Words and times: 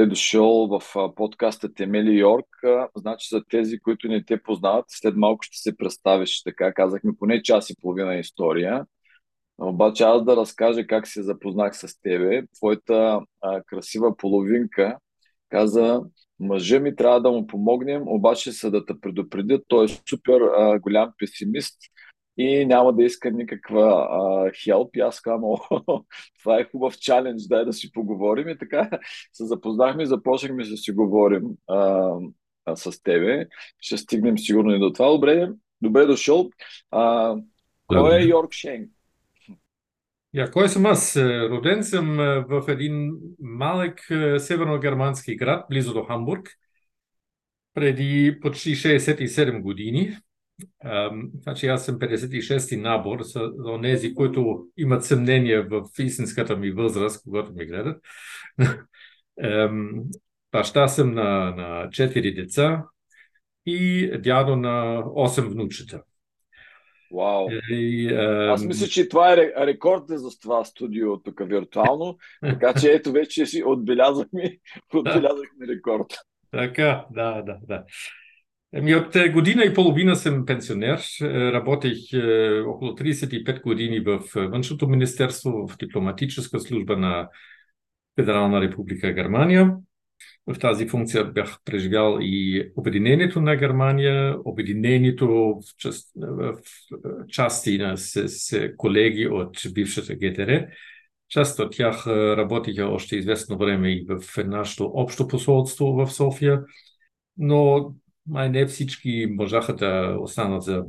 Добре 0.00 0.10
дошъл 0.10 0.66
в 0.66 1.14
подкаста 1.14 1.74
Темели 1.74 2.18
Йорк. 2.18 2.46
Значи 2.96 3.28
за 3.30 3.44
тези, 3.50 3.78
които 3.78 4.08
не 4.08 4.24
те 4.24 4.42
познават, 4.42 4.84
след 4.88 5.16
малко 5.16 5.42
ще 5.42 5.58
се 5.58 5.76
представиш 5.76 6.42
така. 6.42 6.72
Казахме 6.72 7.12
поне 7.18 7.42
час 7.42 7.70
и 7.70 7.74
половина 7.82 8.14
история. 8.14 8.86
Обаче 9.58 10.04
аз 10.04 10.24
да 10.24 10.36
разкажа 10.36 10.86
как 10.86 11.06
се 11.06 11.22
запознах 11.22 11.76
с 11.76 12.00
тебе. 12.02 12.42
Твоята 12.56 13.20
а, 13.40 13.62
красива 13.62 14.16
половинка 14.16 14.96
каза, 15.48 16.00
мъжа 16.40 16.80
ми 16.80 16.96
трябва 16.96 17.20
да 17.20 17.30
му 17.30 17.46
помогнем, 17.46 18.02
обаче 18.06 18.52
са 18.52 18.70
да 18.70 18.86
те 18.86 19.00
предупредят, 19.00 19.62
той 19.68 19.84
е 19.84 19.88
супер 20.08 20.40
а, 20.40 20.78
голям 20.78 21.12
песимист 21.18 21.76
и 22.40 22.66
няма 22.66 22.92
да 22.92 23.04
иска 23.04 23.30
никаква 23.30 24.08
а, 24.10 24.50
хелп. 24.64 24.96
И 24.96 25.00
аз 25.00 25.20
казвам, 25.20 25.42
това 26.40 26.60
е 26.60 26.64
хубав 26.64 26.98
чалендж, 26.98 27.42
дай 27.48 27.64
да 27.64 27.72
си 27.72 27.92
поговорим. 27.92 28.48
И 28.48 28.58
така 28.58 28.90
се 29.32 29.46
запознахме 29.46 30.02
и 30.02 30.06
започнахме 30.06 30.64
да 30.64 30.76
си 30.76 30.92
говорим 30.92 31.42
а, 31.68 32.10
а, 32.64 32.76
с 32.76 33.02
тебе. 33.02 33.46
Ще 33.80 33.96
стигнем 33.96 34.38
сигурно 34.38 34.74
и 34.74 34.78
до 34.78 34.92
това. 34.92 35.08
Добре, 35.08 35.48
добре 35.82 36.06
дошъл. 36.06 36.50
А, 36.90 37.36
кой 37.86 38.18
е 38.18 38.24
Йорк 38.24 38.52
Шенк? 38.52 38.90
Ja, 40.32 40.50
кой 40.50 40.68
съм 40.68 40.86
аз? 40.86 41.16
Роден 41.50 41.84
съм 41.84 42.16
в 42.48 42.64
един 42.68 43.12
малък 43.40 44.00
северно-германски 44.38 45.36
град, 45.36 45.66
близо 45.70 45.92
до 45.92 46.04
Хамбург, 46.04 46.48
преди 47.74 48.38
почти 48.40 48.76
67 48.76 49.62
години. 49.62 50.16
Значи 51.42 51.66
аз 51.66 51.84
съм 51.84 51.98
56-ти 51.98 52.76
набор 52.76 53.18
за 53.22 53.52
тези, 53.82 54.14
които 54.14 54.66
имат 54.76 55.04
съмнение 55.04 55.60
в 55.60 55.82
истинската 55.98 56.56
ми 56.56 56.70
възраст, 56.70 57.22
когато 57.24 57.52
ми 57.52 57.66
гледат. 57.66 58.02
Баща 60.52 60.88
съм 60.88 61.14
на, 61.14 61.54
на 61.56 61.88
4 61.88 62.34
деца 62.34 62.84
и 63.66 64.10
дядо 64.18 64.56
на 64.56 65.02
8 65.04 65.48
внучета. 65.48 66.02
Вау! 67.12 67.48
И, 67.70 68.14
а... 68.14 68.52
Аз 68.52 68.64
мисля, 68.64 68.86
че 68.86 69.08
това 69.08 69.32
е 69.32 69.36
рекорд 69.36 70.02
за 70.08 70.38
това 70.38 70.64
студио 70.64 71.22
тук 71.22 71.40
виртуално, 71.44 72.18
така 72.40 72.74
че 72.80 72.92
ето 72.92 73.12
вече 73.12 73.46
си 73.46 73.62
отбелязахме, 73.66 74.58
отбелязахме 74.94 75.66
рекорд. 75.68 76.06
Така, 76.50 77.06
да, 77.10 77.42
да, 77.42 77.58
да. 77.62 77.84
Еми 78.74 78.94
от 78.94 79.16
година 79.32 79.64
и 79.64 79.74
половина 79.74 80.16
съм 80.16 80.46
пенсионер. 80.46 81.00
Работех 81.52 81.96
около 82.66 82.90
35 82.90 83.62
години 83.62 84.00
в 84.00 84.20
Външното 84.34 84.88
министерство, 84.88 85.68
в 85.68 85.76
дипломатическа 85.78 86.60
служба 86.60 86.96
на 86.96 87.28
Федерална 88.20 88.60
република 88.60 89.12
Германия. 89.12 89.76
В 90.46 90.58
тази 90.58 90.88
функция 90.88 91.24
бях 91.24 91.58
преживял 91.64 92.18
и 92.20 92.70
обединението 92.76 93.40
на 93.40 93.56
Германия, 93.56 94.36
обединението 94.44 95.28
в, 95.28 95.76
част, 95.78 96.12
в 96.16 96.54
части 97.28 97.78
на 97.78 97.96
с, 97.96 98.28
с 98.28 98.70
колеги 98.76 99.28
от 99.28 99.56
бившата 99.72 100.14
ГТР. 100.14 100.66
Част 101.28 101.58
от 101.58 101.72
тях 101.72 102.06
работиха 102.06 102.84
още 102.84 103.16
известно 103.16 103.58
време 103.58 103.92
и 103.92 104.06
в 104.08 104.44
нашето 104.44 104.90
общо 104.94 105.28
посолство 105.28 105.92
в 105.92 106.10
София, 106.12 106.62
но 107.36 107.94
май 108.26 108.50
не 108.50 108.66
всички 108.66 109.26
можаха 109.30 109.76
да 109.76 110.16
останат 110.20 110.62
за 110.62 110.84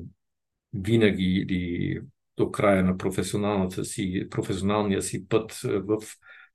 винаги 0.74 1.46
или 1.50 2.00
до 2.38 2.52
края 2.52 2.84
на 2.84 2.98
професионалната 2.98 3.86
си, 3.86 4.28
професионалния 4.30 5.02
си 5.02 5.28
път 5.28 5.62
в 5.64 5.98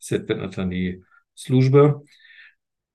съответната 0.00 0.66
ни 0.66 0.96
служба. 1.36 1.94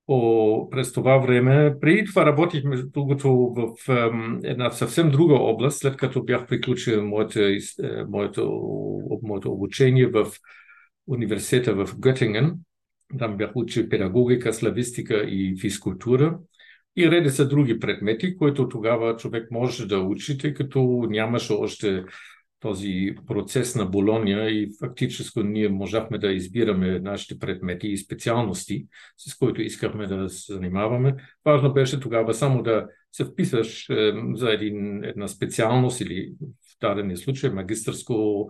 По, 0.05 0.69
през 0.69 0.93
това 0.93 1.17
време, 1.17 1.75
преди 1.81 2.05
това 2.05 2.25
работих 2.25 2.63
между 2.63 2.89
другото 2.89 3.33
в 3.33 3.73
една 4.43 4.71
съвсем 4.71 5.11
друга 5.11 5.33
област, 5.33 5.79
след 5.79 5.97
като 5.97 6.23
бях 6.23 6.47
приключил 6.47 7.07
моето, 7.07 7.39
е, 7.39 7.59
моето, 8.07 8.61
моето 9.23 9.51
обучение 9.51 10.07
в 10.07 10.27
университета 11.07 11.73
в 11.73 11.95
Göttingen. 11.95 12.55
Там 13.19 13.37
бях 13.37 13.51
учил 13.55 13.89
педагогика, 13.89 14.53
славистика 14.53 15.23
и 15.23 15.57
физкултура 15.61 16.39
и 16.95 17.11
редица 17.11 17.47
други 17.47 17.79
предмети, 17.79 18.37
които 18.37 18.69
тогава 18.69 19.15
човек 19.15 19.51
може 19.51 19.87
да 19.87 19.99
учи, 19.99 20.37
тъй 20.37 20.53
като 20.53 21.07
нямаше 21.09 21.53
още 21.53 22.03
този 22.59 23.15
процес 23.27 23.75
на 23.75 23.85
Болония 23.85 24.49
и 24.49 24.69
фактически 24.79 25.43
ние 25.43 25.69
можахме 25.69 26.17
да 26.17 26.31
избираме 26.31 26.99
нашите 26.99 27.39
предмети 27.39 27.87
и 27.87 27.97
специалности, 27.97 28.87
с 29.17 29.37
които 29.37 29.61
искахме 29.61 30.07
да 30.07 30.29
се 30.29 30.53
занимаваме. 30.53 31.15
Важно 31.45 31.73
беше 31.73 31.99
тогава 31.99 32.33
само 32.33 32.63
да 32.63 32.87
се 33.11 33.25
вписаш 33.25 33.89
е, 33.89 34.13
за 34.33 34.51
един, 34.51 35.03
една 35.03 35.27
специалност 35.27 36.01
или 36.01 36.33
в 36.41 36.79
дадения 36.81 37.17
случай 37.17 37.49
магистърско 37.49 38.49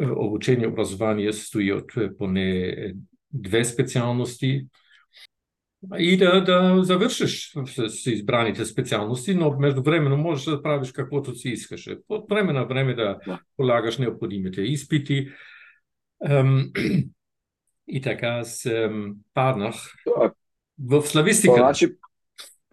е, 0.00 0.06
обучение, 0.06 0.68
образование 0.68 1.32
състои 1.32 1.72
от 1.72 1.96
е, 1.96 2.16
поне 2.16 2.74
две 3.32 3.64
специалности– 3.64 4.66
и 5.98 6.16
да, 6.16 6.40
да 6.44 6.84
завършиш 6.84 7.52
с 7.66 8.06
избраните 8.06 8.64
специалности, 8.64 9.34
но 9.34 9.58
междувременно 9.58 10.16
можеш 10.16 10.44
да 10.44 10.62
правиш 10.62 10.92
каквото 10.92 11.34
си 11.34 11.48
искаш. 11.48 11.88
От 12.08 12.30
време 12.30 12.52
на 12.52 12.64
време 12.64 12.94
да 12.94 13.18
полагаш 13.56 13.98
необходимите 13.98 14.62
изпити. 14.62 15.28
и 17.88 18.00
така 18.02 18.26
аз 18.26 18.68
паднах 19.34 19.74
в 20.84 21.02
славистиката. 21.02 21.72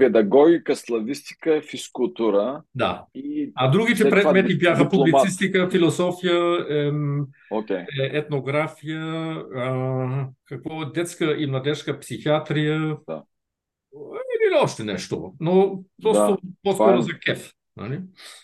Педагогика, 0.03 0.75
славистика, 0.75 1.61
физкултура. 1.61 2.61
Да. 2.75 3.05
И 3.15 3.51
а 3.55 3.71
другите 3.71 4.09
предмети 4.09 4.57
бяха 4.57 4.83
дипломат. 4.83 5.11
публицистика, 5.11 5.69
философия, 5.69 6.65
ем, 6.69 7.27
okay. 7.51 7.85
Е, 8.01 8.17
етнография, 8.17 9.01
а, 9.55 10.27
какво, 10.45 10.85
детска 10.85 11.35
и 11.37 11.47
младежка 11.47 11.99
психиатрия. 11.99 12.97
Да. 13.07 13.23
Или 13.93 14.63
още 14.63 14.83
нещо. 14.83 15.33
Но 15.39 15.83
просто 16.01 16.37
да, 16.43 16.49
по-скоро 16.63 16.97
е... 16.97 17.01
за 17.01 17.19
кеф. 17.25 17.53
Нали? 17.77 17.99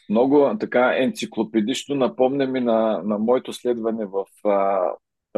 Много 0.10 0.58
така 0.60 0.96
енциклопедично 0.98 1.96
напомня 1.96 2.48
ми 2.48 2.60
на, 2.60 3.02
на 3.04 3.18
моето 3.18 3.54
следване 3.54 4.06
в 4.06 4.26
а, 4.48 4.82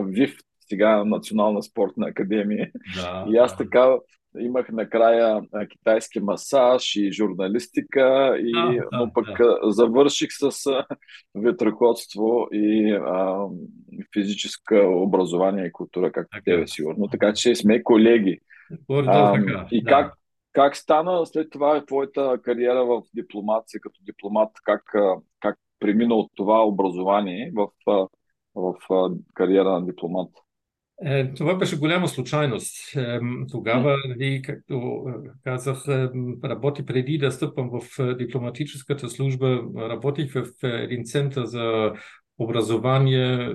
ВИФ, 0.01 0.35
сега 0.69 1.05
Национална 1.05 1.63
спортна 1.63 2.07
академия. 2.07 2.71
Да, 2.95 3.25
и 3.29 3.37
аз 3.37 3.57
така 3.57 3.95
имах 4.39 4.69
накрая 4.71 5.41
китайски 5.69 6.19
масаж 6.19 6.95
и 6.95 7.11
журналистика, 7.11 8.35
и, 8.39 8.51
а, 8.55 8.87
но 8.91 9.13
пък 9.13 9.37
да. 9.37 9.57
завърших 9.63 10.29
с 10.31 10.51
ветроходство 11.35 12.47
и 12.51 12.91
а, 12.91 13.47
физическа 14.13 14.87
образование 14.89 15.65
и 15.65 15.71
култура, 15.71 16.11
както 16.11 16.37
така. 16.37 16.43
тебе 16.43 16.67
сигурно. 16.67 17.07
Така 17.07 17.33
че 17.33 17.55
сме 17.55 17.83
колеги. 17.83 18.39
А, 18.89 19.33
така, 19.33 19.67
и 19.71 19.83
да. 19.83 19.89
как, 19.89 20.13
как 20.53 20.75
стана 20.75 21.25
след 21.25 21.49
това 21.49 21.85
твоята 21.85 22.39
кариера 22.43 22.85
в 22.85 23.01
дипломация 23.15 23.81
като 23.81 23.99
дипломат? 24.03 24.49
Как, 24.63 24.83
как 25.39 25.57
премина 25.79 26.15
от 26.15 26.31
това 26.35 26.65
образование 26.65 27.51
в, 27.55 27.67
в, 27.85 28.07
в 28.55 28.75
кариера 29.33 29.69
на 29.71 29.85
дипломат? 29.85 30.29
Е, 31.05 31.33
това 31.33 31.55
беше 31.55 31.77
голяма 31.77 32.07
случайност. 32.07 32.75
Тогава, 33.51 33.97
нали, 34.07 34.41
както 34.41 35.03
е, 35.07 35.29
казах, 35.43 35.87
работи 36.43 36.85
преди 36.85 37.17
да 37.17 37.31
стъпвам 37.31 37.69
в 37.69 37.99
е, 37.99 38.15
дипломатическата 38.15 39.09
служба, 39.09 39.61
работих 39.77 40.33
в 40.33 40.45
един 40.63 41.05
център 41.05 41.45
за 41.45 41.93
образование 42.39 43.53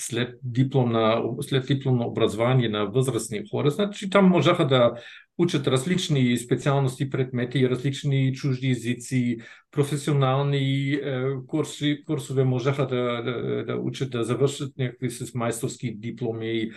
след 0.00 0.38
дипломно, 0.42 1.36
след 1.40 1.66
дипломно 1.66 2.06
образование 2.06 2.68
на 2.68 2.84
възрастни 2.84 3.42
хора. 3.50 3.70
Значи 3.70 4.10
там 4.10 4.28
можаха 4.28 4.66
да 4.66 4.92
учат 5.38 5.66
различни 5.66 6.38
специалности, 6.38 7.10
предмети, 7.10 7.70
различни 7.70 8.34
чужди 8.34 8.70
езици, 8.70 9.38
професионални 9.70 10.92
е, 10.92 11.24
курси, 11.46 12.02
курсове 12.06 12.44
можаха 12.44 12.86
да, 12.86 13.22
да, 13.22 13.64
да 13.64 13.76
учат, 13.76 14.10
да 14.10 14.24
завършат 14.24 14.78
някакви 14.78 15.10
с 15.10 15.34
майсторски 15.34 15.94
дипломи, 15.94 16.70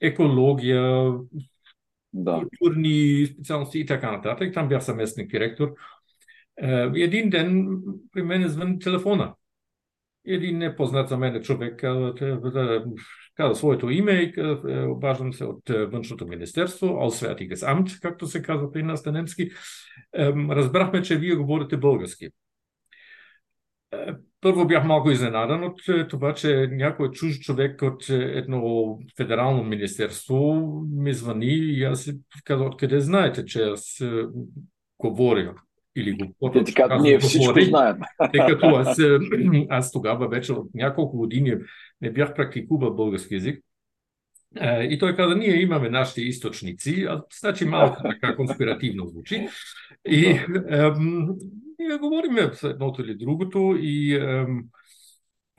екология, 0.00 1.12
да. 2.12 2.42
културни 2.58 3.26
специалности 3.26 3.78
и 3.80 3.86
така 3.86 4.12
нататък. 4.12 4.54
Там 4.54 4.68
бях 4.68 4.84
съместник 4.84 5.30
директор. 5.30 5.74
Е, 6.62 6.90
един 6.94 7.30
ден 7.30 7.68
при 8.12 8.22
мен 8.22 8.48
звън 8.48 8.78
телефона. 8.78 9.34
Един 10.26 10.58
непознат 10.58 11.08
за 11.08 11.16
мен 11.16 11.42
човек 11.42 11.80
каза, 11.80 12.84
каза 13.40 13.54
своето 13.54 13.90
име 13.90 14.12
и 14.12 14.32
е, 14.68 14.82
обаждам 14.86 15.32
се 15.32 15.44
от 15.44 15.70
е, 15.70 15.86
Външното 15.86 16.26
министерство, 16.26 16.86
Auswärtiges 16.86 17.54
Amt, 17.54 18.00
както 18.00 18.26
се 18.26 18.42
казва 18.42 18.72
при 18.72 18.82
нас 18.82 19.04
на 19.04 19.12
немски. 19.12 19.50
Разбрахме, 20.50 21.02
че 21.02 21.18
вие 21.18 21.34
говорите 21.34 21.76
български. 21.76 22.28
Е, 23.92 24.06
първо 24.40 24.66
бях 24.66 24.84
малко 24.84 25.10
изненадан 25.10 25.64
от 25.64 26.08
това, 26.08 26.34
че 26.34 26.68
някой 26.70 27.10
чуж 27.10 27.38
човек 27.38 27.82
от 27.82 28.08
едно 28.08 28.98
федерално 29.16 29.64
министерство 29.64 30.54
ми 30.92 31.14
звъни 31.14 31.54
и 31.54 31.84
аз 31.84 32.02
си 32.02 32.18
казах, 32.44 32.66
откъде 32.66 33.00
знаете, 33.00 33.44
че 33.44 33.62
аз 33.62 34.02
говоря 34.98 35.54
или 35.96 36.12
го 36.40 36.50
Те 36.50 36.64
ти 36.64 36.74
казват, 36.74 37.02
ние 37.02 37.18
всичко 37.18 37.60
знаем. 37.60 37.96
Тъй 38.32 38.46
като 38.46 38.66
аз, 38.66 38.98
аз 39.68 39.92
тогава 39.92 40.28
вече 40.28 40.52
от 40.52 40.74
няколко 40.74 41.16
години 41.16 41.54
не 42.00 42.10
бях 42.10 42.34
практикувал 42.34 42.94
български 42.94 43.34
язик. 43.34 43.64
И 44.62 44.96
той 45.00 45.16
каза, 45.16 45.36
ние 45.36 45.60
имаме 45.60 45.88
нашите 45.90 46.20
източници, 46.20 47.06
а 47.08 47.22
значи 47.40 47.64
малко 47.64 48.02
така 48.02 48.36
конспиративно 48.36 49.06
звучи. 49.06 49.48
И 50.08 50.26
ем, 50.68 51.28
ние 51.78 51.98
говорим 51.98 52.36
едното 52.64 53.02
или 53.02 53.14
другото 53.14 53.76
и 53.80 54.14
ем, 54.14 54.64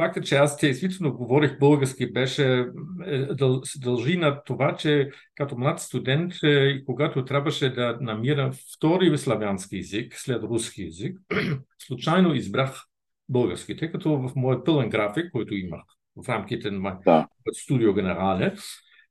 факта, 0.01 0.21
че 0.21 0.36
аз 0.36 0.57
действително 0.59 1.13
говорих 1.13 1.59
български, 1.59 2.12
беше 2.12 2.65
е, 3.06 3.18
дъл, 3.18 3.62
дължи 3.77 4.18
на 4.18 4.44
това, 4.44 4.75
че 4.75 5.09
като 5.36 5.57
млад 5.57 5.80
студент, 5.80 6.33
е, 6.44 6.86
когато 6.86 7.25
трябваше 7.25 7.69
да 7.69 7.98
намира 8.01 8.51
втори 8.75 9.18
славянски 9.18 9.77
език 9.77 10.13
след 10.15 10.44
руски 10.44 10.83
език, 10.83 11.19
случайно 11.80 12.33
избрах 12.33 12.83
български, 13.30 13.77
тъй 13.77 13.92
като 13.92 14.18
в 14.18 14.31
моят 14.36 14.65
пълен 14.65 14.89
график, 14.89 15.31
който 15.31 15.56
имах 15.56 15.83
в 16.24 16.30
рамките 16.30 16.71
на 16.71 16.97
да. 17.06 17.27
студио 17.54 17.94
генерале, 17.94 18.54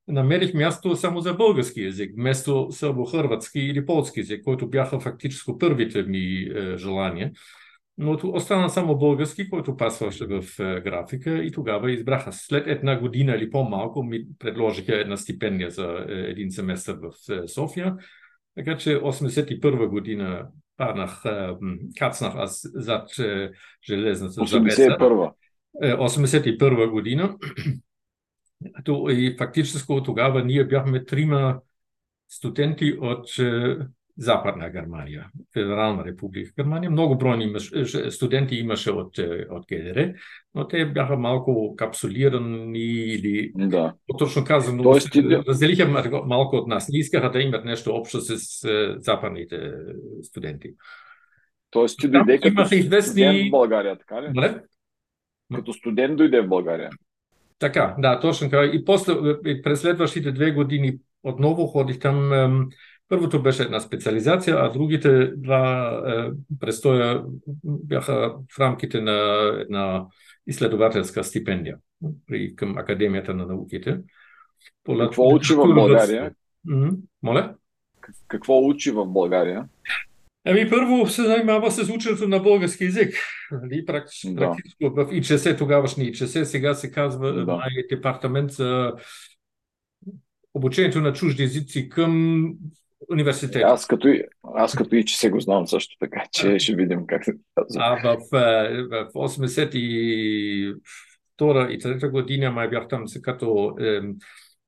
намерих 0.08 0.54
място 0.54 0.96
само 0.96 1.20
за 1.20 1.34
български 1.34 1.82
язик, 1.82 2.12
вместо 2.16 2.50
сърбо-хърватски 2.70 3.58
или 3.58 3.86
полски 3.86 4.20
язик, 4.20 4.44
който 4.44 4.70
бяха 4.70 5.00
фактически 5.00 5.52
първите 5.58 6.02
ми 6.02 6.50
е, 6.54 6.76
желания. 6.76 7.32
Но 8.02 8.18
остана 8.24 8.70
само 8.70 8.98
български, 8.98 9.50
който 9.50 9.76
пасваше 9.76 10.26
в 10.26 10.42
е, 10.58 10.80
графика 10.80 11.38
и 11.38 11.52
тогава 11.52 11.92
избраха. 11.92 12.32
След 12.32 12.66
една 12.66 13.00
година 13.00 13.34
или 13.34 13.50
по-малко 13.50 14.02
ми 14.02 14.24
предложиха 14.38 15.00
една 15.00 15.16
стипендия 15.16 15.70
за 15.70 16.06
е, 16.08 16.12
един 16.12 16.50
семестър 16.50 16.96
в 17.02 17.32
е, 17.32 17.48
София. 17.48 17.96
Така 18.54 18.76
че 18.76 19.00
81 19.00 19.86
година 19.86 20.48
паднах, 20.76 21.22
кацнах 21.98 22.34
аз 22.36 22.70
зад 22.74 23.10
железната 23.88 24.40
81 24.40 25.32
81 25.82 26.90
година 26.90 27.36
и 29.08 29.34
фактически 29.38 29.92
тогава 30.04 30.44
ние 30.44 30.64
бяхме 30.64 31.04
трима 31.04 31.60
студенти 32.28 32.98
от 33.00 33.28
Западна 34.16 34.70
Германия, 34.70 35.26
Федерална 35.54 36.04
република 36.04 36.52
Германия. 36.58 36.90
Много 36.90 37.18
бройни 37.18 37.54
е, 37.74 38.10
студенти 38.10 38.56
имаше 38.56 38.90
от, 38.90 39.18
е, 39.18 39.46
от 39.50 39.64
ГДР, 39.72 40.12
но 40.54 40.68
те 40.68 40.86
бяха 40.86 41.16
малко 41.16 41.76
капсулирани 41.76 42.78
или 42.78 43.52
да. 43.54 43.94
точно 44.18 44.44
казано, 44.44 44.82
Тоест, 44.82 45.16
разделиха 45.48 45.88
малко 46.26 46.56
от 46.56 46.66
нас. 46.66 46.88
Не 46.88 46.98
искаха 46.98 47.30
да 47.30 47.40
имат 47.40 47.64
нещо 47.64 47.90
общо 47.90 48.20
с 48.20 48.36
западните 48.96 49.72
студенти. 50.22 50.70
Тоест 51.70 51.98
ти 51.98 52.08
дойде 52.08 52.38
като 52.38 52.74
известни... 52.74 53.22
студент 53.22 53.48
в 53.48 53.50
България, 53.50 53.98
така 53.98 54.22
ли? 54.22 54.28
Не? 54.34 54.54
Като 55.54 55.72
студент 55.72 56.16
дойде 56.16 56.40
в 56.40 56.48
България. 56.48 56.90
Така, 57.58 57.94
да, 57.98 58.20
точно 58.20 58.50
така. 58.50 58.64
И 58.64 58.84
после, 58.84 59.14
през 59.62 59.80
следващите 59.80 60.32
две 60.32 60.50
години 60.50 60.98
отново 61.22 61.66
ходих 61.66 61.98
там. 61.98 62.30
Първото 63.10 63.42
беше 63.42 63.62
една 63.62 63.80
специализация, 63.80 64.56
а 64.58 64.72
другите 64.72 65.26
два 65.36 65.92
е, 66.06 66.30
престоя 66.60 67.24
бяха 67.64 68.34
в 68.56 68.60
рамките 68.60 69.00
на 69.00 69.48
една 69.60 70.04
изследователска 70.46 71.24
стипендия 71.24 71.76
при, 72.26 72.56
към 72.56 72.78
Академията 72.78 73.34
на 73.34 73.46
науките. 73.46 73.98
Какво 74.98 75.34
учи 75.34 75.54
в 75.54 75.74
България? 75.74 76.32
Моля? 77.22 77.54
Какво 78.28 78.66
учи 78.66 78.90
в 78.90 79.06
България? 79.06 79.68
Ами 80.44 80.70
първо 80.70 81.06
се 81.06 81.22
занимава 81.22 81.70
с 81.70 81.90
ученето 81.90 82.28
на 82.28 82.38
български 82.38 82.84
язик. 82.84 83.14
Нали? 83.52 83.86
Практически, 83.86 84.34
да. 84.34 84.40
практически 84.40 84.84
в 84.88 85.08
ИЧС, 85.12 85.56
тогавашни 85.58 86.04
ИЧС, 86.04 86.50
сега 86.50 86.74
се 86.74 86.90
казва 86.90 87.32
да. 87.32 87.62
департамент 87.90 88.50
за 88.50 88.92
обучението 90.54 91.00
на 91.00 91.12
чужди 91.12 91.42
езици 91.42 91.88
към 91.88 92.54
университета. 93.08 93.66
Аз 93.66 93.86
като, 93.86 94.08
аз 94.54 94.74
като 94.74 94.94
и 94.94 95.04
че 95.04 95.18
се 95.18 95.30
го 95.30 95.40
знам 95.40 95.66
също 95.66 95.96
така, 96.00 96.24
че 96.32 96.58
ще 96.58 96.74
видим 96.74 97.06
как 97.06 97.24
се 97.24 97.32
казва. 97.54 97.82
А 97.82 97.96
в, 98.02 98.36
е, 98.36 98.82
в 98.82 99.10
82 99.14 100.74
и 101.68 101.80
3 101.80 102.10
година 102.10 102.50
май 102.50 102.68
бях 102.68 102.88
там 102.88 103.04
като 103.22 103.76
е, 103.80 104.00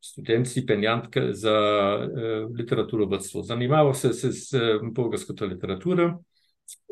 студент, 0.03 0.47
стипендиантка 0.47 1.35
за 1.35 1.51
е, 2.17 2.21
литературовътство. 2.61 3.43
Занимавах 3.43 3.97
се 3.97 4.13
с 4.13 4.53
е, 4.53 4.79
българската 4.83 5.49
литература. 5.49 6.19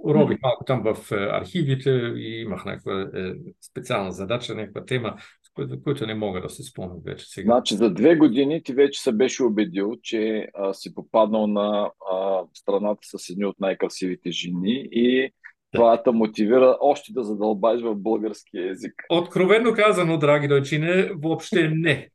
Робих 0.09 0.39
малко 0.43 0.65
там 0.65 0.83
в 0.83 1.13
е, 1.13 1.15
архивите 1.15 1.91
и 2.17 2.41
имах 2.41 2.65
някаква 2.65 3.01
е, 3.15 3.33
специална 3.71 4.13
задача, 4.13 4.55
някаква 4.55 4.85
тема, 4.85 5.17
която, 5.55 5.83
която 5.83 6.07
не 6.07 6.15
мога 6.15 6.41
да 6.41 6.49
се 6.49 6.63
спомня 6.63 6.97
вече 7.05 7.27
сега. 7.29 7.53
Значи 7.53 7.75
за 7.77 7.91
две 7.91 8.17
години 8.17 8.63
ти 8.63 8.73
вече 8.73 9.03
се 9.03 9.13
беше 9.13 9.43
убедил, 9.43 9.97
че 10.03 10.49
а, 10.55 10.75
си 10.75 10.95
попаднал 10.95 11.47
на 11.47 11.91
а, 12.13 12.43
страната 12.55 13.01
с 13.03 13.31
едни 13.31 13.45
от 13.45 13.61
най-красивите 13.61 14.31
жени 14.31 14.89
и 14.93 15.23
да. 15.23 15.31
това 15.73 16.03
те 16.03 16.11
мотивира 16.11 16.77
още 16.81 17.13
да 17.13 17.25
задълбаеш 17.25 17.83
в 17.83 17.95
българския 17.95 18.67
язик. 18.67 18.93
Откровенно 19.11 19.75
казано, 19.75 20.19
драги 20.19 20.49
дойчине, 20.49 21.11
въобще 21.23 21.69
не. 21.75 22.09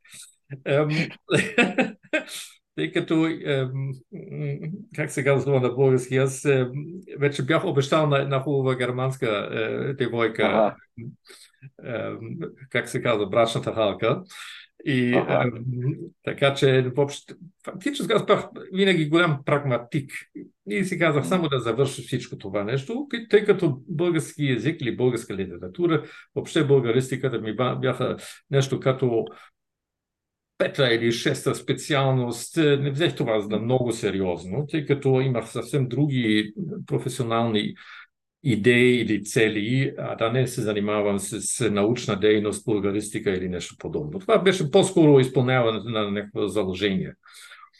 Тъй 2.76 2.92
като, 2.92 3.28
как 4.96 5.10
се 5.10 5.24
казва 5.24 5.60
на 5.60 5.68
български, 5.68 6.16
аз 6.16 6.46
вече 7.18 7.42
бях 7.42 7.64
обещал 7.64 8.06
на 8.06 8.18
една 8.18 8.40
хубава 8.40 8.76
германска 8.76 9.48
е, 9.52 9.94
девойка, 9.94 10.42
ага. 10.42 10.76
Как 12.70 12.88
се 12.88 13.02
казва, 13.02 13.26
брачната 13.26 13.72
халка. 13.72 14.22
И 14.84 15.14
ага. 15.14 15.50
така 16.22 16.54
че, 16.54 16.92
въобще, 16.96 17.34
фактически 17.64 18.12
аз 18.12 18.26
бях 18.26 18.48
винаги 18.72 19.08
голям 19.08 19.40
прагматик. 19.44 20.10
И 20.70 20.84
си 20.84 20.98
казах 20.98 21.26
само 21.26 21.48
да 21.48 21.60
завърша 21.60 22.02
всичко 22.02 22.38
това 22.38 22.64
нещо, 22.64 23.06
тъй 23.30 23.44
като 23.44 23.82
български 23.88 24.46
язик 24.46 24.80
или 24.80 24.96
българска 24.96 25.34
литература, 25.34 26.04
въобще 26.34 26.64
българистиката 26.64 27.38
ми 27.40 27.56
бяха 27.80 28.16
нещо 28.50 28.80
като 28.80 29.24
пета 30.58 30.94
или 30.94 31.12
шеста 31.12 31.54
специалност, 31.54 32.56
е, 32.56 32.76
не 32.76 32.90
взех 32.90 33.16
това 33.16 33.40
за 33.40 33.58
много 33.58 33.92
сериозно, 33.92 34.66
тъй 34.66 34.86
като 34.86 35.20
имах 35.20 35.48
съвсем 35.48 35.88
други 35.88 36.52
професионални 36.86 37.74
идеи 38.48 39.00
или 39.00 39.24
цели, 39.24 39.94
а 39.98 40.14
да 40.14 40.32
не 40.32 40.46
се 40.46 40.62
занимавам 40.62 41.18
с 41.18 41.70
научна 41.70 42.20
дейност, 42.20 42.64
българистика 42.64 43.30
или 43.30 43.48
нещо 43.48 43.74
подобно. 43.78 44.18
Това 44.18 44.38
беше 44.38 44.70
по-скоро 44.70 45.20
изпълняването 45.20 45.88
на 45.88 46.10
някакво 46.10 46.48
заложение. 46.48 47.12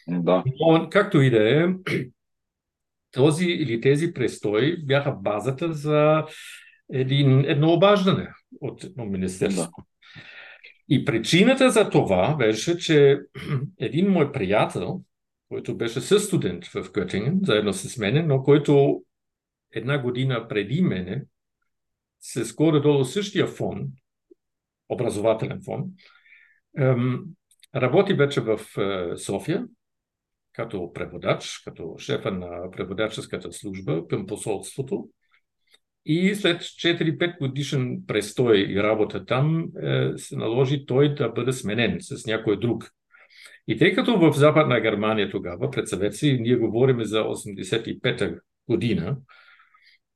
Да. 0.07 0.43
Но, 0.59 0.87
както 0.91 1.21
и 1.21 1.29
да 1.29 1.63
е, 1.63 1.67
този 3.11 3.45
или 3.45 3.81
тези 3.81 4.13
престои 4.13 4.85
бяха 4.85 5.11
базата 5.11 5.73
за 5.73 6.25
един, 6.93 7.45
едно 7.45 7.73
обаждане 7.73 8.29
от 8.61 8.85
Министерството. 8.97 9.71
Да. 9.77 9.83
И 10.89 11.05
причината 11.05 11.69
за 11.69 11.89
това 11.89 12.35
беше, 12.35 12.77
че 12.77 13.19
един 13.79 14.09
мой 14.09 14.31
приятел, 14.31 15.01
който 15.49 15.77
беше 15.77 16.01
със 16.01 16.25
студент 16.25 16.65
в 16.65 16.83
Göttingen, 16.83 17.45
заедно 17.45 17.73
с 17.73 17.97
мене, 17.97 18.23
но 18.23 18.43
който 18.43 19.03
една 19.71 20.01
година 20.01 20.47
преди 20.47 20.81
мене, 20.81 21.25
с 22.19 22.53
горе-долу 22.53 23.05
същия 23.05 23.47
фон, 23.47 23.87
образователен 24.89 25.61
фон, 25.65 25.83
работи 27.75 28.13
вече 28.13 28.41
в 28.41 28.59
е, 28.77 29.17
София, 29.17 29.65
като 30.53 30.93
преводач, 30.93 31.61
като 31.65 31.95
шефа 31.99 32.31
на 32.31 32.71
преводаческата 32.71 33.53
служба 33.53 34.07
към 34.07 34.27
посолството. 34.27 35.09
И 36.05 36.35
след 36.35 36.61
4-5 36.61 37.39
годишен 37.39 38.03
престой 38.07 38.57
и 38.59 38.83
работа 38.83 39.25
там 39.25 39.67
е, 39.83 40.11
се 40.17 40.35
наложи 40.35 40.85
той 40.85 41.15
да 41.15 41.29
бъде 41.29 41.53
сменен 41.53 41.97
с 41.99 42.25
някой 42.25 42.59
друг. 42.59 42.91
И 43.67 43.77
тъй 43.77 43.93
като 43.93 44.19
в 44.19 44.33
Западна 44.33 44.81
Германия 44.81 45.31
тогава, 45.31 45.71
пред 45.71 45.87
съветси, 45.87 46.37
ние 46.41 46.55
говорим 46.55 47.03
за 47.03 47.19
85-та 47.23 48.31
година, 48.69 49.17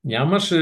нямаше 0.04 0.60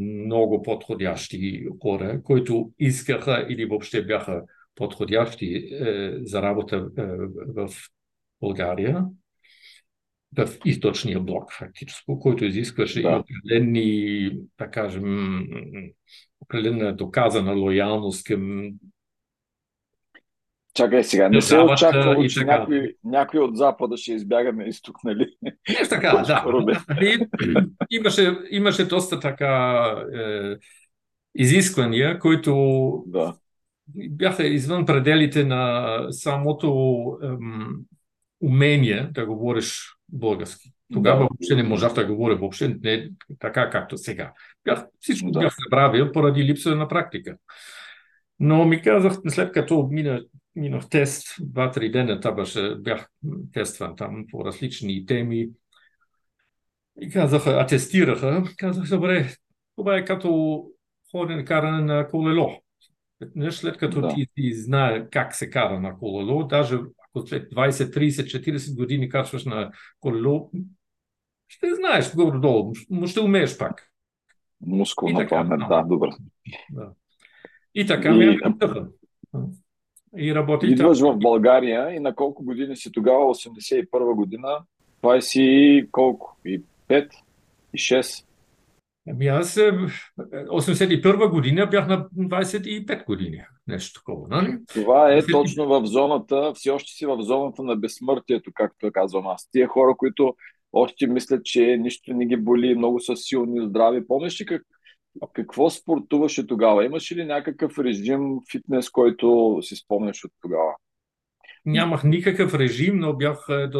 много 0.00 0.62
подходящи 0.62 1.66
хора, 1.82 2.22
които 2.22 2.72
искаха 2.78 3.46
или 3.48 3.64
въобще 3.64 4.04
бяха 4.04 4.42
подходящи 4.74 5.54
е, 5.54 6.12
за 6.22 6.42
работа 6.42 6.88
е, 6.98 7.02
в 7.46 7.70
България 8.40 9.06
в 10.36 10.48
източния 10.64 11.20
блок, 11.20 11.52
фактически, 11.58 12.04
който 12.20 12.44
изискваше 12.44 13.02
да. 13.02 13.08
и 13.08 13.14
определени, 13.14 14.30
да 14.58 14.70
кажем, 14.70 15.46
определена 16.40 16.96
доказана 16.96 17.52
лоялност 17.52 18.24
към 18.24 18.70
Чакай 20.74 21.04
сега, 21.04 21.28
не 21.28 21.42
се 21.42 21.58
очаква, 21.58 22.28
че 22.28 22.44
някой, 22.44 22.94
някой 23.04 23.40
от 23.40 23.56
Запада 23.56 23.96
ще 23.96 24.12
избяга 24.12 24.52
на 24.52 24.64
изток, 24.64 24.96
нали? 25.04 25.26
Нещо 25.68 25.88
така, 25.88 26.12
да. 26.26 26.84
И, 27.00 27.26
имаше, 27.90 28.38
имаше 28.50 28.84
доста 28.84 29.20
така 29.20 29.84
е, 30.14 30.56
изисквания, 31.34 32.18
които 32.18 32.54
да. 33.06 33.34
бяха 34.10 34.46
извън 34.46 34.86
пределите 34.86 35.44
на 35.44 36.06
самото 36.10 36.68
ем, 37.22 37.68
умение 38.40 39.08
да 39.12 39.26
говориш 39.26 39.94
български. 40.08 40.72
Тогава 40.92 41.18
да. 41.18 41.24
въобще 41.24 41.54
не 41.54 41.62
можах 41.62 41.94
да 41.94 42.06
говоря 42.06 42.36
въобще 42.36 42.76
не 42.82 43.10
така, 43.38 43.70
както 43.70 43.98
сега. 43.98 44.32
Бях, 44.64 44.84
всичко 45.00 45.30
да. 45.30 45.40
бях 45.40 45.54
забравил 45.64 46.12
поради 46.12 46.44
липса 46.44 46.76
на 46.76 46.88
практика. 46.88 47.36
Но 48.40 48.64
ми 48.64 48.82
казах, 48.82 49.12
след 49.28 49.52
като 49.52 49.88
мина, 49.90 50.22
минах 50.60 50.88
тест, 50.88 51.36
два-три 51.40 51.90
дена 51.90 52.20
трябваше, 52.20 52.74
бях 52.78 53.08
тестван 53.52 53.96
там 53.96 54.24
по 54.30 54.44
различни 54.44 55.06
теми. 55.06 55.48
И 57.00 57.10
казаха, 57.10 57.50
атестираха, 57.50 58.42
казах, 58.58 58.88
добре, 58.88 59.34
това 59.76 59.96
е 59.96 60.04
като 60.04 60.64
ходене, 61.10 61.44
каране 61.44 61.94
на 61.94 62.08
колело. 62.08 62.62
Не 63.34 63.52
след 63.52 63.76
като 63.76 64.00
да. 64.00 64.08
ти, 64.08 64.26
ти 64.34 64.54
знае 64.54 65.08
как 65.10 65.34
се 65.34 65.50
кара 65.50 65.80
на 65.80 65.98
колело, 65.98 66.44
даже 66.44 66.78
ако 66.98 67.26
след 67.26 67.52
20, 67.52 67.70
30, 67.70 68.08
40 68.08 68.76
години 68.76 69.08
качваш 69.08 69.44
на 69.44 69.70
колело, 70.00 70.50
ще 71.48 71.74
знаеш 71.74 72.14
горе-долу, 72.14 72.72
но 72.90 73.06
ще 73.06 73.20
умееш 73.20 73.58
пак. 73.58 73.86
Мускулна 74.60 75.28
памет, 75.28 75.60
да, 75.68 75.82
добре. 75.82 76.08
Да. 76.70 76.92
И 77.74 77.86
така 77.86 78.12
ми 78.12 78.24
е 78.24 78.38
И 80.16 80.34
работи 80.34 80.66
Идваш 80.66 81.00
в 81.00 81.16
България 81.16 81.94
и 81.94 82.00
на 82.00 82.14
колко 82.14 82.44
години 82.44 82.76
си 82.76 82.92
тогава? 82.92 83.34
81 83.34 84.14
година. 84.14 84.58
Това 85.00 85.16
е 85.16 85.20
си 85.20 85.86
колко? 85.92 86.36
И 86.44 86.62
5? 86.88 87.08
И 87.74 87.78
6? 87.78 88.24
Ами 89.08 89.26
аз 89.26 89.54
81 89.54 91.24
е, 91.24 91.28
година 91.28 91.66
бях 91.66 91.88
на 91.88 92.08
25 92.08 93.06
години. 93.06 93.42
Нещо 93.66 94.00
такова, 94.00 94.28
нали? 94.28 94.58
Това 94.74 95.12
е 95.12 95.22
20... 95.22 95.32
точно 95.32 95.66
в 95.66 95.86
зоната, 95.86 96.52
все 96.54 96.70
още 96.70 96.92
си 96.92 97.06
в 97.06 97.22
зоната 97.22 97.62
на 97.62 97.76
безсмъртието, 97.76 98.50
както 98.54 98.92
казвам 98.92 99.26
аз. 99.26 99.48
Тия 99.50 99.68
хора, 99.68 99.94
които 99.96 100.34
още 100.72 101.06
мислят, 101.06 101.44
че 101.44 101.76
нищо 101.76 102.14
не 102.14 102.26
ги 102.26 102.36
боли, 102.36 102.74
много 102.74 103.00
са 103.00 103.16
силни, 103.16 103.68
здрави. 103.68 104.06
Помниш 104.06 104.40
ли 104.40 104.46
как, 104.46 104.62
какво 105.32 105.70
спортуваше 105.70 106.46
тогава? 106.46 106.84
Имаше 106.84 107.16
ли 107.16 107.24
някакъв 107.24 107.78
режим 107.78 108.38
фитнес, 108.50 108.90
който 108.90 109.58
си 109.62 109.76
спомняш 109.76 110.24
от 110.24 110.32
тогава? 110.42 110.74
Нямах 111.66 112.04
никакъв 112.04 112.54
режим, 112.54 112.96
но 112.96 113.16
бях 113.16 113.46
е, 113.50 113.70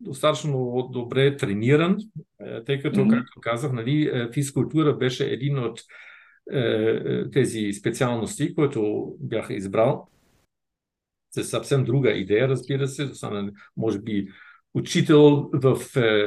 достатъчно 0.00 0.88
добре 0.92 1.36
трениран, 1.36 1.96
е, 2.40 2.64
тъй 2.64 2.82
като, 2.82 3.00
mm-hmm. 3.00 3.18
както 3.18 3.40
казах, 3.40 3.72
нали, 3.72 4.10
е, 4.12 4.28
физкултура 4.32 4.96
беше 4.96 5.24
един 5.24 5.58
от 5.58 5.80
тези 7.32 7.72
специалности, 7.72 8.54
които 8.54 9.12
бях 9.20 9.46
избрал. 9.50 10.08
С 11.30 11.44
съвсем 11.44 11.84
друга 11.84 12.10
идея, 12.10 12.48
разбира 12.48 12.88
се, 12.88 13.10
може 13.76 14.00
би 14.00 14.28
учител 14.74 15.50
в 15.52 15.78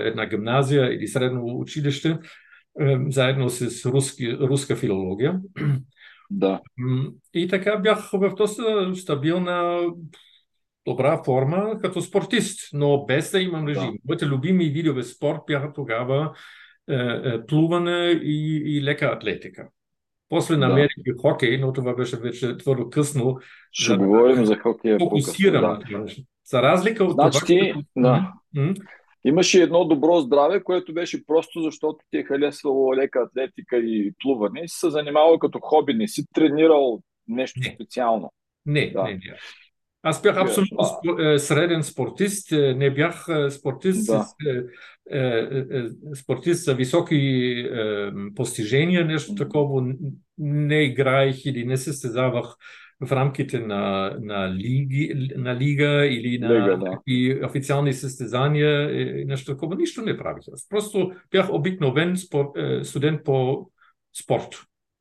една 0.06 0.26
гимназия 0.26 0.94
или 0.94 1.08
средно 1.08 1.44
училище, 1.46 2.20
заедно 3.08 3.50
с 3.50 3.86
руски, 3.86 4.38
руска 4.38 4.76
филология. 4.76 5.40
Да. 6.32 6.62
И 7.34 7.48
така 7.48 7.78
бях 7.78 8.12
в 8.14 8.36
доста 8.36 8.96
стабилна, 8.96 9.82
добра 10.86 11.24
форма 11.24 11.78
като 11.82 12.02
спортист, 12.02 12.70
но 12.74 13.06
без 13.06 13.32
да 13.32 13.40
имам 13.40 13.68
режим. 13.68 13.92
Да. 13.92 14.00
Моите 14.08 14.26
любими 14.26 14.66
видове 14.66 15.04
спорт 15.04 15.40
бяха 15.48 15.74
тогава 15.74 16.34
е, 16.90 16.96
е, 16.96 17.46
плуване 17.46 18.20
и, 18.24 18.64
и 18.66 18.84
лека 18.84 19.06
атлетика. 19.06 19.68
После 20.30 20.58
намерих 20.58 20.96
да. 20.98 21.14
хокей, 21.22 21.58
но 21.58 21.74
това 21.74 21.96
беше 21.96 22.18
вече 22.18 22.58
твърдо 22.58 22.90
късно. 22.90 23.38
Ще 23.72 23.92
да, 23.92 23.98
говорим 23.98 24.46
за 24.46 24.58
хокея. 24.58 25.00
Фокусирам 25.00 25.80
да. 25.90 26.06
За 26.46 26.62
разлика 26.62 27.04
от 27.04 27.12
значи, 27.12 27.40
това... 27.40 27.46
Ти, 27.46 27.74
да. 27.98 28.34
Имаше 29.26 29.62
едно 29.62 29.86
добро 29.86 30.20
здраве, 30.20 30.64
което 30.64 30.94
беше 30.94 31.26
просто 31.26 31.62
защото 31.62 32.00
ти 32.12 32.18
е 32.18 32.24
харесвало 32.24 32.96
лека 32.96 33.20
атлетика 33.20 33.78
и 33.78 34.14
плуване. 34.20 34.68
Си 34.68 34.80
се 34.80 34.90
занимавал 34.90 35.40
като 35.40 35.60
хоби, 35.62 35.94
не 35.94 36.08
си 36.08 36.26
тренирал 36.34 37.02
нещо 37.28 37.60
не. 37.64 37.74
специално. 37.76 38.32
Не, 38.66 38.92
да. 38.92 39.04
не, 39.04 39.14
не. 39.14 39.20
Аз 40.04 40.22
бях 40.22 40.38
абсолютно 40.38 40.78
а... 40.80 41.34
Е, 41.34 41.40
среден 41.40 41.84
спортист, 41.84 42.52
е, 42.52 42.74
не 42.74 42.94
бях 42.94 43.26
е, 43.30 43.50
спортист, 43.50 44.08
да. 44.08 44.26
спортист 46.16 46.64
за 46.64 46.76
високи 46.76 47.66
постижения, 48.36 49.06
нещо 49.06 49.36
такова. 49.36 49.94
Не 50.38 50.84
играех 50.84 51.46
или 51.46 51.66
не 51.66 51.78
се 51.78 51.84
състезавах 51.84 52.56
в 53.02 53.12
рамките 53.12 53.60
на, 53.60 54.16
на, 54.22 54.54
лиги, 54.54 55.30
на 55.38 55.56
лига 55.56 56.06
или 56.06 56.40
на 56.40 56.54
лига, 56.54 56.78
да. 56.78 57.00
и 57.08 57.40
официални 57.46 57.94
състезания 57.94 58.92
и 59.22 59.26
нещо 59.26 59.52
такова. 59.52 59.76
Нищо 59.76 60.02
не 60.02 60.18
правих. 60.18 60.44
Аз 60.54 60.70
просто 60.70 61.12
бях 61.32 61.54
обикновен 61.54 62.18
спор, 62.18 62.52
е, 62.58 62.84
студент 62.84 63.24
по 63.24 63.68
спорт 64.22 64.50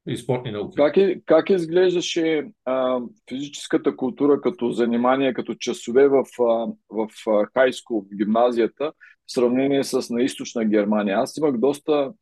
и 0.08 0.16
спортни 0.16 0.50
науки. 0.50 0.76
Как, 0.76 0.96
е, 0.96 1.20
как 1.26 1.50
изглеждаше 1.50 2.44
а, 2.64 3.00
физическата 3.28 3.96
култура 3.96 4.40
като 4.40 4.70
занимание, 4.70 5.34
като 5.34 5.54
часове 5.54 6.08
в, 6.08 6.24
а, 6.40 6.66
в 6.90 7.08
хайско, 7.54 8.00
в 8.00 8.16
гимназията, 8.16 8.92
в 9.26 9.32
сравнение 9.32 9.84
с 9.84 10.10
на 10.10 10.22
източна 10.22 10.64
Германия? 10.64 11.18
Аз 11.18 11.36
имах 11.36 11.58
доста 11.58 12.12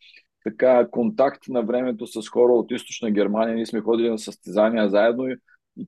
така 0.45 0.89
контакт 0.91 1.49
на 1.49 1.63
времето 1.63 2.07
с 2.07 2.29
хора 2.29 2.53
от 2.53 2.71
източна 2.71 3.11
Германия. 3.11 3.55
Ние 3.55 3.67
сме 3.67 3.81
ходили 3.81 4.11
на 4.11 4.19
състезания 4.19 4.89
заедно 4.89 5.29
и 5.29 5.37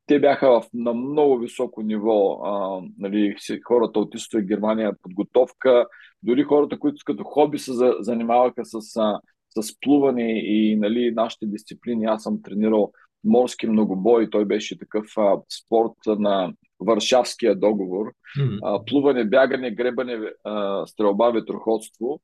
те 0.06 0.20
бяха 0.20 0.48
в, 0.48 0.64
на 0.74 0.94
много 0.94 1.38
високо 1.38 1.82
ниво. 1.82 2.40
А, 2.44 2.82
нали, 2.98 3.36
хората 3.64 4.00
от 4.00 4.14
Източна 4.14 4.40
Германия, 4.40 4.92
подготовка, 5.02 5.86
дори 6.22 6.42
хората, 6.42 6.78
които 6.78 7.02
като 7.04 7.24
хоби 7.24 7.58
се 7.58 7.72
за, 7.72 7.94
занимаваха 8.00 8.64
с, 8.64 8.96
а, 8.96 9.20
с 9.60 9.80
плуване 9.80 10.40
и 10.40 10.76
нали, 10.76 11.10
нашите 11.10 11.46
дисциплини. 11.46 12.04
Аз 12.04 12.22
съм 12.22 12.42
тренирал 12.42 12.92
морски 13.24 13.66
многобой, 13.66 14.30
той 14.30 14.44
беше 14.44 14.78
такъв 14.78 15.06
а, 15.16 15.36
спорт 15.64 15.92
на 16.06 16.52
Варшавския 16.80 17.54
договор. 17.54 18.06
Mm-hmm. 18.06 18.58
А, 18.62 18.84
плуване, 18.84 19.24
бягане, 19.24 19.70
гребане, 19.70 20.20
а, 20.44 20.86
стрелба, 20.86 21.30
ветроходство. 21.30 22.20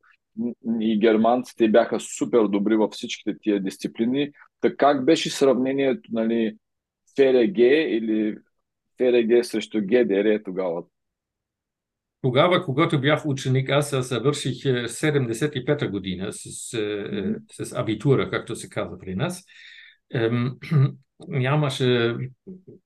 И 0.81 0.99
германците 0.99 1.69
бяха 1.69 2.01
супер 2.01 2.43
добри 2.45 2.77
във 2.77 2.91
всичките 2.93 3.39
тия 3.43 3.63
дисциплини. 3.63 4.31
Така 4.61 4.77
как 4.77 5.05
беше 5.05 5.31
сравнението 5.31 6.11
нали, 6.13 6.57
ФРГ 7.17 7.59
или 7.59 8.37
ФРГ 8.99 9.45
срещу 9.45 9.81
ГДР 9.81 10.43
тогава? 10.45 10.83
Тогава, 12.23 12.65
когато 12.65 13.01
бях 13.01 13.27
ученик, 13.27 13.71
аз 13.71 14.09
завърших 14.09 14.53
75-та 14.53 15.85
е, 15.85 15.89
година 15.89 16.33
с, 16.33 16.39
mm-hmm. 16.73 17.65
с 17.65 17.73
абитура, 17.73 18.31
както 18.31 18.57
се 18.57 18.69
казва 18.69 18.99
при 18.99 19.15
нас. 19.15 19.45
Нямаше 21.29 22.17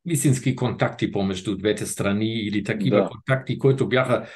истински 0.07 0.57
контакти 0.57 1.13
помежду 1.13 1.57
двете 1.57 1.87
страни 1.87 2.41
или 2.41 2.65
такива 2.65 2.97
да. 2.97 3.09
контакти, 3.09 3.59
които 3.59 3.89
бяха 3.89 4.27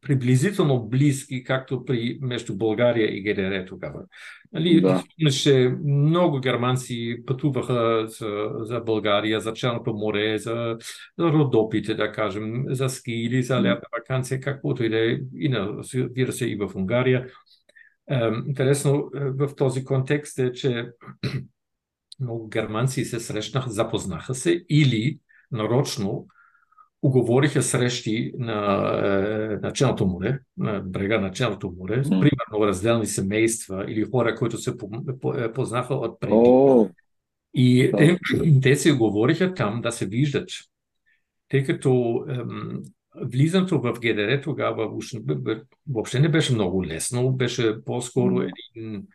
приблизително 0.00 0.88
близки, 0.88 1.44
както 1.44 1.84
при 1.84 2.18
между 2.22 2.56
България 2.56 3.16
и 3.16 3.22
ГДР 3.22 3.64
тогава. 3.64 4.00
Нали, 4.52 4.80
да. 4.80 5.04
Имаше 5.18 5.74
много 5.84 6.40
германци 6.40 7.22
пътуваха 7.26 8.06
за, 8.08 8.50
за 8.60 8.80
България, 8.80 9.40
за 9.40 9.52
Черното 9.52 9.94
море, 9.94 10.38
за, 10.38 10.76
за 11.18 11.24
Родопите, 11.24 11.94
да 11.94 12.12
кажем, 12.12 12.64
за 12.68 12.88
ски 12.88 13.12
или 13.12 13.42
за 13.42 13.56
лятна 13.56 13.88
вакансия, 13.98 14.40
каквото 14.40 14.84
и 14.84 14.88
да 14.88 15.12
е, 15.12 15.18
и 15.34 15.48
на, 15.48 15.84
се 16.32 16.46
и 16.46 16.56
в 16.56 16.70
Унгария. 16.74 17.26
Е, 18.10 18.30
интересно 18.46 19.10
в 19.12 19.54
този 19.56 19.84
контекст 19.84 20.38
е, 20.38 20.52
че 20.52 20.88
много 22.20 22.48
германци 22.48 23.04
се 23.04 23.20
срещнаха, 23.20 23.70
запознаха 23.70 24.34
се 24.34 24.64
или 24.68 25.18
нарочно 25.52 26.26
уговориха 27.02 27.62
срещи 27.62 28.32
на, 28.38 28.90
е, 29.04 29.56
на 29.56 29.72
Черното 29.72 30.06
море, 30.06 30.38
на 30.56 30.80
брега 30.80 31.20
на 31.20 31.30
Черното 31.30 31.74
море, 31.78 32.04
mm. 32.04 32.08
примерно 32.08 32.66
разделни 32.66 33.06
семейства 33.06 33.84
или 33.88 34.04
хора, 34.10 34.34
които 34.34 34.58
се 34.58 34.74
е, 35.36 35.52
познаха 35.52 35.94
от 35.94 36.20
преди. 36.20 36.34
Oh. 36.34 36.90
И 37.54 37.92
те, 37.98 38.18
те 38.62 38.76
се 38.76 38.92
говориха 38.92 39.54
там 39.54 39.80
да 39.80 39.92
се 39.92 40.06
виждат. 40.06 40.48
Тъй 41.48 41.64
като 41.64 42.24
ем, 42.28 42.82
влизането 43.22 43.80
в 43.80 43.92
ГДР 43.92 44.40
тогава 44.40 44.90
въобще 45.88 46.20
не 46.20 46.28
беше 46.28 46.54
много 46.54 46.84
лесно, 46.84 47.32
беше 47.32 47.84
по-скоро 47.84 48.40
един 48.40 49.06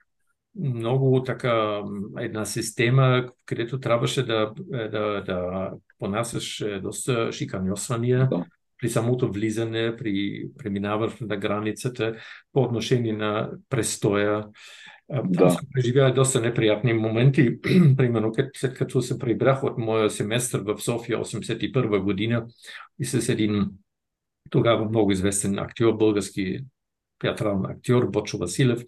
много 0.60 1.24
така 1.24 1.82
една 2.20 2.46
система, 2.46 3.30
където 3.46 3.80
трябваше 3.80 4.26
да, 4.26 4.54
да, 4.68 5.24
да 5.26 5.72
понасяш 6.00 6.64
доста 6.82 7.32
шиканьосвания 7.32 8.28
да. 8.30 8.46
при 8.82 8.90
самото 8.90 9.32
влизане, 9.32 9.96
при 9.98 10.46
преминаване 10.58 11.14
на 11.22 11.38
границата 11.38 12.16
по 12.54 12.62
отношение 12.62 13.14
на 13.14 13.52
престоя. 13.70 14.46
Там 15.08 15.32
да. 15.32 15.50
съм 15.50 15.66
преживял 15.74 16.14
доста 16.14 16.42
неприятни 16.42 16.94
моменти. 16.94 17.62
Примерно, 17.98 18.34
след 18.54 18.74
като 18.74 19.02
се 19.02 19.20
прибрах 19.20 19.64
от 19.64 19.78
моя 19.78 20.10
семестър 20.10 20.62
в 20.62 20.82
София 20.82 21.18
81 21.18 22.00
година 22.00 22.46
и 23.00 23.06
с 23.06 23.30
един 23.30 23.70
тогава 24.50 24.86
много 24.86 25.12
известен 25.12 25.60
актьор, 25.60 25.98
български 25.98 26.60
театрален 27.20 27.66
актьор 27.66 28.10
Бочо 28.10 28.38
Василев, 28.38 28.84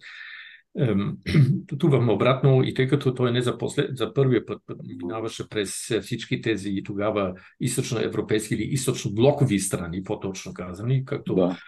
пътувахме 1.68 2.12
обратно 2.12 2.62
и 2.62 2.74
тъй 2.74 2.88
като 2.88 3.14
той 3.14 3.32
не 3.32 3.42
за, 3.42 3.58
послед, 3.58 3.96
за 3.96 4.14
първия 4.14 4.46
път 4.46 4.62
минаваше 5.02 5.48
през 5.48 5.70
всички 6.02 6.40
тези 6.40 6.82
тогава 6.84 7.34
източноевропейски 7.60 8.54
или 8.54 8.76
източно-блокови 8.76 9.58
страни, 9.58 10.02
по-точно 10.02 10.54
казани, 10.54 11.04
както 11.04 11.34
да. 11.34 11.58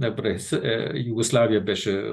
е, 0.00 0.14
през 0.16 0.52
е, 0.52 0.92
Югославия 0.94 1.64
беше 1.64 2.12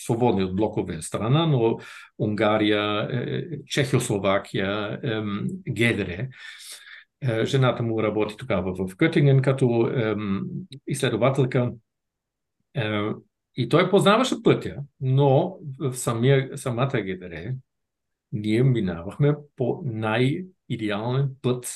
свободни 0.00 0.44
от 0.44 0.56
блокове 0.56 1.02
страна, 1.02 1.46
но 1.46 1.78
Унгария, 2.18 3.08
е, 3.12 3.44
Чехословакия, 3.66 5.00
е, 5.04 5.22
Гедре. 5.72 6.28
Е, 7.20 7.44
жената 7.44 7.82
му 7.82 8.02
работи 8.02 8.36
тогава 8.36 8.86
в 8.86 8.96
Кътинген 8.96 9.42
като 9.42 9.86
е, 9.86 10.16
изследователка. 10.86 11.72
И 13.56 13.68
той 13.68 13.90
познаваше 13.90 14.42
пътя, 14.42 14.76
но 15.00 15.58
в 15.78 15.94
самия, 15.94 16.58
самата 16.58 17.02
ГДР 17.02 17.54
ние 18.32 18.62
минавахме 18.62 19.34
по 19.56 19.82
най-идеален 19.84 21.30
път 21.42 21.66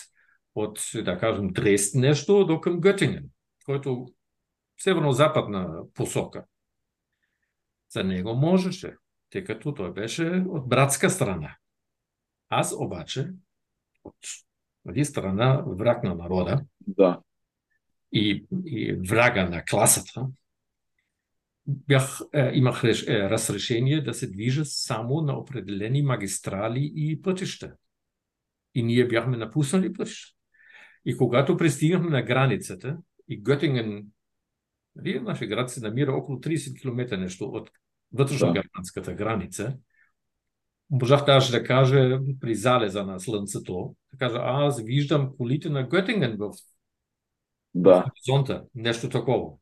от, 0.54 0.80
да 0.94 1.18
кажем, 1.18 1.48
Дрест 1.48 1.94
нещо 1.94 2.46
до 2.46 2.60
към 2.60 2.80
Гътинген, 2.80 3.30
който 3.64 4.06
северно-западна 4.78 5.84
посока. 5.94 6.44
За 7.90 8.04
него 8.04 8.34
можеше, 8.34 8.96
тъй 9.30 9.44
като 9.44 9.74
той 9.74 9.92
беше 9.92 10.44
от 10.48 10.68
братска 10.68 11.10
страна. 11.10 11.56
Аз 12.48 12.74
обаче 12.78 13.28
от 14.04 14.16
нали, 14.84 15.04
страна 15.04 15.64
враг 15.66 16.02
на 16.04 16.14
народа 16.14 16.64
да. 16.86 17.20
и, 18.12 18.46
и 18.66 18.92
врага 19.08 19.48
на 19.48 19.64
класата, 19.64 20.26
бях, 21.66 22.20
е, 22.32 22.50
имах 22.54 22.84
е, 22.84 23.30
разрешение 23.30 24.00
да 24.00 24.14
се 24.14 24.30
движа 24.30 24.64
само 24.64 25.20
на 25.20 25.38
определени 25.38 26.02
магистрали 26.02 26.92
и 26.96 27.22
пътища. 27.22 27.74
И 28.74 28.82
ние 28.82 29.08
бяхме 29.08 29.36
напуснали 29.36 29.92
пътища. 29.92 30.36
И 31.04 31.16
когато 31.16 31.56
пристигнахме 31.56 32.10
на 32.10 32.22
границата, 32.22 32.98
и 33.28 33.42
Гътинген, 33.42 34.06
нали, 34.96 35.20
нашия 35.20 35.48
град 35.48 35.70
се 35.70 35.80
намира 35.80 36.12
около 36.12 36.38
30 36.38 36.80
км 36.80 37.16
нещо 37.16 37.44
от 37.44 37.70
вътрешно-германската 38.14 39.04
да. 39.04 39.14
граница, 39.14 39.76
можах 40.90 41.24
даже 41.24 41.52
да 41.52 41.64
кажа 41.64 42.20
при 42.40 42.54
залеза 42.54 43.04
на 43.04 43.20
слънцето, 43.20 43.94
да 44.12 44.18
кажа, 44.18 44.38
аз 44.42 44.82
виждам 44.82 45.36
колите 45.36 45.70
на 45.70 45.88
Гътинген 45.88 46.36
в, 46.38 46.52
да. 47.74 48.04
хоризонта, 48.04 48.64
нещо 48.74 49.08
такова. 49.08 49.52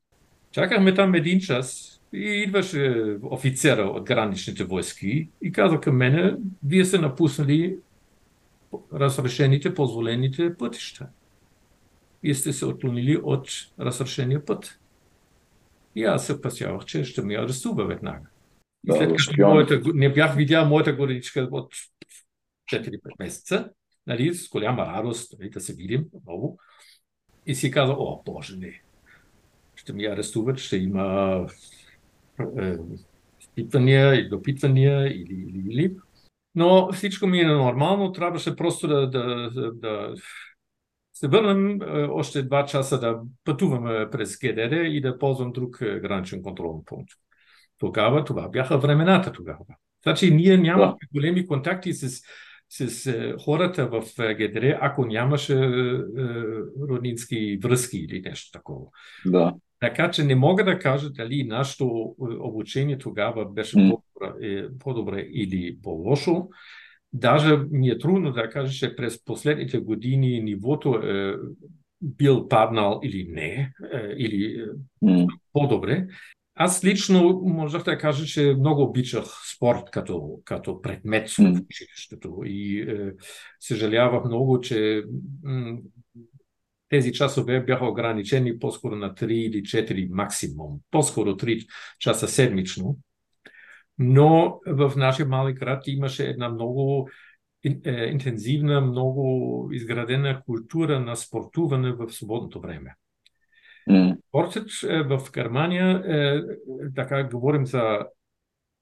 Чакахме 0.52 0.94
там 0.94 1.14
един 1.14 1.40
час 1.40 2.00
и 2.12 2.18
идваше 2.18 3.16
офицера 3.22 3.82
от 3.82 4.04
граничните 4.04 4.64
войски 4.64 5.28
и 5.42 5.52
каза 5.52 5.80
към 5.80 5.96
мене, 5.96 6.36
вие 6.64 6.84
сте 6.84 6.98
напуснали 6.98 7.76
разрешените, 8.92 9.74
позволените 9.74 10.56
пътища. 10.58 11.08
Вие 12.22 12.34
сте 12.34 12.52
се 12.52 12.66
отклонили 12.66 13.16
от 13.16 13.48
разрешения 13.80 14.44
път. 14.44 14.78
И 15.94 16.04
аз 16.04 16.26
се 16.26 16.32
опасявах, 16.32 16.84
че 16.84 17.04
ще 17.04 17.22
ми 17.22 17.34
арестува 17.34 17.86
веднага. 17.86 18.28
И 18.88 18.92
след 18.92 19.16
като 19.16 19.46
моята, 19.46 19.80
не 19.94 20.12
бях 20.12 20.36
видял 20.36 20.68
моята 20.68 20.92
горичка 20.92 21.48
от 21.50 21.74
4-5 22.72 22.98
месеца, 23.18 23.70
нали, 24.06 24.34
с 24.34 24.48
голяма 24.48 24.86
радост 24.86 25.34
нали, 25.38 25.50
да 25.50 25.60
се 25.60 25.74
видим 25.74 26.04
отново. 26.12 26.58
И 27.46 27.54
си 27.54 27.70
каза, 27.70 27.92
о, 27.98 28.22
Боже, 28.26 28.56
не, 28.56 28.82
ще 29.80 29.92
ми 29.92 30.04
арестуват, 30.04 30.58
ще 30.58 30.76
има 30.76 31.46
е, 32.60 32.76
изпитвания 33.40 34.14
и 34.14 34.28
допитвания 34.28 35.06
или, 35.06 35.46
или, 35.48 35.62
или. 35.70 35.96
Но 36.54 36.92
всичко 36.92 37.26
ми 37.26 37.40
е 37.40 37.46
нормално, 37.46 38.12
трябваше 38.12 38.56
просто 38.56 38.88
да, 38.88 39.10
да, 39.10 39.50
да, 39.72 40.14
се 41.12 41.28
върнем 41.28 41.82
е, 41.82 42.02
още 42.02 42.42
два 42.42 42.66
часа 42.66 43.00
да 43.00 43.20
пътуваме 43.44 44.10
през 44.10 44.38
ГДР 44.38 44.74
и 44.74 45.00
да 45.00 45.18
ползвам 45.18 45.52
друг 45.52 45.78
е, 45.80 46.00
граничен 46.00 46.42
контролен 46.42 46.82
пункт. 46.86 47.12
Тогава 47.78 48.24
това 48.24 48.48
бяха 48.48 48.78
времената 48.78 49.32
тогава. 49.32 49.64
Значи 50.02 50.34
ние 50.34 50.56
нямахме 50.56 51.08
големи 51.14 51.46
контакти 51.46 51.92
с, 51.92 52.22
с 52.68 53.14
хората 53.44 53.86
в 53.86 54.02
ГДР, 54.18 54.78
ако 54.80 55.06
нямаше 55.06 55.54
роднински 56.88 57.58
връзки 57.62 57.98
или 57.98 58.20
нещо 58.20 58.50
такова. 58.58 58.86
Да. 59.26 59.54
Така 59.80 60.10
че 60.10 60.24
не 60.24 60.34
мога 60.34 60.64
да 60.64 60.78
кажа 60.78 61.10
дали 61.10 61.44
нашето 61.44 62.14
обучение 62.18 62.98
тогава 62.98 63.44
беше 63.44 63.76
по-добре, 63.76 64.68
по-добре 64.78 65.20
или 65.20 65.78
по-лошо. 65.82 66.48
Даже 67.12 67.56
ми 67.70 67.88
е 67.88 67.98
трудно 67.98 68.32
да 68.32 68.48
кажа, 68.48 68.72
че 68.72 68.96
през 68.96 69.24
последните 69.24 69.78
години 69.78 70.40
нивото 70.40 70.94
е 70.94 71.36
бил 72.02 72.48
паднал 72.48 73.00
или 73.04 73.28
не, 73.30 73.72
или 74.16 74.66
mm. 75.04 75.26
по-добре. 75.52 76.06
Аз 76.54 76.84
лично 76.84 77.42
можех 77.44 77.82
да 77.82 77.98
кажа, 77.98 78.24
че 78.24 78.54
много 78.58 78.82
обичах 78.82 79.24
спорт 79.54 79.90
като, 79.90 80.40
като 80.44 80.82
предмет 80.82 81.30
в 81.30 81.38
училището 81.40 82.40
и 82.44 82.80
е, 82.80 83.12
съжалявах 83.60 84.24
много, 84.24 84.60
че 84.60 85.04
м- 85.42 85.78
тези 86.90 87.12
часове 87.12 87.60
бяха 87.60 87.86
ограничени 87.86 88.58
по-скоро 88.58 88.96
на 88.96 89.14
3 89.14 89.26
или 89.26 89.62
4 89.62 90.08
максимум, 90.10 90.80
по-скоро 90.90 91.30
3 91.30 91.66
часа 91.98 92.28
седмично. 92.28 92.96
Но 93.98 94.60
в 94.66 94.92
нашия 94.96 95.26
малък 95.26 95.58
град 95.58 95.82
имаше 95.86 96.24
една 96.24 96.48
много 96.48 97.08
е, 97.84 98.04
интензивна, 98.04 98.80
много 98.80 99.68
изградена 99.72 100.42
култура 100.46 101.00
на 101.00 101.16
спортуване 101.16 101.92
в 101.92 102.10
свободното 102.10 102.60
време. 102.60 102.94
Спортът 104.28 104.70
е, 104.88 105.02
в 105.02 105.20
Германия, 105.34 106.02
е, 106.06 106.40
така 106.94 107.24
говорим 107.24 107.66
за 107.66 107.98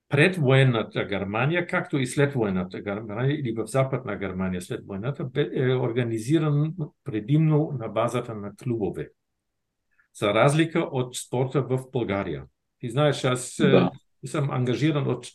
предвоенната 0.09 1.05
Германия, 1.05 1.67
както 1.67 1.99
и 1.99 2.07
след 2.07 2.35
военната 2.35 2.81
Германия 2.81 3.41
или 3.41 3.53
в 3.53 3.67
Западна 3.67 4.17
Германия 4.17 4.63
след 4.63 4.87
войната, 4.87 5.31
е 5.37 5.75
организиран 5.75 6.75
предимно 7.05 7.77
на 7.81 7.89
базата 7.89 8.35
на 8.35 8.57
клубове. 8.57 9.09
За 10.15 10.35
разлика 10.35 10.79
от 10.79 11.17
спорта 11.17 11.63
в 11.63 11.85
България. 11.93 12.45
Ти 12.79 12.91
знаеш, 12.91 13.25
аз 13.25 13.59
е, 13.59 13.71
да. 13.71 13.91
съм 14.27 14.51
ангажиран 14.51 15.09
от 15.09 15.27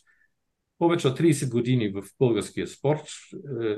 повече 0.78 1.08
от 1.08 1.18
30 1.18 1.50
години 1.50 1.88
в 1.88 2.02
българския 2.18 2.66
спорт. 2.66 3.06
Е, 3.62 3.76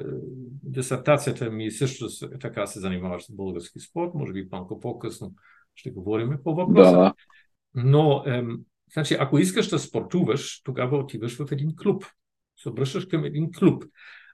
дисертацията 0.63 1.51
ми 1.51 1.71
също 1.71 2.07
така 2.41 2.67
се 2.67 2.81
занимава 2.81 3.21
с 3.21 3.33
български 3.33 3.81
спорт, 3.81 4.15
може 4.15 4.33
би 4.33 4.49
малко 4.53 4.81
по-късно 4.81 5.35
ще 5.75 5.91
говорим 5.91 6.39
по 6.45 6.55
въпроса. 6.55 6.93
Да. 6.93 7.15
Но 7.75 8.23
ем, 8.27 8.59
Значи, 8.93 9.17
ако 9.19 9.39
искаш 9.39 9.69
да 9.69 9.79
спортуваш, 9.79 10.63
тогава 10.63 10.99
отиваш 10.99 11.37
в 11.37 11.53
един 11.53 11.77
клуб. 11.77 12.05
Се 12.57 12.69
обръщаш 12.69 13.07
към 13.07 13.25
един 13.25 13.53
клуб, 13.53 13.85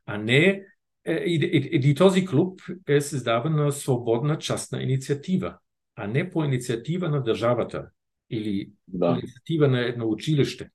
а 0.06 0.18
не 0.18 0.64
е, 1.04 1.14
и, 1.14 1.34
и, 1.34 1.90
и 1.90 1.94
този 1.94 2.26
клуб 2.26 2.60
е 2.88 3.00
създаван 3.00 3.56
на 3.56 3.72
свободна 3.72 4.38
частна 4.38 4.82
инициатива, 4.82 5.58
а 5.96 6.06
не 6.06 6.30
по 6.30 6.44
инициатива 6.44 7.08
на 7.08 7.22
държавата 7.22 7.88
или 8.30 8.70
да. 8.88 9.18
инициатива 9.18 9.68
на 9.68 9.80
едно 9.80 10.08
училище 10.08 10.68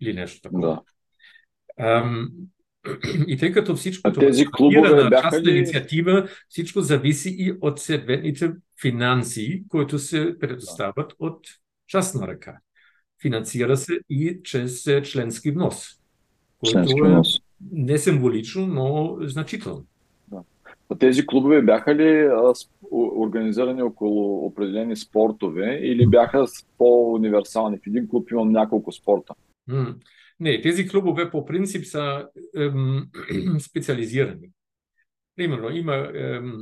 или 0.00 0.12
нещо 0.12 0.40
такова. 0.40 0.82
Да. 1.78 1.84
Ам, 1.84 2.30
и 3.26 3.36
тъй 3.36 3.52
като 3.52 3.76
всичко 3.76 4.10
а 4.10 4.12
тези 4.12 4.46
клубове 4.46 4.90
на 4.90 5.10
бяха 5.10 5.42
ли... 5.42 5.50
инициатива, 5.50 6.28
всичко 6.48 6.80
зависи 6.80 7.36
и 7.38 7.52
от 7.60 7.78
съответните 7.78 8.52
финанси, 8.80 9.64
които 9.68 9.98
се 9.98 10.38
предоставят 10.40 11.08
да. 11.08 11.14
от 11.18 11.46
частна 11.86 12.26
ръка. 12.26 12.58
Финансира 13.22 13.76
се 13.76 14.00
и 14.10 14.40
чрез 14.44 14.86
е, 14.86 15.02
членски 15.02 15.50
внос, 15.50 16.00
който 16.58 17.06
е 17.06 17.22
не 17.72 17.98
символично, 17.98 18.66
но 18.66 19.16
значително. 19.20 19.84
Да. 20.28 20.42
Тези 20.98 21.26
клубове 21.26 21.62
бяха 21.62 21.94
ли 21.94 22.18
а, 22.18 22.52
организирани 22.92 23.82
около 23.82 24.46
определени 24.46 24.96
спортове 24.96 25.80
или 25.82 26.06
бяха 26.06 26.44
по-универсални? 26.78 27.78
В 27.78 27.86
един 27.86 28.08
клуб 28.08 28.30
имам 28.30 28.52
няколко 28.52 28.92
спорта. 28.92 29.34
Не, 30.40 30.60
тези 30.60 30.88
клубове 30.88 31.30
по 31.30 31.44
принцип 31.44 31.84
са 31.84 32.28
ем, 32.56 33.06
специализирани. 33.58 34.50
Примерно, 35.36 35.70
има 35.70 36.10
ем, 36.14 36.52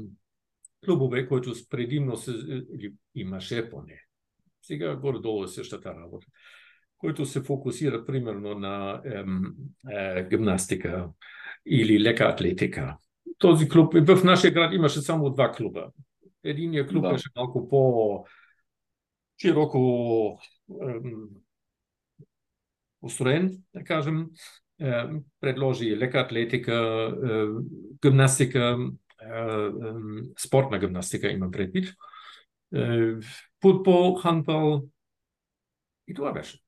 клубове, 0.85 1.29
които 1.29 1.53
предимно 1.71 2.16
се, 2.16 2.31
или 2.75 2.92
имаше 3.14 3.71
поне. 3.71 4.06
Сега 4.66 4.96
горе-долу 4.96 5.44
е 5.44 5.48
същата 5.48 5.94
работа. 5.94 6.26
Които 6.98 7.26
се 7.26 7.42
фокусират 7.42 8.07
примерно 8.07 8.55
на 8.55 9.02
ем, 9.05 9.55
е, 9.90 10.29
гимнастика 10.29 11.09
или 11.66 12.02
лека 12.02 12.24
атлетика. 12.24 12.96
Този 13.38 13.68
клуб, 13.68 13.94
в 13.94 14.24
нашия 14.24 14.52
град 14.52 14.72
имаше 14.72 15.00
само 15.00 15.31
два 15.31 15.52
клуба. 15.52 15.90
Единият 16.44 16.90
клуб 16.90 17.02
да. 17.02 17.12
беше 17.12 17.29
малко 17.37 17.68
по 17.68 18.24
широко 19.40 20.40
ем, 20.83 21.14
устроен, 23.02 23.62
да 23.74 23.85
кажем, 23.85 24.26
предложи 25.40 25.96
лека 25.96 26.18
атлетика, 26.18 27.12
гимнастика, 28.02 28.79
спортна 30.38 30.79
гимнастика 30.79 31.29
имам 31.29 31.50
предвид, 31.50 31.94
футбол, 33.62 34.14
хандбал 34.14 34.83
и 36.09 36.14
това 36.14 36.33
беше. 36.33 36.59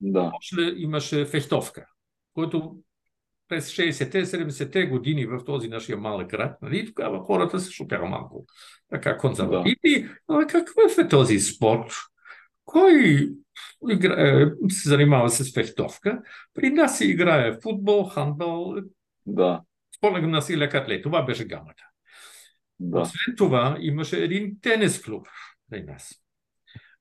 Да. 0.00 0.30
После 0.30 0.62
имаше 0.76 1.24
фехтовка, 1.24 1.86
който 2.34 2.78
през 3.48 3.76
60-те, 3.76 4.26
70-те 4.26 4.86
години 4.86 5.26
в 5.26 5.44
този 5.44 5.68
нашия 5.68 5.98
малък 5.98 6.30
град, 6.30 6.62
нали, 6.62 6.86
тогава 6.86 7.20
хората 7.20 7.60
се 7.60 7.72
шопяха 7.72 8.06
малко 8.06 8.46
така 8.90 9.18
консервативни. 9.18 10.08
Да. 10.30 10.46
Какъв 10.46 10.98
е 10.98 11.08
този 11.08 11.40
спорт? 11.40 11.92
Кой 12.64 13.28
игра, 13.90 14.50
се 14.68 14.88
занимава 14.88 15.30
с 15.30 15.54
фехтовка? 15.54 16.22
При 16.54 16.70
нас 16.70 16.98
се 16.98 17.06
играе 17.06 17.60
футбол, 17.60 18.04
хандбал, 18.04 18.74
да. 19.26 19.62
спортна 19.96 20.20
гимнастика, 20.20 20.58
лек 20.58 20.74
атлет. 20.74 21.02
Това 21.02 21.22
беше 21.22 21.44
гамата. 21.44 21.84
Да. 22.80 23.00
Освен 23.00 23.34
това, 23.36 23.76
имаше 23.80 24.24
един 24.24 24.60
тенис 24.60 25.02
клуб 25.02 25.26
при 25.70 25.82
нас. 25.82 26.14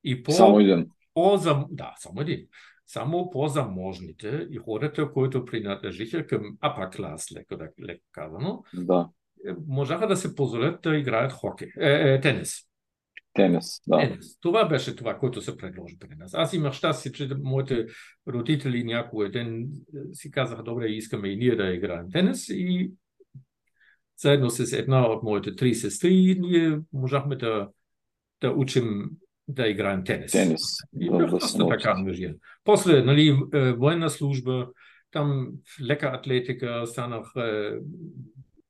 И 0.04 0.24
по, 0.24 0.32
само 0.32 0.60
един. 0.60 0.90
По, 1.14 1.38
да, 1.70 1.94
само 1.98 2.22
един. 2.22 2.48
Само 2.88 3.30
по-заможните 3.30 4.48
и 4.52 4.58
хората, 4.58 5.12
които 5.12 5.46
принадлежиха 5.46 6.28
към 6.28 6.42
upper 6.42 6.96
клас, 6.96 7.32
леко, 7.36 7.56
леко 7.84 8.04
казано, 8.12 8.64
да. 8.74 9.10
можаха 9.68 10.08
да 10.08 10.18
се 10.18 10.36
позволят 10.36 10.82
да 10.82 10.98
играят 10.98 11.32
хокей, 11.32 11.68
е, 11.80 12.14
е, 12.14 12.22
тенис. 12.22 12.68
Тенис, 13.34 13.82
да. 13.88 13.98
Тенис. 13.98 14.40
Това 14.40 14.66
беше 14.66 14.96
това, 14.96 15.18
което 15.18 15.42
се 15.42 15.58
предложи 15.58 16.00
при 16.00 16.16
нас. 16.16 16.34
Аз 16.34 16.54
имах 16.54 16.74
щастие, 16.74 17.12
че 17.12 17.30
моите 17.44 17.86
родители 18.28 18.84
някой 18.84 19.32
ден 19.32 19.62
е, 19.62 20.14
си 20.14 20.32
казаха, 20.32 20.64
добре, 20.64 20.88
искаме 20.88 21.28
и 21.28 21.38
ние 21.38 21.56
да 21.56 21.74
играем 21.74 22.12
тенис 22.12 22.50
и 22.50 22.92
заедно 24.18 24.50
с 24.50 24.74
една 24.74 25.08
от 25.08 25.24
моите 25.24 25.56
три 25.56 25.76
сестри 25.76 26.38
ние 26.40 26.80
можахме 26.94 27.36
да, 27.36 27.70
да 28.41 28.52
учим 28.52 29.10
да 29.47 29.67
играем 29.67 30.04
тенис. 30.04 30.32
Тенис. 30.32 30.62
И 31.00 31.08
просто 31.08 31.67
така 31.67 31.91
ангажиран. 31.91 32.36
После, 32.63 33.02
нали, 33.02 33.38
е, 33.54 33.71
военна 33.73 34.10
служба, 34.10 34.67
там 35.12 35.47
лека 35.82 36.08
атлетика, 36.08 36.88
станах 36.88 37.32
е, 37.38 37.71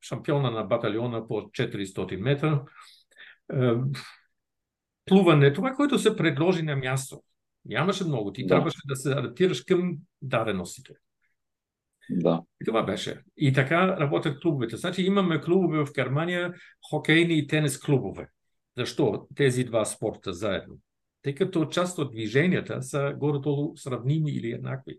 шампиона 0.00 0.50
на 0.50 0.64
батальона 0.64 1.28
по 1.28 1.34
400 1.34 2.16
метра 2.16 2.62
плуване, 5.08 5.52
това, 5.52 5.72
което 5.72 5.98
се 5.98 6.16
предложи 6.16 6.62
на 6.62 6.76
място. 6.76 7.22
Нямаше 7.64 8.04
много. 8.04 8.32
Ти 8.32 8.42
да. 8.42 8.48
трябваше 8.48 8.78
да 8.84 8.96
се 8.96 9.12
адаптираш 9.12 9.60
към 9.60 9.96
даденостите. 10.22 10.92
Да. 12.10 12.42
И 12.62 12.64
това 12.64 12.82
беше. 12.82 13.22
И 13.36 13.52
така 13.52 13.96
работят 14.00 14.40
клубовете. 14.40 14.76
Значи 14.76 15.02
имаме 15.02 15.40
клубове 15.40 15.84
в 15.84 15.92
Германия, 15.94 16.54
хокейни 16.90 17.38
и 17.38 17.46
тенис 17.46 17.80
клубове. 17.80 18.28
Защо 18.78 19.26
тези 19.34 19.64
два 19.64 19.84
спорта 19.84 20.32
заедно? 20.32 20.74
Тъй 21.22 21.34
като 21.34 21.66
част 21.66 21.98
от 21.98 22.12
движенията 22.12 22.82
са 22.82 23.14
горе-долу 23.16 23.76
сравними 23.76 24.30
или 24.30 24.52
еднакви. 24.52 24.98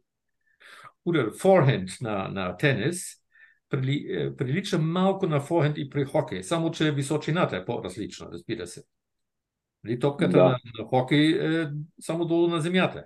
Удар 1.05 1.31
форхенд 1.39 1.89
на, 2.01 2.27
на 2.27 2.57
тенис 2.57 3.15
прили, 3.69 4.05
е, 4.09 4.35
прилича 4.35 4.79
малко 4.79 5.27
на 5.27 5.39
форхенд 5.41 5.77
и 5.77 5.89
при 5.89 6.05
хокей, 6.05 6.43
само 6.43 6.71
че 6.71 6.91
височината 6.91 7.57
е 7.57 7.65
по-различна, 7.65 8.27
разбира 8.31 8.67
се. 8.67 8.83
Нали, 9.83 9.99
топката 9.99 10.37
да. 10.37 10.43
на, 10.43 10.59
на 10.79 10.85
хокей 10.85 11.61
е 11.61 11.67
само 12.01 12.25
долу 12.25 12.47
на 12.47 12.61
земята. 12.61 13.05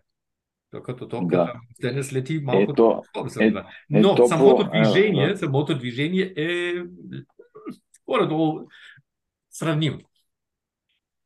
Докато 0.74 1.08
топката 1.08 1.46
да. 1.46 1.54
в 1.54 1.82
тенис 1.82 2.14
лети 2.14 2.40
малко 2.44 2.72
ето, 2.72 3.02
е, 3.40 3.46
е, 3.46 3.54
Но 3.90 4.14
е, 4.24 4.28
самото 4.28 4.70
движение, 4.70 5.26
е, 5.26 5.30
да. 5.30 5.38
самото 5.38 5.78
движение 5.78 6.34
е 6.38 6.74
горе-долу 8.08 8.68
сравнимо. 9.50 10.00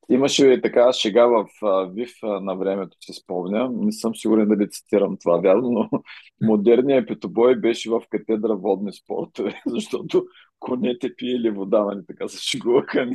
Имаше 0.10 0.62
така 0.62 0.94
шега 0.94 1.26
в 1.26 1.46
ВИФ 1.94 2.12
на 2.24 2.56
времето, 2.56 2.98
се 3.02 3.14
спомня. 3.14 3.70
Не 3.74 3.92
съм 3.92 4.16
сигурен 4.16 4.48
дали 4.48 4.70
цитирам 4.70 5.18
това 5.18 5.38
вярно, 5.38 5.70
но 5.70 5.90
модерният 6.42 7.08
петобой 7.08 7.56
беше 7.56 7.90
в 7.90 8.02
катедра 8.10 8.56
водни 8.56 8.94
спортове, 8.94 9.62
защото 9.68 10.26
конете 10.60 11.16
пиели 11.16 11.50
вода, 11.50 11.84
нали 11.84 12.00
така 12.08 12.28
се 12.28 12.44
шегуваха. 12.44 13.10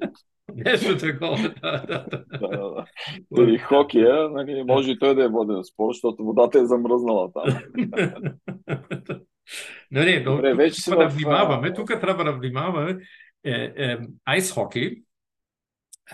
Нещо 0.54 0.98
такова, 0.98 1.54
да, 1.62 1.84
да, 1.86 2.06
да. 3.30 3.52
И 3.52 3.58
хокея, 3.58 4.28
нали, 4.28 4.62
може 4.62 4.90
и 4.90 4.98
той 4.98 5.14
да 5.14 5.24
е 5.24 5.28
воден 5.28 5.64
спорт, 5.64 5.94
защото 5.94 6.24
водата 6.24 6.58
е 6.58 6.66
замръзнала 6.66 7.32
там. 7.32 7.58
Не, 9.90 10.20
но 10.20 10.32
Добре, 10.32 10.54
вече 10.54 10.84
тук 10.84 10.98
да 10.98 11.08
внимаваме, 11.08 11.74
тук 11.74 11.88
трябва 11.88 12.24
да 12.24 12.32
внимаваме. 12.32 12.98
Е, 13.44 13.72
е, 13.76 13.98
айс 14.24 14.52
хокей 14.52 14.96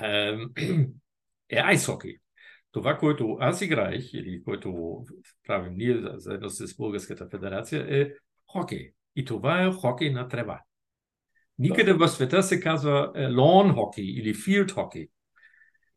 е, 0.02 0.36
е 1.50 1.56
айс 1.56 1.86
хокей. 1.86 2.16
Това, 2.72 2.98
което 2.98 3.36
аз 3.40 3.62
играех, 3.62 4.14
или 4.14 4.42
което 4.44 4.98
правим 5.46 5.74
ние 5.76 6.02
заедно 6.16 6.50
с 6.50 6.76
Българската 6.76 7.28
федерация, 7.30 7.86
е 8.00 8.10
хокей. 8.46 8.92
И 9.16 9.24
това 9.24 9.62
е 9.62 9.72
хокей 9.72 10.10
на 10.10 10.28
трева. 10.28 10.60
Никъде 11.58 11.92
да. 11.92 11.98
в 11.98 12.08
света 12.08 12.42
се 12.42 12.60
казва 12.60 13.12
лон 13.36 13.70
е, 13.70 13.72
хокей 13.72 14.04
или 14.04 14.34
филд 14.34 14.70
хокей. 14.70 15.08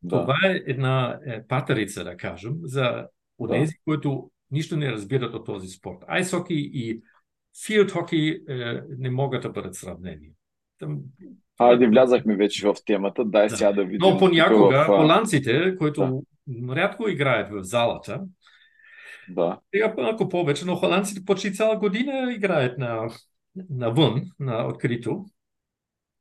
Да. 0.02 0.20
Това 0.20 0.36
е 0.44 0.62
една 0.66 1.20
е, 1.26 1.46
патерица, 1.46 2.04
да 2.04 2.16
кажем, 2.16 2.54
за 2.62 3.06
онези, 3.38 3.72
да. 3.72 3.78
които 3.84 4.30
нищо 4.50 4.76
не 4.76 4.92
разбират 4.92 5.34
от 5.34 5.46
този 5.46 5.68
спорт. 5.68 5.98
Айс 6.06 6.30
хокей 6.30 6.56
и 6.56 7.02
филд 7.66 7.90
хокей 7.90 8.44
е, 8.48 8.80
не 8.98 9.10
могат 9.10 9.42
да 9.42 9.50
бъдат 9.50 9.74
сравнени. 9.74 10.30
Айде, 11.58 11.86
влязахме 11.86 12.36
вече 12.36 12.66
в 12.66 12.74
темата, 12.86 13.24
дай 13.24 13.48
да. 13.48 13.56
сега 13.56 13.72
да 13.72 13.84
видим. 13.84 13.98
Но 14.00 14.18
понякога 14.18 14.84
в... 14.84 14.86
холандците, 14.86 15.76
които 15.76 16.22
да. 16.46 16.76
рядко 16.76 17.08
играят 17.08 17.50
в 17.50 17.62
залата, 17.62 18.20
да. 19.28 19.60
сега 19.74 19.94
малко 19.98 20.28
повече, 20.28 20.64
но 20.64 20.76
холандците 20.76 21.24
почти 21.24 21.52
цяла 21.52 21.76
година 21.76 22.32
играят 22.32 22.78
на, 22.78 23.10
навън, 23.70 24.22
на 24.40 24.66
открито. 24.66 25.24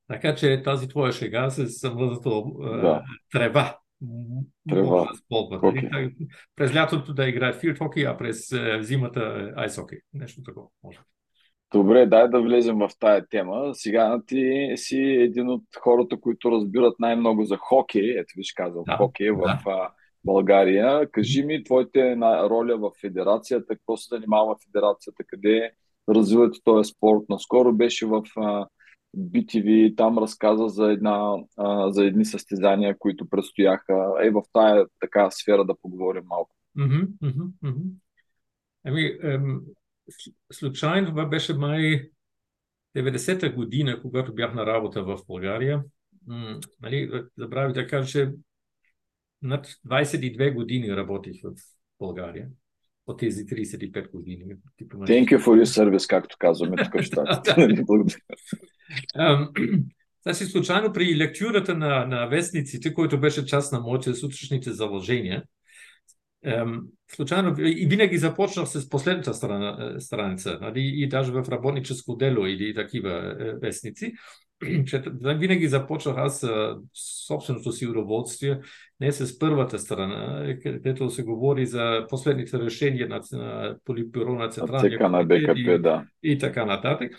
Така 0.07 0.35
че 0.35 0.61
тази 0.63 0.87
твоя 0.87 1.11
шега 1.11 1.49
с 1.49 1.69
съмръзнато 1.69 2.55
да. 2.59 3.03
трева. 3.31 3.77
Трева. 4.69 5.09
Okay. 5.31 6.15
През 6.55 6.75
лятото 6.75 7.13
да 7.13 7.27
играе 7.27 7.53
филд 7.53 7.77
хокей, 7.77 8.07
а 8.07 8.17
през 8.17 8.53
зимата 8.79 9.53
айс 9.55 9.77
хокей. 9.77 9.99
Нещо 10.13 10.43
такова 10.43 10.67
може. 10.83 10.99
Добре, 11.73 12.05
дай 12.05 12.29
да 12.29 12.41
влезем 12.41 12.77
в 12.77 12.89
тая 12.99 13.27
тема. 13.29 13.69
Сега 13.73 14.21
ти 14.27 14.73
си 14.75 14.97
един 14.99 15.49
от 15.49 15.63
хората, 15.79 16.19
които 16.19 16.51
разбират 16.51 16.99
най-много 16.99 17.43
за 17.43 17.57
хокей. 17.57 18.19
Ето 18.19 18.33
виж 18.37 18.53
казал, 18.53 18.83
да, 18.87 18.97
хокей 18.97 19.27
да. 19.27 19.59
в 19.65 19.89
България. 20.25 21.11
Кажи 21.11 21.45
ми 21.45 21.63
твоите 21.63 22.15
роля 22.21 22.77
в 22.77 22.91
федерацията, 23.01 23.75
какво 23.75 23.97
се 23.97 24.15
занимава 24.15 24.55
федерацията, 24.65 25.23
къде 25.27 25.71
развивате 26.09 26.59
този 26.63 26.89
спорт. 26.93 27.23
Наскоро 27.29 27.73
беше 27.73 28.05
в 28.05 28.23
BTV 29.17 29.97
там 29.97 30.17
разказа 30.17 30.67
за, 30.67 30.91
една, 30.91 31.35
за 31.87 32.05
едни 32.05 32.25
състезания, 32.25 32.97
които 32.99 33.29
предстояха. 33.29 34.13
Е, 34.21 34.29
в 34.29 34.41
тая 34.53 34.85
така 34.99 35.31
сфера 35.31 35.65
да 35.65 35.75
поговорим 35.81 36.23
малко. 36.25 36.51
Mm-hmm, 36.77 37.07
mm-hmm. 37.23 37.83
Ами, 38.85 39.17
ем, 39.23 39.61
случайно 40.51 41.07
това 41.07 41.25
беше 41.25 41.53
май 41.53 42.09
90-та 42.97 43.49
година, 43.49 44.01
когато 44.01 44.33
бях 44.33 44.53
на 44.53 44.65
работа 44.65 45.03
в 45.03 45.19
България. 45.27 45.83
М- 46.27 46.59
нали, 46.81 47.23
забравих 47.37 47.73
да 47.73 47.87
кажа, 47.87 48.11
че 48.11 48.31
над 49.41 49.67
22 49.87 50.53
години 50.53 50.95
работих 50.95 51.41
в 51.43 51.51
България 51.99 52.47
от 53.07 53.19
тези 53.19 53.45
35 53.45 54.11
години. 54.11 54.43
Thank 54.81 55.25
you 55.25 55.37
for 55.37 55.63
your 55.63 55.63
service, 55.63 56.09
както 56.09 56.35
казваме 56.39 56.83
тук 56.83 56.93
в 56.93 57.03
Штатите. 57.03 57.51
Значи 60.21 60.45
случайно 60.45 60.93
при 60.93 61.17
лектюрата 61.17 61.75
на, 61.77 62.05
на 62.05 62.25
вестниците, 62.25 62.93
който 62.93 63.19
беше 63.19 63.45
част 63.45 63.73
на 63.73 63.79
моите 63.79 64.13
сутрешните 64.13 64.71
заложения, 64.71 65.43
случайно 67.11 67.55
и 67.59 67.85
винаги 67.85 68.17
започнах 68.17 68.67
с 68.67 68.89
последната 68.89 69.33
страна, 69.33 69.95
страница, 69.99 70.57
нали, 70.61 70.81
и 70.95 71.07
даже 71.07 71.31
в 71.31 71.49
работническо 71.49 72.15
дело 72.15 72.45
или 72.45 72.75
такива 72.75 73.35
вестници. 73.61 74.13
че 74.85 75.03
винаги 75.21 75.67
започнах 75.67 76.17
аз 76.17 76.45
собственото 77.27 77.71
си 77.71 77.87
удоволствие 77.87 78.59
не 78.99 79.11
с 79.11 79.39
първата 79.39 79.79
страна, 79.79 80.45
където 80.63 81.09
се 81.09 81.23
говори 81.23 81.65
за 81.65 82.05
последните 82.09 82.59
решения 82.59 83.07
на, 83.07 83.21
на 83.31 83.77
Политбюро 83.85 84.35
на 84.35 84.49
Централния 84.49 85.09
на 85.09 85.23
БКП, 85.23 85.59
и, 85.59 85.79
да. 85.79 86.05
и 86.23 86.37
така 86.37 86.65
нататък. 86.65 87.11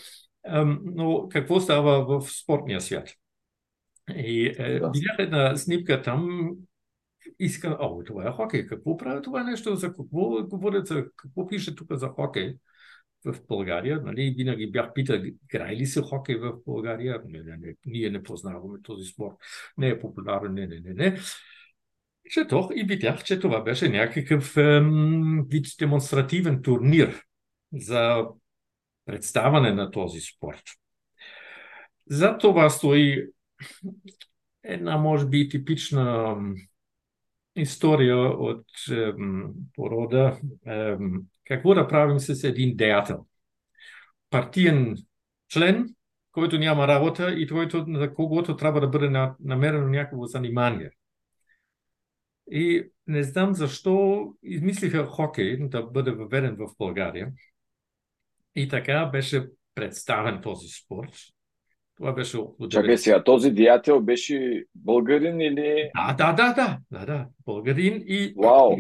Но 0.84 1.28
какво 1.28 1.60
става 1.60 2.20
в 2.20 2.30
спортния 2.30 2.80
свят? 2.80 3.08
И 4.16 4.54
е, 4.58 4.78
да. 4.78 4.90
видях 4.94 5.16
една 5.18 5.56
снимка 5.56 6.02
там, 6.02 6.50
искам, 7.38 7.76
о, 7.80 8.04
това 8.04 8.28
е 8.28 8.30
хокей, 8.30 8.66
какво 8.66 8.96
прави 8.96 9.22
това 9.22 9.44
нещо, 9.44 9.76
за 9.76 9.86
какво 9.86 10.46
говорят, 10.46 10.86
за 10.86 11.04
какво 11.16 11.46
пише 11.46 11.74
тук 11.74 11.88
за 11.92 12.08
хокей? 12.08 12.54
в 13.24 13.46
България. 13.48 14.00
Нали, 14.04 14.34
винаги 14.36 14.70
бях 14.70 14.92
питал, 14.92 15.20
играе 15.24 15.76
ли 15.76 15.86
се 15.86 16.02
хокей 16.02 16.36
в 16.36 16.52
България? 16.66 17.22
Не, 17.26 17.42
не, 17.42 17.56
не, 17.56 17.74
ние 17.86 18.10
не 18.10 18.22
познаваме 18.22 18.82
този 18.82 19.04
спорт. 19.04 19.36
Не 19.78 19.88
е 19.88 20.00
популярен, 20.00 20.54
не, 20.54 20.66
не, 20.66 20.80
не, 20.80 20.94
не. 20.94 21.18
Четох 22.30 22.70
и 22.74 22.84
видях, 22.84 23.24
че 23.24 23.40
това 23.40 23.60
беше 23.60 23.88
някакъв 23.88 24.56
ем, 24.56 25.44
вид 25.48 25.66
демонстративен 25.78 26.62
турнир 26.62 27.22
за 27.72 28.26
представане 29.04 29.72
на 29.72 29.90
този 29.90 30.20
спорт. 30.20 30.62
За 32.10 32.38
това 32.38 32.70
стои 32.70 33.26
една, 34.62 34.96
може 34.96 35.26
би, 35.26 35.48
типична 35.48 36.36
история 37.61 38.16
от 38.16 38.66
ем, 38.90 39.53
порода 39.75 40.40
ем, 40.66 41.23
какво 41.44 41.75
да 41.75 41.88
правим 41.88 42.18
с 42.18 42.44
един 42.44 42.77
деятел? 42.77 43.27
Партиен 44.31 44.97
член, 45.53 45.94
който 46.33 46.59
няма 46.59 46.88
работа 46.88 47.33
и 47.33 47.49
който, 47.49 47.87
за 47.88 48.14
когото 48.14 48.57
трябва 48.57 48.81
да 48.81 48.88
бъде 48.88 49.11
намерено 49.40 49.88
някакво 49.88 50.27
занимание. 50.27 50.90
И 52.51 52.90
не 53.07 53.23
знам 53.23 53.55
защо 53.55 54.27
измислиха 54.42 55.07
хокей 55.07 55.57
да 55.57 55.83
бъде 55.83 56.11
въведен 56.11 56.57
в 56.57 56.68
България. 56.79 57.33
И 58.55 58.68
така 58.68 59.07
беше 59.07 59.47
представен 59.75 60.40
този 60.42 60.68
спорт. 60.68 61.12
Това 61.98 62.12
беше 62.12 62.37
около 62.37 62.68
Чакай 62.68 62.98
сега, 62.98 63.24
този 63.24 63.50
деятел 63.50 64.00
беше 64.00 64.64
българин 64.74 65.40
или... 65.40 65.90
Да, 65.96 66.14
да, 66.18 66.32
да, 66.32 66.54
да, 66.54 66.78
да, 66.90 67.06
да. 67.06 67.26
българин 67.46 68.02
и... 68.06 68.34
Вау! 68.37 68.76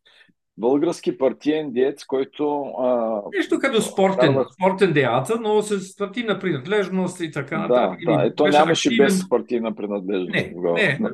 български 0.58 1.18
партиен 1.18 1.72
диец, 1.72 2.04
който... 2.04 2.62
А... 2.62 3.20
Нещо 3.36 3.58
като 3.58 3.82
спортен, 3.82 4.34
да, 4.34 4.46
спортен 4.54 4.92
деятел, 4.92 5.36
но 5.40 5.62
с 5.62 5.96
партийна 5.96 6.38
принадлежност 6.38 7.20
и 7.20 7.30
така 7.30 7.58
нататък. 7.58 8.00
Да, 8.06 8.16
да, 8.16 8.24
ето 8.26 8.46
нямаше 8.46 8.88
активен... 8.88 9.06
без 9.06 9.28
партийна 9.28 9.74
принадлежност. 9.74 10.32
Не, 10.32 10.98
не. 11.00 11.10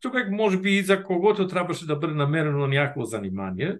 Човек 0.00 0.30
може 0.30 0.58
би 0.58 0.70
и 0.70 0.82
за 0.82 1.04
когото 1.04 1.48
трябваше 1.48 1.86
да 1.86 1.96
бъде 1.96 2.14
намерено 2.14 2.66
някакво 2.66 3.04
занимание. 3.04 3.78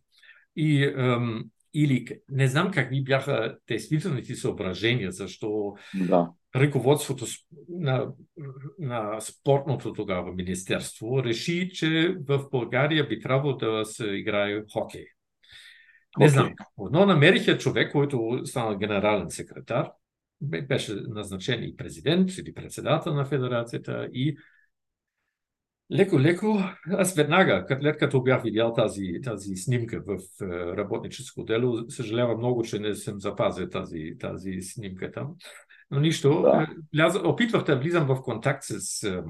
и, 0.56 0.84
ем, 0.84 1.44
или 1.74 2.06
не 2.30 2.46
знам 2.46 2.70
какви 2.70 3.04
бяха 3.04 3.58
действителните 3.68 4.34
съображения, 4.34 5.12
защо 5.12 5.74
да 5.94 6.30
ръководството 6.56 7.24
на, 7.68 8.06
на 8.78 9.20
спортното 9.20 9.92
тогава 9.92 10.32
министерство 10.32 11.24
реши, 11.24 11.70
че 11.72 12.16
в 12.28 12.48
България 12.50 13.08
би 13.08 13.20
трябвало 13.20 13.56
да 13.56 13.84
се 13.84 14.06
играе 14.06 14.62
хокей. 14.72 15.04
Не 16.18 16.26
okay. 16.26 16.28
знам. 16.28 16.54
Но 16.90 17.06
намериха 17.06 17.58
човек, 17.58 17.92
който 17.92 18.40
стана 18.44 18.78
генерален 18.78 19.30
секретар, 19.30 19.90
беше 20.40 20.94
назначен 20.94 21.64
и 21.64 21.76
президент 21.76 22.30
или 22.38 22.54
председател 22.54 23.14
на 23.14 23.24
федерацията 23.24 24.08
и 24.12 24.36
леко-леко, 25.92 26.58
аз 26.90 27.14
веднага, 27.14 27.66
след 27.80 27.98
като 27.98 28.22
бях 28.22 28.42
видял 28.42 28.72
тази, 28.72 29.20
тази 29.24 29.56
снимка 29.56 30.02
в 30.06 30.18
работническо 30.76 31.44
дело, 31.44 31.90
съжалявам 31.90 32.38
много, 32.38 32.62
че 32.62 32.78
не 32.78 32.94
съм 32.94 33.20
запазил 33.20 33.68
тази, 33.68 34.16
тази 34.20 34.60
снимка 34.60 35.12
там. 35.12 35.34
Но 35.90 36.00
нищо. 36.00 36.42
Да. 36.92 37.08
Е, 37.14 37.18
опитвах 37.18 37.64
да 37.64 37.78
влизам 37.78 38.06
в 38.06 38.22
контакт 38.22 38.64
с 38.64 39.02
е, 39.02 39.22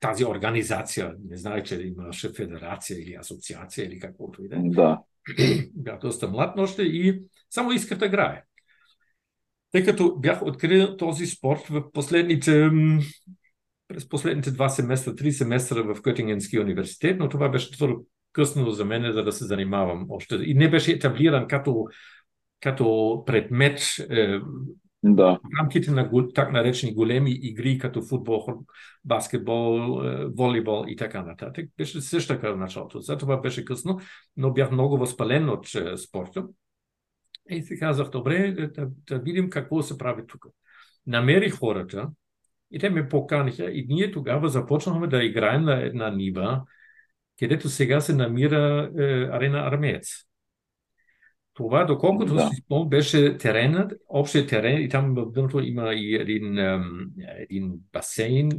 тази 0.00 0.24
организация. 0.24 1.14
Не 1.28 1.36
знае, 1.36 1.62
че 1.62 1.82
имаше 1.82 2.32
федерация 2.32 3.02
или 3.02 3.14
асоциация 3.14 3.86
или 3.86 3.98
каквото 3.98 4.44
и 4.44 4.48
да 4.48 4.56
е. 4.56 4.60
Да. 4.64 5.00
Бях 5.74 5.98
доста 5.98 6.28
млад 6.28 6.58
още 6.58 6.82
и 6.82 7.22
само 7.50 7.72
исках 7.72 7.98
да 7.98 8.06
играе. 8.06 8.42
Тъй 9.72 9.84
като 9.84 10.16
бях 10.18 10.42
открил 10.42 10.96
този 10.96 11.26
спорт 11.26 11.66
в 11.66 11.92
последните 11.92 12.70
през 13.88 14.08
последните 14.08 14.50
два 14.50 14.68
семестра, 14.68 15.14
три 15.14 15.32
семестра 15.32 15.94
в 15.94 16.02
Кътингенския 16.02 16.62
университет, 16.62 17.18
но 17.18 17.28
това 17.28 17.48
беше 17.48 17.72
твърдо 17.72 18.04
късно 18.32 18.70
за 18.70 18.84
мен, 18.84 19.12
за 19.12 19.24
да 19.24 19.32
се 19.32 19.44
занимавам 19.44 20.06
още. 20.08 20.34
И 20.34 20.54
не 20.54 20.70
беше 20.70 20.92
етаблиран 20.92 21.48
като 21.48 21.86
като 22.60 23.22
предмет 23.26 23.80
е, 24.10 24.38
да. 25.02 25.32
в 25.32 25.40
рамките 25.60 25.90
на 25.90 26.10
так 26.34 26.52
наречени 26.52 26.94
големи 26.94 27.30
игри, 27.42 27.78
като 27.78 28.02
футбол, 28.02 28.46
баскетбол, 29.04 30.02
е, 30.04 30.26
волейбол 30.26 30.84
и 30.88 30.96
така 30.96 31.22
нататък. 31.22 31.70
Беше 31.76 32.00
също 32.00 32.34
така 32.34 32.52
в 32.52 32.56
началото. 32.56 33.00
За 33.00 33.18
това 33.18 33.36
беше 33.36 33.64
късно, 33.64 34.00
но 34.36 34.52
бях 34.52 34.70
много 34.70 34.98
възпален 34.98 35.48
от 35.48 35.74
е, 35.74 35.96
спорта. 35.96 36.46
И 37.50 37.62
си 37.62 37.78
казах, 37.78 38.08
добре, 38.10 38.52
да, 38.52 38.88
да 39.08 39.18
видим 39.18 39.50
какво 39.50 39.82
се 39.82 39.98
прави 39.98 40.22
тук. 40.26 40.46
Намерих 41.06 41.58
хората 41.58 42.08
и 42.70 42.78
те 42.78 42.90
ме 42.90 43.08
поканиха 43.08 43.64
и 43.64 43.86
ние 43.88 44.12
тогава 44.12 44.48
започнахме 44.48 45.06
да 45.06 45.24
играем 45.24 45.62
на 45.62 45.82
една 45.82 46.10
нива, 46.10 46.62
където 47.38 47.68
сега 47.68 48.00
се 48.00 48.14
намира 48.14 48.90
е, 48.98 49.02
арена 49.32 49.58
Армеец. 49.58 50.28
Това, 51.54 51.84
доколкото 51.84 52.34
да. 52.34 52.48
си 52.48 52.56
спомням, 52.56 52.88
беше 52.88 53.36
теренът, 53.36 53.92
общия 54.08 54.46
терен 54.46 54.82
и 54.82 54.88
там 54.88 55.14
в 55.14 55.32
дъното 55.32 55.60
има 55.60 55.94
и 55.94 56.14
един, 56.14 56.58
един 57.38 57.72
басейн. 57.92 58.50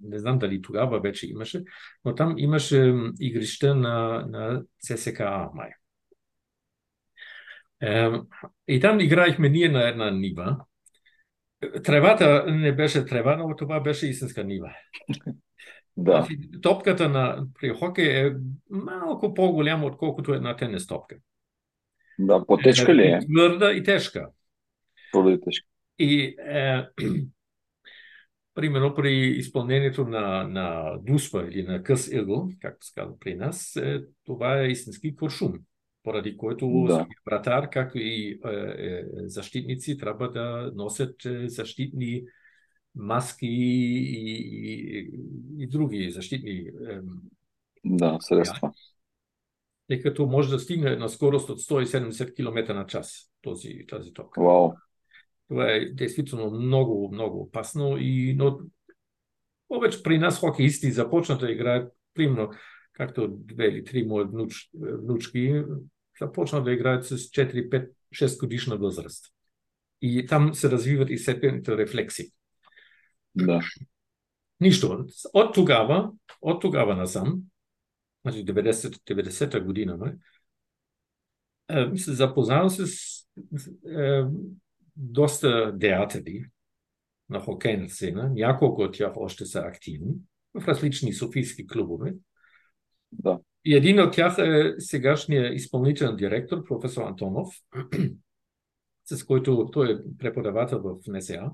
Не 0.00 0.18
знам 0.18 0.38
дали 0.38 0.62
тогава 0.62 1.00
вече 1.00 1.26
имаше, 1.26 1.62
но 2.04 2.14
там 2.14 2.34
имаше 2.38 2.94
игрища 3.20 3.74
на, 3.74 4.26
на 4.28 4.62
ЦСКА 4.80 5.48
май. 5.54 5.70
И 8.68 8.80
там 8.80 9.00
играехме 9.00 9.48
ние 9.48 9.68
на 9.68 9.88
една 9.88 10.10
нива. 10.10 10.56
Тревата 11.84 12.44
не 12.48 12.72
беше 12.72 13.04
трева, 13.04 13.36
но 13.36 13.56
това 13.56 13.80
беше 13.80 14.06
истинска 14.06 14.44
нива. 14.44 14.74
Да. 16.00 16.12
Значи, 16.12 16.38
топката 16.62 17.08
на, 17.08 17.46
при 17.60 17.68
хокей 17.68 18.26
е 18.26 18.34
малко 18.70 19.34
по-голяма, 19.34 19.86
отколкото 19.86 20.34
една 20.34 20.56
тенис 20.56 20.86
топка. 20.86 21.16
Да, 22.18 22.46
по-тежка 22.46 22.94
ли 22.94 23.02
е? 23.02 23.20
Твърда 23.34 23.72
и 23.72 23.82
тежка. 23.82 24.30
Твърда 25.12 25.32
и 25.32 25.40
тежка. 25.40 25.66
И 25.98 26.36
е, 26.48 26.86
примерно 28.54 28.94
при 28.94 29.12
изпълнението 29.12 30.04
на, 30.04 30.48
на 30.48 30.96
дуспа 31.02 31.42
или 31.50 31.62
на 31.62 31.82
къс 31.82 32.08
игъл, 32.12 32.48
както 32.60 32.86
се 32.86 32.92
казва 32.94 33.18
при 33.18 33.34
нас, 33.34 33.76
е, 33.76 34.00
това 34.24 34.60
е 34.60 34.68
истински 34.68 35.16
куршум, 35.16 35.52
поради 36.02 36.36
който 36.36 36.84
да. 36.88 37.06
вратар, 37.26 37.70
както 37.70 37.98
и 37.98 38.40
е, 38.44 38.50
е, 38.50 39.04
защитници, 39.26 39.98
трябва 39.98 40.30
да 40.30 40.72
носят 40.74 41.24
е, 41.24 41.48
защитни 41.48 42.22
маски 42.94 43.46
и, 43.46 44.38
и, 44.64 45.10
и 45.58 45.66
други 45.66 46.10
защитни 46.10 46.52
е, 46.52 47.00
да, 47.84 48.16
средства 48.20 48.72
тъй 49.88 50.02
като 50.02 50.26
може 50.26 50.50
да 50.50 50.58
стигне 50.58 50.96
на 50.96 51.08
скорост 51.08 51.50
от 51.50 51.60
170 51.60 52.34
км 52.34 52.74
на 52.74 52.86
час 52.86 53.32
този, 53.42 53.86
тази 53.88 54.12
топка. 54.12 54.40
Wow. 54.40 54.74
Това 55.48 55.72
е 55.72 55.84
действително 55.84 56.50
много, 56.50 57.10
много 57.12 57.40
опасно. 57.40 57.96
И, 57.98 58.34
но 58.38 58.58
повече 59.68 60.02
при 60.02 60.18
нас 60.18 60.40
хокеисти 60.40 60.92
започнат 60.92 61.40
да 61.40 61.52
играят, 61.52 61.92
примерно, 62.14 62.50
както 62.98 63.28
две 63.28 63.66
или 63.66 63.84
три 63.84 64.02
мои 64.06 64.24
внуч, 64.24 64.70
внучки, 64.74 65.62
започнат 66.20 66.64
да 66.64 66.72
играят 66.72 67.06
с 67.06 67.18
4, 67.18 67.68
5, 67.68 67.90
6 68.14 68.40
годишна 68.40 68.76
възраст. 68.76 69.24
И 70.02 70.26
там 70.26 70.54
се 70.54 70.70
развиват 70.70 71.10
и 71.10 71.18
сетените 71.18 71.76
рефлекси. 71.76 72.32
Да. 73.34 73.60
Нищо. 74.60 75.06
От 75.32 75.54
тогава, 75.54 76.12
от 76.40 76.62
тогава 76.62 76.96
насам, 76.96 77.42
значи 78.22 78.44
90, 78.44 78.72
90-та 78.72 79.60
година, 79.60 79.96
не? 79.96 80.16
се 81.96 82.12
запознавам 82.12 82.70
с 82.70 82.88
е, 83.96 84.24
доста 84.96 85.72
деятели 85.72 86.44
на 87.28 87.40
хокейна 87.40 87.88
сцена. 87.88 88.30
Няколко 88.34 88.82
от 88.82 88.94
тях 88.94 89.12
още 89.16 89.46
са 89.46 89.58
активни 89.58 90.14
в 90.54 90.68
различни 90.68 91.12
софийски 91.12 91.66
клубове. 91.66 92.14
И 93.64 93.74
един 93.74 94.00
от 94.00 94.12
тях 94.12 94.38
е 94.38 94.74
сегашният 94.78 95.54
изпълнителен 95.54 96.16
директор, 96.16 96.64
професор 96.64 97.02
Антонов, 97.02 97.48
с 99.04 99.24
който 99.24 99.68
той 99.72 99.92
е 99.92 100.16
преподавател 100.18 100.80
в 100.80 100.96
НСА, 101.06 101.50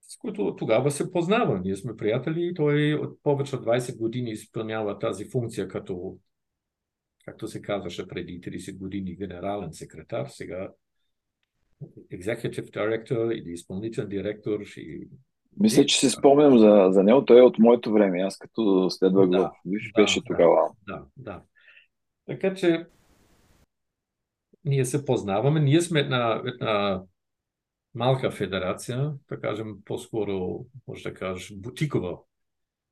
с 0.00 0.16
който 0.16 0.56
тогава 0.56 0.90
се 0.90 1.10
познава. 1.10 1.60
Ние 1.60 1.76
сме 1.76 1.96
приятели 1.96 2.46
и 2.46 2.54
той 2.54 2.94
от 2.94 3.22
повече 3.22 3.56
от 3.56 3.64
20 3.64 3.98
години 3.98 4.30
изпълнява 4.30 4.98
тази 4.98 5.24
функция 5.24 5.68
като, 5.68 6.18
както 7.24 7.48
се 7.48 7.62
казваше 7.62 8.08
преди 8.08 8.40
30 8.40 8.78
години, 8.78 9.16
генерален 9.16 9.72
секретар, 9.72 10.26
сега 10.26 10.68
executive 12.12 12.70
director 12.70 13.32
или 13.32 13.52
изпълнителен 13.52 14.08
директор. 14.08 14.60
И... 14.76 15.08
Мисля, 15.60 15.86
че 15.86 15.98
си 15.98 16.10
спомням 16.10 16.58
за, 16.58 16.88
за 16.90 17.02
него. 17.02 17.24
Той 17.24 17.38
е 17.38 17.42
от 17.42 17.58
моето 17.58 17.92
време. 17.92 18.20
Аз 18.20 18.38
като 18.38 18.90
следвах 18.90 19.28
да, 19.28 19.38
го, 19.38 19.50
виж, 19.64 19.92
да, 19.92 20.02
беше 20.02 20.20
да, 20.20 20.24
тогава. 20.24 20.68
Да, 20.88 21.02
да. 21.16 21.42
Така 22.26 22.54
че 22.54 22.86
ние 24.64 24.84
се 24.84 25.04
познаваме. 25.04 25.60
Ние 25.60 25.80
сме 25.80 26.00
една, 26.00 26.42
една 26.46 27.02
малка 27.94 28.30
федерация, 28.30 29.12
да 29.28 29.40
кажем 29.40 29.74
по-скоро, 29.84 30.64
може 30.88 31.02
да 31.02 31.14
кажеш, 31.14 31.52
бутикова 31.56 32.18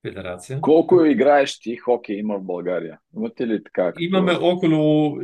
федерация. 0.07 0.61
Колко 0.61 1.05
играеш 1.05 1.59
ти 1.59 1.77
хокей 1.77 2.17
има 2.17 2.39
в 2.39 2.45
България? 2.45 2.99
Имате 3.17 3.47
ли 3.47 3.65
така? 3.65 3.87
Като... 3.87 4.03
Имаме 4.03 4.33
около 4.33 5.17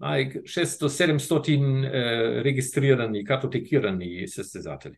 600-700 0.00 1.86
е, 1.86 2.44
регистрирани, 2.44 3.24
катотекирани 3.24 4.28
състезатели. 4.28 4.96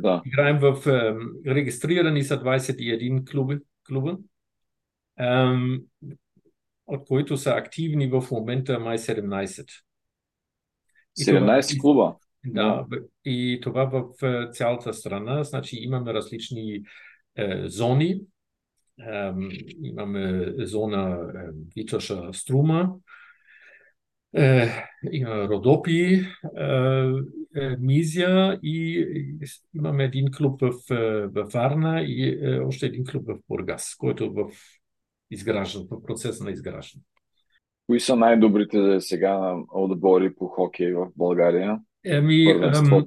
Да. 0.00 0.22
Играем 0.26 0.58
в 0.58 0.86
е, 0.86 1.16
регистрирани 1.54 2.24
са 2.24 2.40
21 2.40 3.30
клуби, 3.30 3.58
клуба, 3.88 4.18
е, 5.20 5.26
от 6.86 7.04
които 7.08 7.36
са 7.36 7.50
активни 7.50 8.06
в 8.06 8.24
момента 8.30 8.78
май 8.78 8.98
17. 8.98 9.66
17 11.18 11.70
това, 11.70 11.80
клуба? 11.80 12.16
Да, 12.46 12.86
и 13.24 13.60
това 13.62 13.84
в 13.84 14.26
е, 14.26 14.50
цялата 14.52 14.94
страна. 14.94 15.44
Значи 15.44 15.76
имаме 15.76 16.14
различни 16.14 16.82
е, 17.36 17.62
зони. 17.68 18.20
Е, 19.00 19.32
имаме 19.82 20.54
зона 20.58 21.32
е, 21.34 21.38
Витоша 21.76 22.32
Струма, 22.32 22.94
е, 24.36 24.68
има 25.12 25.48
Родопи, 25.48 26.14
е, 26.14 26.24
Мизия 27.78 28.60
и 28.62 29.06
имаме 29.74 30.04
един 30.04 30.30
клуб 30.36 30.60
в, 30.60 30.72
в 31.34 31.50
Арна 31.54 32.02
и 32.02 32.38
още 32.64 32.86
един 32.86 33.04
клуб 33.04 33.24
в 33.26 33.38
Бургас, 33.48 33.94
който 33.98 34.24
е 34.24 34.28
в 34.28 34.50
изграждан, 35.30 35.86
в 35.90 36.02
процес 36.02 36.40
на 36.40 36.50
изграждане. 36.50 37.02
Кои 37.86 38.00
са 38.00 38.16
най-добрите 38.16 39.00
сега 39.00 39.54
отбори 39.72 40.34
по 40.34 40.46
хокей 40.46 40.92
в 40.92 41.06
България? 41.16 41.80
Еми, 42.04 42.50
ам, 42.50 43.02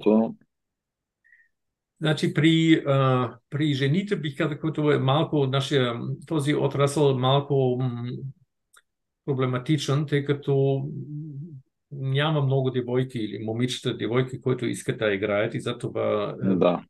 значи 2.00 2.34
при, 2.34 2.84
а, 2.88 3.34
при 3.50 3.74
жените 3.74 4.16
бих 4.16 4.38
казал, 4.38 4.58
който 4.60 4.92
е 4.92 4.98
малко 4.98 5.48
нашия, 5.48 6.00
този 6.28 6.56
отрасъл 6.56 7.12
е 7.12 7.20
малко 7.20 7.84
проблематичен, 9.26 10.06
тъй 10.06 10.26
като 10.26 10.84
няма 11.92 12.42
много 12.42 12.70
девойки 12.72 13.20
или 13.20 13.44
момичета, 13.44 13.98
девойки, 13.98 14.42
които 14.42 14.66
искат 14.66 14.98
да 14.98 15.14
играят 15.14 15.54
и 15.54 15.60
затова 15.60 16.36
да. 16.42 16.82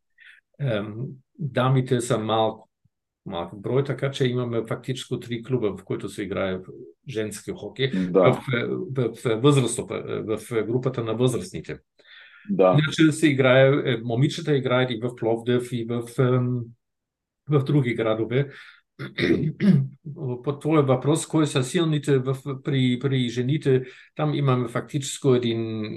е, 0.62 0.82
дамите 1.40 2.02
са 2.02 2.18
малко, 2.18 2.70
малко 3.26 3.58
брой, 3.58 3.84
така 3.84 4.12
че 4.12 4.28
имаме 4.28 4.64
фактически 4.68 5.20
три 5.20 5.44
клуба, 5.44 5.78
в 5.78 5.84
които 5.84 6.10
се 6.10 6.24
играе 6.24 6.60
женски 7.10 7.52
хокей 7.52 7.92
да. 7.92 8.32
в, 8.32 8.44
в, 8.96 9.14
в, 9.24 9.42
възрастов, 9.42 9.90
в 9.90 10.66
групата 10.66 11.04
на 11.04 11.14
възрастните. 11.14 11.80
Да. 12.50 12.78
Иначе 12.80 13.12
се 13.12 13.28
играе, 13.28 13.92
е, 13.94 13.98
момичета 13.98 14.56
играят 14.56 14.92
и 14.92 15.00
в 15.04 15.16
Пловдив, 15.16 15.72
и 15.72 15.86
в, 15.90 16.04
в 17.50 17.64
други 17.64 17.94
градове. 17.94 18.50
По 20.44 20.60
твоя 20.60 20.82
въпрос, 20.82 21.28
кои 21.28 21.48
са 21.48 21.64
силните 21.64 22.18
в, 22.18 22.38
при, 22.64 23.00
при 23.02 23.30
жените, 23.30 23.84
там 24.16 24.34
имаме 24.34 24.68
фактически 24.68 25.28
един 25.28 25.92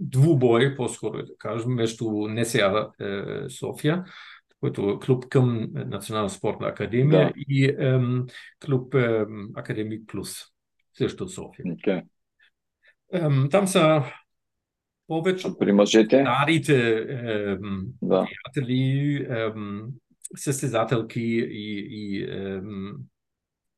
двубой, 0.00 0.76
по-скоро 0.76 1.18
да 1.18 1.36
кажем, 1.38 1.70
между 1.70 2.10
НСА 2.10 2.88
е, 3.00 3.22
София, 3.48 4.04
който 4.60 4.90
е 4.90 5.06
клуб 5.06 5.28
към 5.28 5.68
Национална 5.72 6.30
спортна 6.30 6.66
академия 6.66 7.26
да. 7.26 7.32
и 7.48 7.64
е, 7.64 8.00
клуб 8.66 8.94
е, 8.94 9.26
Академик 9.54 10.02
Плюс, 10.06 10.34
също 10.98 11.28
София. 11.28 11.64
Okay. 11.64 12.02
Е, 13.12 13.48
там 13.50 13.66
са 13.66 14.02
повече 15.06 15.48
при 15.58 15.72
мъжете? 15.72 16.20
старите 16.20 16.98
е, 16.98 17.56
да. 18.02 18.26
приятели, 18.26 19.14
е, 19.30 19.52
състезателки 20.36 21.20
и, 21.20 21.86
и, 21.90 22.28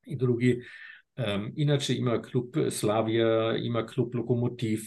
и 0.06 0.16
други. 0.16 0.62
Иначе 1.56 1.94
има 1.94 2.22
клуб 2.22 2.56
Славия, 2.70 3.58
има 3.66 3.86
клуб 3.86 4.14
Локомотив, 4.14 4.82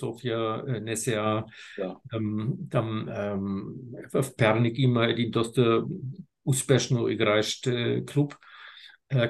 София, 0.00 0.62
НСА. 0.82 1.44
Да. 1.78 1.96
Там 2.70 3.06
в 4.14 4.24
Перник 4.36 4.78
има 4.78 5.06
един 5.06 5.30
доста 5.30 5.84
успешно 6.44 7.08
играещ 7.08 7.68
клуб 8.12 8.34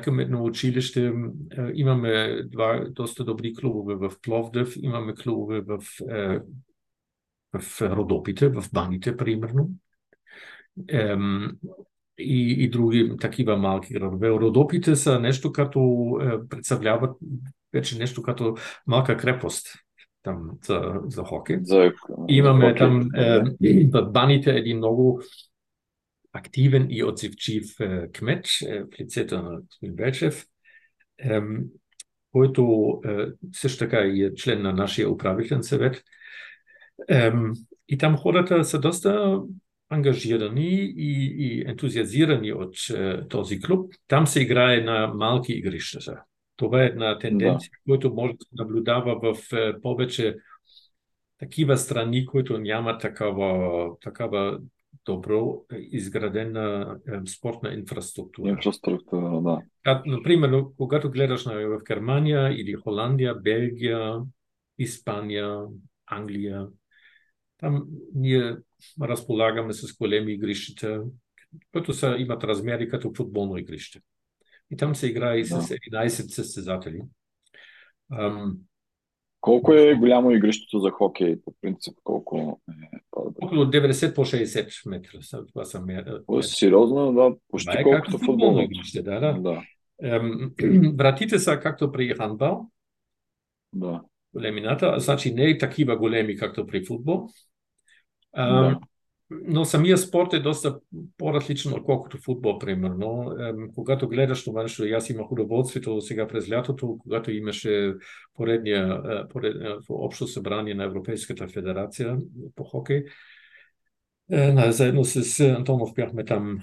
към 0.03 0.19
едно 0.19 0.45
училище. 0.45 1.13
Имаме 1.75 2.43
два 2.43 2.85
доста 2.91 3.25
добри 3.25 3.55
клубове 3.55 3.95
в 3.95 4.13
Пловдив, 4.23 4.75
имаме 4.77 5.15
клубове 5.15 5.61
в, 5.61 5.79
в 7.61 7.83
Родопите, 7.83 8.49
в 8.49 8.65
Баните, 8.73 9.17
примерно 9.17 9.71
и, 12.19 12.57
и 12.59 12.71
други 12.71 13.13
такива 13.21 13.57
малки 13.57 13.93
градове. 13.93 14.31
Родопите 14.31 14.97
са 14.97 15.21
нещо 15.21 15.53
като 15.53 15.81
е, 16.23 16.49
представляват 16.49 17.17
вече 17.73 17.99
нещо 17.99 18.23
като 18.23 18.57
малка 18.87 19.17
крепост 19.17 19.67
там 20.23 20.51
за, 20.65 21.01
за 21.07 21.23
хокей. 21.23 21.59
За, 21.63 21.93
Имаме 22.29 22.69
хокей. 22.69 22.79
там 22.79 23.09
е, 23.17 23.41
в 23.93 24.11
баните 24.13 24.51
един 24.51 24.77
много 24.77 25.23
активен 26.33 26.87
и 26.91 27.05
отзивчив 27.05 27.81
е, 27.81 28.09
кмет 28.13 28.47
е, 28.67 28.83
в 28.83 29.01
лицето 29.01 29.43
на 29.43 29.61
господин 29.61 29.95
Вечев, 29.97 30.45
е, 31.19 31.41
който 32.33 32.93
е, 33.05 33.27
също 33.53 33.79
така 33.79 33.99
е 33.99 34.35
член 34.35 34.63
на 34.63 34.73
нашия 34.73 35.11
управителен 35.11 35.63
съвет. 35.63 36.03
Е, 37.09 37.33
и 37.89 37.99
там 37.99 38.17
хората 38.17 38.65
са 38.65 38.81
доста 38.81 39.41
ангажирани 39.91 40.93
и, 40.97 41.37
и 41.39 41.65
ентузиазирани 41.67 42.53
от 42.53 42.77
е, 42.91 43.29
този 43.29 43.61
клуб. 43.61 43.93
Там 44.09 44.27
се 44.27 44.43
играе 44.43 44.81
на 44.81 45.07
малки 45.07 45.53
игрища. 45.53 46.23
Това 46.57 46.83
е 46.83 46.87
една 46.87 47.19
тенденция, 47.19 47.71
да. 47.71 47.79
която 47.87 48.15
може 48.15 48.33
да 48.33 48.45
се 48.45 48.51
наблюдава 48.53 49.35
в 49.35 49.53
е, 49.53 49.81
повече 49.81 50.37
такива 51.39 51.77
страни, 51.77 52.27
които 52.27 52.59
няма 52.59 52.99
такава, 52.99 53.91
такава 54.01 54.61
добро 55.05 55.65
изградена 55.73 56.99
е, 57.09 57.27
спортна 57.27 57.75
инфраструктура. 57.75 58.49
Инфраструктура, 58.49 59.41
да. 59.43 59.59
А, 59.85 60.03
например, 60.07 60.65
когато 60.77 61.11
гледаш 61.11 61.45
на, 61.47 61.55
в 61.55 61.81
Германия 61.89 62.61
или 62.61 62.75
Холандия, 62.75 63.35
Белгия, 63.35 64.21
Испания, 64.79 65.61
Англия, 66.07 66.67
там 67.59 67.85
ние 68.15 68.57
разполагаме 69.03 69.73
с 69.73 69.97
големи 69.97 70.33
игрища, 70.33 71.03
които 71.73 71.93
са, 71.93 72.17
имат 72.19 72.45
размери 72.45 72.89
като 72.89 73.13
футболно 73.17 73.59
игрище. 73.59 74.01
И 74.71 74.77
там 74.77 74.95
се 74.95 75.07
играе 75.07 75.39
и 75.39 75.45
с 75.45 75.61
11 75.61 76.09
състезатели. 76.09 77.01
Ам, 78.13 78.57
колко 79.41 79.73
е 79.73 79.95
голямо 79.95 80.31
игрището 80.31 80.79
за 80.79 80.91
хокей, 80.91 81.37
по 81.45 81.55
принцип? 81.61 81.99
Колко 82.05 82.61
е 82.69 82.69
Около 83.43 83.65
90 83.65 84.15
по 84.15 84.25
60 84.25 84.91
метра. 84.91 85.45
Това 85.49 85.65
са 85.65 85.81
мер... 85.81 86.23
Сериозно, 86.41 87.13
да, 87.13 87.37
почти 87.49 87.79
е 87.79 87.83
колкото 87.83 88.19
футболно 88.19 88.61
игрище. 88.61 89.03
Да, 89.03 89.21
да. 89.21 89.41
да. 89.41 89.63
Ем, 90.03 90.53
вратите 90.97 91.39
са 91.39 91.61
както 91.61 91.93
при 91.93 92.09
хандбал. 92.09 92.67
Да. 93.73 94.03
Големината, 94.35 94.95
значи 94.99 95.35
не 95.35 95.45
е 95.45 95.59
такива 95.59 95.97
големи, 95.97 96.37
както 96.37 96.67
при 96.67 96.85
футбол. 96.85 97.29
Да. 98.39 98.79
Но 99.31 99.65
самия 99.65 99.99
спорт 99.99 100.33
е 100.33 100.41
доста 100.41 100.79
по-различен, 101.19 101.73
отколкото 101.73 102.19
футбол, 102.19 102.59
примерно. 102.59 103.37
Когато 103.75 104.09
гледаш 104.09 104.45
това 104.45 104.63
нещо, 104.63 104.85
аз 104.85 105.11
имах 105.11 105.33
удоволствието 105.33 106.01
сега 106.01 106.27
през 106.27 106.51
лятото, 106.51 106.99
когато 106.99 107.31
имаше 107.31 107.95
поредния, 108.35 109.03
поредния 109.29 109.77
общо 109.89 110.27
събрание 110.27 110.75
на 110.75 110.85
Европейската 110.85 111.49
федерация 111.49 112.19
по 112.57 112.65
хокей. 112.65 113.05
Заедно 114.69 115.05
с 115.05 115.41
Антонов 115.41 115.95
бяхме 115.95 116.25
там 116.25 116.59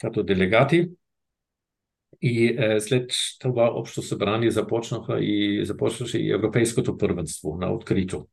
като 0.00 0.22
делегати. 0.22 0.88
И 2.22 2.46
е, 2.58 2.80
след 2.80 3.10
това 3.40 3.70
общо 3.74 4.02
събрание 4.02 4.50
започнаха 4.50 5.20
и 5.20 5.64
започваше 5.66 6.18
и 6.18 6.32
Европейското 6.32 6.98
първенство 6.98 7.56
на 7.60 7.72
открито 7.72 8.26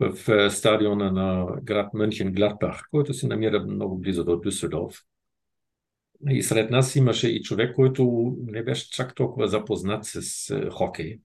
в 0.00 0.28
е, 0.28 0.50
стадиона 0.50 1.12
на 1.12 1.56
град 1.62 1.94
Мюнхен 1.94 2.32
Гладбах, 2.32 2.88
който 2.90 3.14
се 3.14 3.26
намира 3.26 3.62
много 3.62 3.98
близо 3.98 4.24
до 4.24 4.36
Дюсселдорф. 4.36 5.02
И 6.30 6.42
сред 6.42 6.70
нас 6.70 6.96
имаше 6.96 7.28
и 7.28 7.42
човек, 7.42 7.74
който 7.74 8.34
не 8.40 8.62
беше 8.62 8.90
чак 8.90 9.14
толкова 9.14 9.48
запознат 9.48 10.04
с 10.04 10.50
е, 10.50 10.70
хокей. 10.70 11.18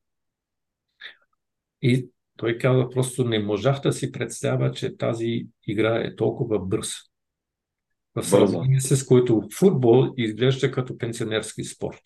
И 1.82 2.10
той 2.38 2.58
каза, 2.58 2.90
просто 2.90 3.24
не 3.24 3.40
можах 3.40 3.82
да 3.82 3.94
си 3.94 4.12
представя, 4.12 4.72
че 4.72 4.98
тази 4.98 5.48
игра 5.68 6.02
е 6.02 6.16
толкова 6.16 6.60
бърз. 6.60 6.90
В 8.16 8.24
сравнение 8.24 8.80
с 8.80 9.06
който 9.06 9.42
футбол 9.60 10.14
изглежда 10.18 10.72
като 10.72 10.98
пенсионерски 10.98 11.64
спорт. 11.64 12.02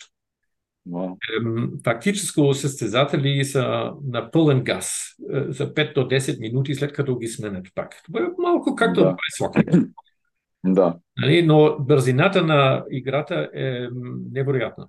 Wow. 0.90 1.84
Фактически 1.84 2.42
състезатели 2.54 3.46
са 3.46 3.94
на 4.04 4.32
пълен 4.32 4.64
газ 4.64 5.16
е, 5.34 5.52
за 5.52 5.74
5 5.74 5.94
до 5.94 6.02
10 6.02 6.40
минути 6.40 6.76
след 6.76 6.94
като 6.94 7.18
ги 7.18 7.28
сменят 7.28 7.68
пак. 7.76 8.02
Това 8.06 8.20
е 8.20 8.28
малко 8.38 8.76
както 8.76 9.02
да. 9.02 9.16
Да. 10.66 11.00
Нали? 11.18 11.46
Но 11.46 11.78
бързината 11.80 12.44
на 12.44 12.86
играта 12.92 13.50
е 13.54 13.88
невероятна. 14.32 14.88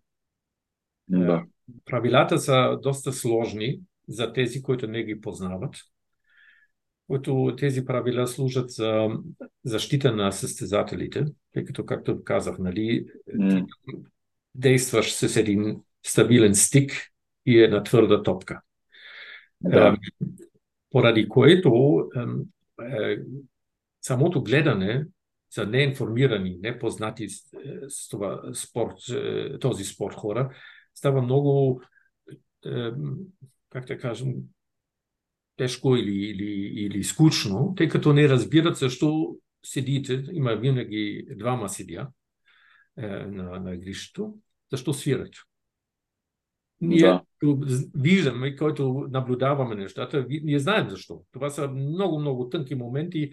Да. 1.09 1.44
Правилата 1.84 2.38
са 2.38 2.78
доста 2.82 3.12
сложни 3.12 3.80
за 4.09 4.32
тези, 4.32 4.62
които 4.62 4.86
не 4.86 5.05
ги 5.05 5.20
познават. 5.20 5.74
Които 7.07 7.55
тези 7.59 7.84
правила 7.84 8.26
служат 8.26 8.70
за 8.70 9.09
защита 9.64 10.12
на 10.12 10.32
състезателите, 10.32 11.24
тъй 11.53 11.64
като, 11.64 11.86
както 11.86 12.24
казах, 12.24 12.59
нали, 12.59 13.07
mm. 13.36 13.66
действаш 14.55 15.12
с 15.12 15.36
един 15.36 15.80
стабилен 16.03 16.55
стик 16.55 16.92
и 17.46 17.62
е 17.62 17.68
на 17.68 17.82
твърда 17.82 18.22
топка. 18.22 18.61
Да. 19.61 19.96
Поради 20.90 21.28
което 21.28 22.03
е, 22.92 23.18
самото 24.01 24.42
гледане 24.42 25.07
за 25.55 25.66
неинформирани, 25.66 26.59
непознати 26.62 27.28
с 27.88 28.09
това 28.11 28.42
спорт, 28.55 28.96
е, 29.11 29.59
този 29.59 29.84
спорт 29.84 30.14
хора, 30.14 30.55
става 30.94 31.22
много, 31.22 31.82
как 33.70 33.86
да 33.86 33.98
кажем, 33.98 34.34
тежко 35.57 35.96
или, 35.96 36.24
или, 36.30 36.53
или 36.84 37.05
скучно, 37.05 37.74
тъй 37.76 37.88
като 37.88 38.12
не 38.12 38.28
разбират 38.28 38.76
защо 38.76 39.36
седите, 39.64 40.24
има 40.32 40.57
винаги 40.57 41.26
двама 41.36 41.68
седя 41.68 42.09
е, 42.98 43.07
на, 43.07 43.61
на 43.61 43.74
игрището, 43.74 44.34
защо 44.70 44.92
свират. 44.92 45.34
Ние 46.81 47.01
да. 47.01 47.22
виждаме, 47.95 48.57
който 48.57 49.07
наблюдаваме 49.11 49.74
нещата, 49.74 50.26
ние 50.28 50.59
знаем 50.59 50.91
защо. 50.91 51.22
Това 51.33 51.51
са 51.51 51.68
много, 51.68 52.20
много 52.20 52.49
тънки 52.49 52.74
моменти, 52.74 53.33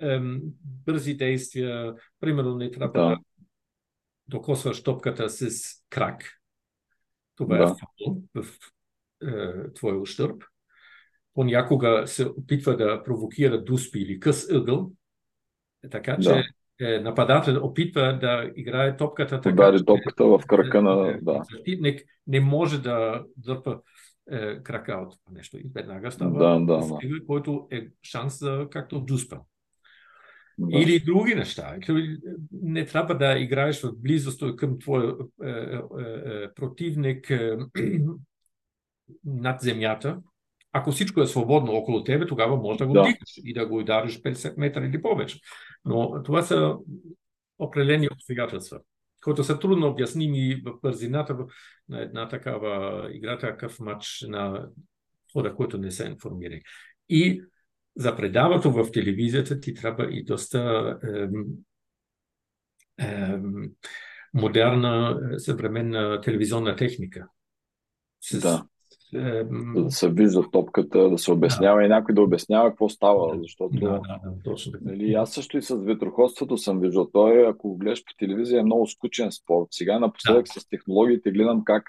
ем, 0.00 0.40
бързи 0.86 1.14
действия. 1.14 1.94
Примерно 2.20 2.56
не 2.56 2.70
трябва 2.70 3.00
да, 3.00 3.08
да 3.08 3.18
докосваш 4.28 4.82
топката 4.82 5.30
с 5.30 5.48
крак. 5.90 6.40
Това 7.36 7.56
е 7.56 7.58
да. 7.58 7.64
е 7.64 7.68
футбол 7.68 8.22
в 8.34 8.46
е, 9.22 9.72
твой 9.72 9.98
ущърп. 9.98 10.42
Понякога 11.34 12.06
се 12.06 12.26
опитва 12.26 12.76
да 12.76 13.02
провокира 13.04 13.64
дуспи 13.64 13.98
или 13.98 14.20
къс 14.20 14.50
ъгъл, 14.50 14.92
така 15.90 16.16
че 16.16 16.28
да 16.28 16.44
е, 16.80 17.00
нападател 17.00 17.66
опитва 17.66 18.18
да 18.20 18.50
играе 18.56 18.96
топката 18.96 19.40
така, 19.40 19.54
Удари 19.54 19.84
топката 19.84 20.24
в 20.24 20.40
крака 20.46 20.82
на... 20.82 21.08
Е, 21.08 21.18
да. 21.22 21.42
Защитник 21.52 22.00
не 22.26 22.40
може 22.40 22.82
да 22.82 23.24
дърпа 23.36 23.80
е, 24.30 24.62
крака 24.62 24.92
от 24.92 25.14
нещо. 25.30 25.56
И 25.56 25.70
веднага 25.74 26.10
става 26.10 26.38
да, 26.38 26.64
да, 26.64 26.86
да. 26.86 27.26
който 27.26 27.68
е 27.70 27.88
шанс 28.02 28.38
за 28.38 28.66
както 28.70 29.00
дуспа. 29.00 29.36
Да. 30.58 30.78
Или 30.78 31.00
други 31.00 31.34
неща. 31.34 31.76
Не 32.52 32.84
трябва 32.84 33.14
да 33.14 33.38
играеш 33.38 33.82
в 33.82 33.92
близост 33.96 34.56
към 34.56 34.78
твой 34.78 35.16
е, 35.44 35.50
е, 35.50 35.54
е, 36.26 36.54
противник 36.54 37.30
е, 37.30 37.56
над 39.24 39.60
земята, 39.60 40.18
ако 40.72 40.92
всичко 40.92 41.20
е 41.20 41.26
свободно 41.26 41.72
около 41.72 42.04
тебе, 42.04 42.26
тогава 42.26 42.56
може 42.56 42.78
да 42.78 42.86
го 42.86 42.92
да. 42.92 43.02
дигнеш 43.02 43.40
и 43.44 43.54
да 43.54 43.66
го 43.66 43.78
удариш 43.78 44.22
50 44.22 44.54
метра 44.58 44.86
или 44.86 45.02
повече. 45.02 45.38
Но 45.88 46.22
това 46.22 46.42
са 46.42 46.76
определени 47.58 48.08
обстоятелства, 48.12 48.80
които 49.24 49.44
са 49.44 49.58
трудно 49.58 49.88
обясними 49.88 50.62
в 50.64 50.78
бързината 50.82 51.36
на 51.88 52.02
една 52.02 52.28
такава 52.28 53.06
игра, 53.12 53.38
такъв 53.38 53.80
матч 53.80 54.24
на 54.28 54.68
хора, 55.32 55.54
които 55.54 55.78
не 55.78 55.90
са 55.90 56.04
информирани. 56.04 56.62
И 57.08 57.42
за 57.96 58.16
предаването 58.16 58.70
в 58.70 58.90
телевизията 58.92 59.60
ти 59.60 59.74
трябва 59.74 60.08
и 60.10 60.24
доста 60.24 60.98
ем, 61.02 61.44
ем, 62.98 63.70
модерна, 64.34 65.20
съвременна 65.38 66.20
телевизионна 66.20 66.76
техника. 66.76 67.28
С 68.20 68.40
да 68.40 68.66
да 69.12 69.90
се 69.90 70.08
вижда 70.10 70.50
топката, 70.50 71.10
да 71.10 71.18
се 71.18 71.32
обяснява 71.32 71.80
да. 71.80 71.84
и 71.84 71.88
някой 71.88 72.14
да 72.14 72.22
обяснява 72.22 72.68
какво 72.68 72.88
става, 72.88 73.38
защото 73.42 73.78
да, 73.78 73.90
да, 73.90 74.00
да, 74.00 74.32
точно 74.44 74.72
така. 74.72 74.84
Нали, 74.84 75.14
аз 75.14 75.32
също 75.32 75.58
и 75.58 75.62
с 75.62 75.74
ветроходството 75.74 76.58
съм 76.58 76.80
виждал. 76.80 77.08
Той, 77.12 77.46
ако 77.46 77.68
го 77.68 77.76
гледаш 77.76 78.04
по 78.04 78.12
телевизия, 78.18 78.60
е 78.60 78.64
много 78.64 78.86
скучен 78.86 79.32
спорт. 79.32 79.68
Сега 79.70 79.98
напоследък 79.98 80.46
да. 80.54 80.60
с 80.60 80.68
технологиите 80.68 81.30
гледам 81.30 81.64
как 81.64 81.84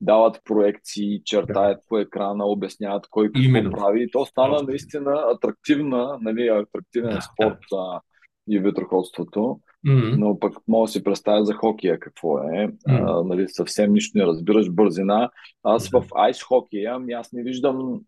дават 0.00 0.40
проекции, 0.44 1.22
чертаят 1.24 1.78
да. 1.78 1.82
по 1.88 1.98
екрана, 1.98 2.44
обясняват 2.44 3.06
кой 3.10 3.26
какво 3.26 3.40
Именно. 3.40 3.70
прави. 3.70 4.02
И 4.02 4.10
то 4.10 4.26
стана 4.26 4.62
наистина 4.62 5.24
атрактивна, 5.34 6.18
нали, 6.20 6.48
атрактивен 6.48 7.14
да, 7.14 7.20
спорт 7.20 7.58
да. 7.72 8.00
и 8.48 8.58
ветроходството. 8.58 9.60
Mm-hmm. 9.86 10.16
Но 10.16 10.38
пък 10.38 10.54
мога 10.68 10.86
да 10.86 10.92
си 10.92 11.04
представя 11.04 11.44
за 11.44 11.54
хокея 11.54 11.98
какво 11.98 12.38
е. 12.38 12.68
Mm-hmm. 12.68 13.20
А, 13.20 13.24
нали, 13.24 13.48
съвсем 13.48 13.92
нищо 13.92 14.18
не 14.18 14.26
разбираш, 14.26 14.70
бързина. 14.70 15.30
Аз 15.62 15.88
mm-hmm. 15.88 16.02
в 16.02 16.08
айс 16.14 16.42
хокея, 16.42 16.92
ами 16.94 17.12
аз 17.12 17.32
не 17.32 17.42
виждам 17.42 18.00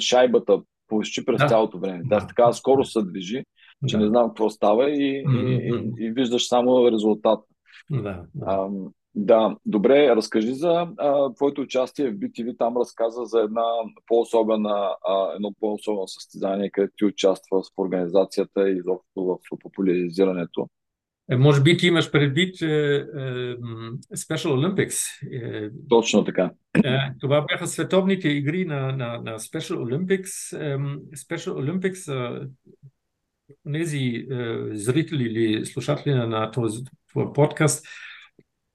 шайбата 0.00 0.62
почти 0.88 1.24
през 1.24 1.38
да. 1.38 1.48
цялото 1.48 1.78
време. 1.78 2.02
Да. 2.04 2.26
така 2.26 2.52
скоро 2.52 2.84
се 2.84 3.02
движи, 3.02 3.44
че 3.86 3.96
да. 3.96 4.02
не 4.02 4.08
знам 4.08 4.28
какво 4.28 4.50
става 4.50 4.90
и, 4.90 5.24
mm-hmm. 5.26 5.98
и, 5.98 6.02
и, 6.02 6.06
и 6.06 6.10
виждаш 6.10 6.48
само 6.48 6.90
резултат. 6.92 7.40
Да, 7.90 8.02
да. 8.02 8.24
А, 8.46 8.68
да, 9.16 9.56
добре, 9.66 10.16
разкажи 10.16 10.54
за 10.54 10.88
а, 10.98 11.34
твоето 11.34 11.60
участие 11.60 12.10
в 12.10 12.14
BTV. 12.14 12.58
Там 12.58 12.76
разказа 12.76 13.24
за 13.24 13.40
една 13.40 13.64
по-особена, 14.06 14.96
а, 15.08 15.34
едно 15.34 15.52
по-особено 15.60 16.08
състезание, 16.08 16.70
където 16.70 16.94
ти 16.96 17.04
участва 17.04 17.62
в 17.62 17.78
организацията 17.78 18.70
и 18.70 18.76
изобщо 18.76 19.24
в 19.24 19.38
популяризирането. 19.62 20.68
Е, 21.30 21.36
може 21.36 21.62
би 21.62 21.76
ти 21.76 21.86
имаш 21.86 22.10
предвид 22.10 22.62
е, 22.62 22.66
е, 22.66 22.98
Special 24.16 24.48
Olympics. 24.48 24.98
Е, 25.32 25.70
Точно 25.88 26.24
така. 26.24 26.50
Това 27.20 27.40
бяха 27.40 27.66
световните 27.66 28.28
игри 28.28 28.64
на, 28.64 28.80
на, 28.80 29.18
на 29.18 29.38
Special 29.38 29.76
Olympics. 29.76 30.58
Е, 30.60 30.76
Special 31.16 31.52
Olympics 31.52 31.94
са 31.94 32.48
тези 33.72 34.26
зрители 34.72 35.24
или 35.24 35.66
слушатели 35.66 36.14
на 36.14 36.50
този 36.50 36.82
подкаст 37.34 37.86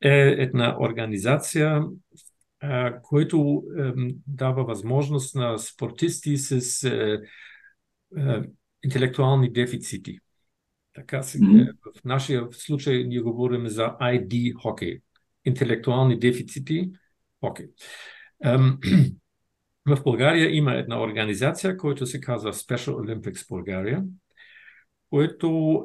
е 0.03 0.35
една 0.37 0.77
организация, 0.79 1.83
която 3.01 3.63
е, 3.77 3.91
дава 4.27 4.63
възможност 4.63 5.35
на 5.35 5.57
спортисти 5.57 6.37
с 6.37 6.87
интелектуални 8.83 9.53
дефицити 9.53 10.19
така 10.93 11.23
се, 11.23 11.39
mm-hmm. 11.39 11.75
в 11.99 12.03
нашия 12.05 12.47
случай 12.51 13.03
ние 13.03 13.19
говорим 13.19 13.67
за 13.67 13.97
ID 14.01 14.53
хокей, 14.53 14.99
интелектуални 15.45 16.19
дефицити 16.19 16.91
хокей. 17.39 17.67
в 19.85 20.03
България 20.03 20.55
има 20.55 20.73
една 20.73 21.01
организация, 21.01 21.77
която 21.77 22.05
се 22.05 22.21
казва 22.21 22.53
Special 22.53 22.93
Olympics 22.93 23.49
България, 23.49 24.03
който 25.09 25.81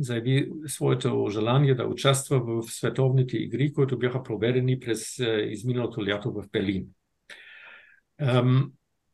заяви 0.00 0.50
своето 0.66 1.28
желание 1.30 1.74
да 1.74 1.86
участва 1.86 2.40
в 2.40 2.62
световните 2.62 3.36
игри, 3.36 3.72
които 3.72 3.98
бяха 3.98 4.22
проведени 4.22 4.80
през 4.80 5.18
изминалото 5.48 6.06
лято 6.06 6.32
в 6.32 6.44
Белин 6.52 6.86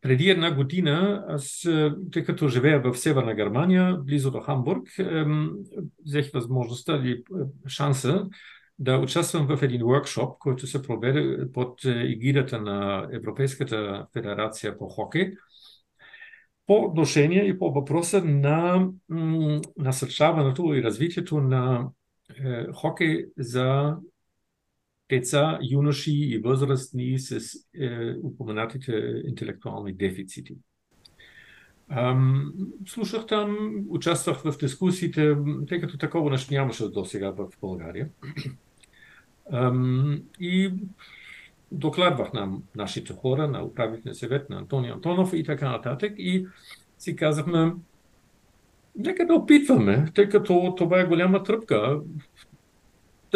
преди 0.01 0.30
една 0.30 0.55
година, 0.55 1.24
аз, 1.28 1.64
е, 1.64 1.92
тъй 2.12 2.24
като 2.24 2.49
живея 2.49 2.80
в 2.80 2.94
Северна 2.94 3.34
Германия, 3.34 3.97
близо 3.97 4.30
до 4.30 4.40
Хамбург, 4.40 4.88
взех 6.07 6.30
възможността 6.34 6.97
или 6.97 7.12
е, 7.12 7.68
шанса 7.68 8.26
да 8.78 8.99
участвам 8.99 9.47
в 9.47 9.62
един 9.62 9.82
workshop, 9.82 10.38
който 10.38 10.66
се 10.66 10.82
проведе 10.82 11.53
под 11.53 11.84
е, 11.84 11.90
егидата 11.90 12.61
на 12.61 13.09
Европейската 13.12 14.07
федерация 14.12 14.78
по 14.78 14.88
хокей, 14.88 15.32
по 16.66 16.74
отношение 16.74 17.44
и 17.44 17.59
по 17.59 17.72
въпроса 17.72 18.24
на 18.24 18.88
насърчаването 19.76 20.74
и 20.74 20.82
развитието 20.82 21.40
на 21.40 21.88
хокей 22.74 23.24
за 23.38 23.97
деца, 25.09 25.59
юноши 25.70 26.12
и 26.12 26.38
възрастни 26.38 27.18
с 27.18 27.54
е, 27.80 28.14
упоменатите 28.22 29.22
интелектуални 29.26 29.92
дефицити. 29.92 30.57
Ам, 31.88 32.52
слушах 32.86 33.26
там, 33.26 33.76
участвах 33.88 34.42
в 34.42 34.59
дискусиите, 34.59 35.36
тъй 35.68 35.80
като 35.80 35.98
такова 35.98 36.30
нещо 36.30 36.54
нямаше 36.54 36.88
до 36.88 37.04
сега 37.04 37.30
в 37.30 37.48
България. 37.61 38.09
Ам, 39.52 40.22
и 40.40 40.72
докладвах 41.72 42.32
на 42.32 42.59
нашите 42.76 43.12
хора, 43.12 43.48
на 43.48 43.64
управителния 43.64 44.14
съвет 44.14 44.50
на 44.50 44.57
Антони 44.57 44.88
Антонов 44.88 45.32
и 45.32 45.44
така 45.44 45.70
нататък. 45.70 46.12
И 46.18 46.46
си 46.98 47.16
казахме, 47.16 47.72
нека 48.96 49.26
да 49.26 49.34
опитваме, 49.34 50.07
тъй 50.14 50.28
като 50.28 50.74
това 50.78 51.00
е 51.00 51.07
голяма 51.07 51.42
тръпка 51.42 52.00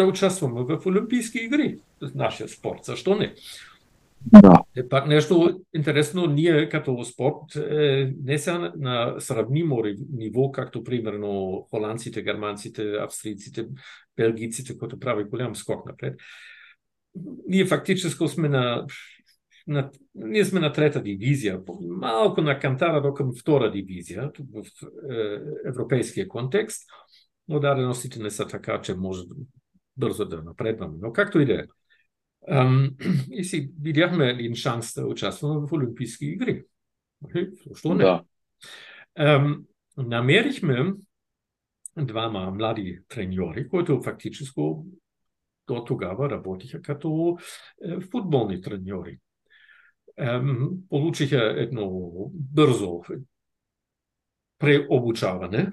да 0.00 0.06
участваме 0.06 0.62
в 0.62 0.86
Олимпийски 0.86 1.38
игри 1.38 1.78
с 2.02 2.14
нашия 2.14 2.48
спорт. 2.48 2.84
Защо 2.84 3.16
не? 3.16 3.34
Да. 4.26 4.62
Е 4.76 4.88
пак 4.88 5.06
нещо 5.06 5.60
интересно, 5.74 6.26
ние 6.26 6.68
като 6.68 7.04
спорт 7.04 7.56
е, 7.56 8.12
не 8.24 8.38
са 8.38 8.72
на, 8.76 9.14
сравнимо 9.20 9.82
ниво, 10.12 10.52
както 10.52 10.84
примерно 10.84 11.62
холандците, 11.70 12.22
германците, 12.22 12.92
австрийците, 12.92 13.66
белгийците, 14.16 14.78
които 14.78 14.98
прави 14.98 15.24
голям 15.24 15.56
скок 15.56 15.86
напред. 15.86 16.20
Ние 17.48 17.66
фактически 17.66 18.28
сме 18.28 18.48
на, 18.48 18.86
на 19.66 19.90
ние 20.14 20.44
сме 20.44 20.60
на 20.60 20.72
трета 20.72 21.02
дивизия, 21.02 21.60
малко 21.80 22.40
на 22.40 22.58
кантара 22.58 23.02
до 23.02 23.14
към 23.14 23.32
втора 23.40 23.70
дивизия 23.70 24.30
в 24.54 24.64
е, 25.12 25.38
европейския 25.68 26.28
контекст, 26.28 26.88
но 27.48 27.60
даденостите 27.60 28.18
не 28.18 28.30
са 28.30 28.46
така, 28.46 28.80
че 28.80 28.94
може 28.94 29.22
бързо 29.96 30.24
да 30.24 30.42
напредваме. 30.42 30.98
Но 31.00 31.12
както 31.12 31.40
и 31.40 31.46
да 31.46 31.54
е. 31.54 31.64
И 33.30 33.44
си 33.44 33.72
видяхме 33.80 34.30
един 34.30 34.54
шанс 34.54 34.94
да 34.94 35.06
участваме 35.06 35.66
в 35.66 35.72
Олимпийски 35.72 36.26
игри. 36.26 36.64
Защо 37.66 37.94
не? 37.94 38.04
Да. 38.04 38.22
Намерихме 39.96 40.92
двама 41.96 42.50
млади 42.50 43.00
треньори, 43.08 43.68
които 43.68 44.02
фактически 44.02 44.60
до 45.66 45.84
тогава 45.84 46.30
работиха 46.30 46.82
като 46.82 47.38
е, 47.84 48.00
футболни 48.00 48.62
треньори. 48.62 49.18
Получиха 50.88 51.54
едно 51.56 51.90
бързо 52.34 53.02
преобучаване. 54.58 55.70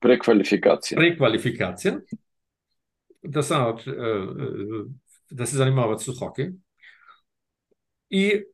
Преквалификация. 0.00 0.96
Преквалификация. 0.96 2.00
Е, 3.24 3.90
е, 3.90 4.26
да 5.32 5.46
се 5.46 5.56
занимават 5.56 6.00
с 6.00 6.18
хокей. 6.18 6.50
И 8.10 8.44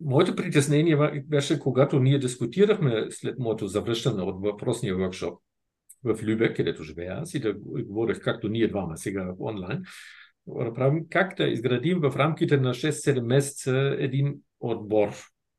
моето 0.00 0.36
притеснение 0.36 1.22
беше, 1.26 1.58
когато 1.58 2.00
ние 2.00 2.18
дискутирахме 2.18 3.06
след 3.10 3.38
моето 3.38 3.66
завръщане 3.66 4.22
от 4.22 4.42
въпросния 4.42 4.94
workshop 4.94 5.38
в 6.04 6.22
Любек, 6.22 6.56
където 6.56 6.82
живея 6.82 7.18
аз, 7.22 7.34
и 7.34 7.40
да 7.40 7.54
говорих 7.84 8.20
както 8.20 8.48
ние 8.48 8.68
двама 8.68 8.96
сега 8.96 9.34
онлайн, 9.40 9.82
как 11.10 11.36
да 11.36 11.44
изградим 11.44 12.00
в 12.00 12.16
рамките 12.16 12.56
на 12.56 12.74
6-7 12.74 13.20
месеца 13.20 13.96
един 13.98 14.34
отбор, 14.60 15.08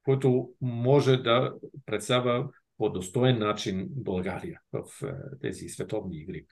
който 0.03 0.49
може 0.61 1.17
да 1.17 1.53
представя 1.85 2.49
по 2.77 2.89
достоен 2.89 3.39
начин 3.39 3.87
България 3.89 4.61
в 4.73 4.83
тези 5.41 5.69
световни 5.69 6.17
игри. 6.17 6.45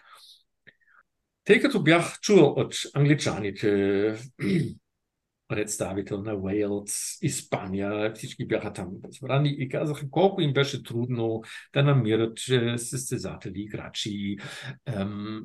Тъй 1.45 1.61
като 1.61 1.83
бях 1.83 2.19
чувал 2.19 2.53
от 2.57 2.75
англичаните, 2.93 4.15
представител 5.47 6.21
на 6.21 6.35
Уейлс, 6.35 7.17
Испания, 7.21 8.13
всички 8.13 8.47
бяха 8.47 8.73
там 8.73 8.89
събрани 9.11 9.55
и 9.59 9.69
казаха 9.69 10.09
колко 10.09 10.41
им 10.41 10.53
беше 10.53 10.83
трудно 10.83 11.41
да 11.73 11.83
намират 11.83 12.39
състезатели, 12.77 13.61
играчи, 13.61 14.37
ем, 14.85 15.41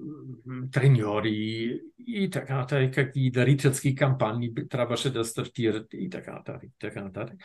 треньори 0.72 1.80
и 2.06 2.30
така 2.30 2.56
нататък, 2.56 2.94
какви 2.94 3.30
дарителски 3.30 3.94
кампании 3.94 4.54
трябваше 4.70 5.12
да 5.12 5.24
стартират 5.24 5.86
и 5.92 6.10
така 6.10 6.32
нататък. 6.32 6.70
Така 6.78 7.04
нататък. 7.04 7.36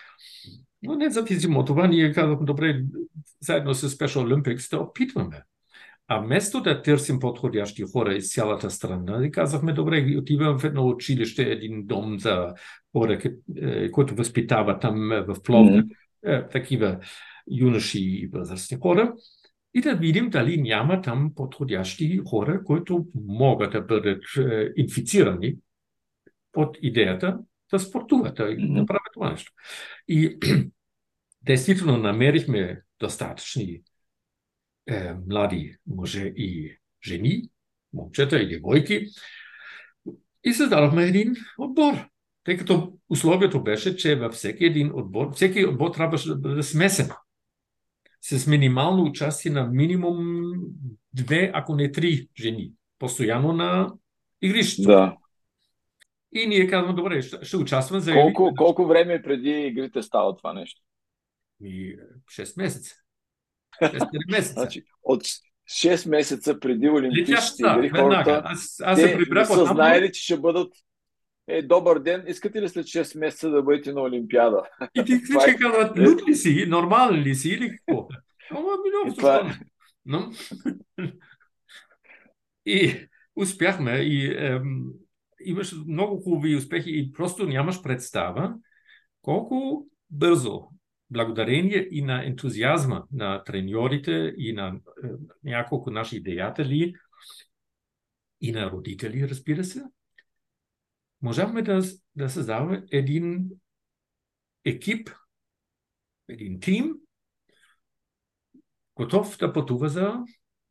Но 0.84 0.96
независимо 0.96 1.60
от 1.60 1.68
това, 1.68 1.88
ние 1.88 2.14
казахме, 2.14 2.46
добре, 2.46 2.84
заедно 3.42 3.74
с 3.74 3.90
Special 3.90 4.34
Olympics 4.34 4.72
да 4.72 4.80
опитваме 4.80 5.44
а 6.08 6.20
вместо 6.20 6.62
да 6.62 6.82
търсим 6.82 7.20
подходящи 7.20 7.84
хора 7.94 8.14
из 8.14 8.34
цялата 8.34 8.70
страна, 8.70 9.32
казахме, 9.32 9.74
добре, 9.74 10.18
отиваме 10.18 10.60
в 10.60 10.64
едно 10.64 10.88
училище, 10.88 11.44
един 11.44 11.86
дом 11.86 12.20
за 12.20 12.54
хора, 12.92 13.20
е, 13.58 13.92
които 13.92 14.16
възпитават 14.16 14.82
там 14.82 15.12
е, 15.12 15.22
в 15.22 15.36
Пловна, 15.44 15.84
mm-hmm. 15.84 16.52
такива 16.52 17.00
юноши 17.52 18.00
и 18.00 18.28
възрастни 18.28 18.78
хора, 18.78 19.14
и 19.74 19.82
да 19.82 19.96
видим 19.96 20.30
дали 20.30 20.62
няма 20.62 21.02
там 21.02 21.32
подходящи 21.36 22.22
хора, 22.30 22.64
които 22.64 23.06
могат 23.16 23.72
да 23.72 23.82
бъдат 23.82 24.24
инфицирани 24.76 25.56
от 26.56 26.78
идеята 26.82 27.38
да 27.72 27.80
спортуват, 27.80 28.36
да 28.36 28.44
mm-hmm. 28.44 28.86
правят 28.86 29.14
това 29.14 29.32
нещо. 29.32 29.52
И 30.08 30.38
действително 31.42 31.98
намерихме 31.98 32.82
достатъчни 33.00 33.82
е, 34.88 35.14
млади 35.30 35.78
мъже 35.88 36.34
и 36.36 36.78
жени, 37.04 37.50
момчета 37.94 38.40
и 38.40 38.48
девойки, 38.48 39.06
и 40.44 40.54
създадохме 40.54 41.04
един 41.04 41.36
отбор. 41.58 41.94
Тъй 42.44 42.58
като 42.58 42.94
условието 43.10 43.64
беше, 43.64 43.96
че 43.96 44.16
във 44.16 44.34
всеки 44.34 44.66
един 44.66 44.92
отбор, 44.94 45.34
всеки 45.34 45.66
отбор 45.66 45.90
трябваше 45.90 46.30
да 46.30 46.36
бъде 46.36 46.64
смесен. 46.64 47.10
С 48.22 48.48
минимално 48.48 49.04
участие 49.04 49.52
на 49.52 49.68
минимум 49.68 50.52
две, 51.14 51.52
ако 51.54 51.76
не 51.76 51.92
три 51.92 52.28
жени. 52.40 52.72
Постоянно 53.00 53.54
на 53.54 53.94
игрището. 54.42 54.90
Да. 54.90 55.18
И 56.34 56.48
ние 56.48 56.68
казваме, 56.68 56.94
добре, 56.94 57.22
ще, 57.22 57.46
ще 57.46 57.58
участваме 57.58 58.02
за... 58.02 58.14
Колко, 58.14 58.54
колко 58.58 58.86
време 58.86 59.22
преди 59.22 59.50
игрите 59.50 60.02
става 60.02 60.38
това 60.38 60.54
нещо? 60.54 60.82
И 61.64 61.98
6 62.32 62.62
месеца. 62.62 62.96
6 63.82 64.32
месеца. 64.32 64.54
Значи, 64.54 64.84
от 65.04 65.24
6 65.70 66.10
месеца 66.10 66.60
преди 66.60 66.90
Олимпийските 66.90 67.64
игри 67.78 67.90
хората 67.90 68.42
аз, 68.46 68.82
аз 68.84 69.00
те 69.02 69.18
не 69.32 69.46
са 69.46 69.66
знаели, 69.66 70.12
че 70.12 70.24
ще 70.24 70.40
бъдат 70.40 70.74
е, 71.48 71.62
добър 71.62 72.00
ден, 72.00 72.24
искате 72.28 72.62
ли 72.62 72.70
след 72.70 72.86
6 72.86 73.20
месеца 73.20 73.50
да 73.50 73.64
бъдете 73.64 73.94
на 73.94 74.02
Олимпиада? 74.02 74.64
И 74.96 75.06
ти 75.06 75.20
всички 75.24 75.50
е... 75.50 75.58
казват, 75.58 76.00
лут 76.00 76.28
ли 76.28 76.36
си, 76.36 76.66
нормален 76.68 77.22
ли 77.22 77.36
си 77.36 77.50
или 77.50 77.70
какво? 77.70 78.08
Ама, 78.52 78.70
ми, 79.06 79.16
това... 79.16 79.36
Е. 79.36 79.60
Но... 80.06 80.32
и 82.66 83.08
успяхме 83.36 83.92
и 83.92 84.46
ем, 84.46 84.86
имаш 85.46 85.76
много 85.88 86.22
хубави 86.22 86.56
успехи 86.56 86.92
и 87.00 87.12
просто 87.14 87.46
нямаш 87.46 87.82
представа 87.82 88.56
колко 89.22 89.88
бързо 90.10 90.68
благодарение 91.16 91.88
и 91.92 92.02
на 92.02 92.26
ентузиазма 92.26 93.04
на 93.12 93.44
треньорите 93.44 94.34
и 94.38 94.54
на 94.54 94.68
е, 94.68 95.08
няколко 95.44 95.92
наши 95.92 96.20
деятели 96.20 96.96
и 98.42 98.52
на 98.52 98.72
родители, 98.72 99.30
разбира 99.30 99.64
се, 99.64 99.84
можахме 101.22 101.62
да, 101.62 101.82
да 102.16 102.30
създаваме 102.30 102.84
един 102.92 103.50
екип, 104.66 105.10
един 106.30 106.60
тим, 106.60 106.96
готов 108.96 109.38
да 109.38 109.54
пътува 109.54 109.90
за 109.90 110.14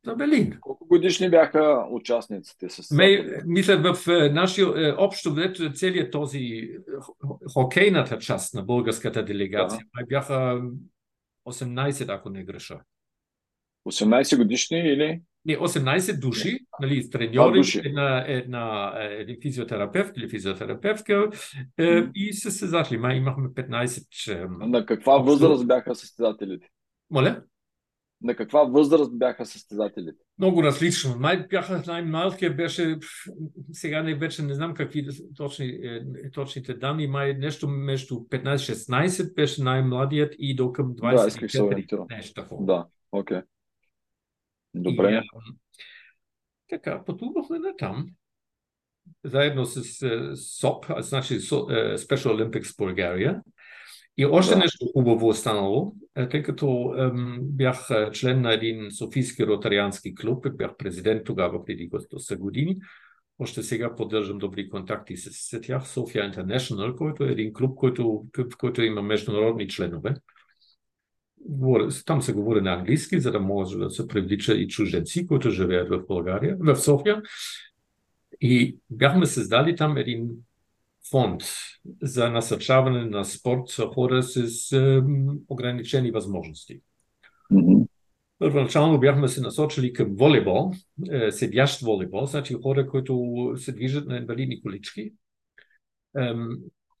за 0.05 0.15
Белин. 0.15 0.57
Колко 0.61 0.87
годишни 0.87 1.29
бяха 1.29 1.87
участниците 1.91 2.69
с 2.69 2.91
Ме, 2.91 3.25
Мисля, 3.45 3.93
в 3.93 4.07
е, 4.07 4.29
нашия 4.29 4.67
е, 4.67 4.93
общо 4.97 5.31
взето 5.31 5.71
целият 5.73 6.11
този 6.11 6.39
е, 6.39 6.77
хокейната 7.53 8.17
част 8.17 8.53
на 8.53 8.63
българската 8.63 9.25
делегация 9.25 9.79
да. 9.99 10.05
бяха 10.05 10.61
18, 11.47 12.15
ако 12.15 12.29
не 12.29 12.43
греша. 12.43 12.79
18 13.87 14.37
годишни 14.37 14.77
или? 14.77 15.21
Не, 15.45 15.57
18 15.57 16.19
души, 16.19 16.59
нали, 16.79 17.09
треньори, 17.09 17.61
една, 17.85 18.25
една, 18.27 18.93
един 18.99 19.37
физиотерапевт 19.41 20.17
или 20.17 20.29
физиотерапевтка 20.29 21.29
е, 21.77 22.03
и 22.15 22.33
състезатели. 22.33 22.97
Май 22.97 23.15
имахме 23.15 23.49
15. 23.49 24.47
На 24.65 24.85
каква 24.85 25.17
възраст 25.17 25.67
бяха 25.67 25.95
състезателите? 25.95 26.67
Моля? 27.09 27.43
На 28.25 28.35
каква 28.35 28.63
възраст 28.63 29.17
бяха 29.17 29.45
състезателите? 29.45 30.17
Много 30.39 30.63
различно. 30.63 31.15
Май 31.19 31.47
бяха 31.47 31.83
най-малкият 31.87 32.57
беше, 32.57 32.97
сега 33.71 34.03
не 34.03 34.15
вече 34.15 34.43
не 34.43 34.53
знам 34.53 34.73
какви 34.73 35.07
точни, 35.35 35.65
е, 35.65 36.31
точните 36.33 36.73
данни, 36.73 37.07
май 37.07 37.33
нещо 37.33 37.67
между 37.67 38.15
15-16 38.15 39.33
беше 39.33 39.63
най-младият 39.63 40.35
и 40.39 40.55
до 40.55 40.71
към 40.71 40.95
24. 40.95 41.97
Да, 41.97 42.15
нещо 42.15 42.41
такова. 42.41 42.65
Да, 42.65 42.87
окей. 43.11 43.37
Okay. 43.37 43.43
Добре. 44.73 45.21
И, 45.23 45.29
така, 46.69 47.03
пътувахме 47.05 47.59
на 47.59 47.75
там. 47.77 48.07
заедно 49.23 49.65
с 49.65 49.81
СОП, 50.35 50.85
значи 50.99 51.39
Special 51.39 52.27
Olympics 52.27 52.77
Bulgaria. 52.77 53.41
И 54.17 54.25
още 54.25 54.53
да. 54.53 54.59
нещо 54.59 54.85
хубаво 54.93 55.27
останало, 55.27 55.93
тъй 56.31 56.43
като 56.43 56.95
ем, 56.97 57.39
бях 57.41 57.87
член 58.13 58.41
на 58.41 58.53
един 58.53 58.91
софийски 58.91 59.47
ротариански 59.47 60.15
клуб, 60.15 60.47
бях 60.53 60.77
президент 60.77 61.23
тогава 61.23 61.65
преди 61.65 61.89
доста 62.11 62.37
години. 62.37 62.77
Още 63.39 63.63
сега 63.63 63.95
поддържам 63.95 64.37
добри 64.37 64.69
контакти 64.69 65.17
с, 65.17 65.29
с 65.31 65.61
тях. 65.61 65.87
София 65.87 66.31
International, 66.31 66.95
който 66.95 67.23
е 67.23 67.31
един 67.31 67.53
клуб, 67.53 67.75
който, 67.75 68.25
в 68.37 68.57
който 68.57 68.81
има 68.81 69.01
международни 69.01 69.67
членове. 69.67 70.13
Там 72.05 72.21
се 72.21 72.33
говори 72.33 72.61
на 72.61 72.73
английски, 72.73 73.19
за 73.19 73.31
да 73.31 73.39
може 73.39 73.77
да 73.77 73.89
се 73.89 74.07
привлича 74.07 74.53
и 74.53 74.67
чужденци, 74.67 75.27
които 75.27 75.49
живеят 75.49 75.89
в 75.89 76.03
България, 76.07 76.57
в 76.59 76.75
София. 76.75 77.21
И 78.41 78.77
бяхме 78.89 79.25
създали 79.25 79.75
там 79.75 79.97
един 79.97 80.29
фонд 81.11 81.41
за 82.01 82.29
насърчаване 82.29 83.05
на 83.05 83.25
спорт 83.25 83.61
за 83.77 83.85
хора 83.85 84.23
с 84.23 84.71
е, 84.71 85.01
ограничени 85.47 86.11
възможности. 86.11 86.81
Mm-hmm. 87.51 87.87
Първоначално 88.39 88.99
бяхме 88.99 89.27
се 89.27 89.41
насочили 89.41 89.93
към 89.93 90.15
волейбол, 90.15 90.71
е, 91.11 91.31
седящ 91.31 91.81
волейбол, 91.81 92.25
значи 92.25 92.53
хора, 92.53 92.87
които 92.87 93.53
се 93.57 93.71
движат 93.71 94.07
на 94.07 94.17
инвалидни 94.17 94.61
колички. 94.61 95.13
Е, 96.17 96.33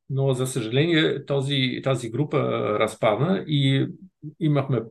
но, 0.09 0.33
за 0.33 0.47
съжаление, 0.47 1.25
този, 1.25 1.81
тази 1.83 2.09
група 2.09 2.39
разпадна 2.79 3.43
и 3.47 3.87
имахме 4.39 4.81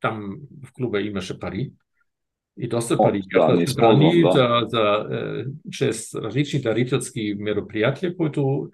там 0.00 0.36
в 0.64 0.72
клуба 0.72 1.00
имаше 1.00 1.38
пари, 1.38 1.72
и 2.60 2.68
доста 2.68 2.96
пари 2.96 3.22
бяха 3.34 3.66
събрани 3.66 4.22
да. 4.22 4.30
за, 4.30 4.66
за, 4.68 5.08
е, 5.16 5.44
чрез 5.70 6.14
различни 6.14 6.60
дарителски 6.60 7.36
мероприятия, 7.38 8.16
които 8.16 8.70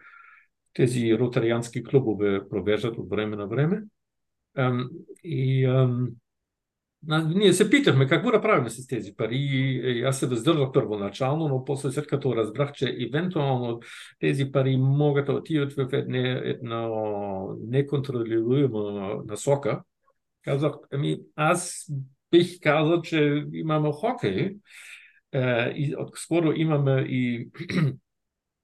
тези 0.74 1.18
ротариански 1.18 1.84
клубове 1.84 2.48
провеждат 2.50 2.98
от 2.98 3.10
време 3.10 3.36
на 3.36 3.46
време. 3.46 3.82
И 5.24 5.66
ние 7.34 7.52
се 7.52 7.70
питахме 7.70 8.06
какво 8.06 8.30
да 8.30 8.40
правим 8.40 8.68
с 8.68 8.86
тези 8.86 9.14
пари. 9.16 9.36
И 9.84 10.02
аз 10.02 10.20
се 10.20 10.26
въздържах 10.26 10.68
първоначално, 10.72 11.48
но 11.48 11.64
после 11.64 11.90
след 11.90 12.06
като 12.06 12.36
разбрах, 12.36 12.72
че 12.72 12.96
евентуално 13.00 13.80
тези 14.20 14.52
пари 14.52 14.76
могат 14.76 15.26
да 15.26 15.32
отидат 15.32 15.72
в 15.72 15.88
една, 15.92 16.40
една 16.44 16.88
неконтролируема 17.66 19.16
насока, 19.26 19.82
казах, 20.44 20.72
ами 20.92 21.18
аз 21.36 21.90
бих 22.30 22.60
казал, 22.60 23.02
че 23.02 23.44
имаме 23.52 23.90
хокей. 23.92 24.56
Е, 25.32 25.70
и 25.70 25.94
скоро 26.14 26.52
имаме 26.52 27.00
и 27.00 27.48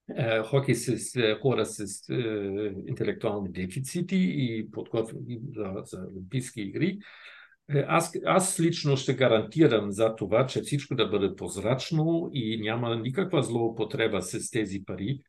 е, 0.16 0.42
хокей 0.42 0.74
с 0.74 1.16
е, 1.16 1.34
хора 1.42 1.66
с 1.66 2.08
интелектуални 2.88 3.52
дефицити 3.52 4.16
и 4.16 4.70
подготвени 4.70 5.40
за, 5.54 5.72
за 5.84 6.06
Олимпийски 6.12 6.60
игри. 6.60 6.98
Аз, 7.86 8.12
аз 8.26 8.60
лично 8.60 8.96
ще 8.96 9.14
гарантирам 9.14 9.90
за 9.90 10.16
това, 10.16 10.46
че 10.46 10.62
всичко 10.62 10.94
да 10.94 11.06
бъде 11.06 11.36
прозрачно 11.36 12.30
и 12.32 12.60
няма 12.60 12.96
никаква 12.96 13.42
злоупотреба 13.42 14.22
с 14.22 14.50
тези 14.50 14.84
пари, 14.84 15.20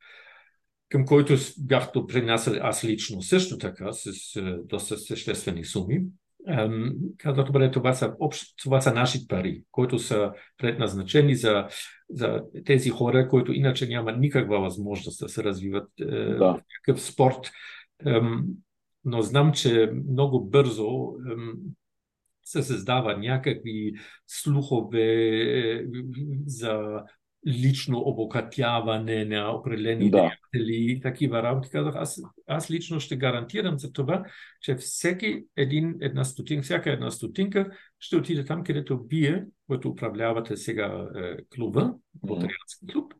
към 0.89 1.05
който 1.05 1.33
бях 1.59 1.91
допринасял 1.93 2.53
аз 2.61 2.83
лично 2.85 3.21
също 3.21 3.57
така 3.57 3.91
с 3.91 4.11
доста 4.65 4.97
съществени 4.97 5.65
суми 5.65 6.01
казва, 7.17 7.43
добре, 7.43 7.71
това 7.71 7.93
са, 7.93 8.15
общ, 8.19 8.53
това 8.63 8.81
са 8.81 8.93
наши 8.93 9.27
пари, 9.27 9.63
които 9.71 9.99
са 9.99 10.31
предназначени 10.57 11.35
за, 11.35 11.67
за 12.09 12.41
тези 12.65 12.89
хора, 12.89 13.29
които 13.29 13.53
иначе 13.53 13.87
няма 13.87 14.11
никаква 14.11 14.59
възможност 14.59 15.19
да 15.19 15.29
се 15.29 15.43
развиват 15.43 15.89
е, 15.99 16.05
да. 16.05 16.59
такъв 16.75 17.01
спорт. 17.01 17.51
Но 19.05 19.21
знам, 19.21 19.53
че 19.53 19.91
много 20.09 20.45
бързо 20.45 21.13
се 22.43 22.63
създава 22.63 23.17
някакви 23.17 23.93
слухове 24.27 25.01
е, 25.01 25.85
за 26.45 27.03
лично 27.47 27.99
обогатяване 27.99 29.25
на 29.25 29.51
определени 29.51 30.11
да. 30.11 30.17
деятели 30.17 30.91
и 30.91 31.01
такива 31.01 31.43
работи. 31.43 31.69
Казах, 31.69 31.95
аз, 31.95 32.21
аз 32.47 32.71
лично 32.71 32.99
ще 32.99 33.17
гарантирам 33.17 33.79
за 33.79 33.91
това, 33.91 34.25
че 34.61 34.75
всеки 34.75 35.43
един, 35.57 35.95
една 36.01 36.23
стотинка, 36.23 36.63
всяка 36.63 36.91
една 36.91 37.11
стотинка 37.11 37.71
ще 37.99 38.15
отиде 38.15 38.45
там, 38.45 38.63
където 38.63 39.03
вие, 39.09 39.45
които 39.67 39.89
управлявате 39.89 40.57
сега 40.57 41.07
е, 41.15 41.37
клуба, 41.55 41.93
Ботариански 42.13 42.87
клуб, 42.93 43.13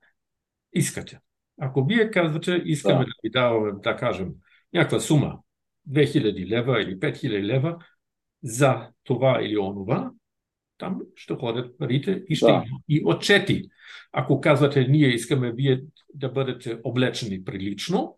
искате. 0.74 1.20
Ако 1.62 1.86
вие 1.86 2.12
казвате, 2.12 2.62
искаме 2.66 3.00
да, 3.00 3.06
да 3.06 3.12
ви 3.24 3.30
даваме, 3.30 3.72
да 3.84 3.96
кажем, 3.96 4.30
някаква 4.74 5.00
сума, 5.00 5.40
2000 5.90 6.48
лева 6.48 6.82
или 6.82 7.00
5000 7.00 7.44
лева 7.44 7.78
за 8.44 8.90
това 9.04 9.40
или 9.42 9.58
онова, 9.58 10.12
там 10.84 11.02
ще 11.16 11.34
ходят 11.34 11.78
парите 11.78 12.24
и 12.30 12.36
ще 12.36 12.46
да. 12.46 12.64
и 12.90 13.02
отчети. 13.06 13.70
Ако 14.12 14.42
казвате, 14.42 14.88
ние 14.88 15.08
искаме 15.08 15.52
вие 15.52 15.82
да 16.14 16.30
бъдете 16.30 16.80
облечени 16.84 17.44
прилично, 17.44 18.18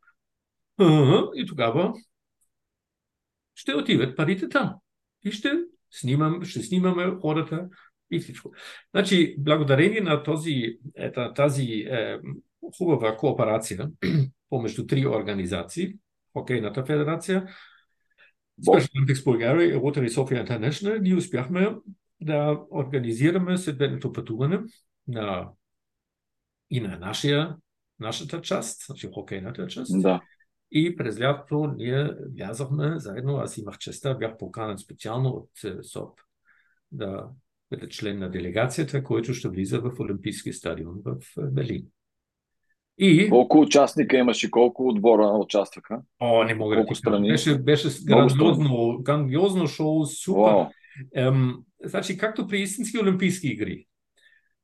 и 1.36 1.46
тогава 1.48 1.94
ще 3.56 3.74
отиват 3.74 4.18
парите 4.18 4.50
там. 4.50 4.74
И 5.24 5.32
ще, 5.32 5.52
снимам, 5.92 6.44
ще 6.44 6.64
снимаме 6.64 7.16
хората 7.22 7.70
и 8.12 8.20
всичко. 8.20 8.52
Значи, 8.92 9.36
благодарение 9.40 10.02
на 10.02 10.24
този, 10.24 10.78
ета, 10.96 11.34
тази 11.34 11.64
е, 11.64 12.20
хубава 12.78 13.18
кооперация 13.18 13.90
помежду 14.50 14.86
три 14.86 15.08
организации, 15.08 15.94
Хокейната 16.34 16.86
федерация, 16.86 17.48
Special 18.62 18.90
Olympics 18.96 19.24
Bulgaria 19.24 19.64
и 19.64 19.76
Rotary 19.76 20.10
Sofia 20.10 20.46
International, 20.46 21.00
ние 21.00 21.16
успяхме 21.16 21.76
да 22.26 22.60
организираме 22.72 23.58
следването 23.58 24.14
пътуване 24.14 24.60
на, 25.08 25.50
и 26.70 26.80
на 26.80 26.98
нашия, 27.00 27.56
нашата 28.00 28.42
част, 28.42 28.86
значи 28.86 29.10
хокейната 29.14 29.68
част. 29.68 30.02
Да. 30.02 30.22
И 30.72 30.96
през 30.96 31.20
лятото 31.20 31.74
ние 31.78 32.12
влязахме 32.36 33.00
заедно. 33.00 33.38
Аз 33.38 33.58
имах 33.58 33.78
честа, 33.78 34.16
бях 34.16 34.38
поканен 34.38 34.78
специално 34.78 35.30
от 35.30 35.50
е, 35.64 35.84
СОП 35.84 36.20
да 36.92 37.28
бъде 37.72 37.90
член 37.90 38.20
на 38.20 38.32
делегацията, 38.32 39.04
който 39.04 39.34
ще 39.34 39.50
влиза 39.50 39.80
в 39.80 40.00
Олимпийски 40.00 40.54
стадион 40.54 40.96
в 41.06 41.18
е, 41.42 41.42
Белин. 41.42 41.86
И... 42.98 43.30
Колко 43.30 43.60
участника 43.60 44.18
имаше, 44.18 44.52
колко 44.52 44.88
отбора 44.88 45.28
участваха? 45.28 46.02
О, 46.20 46.44
не 46.44 46.56
мога 46.56 46.76
колко 46.76 46.94
да 46.94 46.96
страни? 46.96 47.30
Беше, 47.30 47.58
беше 47.58 47.88
грандиозно, 48.06 49.00
грандиозно 49.02 49.68
шоу, 49.68 50.06
супер. 50.06 50.40
Wow. 50.40 50.70
Ем, 51.16 51.56
значи, 51.86 52.18
както 52.18 52.48
при 52.48 52.62
истински 52.62 53.00
олимпийски 53.00 53.48
игри. 53.48 53.86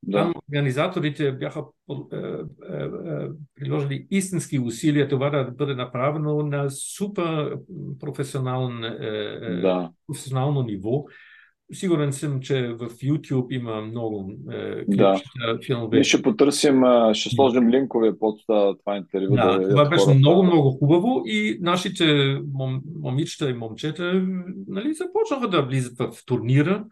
Да. 0.04 0.18
Там 0.18 0.34
организаторите 0.50 1.32
бяха 1.32 1.64
е, 1.90 2.16
е, 2.16 2.28
е, 2.74 3.28
приложили 3.56 4.08
истински 4.12 4.60
усилия 4.60 5.08
това 5.08 5.30
да 5.30 5.52
бъде 5.52 5.76
направено 5.76 6.44
на 6.44 6.70
супер 6.70 7.58
професионално, 8.00 8.82
да. 9.62 9.92
професионално 10.08 10.64
ниво. 10.64 11.06
Сигурен 11.74 12.14
съм, 12.14 12.40
че 12.40 12.68
в 12.68 12.90
YouTube 12.90 13.54
има 13.54 13.82
много 13.82 14.34
клипчета, 14.86 15.30
да. 15.48 15.60
филмове. 15.66 15.98
Ние 15.98 16.04
ще 16.04 16.22
потърсим, 16.22 16.84
ще 17.14 17.30
сложим 17.30 17.70
линкове 17.70 18.20
под 18.20 18.40
това 18.48 18.98
интервю. 18.98 19.36
Да, 19.36 19.60
да 19.60 19.70
това 19.70 19.90
беше 19.90 20.04
хората. 20.04 20.20
много, 20.20 20.44
много 20.44 20.72
хубаво 20.72 21.22
и 21.26 21.58
нашите 21.62 22.38
мом, 22.54 22.82
момичета 23.02 23.50
и 23.50 23.54
момчета 23.54 24.24
нали, 24.68 24.94
започнаха 24.94 25.48
да 25.50 25.62
влизат 25.62 25.98
в 25.98 26.26
турнира. 26.26 26.86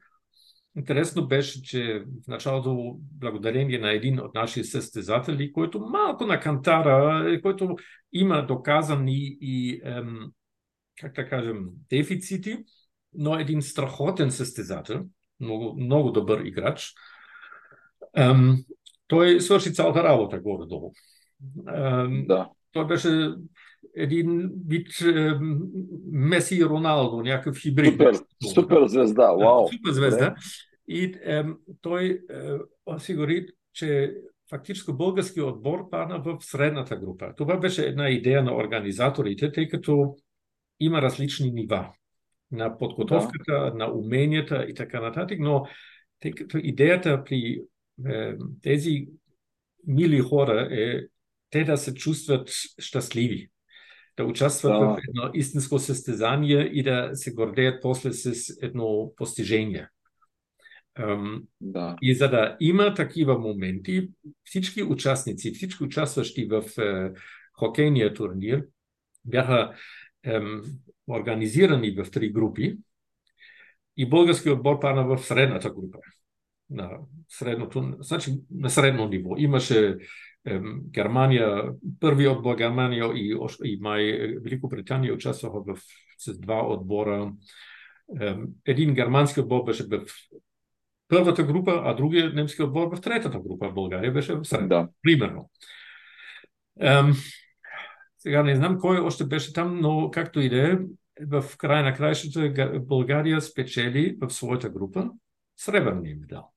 Интересно 0.79 1.27
беше, 1.27 1.63
че 1.63 2.03
в 2.25 2.27
началото, 2.27 2.95
благодарение 2.99 3.79
на 3.79 3.91
един 3.91 4.19
от 4.19 4.33
нашите 4.35 4.63
състезатели, 4.63 5.53
който 5.53 5.79
малко 5.79 6.25
на 6.25 6.39
кантара, 6.39 7.39
който 7.41 7.75
има 8.13 8.45
доказани 8.45 9.37
и, 9.41 9.81
ем, 9.83 10.17
как 11.01 11.15
да 11.15 11.29
кажем, 11.29 11.65
дефицити, 11.89 12.57
но 13.13 13.39
един 13.39 13.61
страхотен 13.61 14.31
състезател, 14.31 15.05
много, 15.39 15.75
много 15.79 16.11
добър 16.11 16.39
играч. 16.45 16.93
Ем, 18.15 18.57
той 19.07 19.41
свърши 19.41 19.73
цялата 19.73 20.03
работа 20.03 20.39
горе-долу. 20.39 20.93
Ем, 21.75 22.25
да. 22.27 22.49
Той 22.71 22.87
беше 22.87 23.29
един 23.95 24.51
вид 24.67 25.01
е, 25.01 25.31
Меси 26.11 26.55
и 26.55 26.65
Роналдо, 26.65 27.21
някакъв 27.21 27.57
хибрид. 27.57 27.93
Супер, 27.93 28.13
супер 28.53 28.85
звезда, 28.85 29.31
вау. 29.31 29.67
Супер 29.67 29.91
звезда. 29.91 30.35
И 30.89 31.03
е, 31.03 31.43
той 31.81 32.05
е, 32.05 32.19
осигури, 32.85 33.47
че 33.73 34.13
фактически 34.49 34.91
български 34.93 35.41
отбор 35.41 35.89
падна 35.89 36.19
в 36.19 36.37
средната 36.39 36.95
група. 36.95 37.33
Това 37.37 37.57
беше 37.57 37.85
една 37.85 38.09
идея 38.09 38.43
на 38.43 38.55
организаторите, 38.55 39.51
тъй 39.51 39.67
като 39.67 40.15
има 40.79 41.01
различни 41.01 41.51
нива 41.51 41.91
на 42.51 42.77
подготовката, 42.77 43.53
да. 43.53 43.73
на 43.73 43.91
уменията 43.93 44.65
и 44.69 44.73
така 44.73 45.01
нататък, 45.01 45.37
но 45.39 45.65
тъй 46.19 46.31
като 46.31 46.57
идеята 46.57 47.23
при 47.23 47.61
е, 48.07 48.33
тези 48.61 49.07
мили 49.87 50.19
хора 50.19 50.67
е 50.71 51.01
те 51.49 51.63
да 51.63 51.77
се 51.77 51.93
чувстват 51.93 52.49
щастливи, 52.79 53.49
да 54.17 54.25
участват 54.25 54.71
Да. 54.71 54.79
в 54.79 54.97
едно 55.09 55.31
истинско 55.33 55.79
състезание 55.79 56.61
и 56.61 56.83
да 56.83 57.09
се 57.13 57.33
гордеят 57.33 57.81
после 57.81 58.13
с 58.13 58.57
едно 58.61 59.13
постижение. 59.15 59.87
Да. 61.61 61.95
И 62.01 62.15
за 62.15 62.29
да 62.29 62.57
има 62.59 62.93
такива 62.93 63.39
моменти, 63.39 64.09
всички 64.43 64.83
участници, 64.83 65.51
всички 65.51 65.83
участващи 65.83 66.45
в 66.45 66.63
е, 66.81 67.11
хокейния 67.53 68.13
турнир 68.13 68.65
бяха 69.25 69.73
ем, 70.23 70.61
организирани 71.07 71.91
в 71.91 72.11
три 72.11 72.29
групи 72.29 72.77
и 73.97 74.09
български 74.09 74.49
отбор 74.49 74.79
пана 74.79 75.03
в 75.03 75.17
средната 75.23 75.69
група. 75.69 75.97
На 76.69 76.89
средното, 77.29 77.95
значи 77.99 78.31
на 78.51 78.69
средно 78.69 79.07
ниво. 79.07 79.35
Имаше 79.37 79.97
ем, 80.45 80.81
Германия, 80.83 81.63
първи 81.99 82.27
отбор 82.27 82.55
Германия 82.55 83.05
и, 83.15 83.37
и 83.63 83.77
май 83.81 84.03
е, 84.03 84.39
Великобритания 84.39 85.13
участваха 85.13 85.59
в, 85.59 85.79
с 86.17 86.39
два 86.39 86.67
отбора. 86.67 87.33
Ем, 88.21 88.47
един 88.65 88.93
германски 88.93 89.39
отбор 89.39 89.63
беше 89.63 89.83
в 89.83 90.05
първата 91.09 91.43
група, 91.43 91.81
а 91.85 91.93
другия 91.93 92.29
немски 92.29 92.63
отбор 92.63 92.89
в 92.89 93.01
третата 93.01 93.39
група. 93.39 93.71
България 93.71 94.13
беше 94.13 94.35
в 94.35 94.45
средната. 94.45 94.75
Да. 94.75 94.89
Примерно. 95.03 95.49
Ем, 96.79 97.13
сега 98.17 98.43
не 98.43 98.55
знам 98.55 98.79
кой 98.79 98.97
още 98.97 99.23
беше 99.23 99.53
там, 99.53 99.79
но 99.79 100.11
както 100.11 100.39
и 100.39 100.49
да 100.49 100.71
е, 100.71 100.77
в 101.21 101.57
края 101.57 101.83
на 101.83 101.93
краищата 101.93 102.39
Га- 102.41 102.79
България 102.79 103.41
спечели 103.41 104.17
в 104.19 104.29
своята 104.29 104.69
група 104.69 105.09
сребърния 105.57 106.15
медал. 106.15 106.53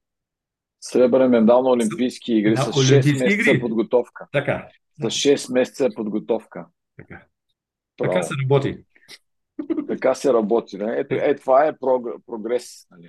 Сребърен 0.81 1.31
медал 1.31 1.63
на 1.63 1.71
Олимпийски 1.71 2.35
игри 2.35 2.51
На 2.51 2.57
с 2.57 2.67
6 2.67 2.93
Олимпийски 2.93 3.25
месеца 3.25 3.51
игри. 3.51 3.61
подготовка. 3.61 4.29
Така, 4.33 4.69
С 4.93 5.05
6 5.05 5.53
месеца 5.53 5.89
подготовка. 5.97 6.67
така. 6.97 7.23
Браво. 7.99 8.13
Така 8.13 8.23
се 8.23 8.35
работи. 8.43 8.77
Така 9.89 10.15
се 10.15 10.33
работи. 10.33 10.79
Да? 10.79 10.95
Ето, 10.99 11.15
е, 11.15 11.35
това 11.35 11.67
е 11.67 11.73
прог- 11.73 12.23
прогрес. 12.27 12.87
Нали? 12.91 13.09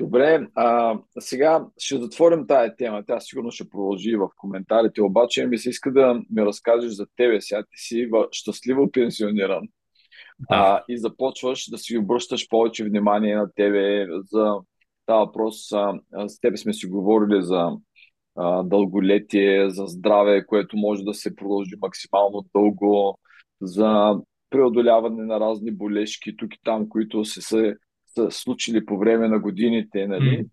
Добре, 0.00 0.46
а, 0.54 0.98
сега 1.18 1.64
ще 1.78 2.00
затворим 2.00 2.46
тая 2.46 2.76
тема. 2.76 3.02
Тя 3.06 3.20
сигурно 3.20 3.50
ще 3.50 3.68
продължи 3.68 4.16
в 4.16 4.28
коментарите, 4.36 5.02
обаче 5.02 5.46
ми 5.46 5.58
се 5.58 5.70
иска 5.70 5.92
да 5.92 6.14
ми 6.30 6.42
разкажеш 6.46 6.90
за 6.90 7.06
тебе. 7.16 7.40
Сега 7.40 7.62
ти 7.62 7.76
си 7.76 8.10
щастливо 8.30 8.90
пенсиониран 8.90 9.62
а, 10.48 10.82
и 10.88 10.98
започваш 10.98 11.70
да 11.70 11.78
си 11.78 11.98
обръщаш 11.98 12.48
повече 12.48 12.84
внимание 12.84 13.36
на 13.36 13.52
тебе. 13.52 14.06
За 14.32 14.54
това 15.06 15.18
въпрос 15.18 15.72
а, 15.72 16.28
с 16.28 16.40
тебе 16.40 16.56
сме 16.56 16.72
си 16.72 16.86
говорили 16.86 17.42
за 17.42 17.70
а, 18.36 18.62
дълголетие, 18.62 19.70
за 19.70 19.86
здраве, 19.86 20.46
което 20.46 20.76
може 20.76 21.02
да 21.02 21.14
се 21.14 21.36
продължи 21.36 21.74
максимално 21.82 22.44
дълго, 22.54 23.18
за 23.60 24.18
преодоляване 24.50 25.24
на 25.24 25.40
разни 25.40 25.70
болешки 25.70 26.36
тук 26.36 26.54
и 26.54 26.58
там, 26.64 26.88
които 26.88 27.24
се 27.24 27.40
са, 27.40 27.74
са 28.06 28.30
случили 28.30 28.86
по 28.86 28.98
време 28.98 29.28
на 29.28 29.38
годините. 29.38 30.06
Нали? 30.06 30.46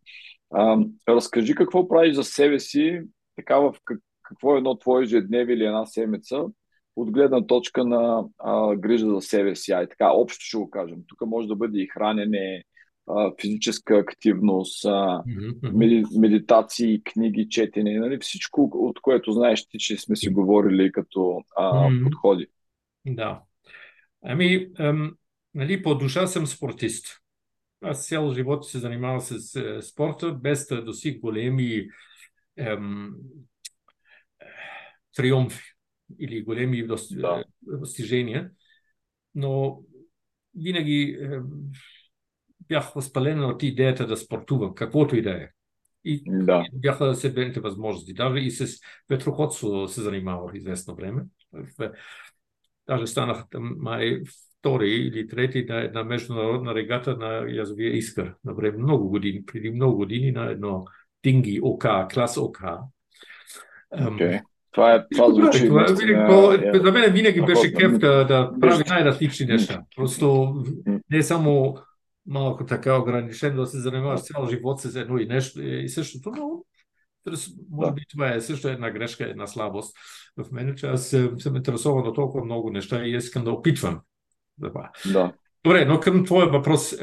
А, 0.54 0.78
разкажи 1.10 1.56
какво 1.56 1.88
правиш 1.88 2.16
за 2.16 2.24
себе 2.24 2.60
си, 2.60 3.02
така 3.36 3.60
в 3.60 3.76
как, 3.86 4.00
какво 4.24 4.56
е 4.56 4.58
едно 4.58 4.78
твое 4.78 5.04
ежедневие 5.04 5.56
или 5.56 5.66
една 5.66 5.86
седмица, 5.86 6.46
от 6.96 7.12
гледна 7.12 7.46
точка 7.46 7.86
на 7.86 8.26
а, 8.38 8.76
грижа 8.76 9.10
за 9.10 9.22
себе 9.22 9.56
си. 9.56 9.72
Ай, 9.72 9.88
така, 9.90 10.12
общо 10.12 10.46
ще 10.46 10.58
го 10.58 10.70
кажем. 10.70 10.98
Тук 11.08 11.22
може 11.26 11.48
да 11.48 11.56
бъде 11.56 11.80
и 11.80 11.88
хранене, 11.88 12.64
а, 13.08 13.32
физическа 13.42 13.96
активност, 13.98 14.86
а, 14.86 15.24
меди, 15.74 16.04
медитации, 16.20 17.02
книги, 17.04 17.50
четене, 17.50 18.00
нали? 18.00 18.18
всичко, 18.22 18.70
от 18.74 19.02
което 19.02 19.32
знаеш 19.32 19.68
ти, 19.68 19.78
че 19.78 19.98
сме 19.98 20.16
си 20.16 20.30
говорили 20.30 20.92
като 20.92 21.42
а, 21.58 21.90
подходи. 22.04 22.48
Да. 23.06 23.42
Ами, 24.28 24.70
ем, 24.80 25.16
нали, 25.54 25.84
по 25.84 25.96
душа 25.96 26.28
съм 26.28 26.48
спортист. 26.48 27.20
Аз 27.82 28.08
цял 28.08 28.34
живот 28.34 28.68
се 28.68 28.80
занимавам 28.80 29.22
с 29.22 29.56
е, 29.56 29.82
спорта, 29.82 30.32
без 30.34 30.68
да 30.68 30.84
достиг 30.84 31.22
големи 31.22 31.88
ем, 32.58 33.14
триумфи 35.16 35.64
или 36.20 36.44
големи 36.44 36.88
дос- 36.88 37.22
Да. 37.22 37.40
е, 37.40 37.78
достижения, 37.78 38.52
но 39.36 39.82
винаги 40.56 41.18
ем, 41.22 41.44
бях 42.68 42.94
възпален 42.94 43.44
от 43.44 43.64
идеята 43.64 44.08
да 44.08 44.18
спортувам, 44.18 44.76
каквото 44.76 45.16
и 45.16 45.22
да 45.22 45.32
е. 45.32 45.50
И 46.06 46.24
Да, 46.26 46.66
бяха 46.74 47.16
седмите 47.16 47.60
възможности. 47.60 48.14
Даже 48.14 48.40
и 48.40 48.52
с 48.52 48.80
ветроходство 49.10 49.88
се 49.88 50.02
занимавах 50.02 50.56
известно 50.56 50.96
време. 50.96 51.24
В- 51.54 51.92
Даже 52.88 53.08
станах 53.08 53.44
май 53.78 54.22
втори 54.60 54.90
или 54.90 55.28
трети 55.28 55.66
на 55.70 55.82
една 55.82 56.04
международна 56.04 56.76
регата 56.76 57.18
на 57.18 57.46
язовия 57.50 57.98
Искър. 57.98 58.34
Време 58.46 58.78
много 58.78 59.10
години, 59.10 59.46
преди 59.46 59.72
много 59.72 59.98
години 59.98 60.32
на 60.32 60.52
едно 60.52 60.86
Динги 61.24 61.60
ОК, 61.64 61.86
клас 62.14 62.38
ОК. 62.38 62.64
Окей. 64.08 64.40
Това, 64.72 64.96
е, 64.96 65.04
това 65.12 65.28
Добре, 65.28 65.42
звучи 65.42 65.68
това 65.68 65.82
е 65.82 65.86
наистина, 65.86 66.08
винаги, 66.08 66.30
то, 66.30 66.54
е, 66.54 66.80
за 66.84 66.92
мен 66.92 67.14
винаги 67.14 67.42
беше 67.42 67.74
кеф 67.74 67.98
да, 67.98 68.24
да 68.24 68.52
прави 68.62 68.84
най-различни 68.90 69.46
неща. 69.46 69.82
Просто 69.96 70.56
не 71.12 71.24
само 71.24 71.78
малко 72.28 72.66
така 72.66 72.98
ограничен 72.98 73.56
да 73.56 73.66
се 73.66 73.80
занимаваш 73.80 74.22
цял 74.22 74.48
живот 74.48 74.82
с 74.82 74.96
едно 74.96 75.18
и 75.18 75.26
нещо 75.26 75.62
и 75.62 75.90
същото, 75.90 76.32
но 76.38 76.64
Тоест, 77.26 77.58
може 77.72 77.94
би 77.94 78.02
това 78.10 78.34
е 78.34 78.42
също 78.42 78.68
една 78.68 78.92
грешка, 78.92 79.24
една 79.24 79.48
слабост 79.48 79.98
в 80.38 80.52
мен, 80.52 80.76
че 80.76 80.88
аз 80.88 81.14
е, 81.14 81.32
съм 81.38 81.56
интересован 81.56 82.08
от 82.08 82.16
толкова 82.16 82.46
много 82.46 82.72
неща 82.72 83.06
и 83.06 83.16
искам 83.16 83.44
да 83.44 83.52
опитвам. 83.52 84.00
Това. 84.62 84.92
Да, 85.14 85.34
Добре, 85.64 85.86
но 85.86 86.00
към 86.00 86.26
твоя 86.26 86.48
въпрос. 86.48 86.96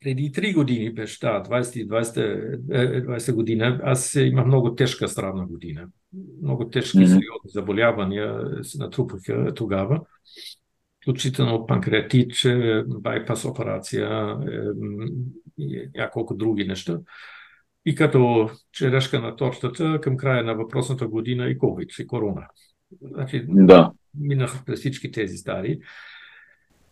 преди 0.00 0.32
три 0.32 0.52
години, 0.52 0.94
беше, 0.94 1.20
да, 1.20 1.42
20, 1.42 1.88
20, 1.88 2.16
е, 2.70 3.02
20 3.02 3.34
година, 3.34 3.80
аз 3.82 4.14
имах 4.14 4.46
много 4.46 4.74
тежка 4.74 5.08
здравна 5.08 5.46
година. 5.46 5.88
Много 6.42 6.68
тежки 6.68 6.98
Мгм. 6.98 7.06
сериозни 7.06 7.50
заболявания 7.50 8.40
се 8.62 8.78
натрупаха 8.78 9.54
тогава. 9.54 10.00
Включително 11.02 11.66
панкреатит, 11.66 12.44
е, 12.44 12.82
байпас 12.86 13.44
операция 13.44 14.36
ем, 14.42 14.98
и 15.58 15.88
няколко 15.94 16.34
други 16.34 16.64
неща. 16.64 16.98
И 17.86 17.94
като 17.94 18.50
черешка 18.72 19.20
на 19.20 19.36
тортата, 19.36 20.00
към 20.02 20.16
края 20.16 20.44
на 20.44 20.54
въпросната 20.54 21.06
година 21.06 21.46
и 21.46 21.58
COVID, 21.58 22.02
и 22.02 22.06
корона. 22.06 22.46
Значи, 23.02 23.44
да, 23.48 23.92
минах 24.18 24.64
през 24.64 24.80
всички 24.80 25.10
тези 25.10 25.36
стари 25.36 25.80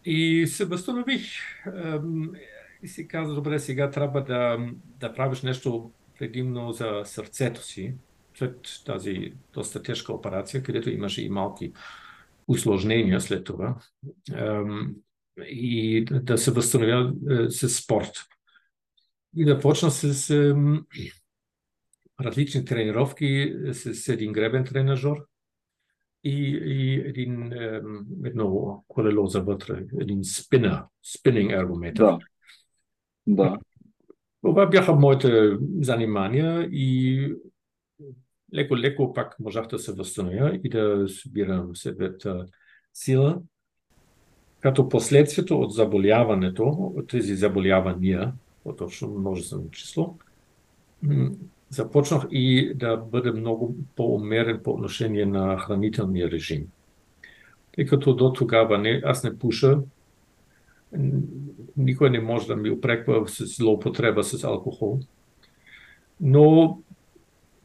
и 0.04 0.46
се 0.46 0.64
възстанових. 0.64 1.22
И 2.82 2.88
си 2.88 3.08
казах, 3.08 3.34
добре, 3.34 3.58
сега 3.58 3.90
трябва 3.90 4.24
да, 4.24 4.58
да 5.00 5.12
правиш 5.12 5.42
нещо 5.42 5.92
предимно 6.18 6.72
за 6.72 7.02
сърцето 7.04 7.62
си, 7.62 7.94
след 8.38 8.56
тази 8.86 9.32
доста 9.54 9.82
тежка 9.82 10.12
операция, 10.12 10.62
където 10.62 10.90
имаше 10.90 11.24
и 11.24 11.30
малки 11.30 11.72
усложнения 12.48 13.20
след 13.20 13.44
това. 13.44 13.76
И 15.46 16.04
да- 16.04 16.20
да 16.20 16.38
се 16.38 16.50
възстановя 16.50 17.12
е, 17.30 17.50
с 17.50 17.68
спорт. 17.68 18.12
И 19.36 19.44
да 19.44 19.60
почна 19.60 19.90
с 19.90 20.30
различни 22.20 22.64
тренировки, 22.64 23.54
с 23.72 24.08
един 24.08 24.32
гребен 24.32 24.64
тренажер 24.64 25.16
и, 26.24 26.60
и 26.64 26.94
един, 26.94 27.52
ем, 27.52 28.06
едно 28.24 28.84
колело 28.88 29.26
за 29.26 29.42
вътре, 29.42 29.86
един 30.00 30.24
спинър, 30.24 30.82
спининг 31.02 31.52
ергометър. 31.52 32.04
да, 32.04 32.18
да, 33.26 33.58
Това 34.40 34.66
бяха 34.66 34.94
моите 34.94 35.56
занимания 35.80 36.68
и 36.72 37.34
леко-леко 38.54 39.12
пак 39.12 39.40
можах 39.40 39.66
да 39.66 39.78
се 39.78 39.92
възстановя 39.92 40.60
и 40.64 40.68
да 40.68 41.08
събирам 41.08 41.76
себета 41.76 42.46
сила. 42.92 43.40
Като 44.60 44.88
последствието 44.88 45.60
от 45.60 45.72
заболяването, 45.72 46.64
от 46.68 47.08
тези 47.08 47.34
заболявания, 47.34 48.32
по-точно 48.64 49.08
множествено 49.08 49.70
число, 49.70 50.14
започнах 51.68 52.26
и 52.30 52.74
да 52.74 52.96
бъда 52.96 53.32
много 53.32 53.76
по-умерен 53.96 54.60
по 54.64 54.70
отношение 54.70 55.26
на 55.26 55.58
хранителния 55.58 56.30
режим. 56.30 56.66
Тъй 57.72 57.86
като 57.86 58.14
до 58.14 58.32
тогава 58.32 58.78
не, 58.78 59.02
аз 59.04 59.24
не 59.24 59.38
пуша, 59.38 59.78
никой 61.76 62.10
не 62.10 62.20
може 62.20 62.46
да 62.46 62.56
ми 62.56 62.70
упреква 62.70 63.28
с 63.28 63.44
злоупотреба 63.56 64.24
с 64.24 64.44
алкохол. 64.44 65.00
Но 66.20 66.78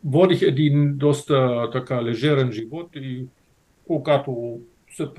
водих 0.03 0.41
един 0.41 0.97
доста 0.97 1.69
така 1.71 2.03
лежерен 2.03 2.51
живот 2.51 2.89
и 2.95 3.25
когато 3.87 4.59
се 4.91 5.09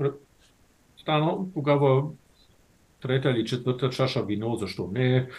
станал, 0.97 1.49
тогава 1.53 2.03
трета 3.01 3.29
или 3.29 3.45
четвърта 3.45 3.89
чаша 3.89 4.23
вино, 4.23 4.55
защо 4.55 4.89
не, 4.93 5.29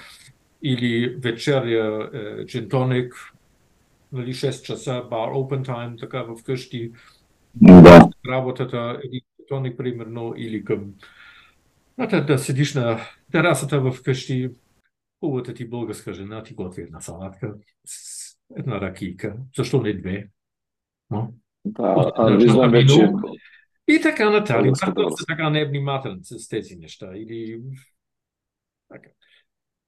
или 0.62 1.16
вечеря 1.18 2.10
е, 2.14 2.46
нали, 4.12 4.34
6 4.34 4.62
часа, 4.62 5.06
бар 5.10 5.28
open 5.28 5.66
time, 5.66 6.00
така 6.00 6.24
вкъщи. 6.40 6.92
Да. 7.54 8.10
Работата, 8.28 9.00
един 9.04 9.20
тоник, 9.48 9.76
примерно, 9.76 10.34
или 10.36 10.64
към 10.64 10.94
да, 11.98 12.24
да 12.24 12.38
седиш 12.38 12.74
на 12.74 13.00
терасата 13.32 13.92
вкъщи, 13.92 14.50
хубавата 15.20 15.54
ти 15.54 15.68
българска 15.68 16.12
жена 16.12 16.42
ти 16.42 16.54
готви 16.54 16.82
една 16.82 17.00
салатка 17.00 17.54
една 18.56 18.80
ракийка, 18.80 19.36
защо 19.56 19.82
не 19.82 19.92
две? 19.92 20.28
Но? 21.10 21.32
Да, 21.64 22.12
а 22.16 22.36
виждам 22.36 22.70
вече... 22.70 23.12
И 23.88 24.00
така 24.02 24.30
нататък. 24.30 24.72
Ако 24.82 25.10
сте 25.10 25.24
така 25.28 25.50
невнимателен 25.50 26.20
с 26.22 26.48
тези 26.48 26.76
неща. 26.76 27.10
Или... 27.14 27.60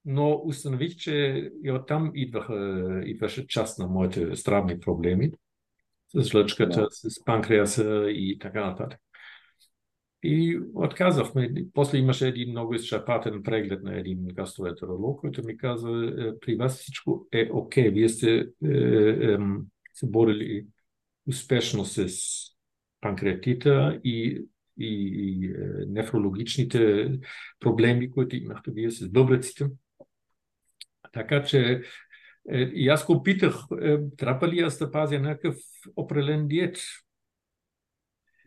Но 0.05 0.41
установих, 0.45 0.95
че 0.95 1.51
и 1.63 1.71
оттам 1.71 2.11
идваха, 2.15 3.01
идваше 3.05 3.47
част 3.47 3.79
на 3.79 3.87
моите 3.87 4.35
здравни 4.35 4.79
проблеми. 4.79 5.31
С 6.15 6.21
жлъчката, 6.21 6.81
да. 6.81 6.87
с 6.91 7.23
панкреаса 7.25 8.05
и 8.09 8.39
така 8.39 8.65
нататък. 8.65 8.99
И 10.23 10.59
отказахме. 10.73 11.53
После 11.73 11.97
имаше 11.97 12.27
един 12.27 12.49
много 12.49 12.73
изчерпателен 12.73 13.43
преглед 13.43 13.83
на 13.83 13.99
един 13.99 14.25
гастроентеролог, 14.25 15.19
който 15.19 15.43
ми 15.43 15.57
каза, 15.57 16.13
«Е, 16.17 16.39
при 16.39 16.55
вас 16.55 16.79
всичко 16.79 17.27
е 17.31 17.49
окей. 17.51 17.89
Okay. 17.89 17.93
Вие 17.93 18.09
сте 18.09 18.47
е, 18.65 18.69
е, 18.69 19.37
се 19.93 20.07
борили 20.07 20.65
успешно 21.27 21.85
с 21.85 22.07
панкреатита 23.01 23.99
и, 24.03 24.45
и, 24.79 24.87
и 24.87 25.45
е, 25.45 25.85
нефрологичните 25.87 27.11
проблеми, 27.59 28.11
които 28.11 28.35
имахте 28.35 28.71
вие 28.71 28.91
с 28.91 29.09
бъбреците. 29.09 29.65
Така 31.15 31.43
че 31.43 31.81
е, 32.49 32.59
и 32.59 32.89
аз 32.89 33.05
го 33.05 33.23
питах, 33.23 33.55
е, 33.81 33.97
трябва 34.17 34.47
ли 34.47 34.59
аз 34.59 34.77
да 34.77 34.91
пазя 34.91 35.19
някакъв 35.19 35.55
определен 35.95 36.47
диет? 36.47 36.77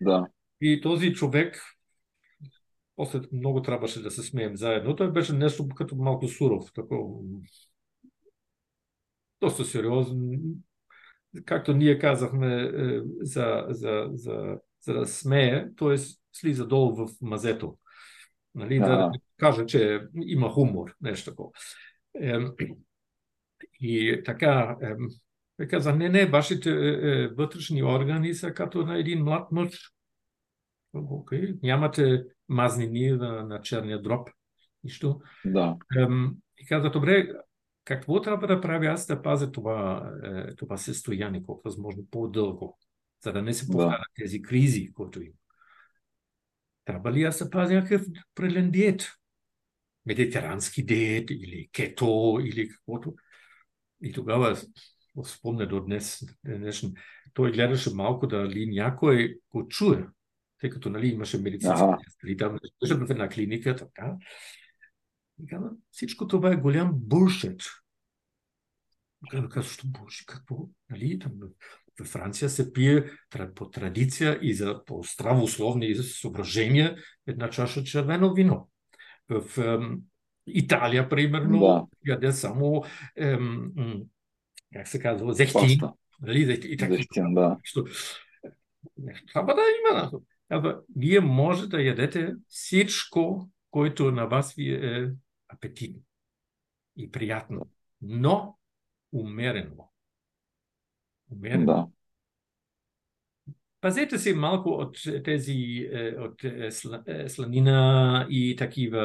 Да. 0.01 0.27
И 0.61 0.81
този 0.81 1.13
човек, 1.13 1.63
после 2.97 3.21
много 3.33 3.63
трябваше 3.63 4.03
да 4.03 4.11
се 4.11 4.23
смеем 4.23 4.57
заедно, 4.57 4.97
той 4.97 5.13
беше 5.13 5.33
нещо 5.33 5.69
като 5.69 5.97
малко 5.97 6.29
суров, 6.29 6.73
такова, 6.73 7.21
доста 9.41 9.65
сериозен, 9.65 10.41
както 11.45 11.73
ние 11.73 11.99
казахме 11.99 12.63
е, 12.63 13.01
за, 13.21 13.67
за, 13.69 14.09
за, 14.13 14.59
за 14.81 14.95
да 14.95 15.07
смее, 15.07 15.69
т.е. 15.77 15.97
слиза 16.33 16.67
долу 16.67 16.95
в 16.97 17.09
мазето. 17.21 17.79
Нали, 18.55 18.79
да, 18.79 18.87
да 18.87 19.11
каже, 19.37 19.67
че 19.67 20.01
има 20.15 20.51
хумор, 20.51 20.95
нещо 21.01 21.31
такова. 21.31 21.51
И 23.81 24.23
така, 24.25 24.77
е, 25.61 25.67
каза, 25.67 25.97
не, 25.97 26.09
не, 26.09 26.27
вашите 26.27 26.71
е, 26.71 27.29
вътрешни 27.29 27.83
органи 27.83 28.35
са 28.35 28.55
като 28.55 28.87
на 28.87 28.99
един 28.99 29.25
млад 29.25 29.53
мъж. 29.53 29.93
Okay. 30.95 31.59
Нямате 31.63 32.25
мазнини 32.49 33.11
на, 33.11 33.45
на 33.45 33.61
черния 33.61 34.03
дроб. 34.03 34.29
Нищо. 34.85 35.21
Да. 35.45 35.77
И 36.59 36.67
каза, 36.67 36.91
добре, 36.91 37.29
какво 37.85 38.21
трябва 38.21 38.47
да 38.47 38.61
правя 38.61 38.87
аз 38.87 39.07
да 39.07 39.23
пазя 39.23 39.53
това, 39.53 40.11
е, 40.25 40.55
това 40.57 40.77
състояние, 40.77 41.43
колко 41.43 41.63
възможно 41.65 42.07
по-дълго, 42.11 42.79
за 43.25 43.33
да 43.33 43.43
не 43.43 43.55
се 43.55 43.67
повтарят 43.67 44.01
да. 44.01 44.23
тези 44.23 44.43
кризи, 44.43 44.93
които 44.93 45.23
има. 45.23 45.35
Трябва 46.85 47.13
ли 47.13 47.23
аз 47.23 47.39
да 47.39 47.51
пазя 47.51 47.75
някакъв 47.75 48.03
определен 48.33 48.71
диет? 48.71 49.13
Медитерански 50.09 50.87
диет 50.87 51.31
или 51.31 51.69
кето 51.73 52.41
или 52.45 52.69
каквото. 52.69 53.15
И 54.03 54.13
тогава 54.13 54.57
спомня 55.25 55.69
до 55.69 55.81
днес, 55.81 56.21
днешен, 56.45 56.95
той 57.35 57.53
гледаше 57.53 57.95
малко 57.95 58.27
дали 58.27 58.67
някой 58.67 59.39
го 59.51 59.69
чуе 59.69 60.05
тъй 60.61 60.71
като 60.71 60.91
нали, 60.91 61.09
имаше 61.09 61.39
медицински 61.39 61.85
сестри, 62.05 62.37
там 62.37 62.59
в 62.83 63.11
една 63.11 63.29
клиника, 63.29 63.77
така. 63.77 64.17
И 65.43 65.47
каза, 65.47 65.71
всичко 65.91 66.27
това 66.27 66.53
е 66.53 66.57
голям 66.57 66.93
буршет. 66.95 67.61
Каза, 69.31 69.49
каза, 69.49 69.69
що 69.69 69.87
буршет? 69.87 70.27
Какво? 70.27 70.69
Нали, 70.91 71.19
там, 71.19 71.33
в 72.01 72.05
Франция 72.05 72.51
се 72.51 72.73
пие 72.73 73.11
по 73.55 73.71
традиция 73.71 74.39
и 74.43 74.55
за 74.55 74.85
по 74.85 75.03
здравословни 75.03 75.95
съображения 75.95 76.97
една 77.27 77.51
чаша 77.51 77.85
червено 77.85 78.35
вино. 78.35 78.71
В 79.29 79.79
Италия, 80.47 81.09
примерно, 81.09 81.61
да. 81.61 81.87
яде 82.07 82.33
само 82.33 82.85
ем, 83.17 83.73
как 84.73 84.89
се 84.89 84.99
казва, 84.99 85.35
зехтин. 85.35 85.81
Нали, 86.23 86.61
и 86.65 86.77
така. 86.77 86.95
Зехтин, 86.95 87.35
да. 87.35 87.59
Това 89.29 89.55
да 89.55 89.63
има. 89.81 90.11
Абе, 90.49 90.75
вие 90.97 91.21
може 91.21 91.69
да 91.69 91.83
ядете 91.83 92.35
всичко, 92.49 93.51
което 93.71 94.11
на 94.11 94.27
вас 94.27 94.55
ви 94.55 94.75
е 94.75 95.13
апетитно 95.49 96.03
и 96.97 97.11
приятно, 97.11 97.67
но 98.03 98.59
умерено. 99.13 99.91
Умерено. 101.31 101.67
Да. 101.67 101.87
Пазете 103.81 104.19
се 104.19 104.35
малко 104.35 104.71
от 104.71 104.99
тези 105.25 105.89
е, 105.93 106.15
от 106.19 106.45
е, 106.45 106.71
е, 107.07 107.29
сланина 107.29 108.27
и 108.31 108.57
такива 108.57 109.01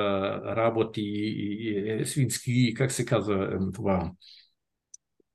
работи, 0.56 1.02
и 1.02 2.06
свински, 2.06 2.74
как 2.74 2.92
се 2.92 3.06
казва 3.06 3.60
това, 3.74 4.12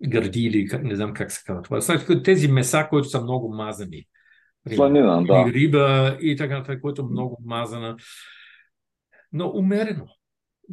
гърди 0.07 0.41
или 0.41 0.69
не 0.83 0.97
знам 0.97 1.15
как 1.15 1.33
се 1.33 1.43
казва 1.47 1.63
това. 1.63 2.23
Тези 2.25 2.49
меса, 2.49 2.87
които 2.91 3.09
са 3.09 3.23
много 3.23 3.55
мазани. 3.55 4.05
Сланина, 4.75 5.23
да. 5.23 5.45
И 5.49 5.53
риба 5.53 6.19
и 6.21 6.37
така 6.37 6.59
нататък, 6.59 6.81
което 6.81 7.03
е 7.03 7.11
много 7.11 7.39
мазана. 7.45 7.97
Но 9.33 9.53
умерено. 9.55 10.07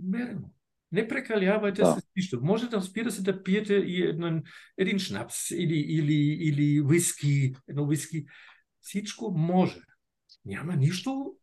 Умерено. 0.04 0.50
Не 0.92 1.08
прекалявайте 1.08 1.82
да. 1.82 1.92
с 1.92 2.04
нищо. 2.16 2.40
Може 2.44 2.70
да 2.70 2.82
спира 2.82 3.12
се 3.12 3.22
да 3.22 3.44
пиете 3.44 3.74
и 3.76 4.02
един, 4.02 4.44
един 4.78 5.00
шнапс 5.00 5.52
или, 5.52 5.78
или, 5.78 6.38
или 6.40 6.82
виски, 6.88 7.54
едно 7.68 7.88
виски. 7.88 8.26
Всичко 8.86 9.32
може. 9.32 9.82
Няма 10.46 10.76
нищо 10.76 11.36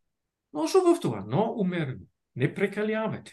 лошо 0.55 0.79
в 0.81 1.01
това, 1.01 1.25
но 1.29 1.55
умерено. 1.59 2.01
Не 2.37 2.55
прекалявайте. 2.55 3.33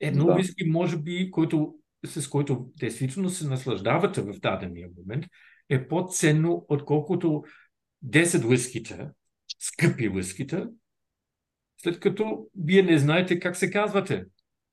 Едно 0.00 0.26
да. 0.26 0.34
виски, 0.34 0.64
може 0.64 0.98
би, 0.98 1.30
който, 1.30 1.74
с 2.06 2.28
който 2.28 2.70
действително 2.78 3.30
се 3.30 3.48
наслаждавате 3.48 4.22
в 4.22 4.32
дадения 4.32 4.88
момент, 4.96 5.24
е 5.68 5.88
по-ценно, 5.88 6.66
отколкото 6.68 7.44
10 8.04 8.48
уискита, 8.48 9.10
скъпи 9.58 10.08
уискита, 10.08 10.70
след 11.82 12.00
като 12.00 12.46
вие 12.54 12.82
не 12.82 12.98
знаете 12.98 13.40
как 13.40 13.56
се 13.56 13.70
казвате, 13.70 14.24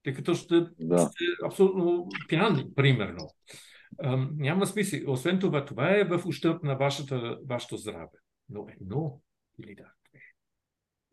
тъй 0.03 0.13
като 0.13 0.33
ще 0.35 0.65
да. 0.79 0.99
сте 0.99 1.23
абсолютно 1.45 2.07
пияни, 2.27 2.65
примерно. 2.75 3.29
Няма 4.35 4.65
смисъл. 4.65 5.11
Освен 5.11 5.39
това, 5.39 5.65
това 5.65 5.97
е 5.97 6.03
в 6.03 6.25
ущърп 6.25 6.63
на 6.63 6.75
вашата, 6.75 7.39
вашето 7.45 7.77
здраве. 7.77 8.17
Но 8.49 8.67
едно 8.69 9.21
или 9.63 9.75
да, 9.75 9.93
две. 10.09 10.19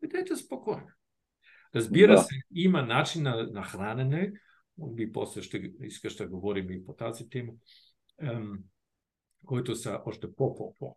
Бъдете 0.01 0.35
спокойно. 0.35 0.87
Разбира 1.75 2.11
да. 2.11 2.17
се, 2.17 2.35
има 2.51 2.81
начин 2.81 3.23
на, 3.23 3.47
на 3.51 3.63
хранене, 3.63 4.33
може 4.77 4.95
би 4.95 5.11
после 5.11 5.41
ще 5.41 5.73
искаш 5.81 6.15
да 6.15 6.27
говорим 6.27 6.71
и 6.71 6.85
по 6.85 6.93
тази 6.93 7.29
тема, 7.29 7.53
които 9.45 9.75
са 9.75 10.01
още 10.05 10.35
по-по-по 10.35 10.95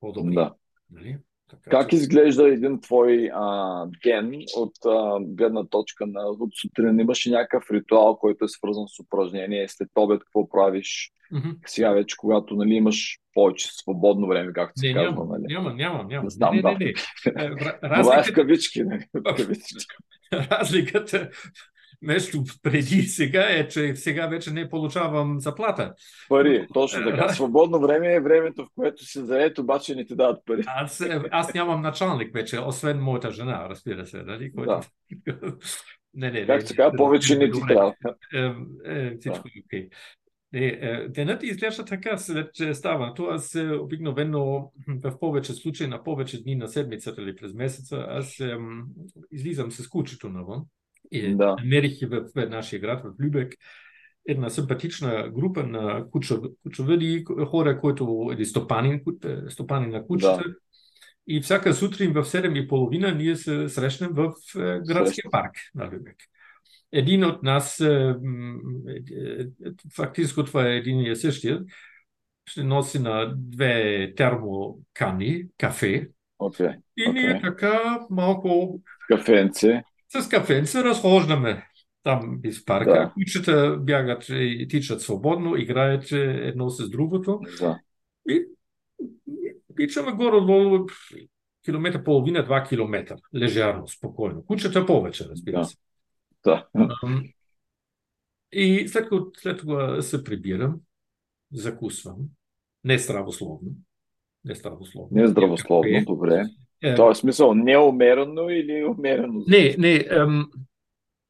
по-добри. 0.00 0.34
Да. 0.34 0.54
Нали? 0.90 1.18
Така, 1.50 1.70
как 1.70 1.90
че... 1.90 1.96
изглежда 1.96 2.48
един 2.48 2.80
твой 2.80 3.30
а, 3.34 3.86
ден 4.04 4.42
от 4.56 4.72
а, 4.86 5.18
гледна 5.20 5.64
точка 5.64 6.06
на 6.06 6.20
от 6.20 6.50
сутрин? 6.62 7.00
Имаш 7.00 7.26
ли 7.26 7.30
някакъв 7.30 7.70
ритуал, 7.70 8.16
който 8.16 8.44
е 8.44 8.48
свързан 8.48 8.84
с 8.88 9.00
упражнение? 9.00 9.68
След 9.68 9.88
обед 9.96 10.20
какво 10.20 10.48
правиш? 10.48 11.12
Mm-hmm. 11.32 11.56
Сега 11.66 11.90
вече, 11.90 12.16
когато 12.16 12.56
нали, 12.56 12.74
имаш 12.74 13.18
повече 13.34 13.68
свободно 13.72 14.26
време, 14.26 14.52
както 14.52 14.80
се 14.80 14.92
казва. 14.92 15.10
Няма, 15.10 15.26
нали? 15.26 15.44
няма, 15.46 15.74
няма. 15.74 16.04
няма. 16.04 16.24
Не, 16.24 16.30
знам, 16.30 16.56
не, 16.56 16.62
не, 16.62 16.72
не, 16.72 16.78
не. 16.78 16.92
Разликата... 17.82 18.02
Това 18.02 18.18
е 18.18 18.22
в 18.22 18.32
кавички. 18.32 18.84
Нали? 18.84 19.04
Разликата 20.50 21.30
нещо 22.04 22.42
преди 22.62 23.02
сега 23.02 23.50
е, 23.50 23.68
че 23.68 23.96
сега 23.96 24.26
вече 24.26 24.50
не 24.50 24.68
получавам 24.68 25.40
заплата. 25.40 25.94
Пари, 26.28 26.66
точно 26.74 27.04
така. 27.04 27.28
Свободно 27.28 27.80
време 27.80 28.14
е 28.14 28.20
времето, 28.20 28.64
в 28.64 28.68
което 28.74 29.04
се 29.04 29.24
заед, 29.24 29.58
обаче 29.58 29.94
не 29.94 30.04
ти 30.04 30.16
дават 30.16 30.44
пари. 30.46 30.62
Аз, 30.66 31.04
аз 31.30 31.54
нямам 31.54 31.82
началник 31.82 32.34
вече, 32.34 32.58
освен 32.58 33.00
моята 33.00 33.30
жена, 33.30 33.66
разбира 33.68 34.06
се. 34.06 34.22
Нали? 34.22 34.52
Да. 34.54 34.80
не, 36.14 36.30
не, 36.30 36.46
как 36.46 36.66
така, 36.66 36.92
повече 36.96 37.38
не 37.38 37.50
ти 37.50 37.60
трябва. 37.68 37.94
Е, 38.34 38.52
е, 38.84 39.16
всичко 39.20 39.48
е 39.48 39.62
окей. 39.66 39.88
Е, 40.56 41.08
денът 41.08 41.42
изглежда 41.42 41.84
така 41.84 42.18
след 42.18 42.50
ставането. 42.72 43.24
Аз 43.24 43.56
обикновено 43.80 44.72
в 44.88 45.18
повече 45.18 45.52
случаи, 45.52 45.86
на 45.86 46.04
повече 46.04 46.42
дни 46.42 46.54
на 46.54 46.68
седмицата 46.68 47.22
или 47.22 47.36
през 47.36 47.54
месеца, 47.54 48.06
аз 48.08 48.42
излизам 49.32 49.72
с 49.72 49.88
кучето 49.88 50.28
навън 50.28 50.64
и 51.10 51.34
да. 51.36 51.56
намерих 51.58 51.98
в, 52.08 52.48
нашия 52.48 52.80
град, 52.80 53.04
в 53.04 53.12
Любек, 53.20 53.54
една 54.28 54.50
симпатична 54.50 55.30
група 55.34 55.62
на 55.62 56.04
куча, 56.10 56.40
кучовиди, 56.62 57.24
хора, 57.46 57.80
които 57.80 58.30
или 58.32 58.44
стопани, 58.44 59.02
стопани 59.48 59.86
на 59.86 60.06
кучета. 60.06 60.42
Да. 60.46 60.54
И 61.26 61.40
всяка 61.40 61.74
сутрин 61.74 62.12
в 62.12 62.24
7.30 62.24 63.16
ние 63.16 63.36
се 63.36 63.68
срещнем 63.68 64.10
в 64.12 64.32
градския 64.86 65.30
парк 65.30 65.52
на 65.74 65.90
Любек. 65.90 66.16
Един 66.92 67.24
от 67.24 67.42
нас, 67.42 67.82
фактически 69.96 70.44
това 70.44 70.68
е 70.68 70.76
един 70.76 71.00
и 71.00 71.16
същия, 71.16 71.60
ще 72.46 72.64
носи 72.64 72.98
на 72.98 73.32
две 73.36 74.12
термокани 74.16 75.44
кафе. 75.58 76.08
Okay. 76.40 76.76
И 76.96 77.10
ние 77.12 77.34
okay. 77.34 77.42
така 77.42 78.00
малко... 78.10 78.80
Кафенце. 79.08 79.82
С 80.14 80.28
кафенце 80.28 80.82
разхождаме 80.82 81.64
там 82.02 82.40
из 82.44 82.64
парка. 82.64 82.90
Да. 82.90 83.12
Кучета 83.14 83.76
бягат 83.80 84.28
и 84.28 84.68
тичат 84.70 85.02
свободно, 85.02 85.56
играят 85.56 86.12
едно 86.12 86.70
с 86.70 86.90
другото. 86.90 87.40
Да. 87.60 87.80
И 88.28 88.46
тичаме 89.76 90.12
горе-долу 90.12 90.86
километър, 91.64 92.04
половина, 92.04 92.44
два 92.44 92.64
километра. 92.64 93.16
Лежарно, 93.34 93.88
спокойно. 93.88 94.44
Кучета 94.44 94.86
повече, 94.86 95.24
разбира 95.24 95.64
се. 95.64 95.76
Да. 96.44 96.66
И 98.52 98.88
след, 98.88 99.08
след 99.36 99.58
това 99.58 100.02
се 100.02 100.24
прибирам, 100.24 100.80
закусвам. 101.52 102.16
Не 102.84 102.98
здравословно. 102.98 103.70
Не 104.44 104.54
здравословно. 104.54 105.08
Не 105.10 105.28
здравословно, 105.28 106.04
добре. 106.04 106.44
Е, 106.84 107.10
е 107.10 107.14
смисъл 107.14 107.54
неумерено 107.54 108.50
или 108.50 108.84
умерено? 108.84 109.44
Не, 109.48 109.74
не. 109.78 110.06
Ем, 110.10 110.50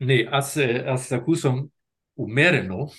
не, 0.01 0.29
аз, 0.31 0.57
аз 0.87 1.09
закусвам 1.09 1.69
умерено, 2.17 2.91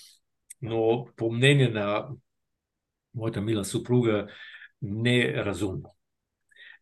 но 0.61 1.07
по 1.15 1.31
мнение 1.31 1.69
на 1.69 2.07
моята 3.15 3.41
мила 3.41 3.65
съпруга 3.65 4.27
неразумно, 4.81 5.95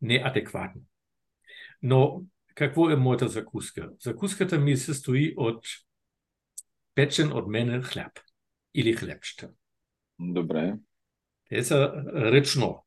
неадекватно. 0.02 0.82
Но 1.82 2.24
какво 2.56 2.90
е 2.90 2.96
моята 2.96 3.28
закуска? 3.28 3.90
Закуската 4.00 4.60
ми 4.60 4.78
се 4.78 4.94
стои 4.94 5.34
от 5.38 5.66
печен 6.96 7.34
от 7.34 7.48
мене 7.48 7.82
хляб 7.82 8.12
или 8.74 8.94
хлебчета. 8.94 9.50
Добре. 10.20 10.74
Те 11.50 11.64
са 11.64 12.04
ръчно. 12.14 12.86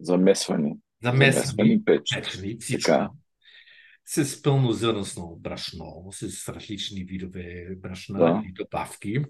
Замесвани. 0.00 0.78
Замесвани, 1.02 1.46
Замесвани 1.46 1.84
печени, 1.84 2.56
всичко. 2.60 2.92
С 4.04 4.42
пълнозърнсно 4.42 5.36
брашно, 5.40 6.08
с 6.10 6.48
различни 6.48 7.04
видове 7.04 7.76
брашна 7.76 8.18
да. 8.18 8.42
и 8.48 8.52
добавки, 8.52 9.24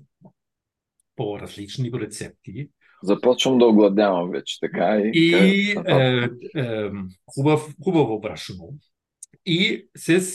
по 1.16 1.40
различни 1.40 1.90
рецепти. 1.94 2.68
Започвам 3.02 3.58
да 3.58 3.66
огладявам 3.66 4.30
вече, 4.30 4.60
така 4.60 4.98
и... 4.98 5.10
И 5.14 5.70
е, 5.86 6.28
е, 6.56 6.90
хубав, 7.26 7.74
хубаво 7.84 8.20
брашно. 8.20 8.74
И 9.46 9.88
с 9.96 10.30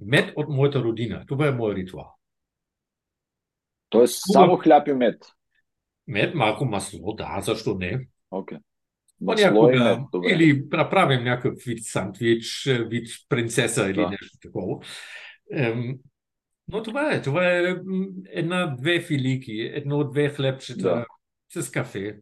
мед 0.00 0.32
от 0.36 0.48
моята 0.48 0.82
родина. 0.82 1.24
Това 1.26 1.48
е 1.48 1.52
моят 1.52 1.78
ритуал. 1.78 2.14
Тоест 3.88 4.20
само 4.32 4.56
хляб 4.56 4.88
и 4.88 4.92
мед. 4.92 5.24
Мед, 6.06 6.34
малко 6.34 6.64
масло, 6.64 7.14
да, 7.14 7.40
защо 7.40 7.74
не? 7.74 8.08
Okay. 8.32 8.58
Мед, 9.20 9.98
добре. 10.12 10.30
Или 10.30 10.64
направим 10.72 11.24
някакъв 11.24 11.54
вид 11.66 11.78
сандвич, 11.82 12.68
вид 12.88 13.08
принцеса 13.28 13.84
или 13.84 14.00
да. 14.00 14.10
нещо 14.10 14.38
такова. 14.42 14.78
Ем, 15.52 15.98
но 16.68 16.82
това 16.82 17.12
е. 17.12 17.22
Това 17.22 17.46
е 17.46 17.76
една-две 18.30 19.00
филики, 19.00 19.70
едно-две 19.74 20.28
хлебчета 20.28 21.06
да. 21.52 21.62
с 21.62 21.70
кафе. 21.70 22.18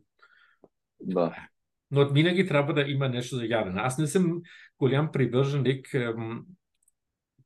Да. 1.00 1.48
Но 1.90 2.08
винаги 2.08 2.46
трябва 2.46 2.74
да 2.74 2.82
има 2.82 3.08
нещо 3.08 3.36
за 3.36 3.44
ядене. 3.44 3.80
Аз 3.80 3.98
не 3.98 4.06
съм 4.06 4.40
голям 4.78 5.12
привърженик, 5.12 5.88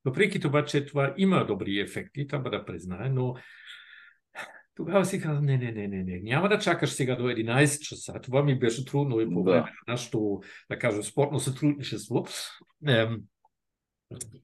въпреки 0.05 0.41
това, 0.41 0.65
че 0.65 0.87
това 0.87 1.15
има 1.17 1.47
добри 1.47 1.81
ефекти, 1.81 2.27
трябва 2.27 2.51
да 2.51 2.65
признае, 2.65 3.09
но 3.09 3.35
тогава 4.81 5.05
си 5.05 5.21
казвам, 5.21 5.45
не, 5.45 5.57
не, 5.57 5.73
не, 5.73 5.89
не, 5.89 6.03
не, 6.03 6.21
няма 6.23 6.49
да 6.49 6.59
чакаш 6.59 6.91
сега 6.91 7.17
до 7.17 7.23
11 7.23 7.81
часа. 7.81 8.21
Това 8.23 8.43
ми 8.43 8.59
беше 8.59 8.85
трудно 8.85 9.21
и 9.21 9.35
по 9.35 9.43
време 9.43 9.61
да. 9.61 9.63
на 9.63 9.93
нашето, 9.93 10.41
да 10.71 10.79
кажем, 10.79 11.03
спортно 11.03 11.41
сътрудничество. 11.41 12.27
Е, 12.89 13.07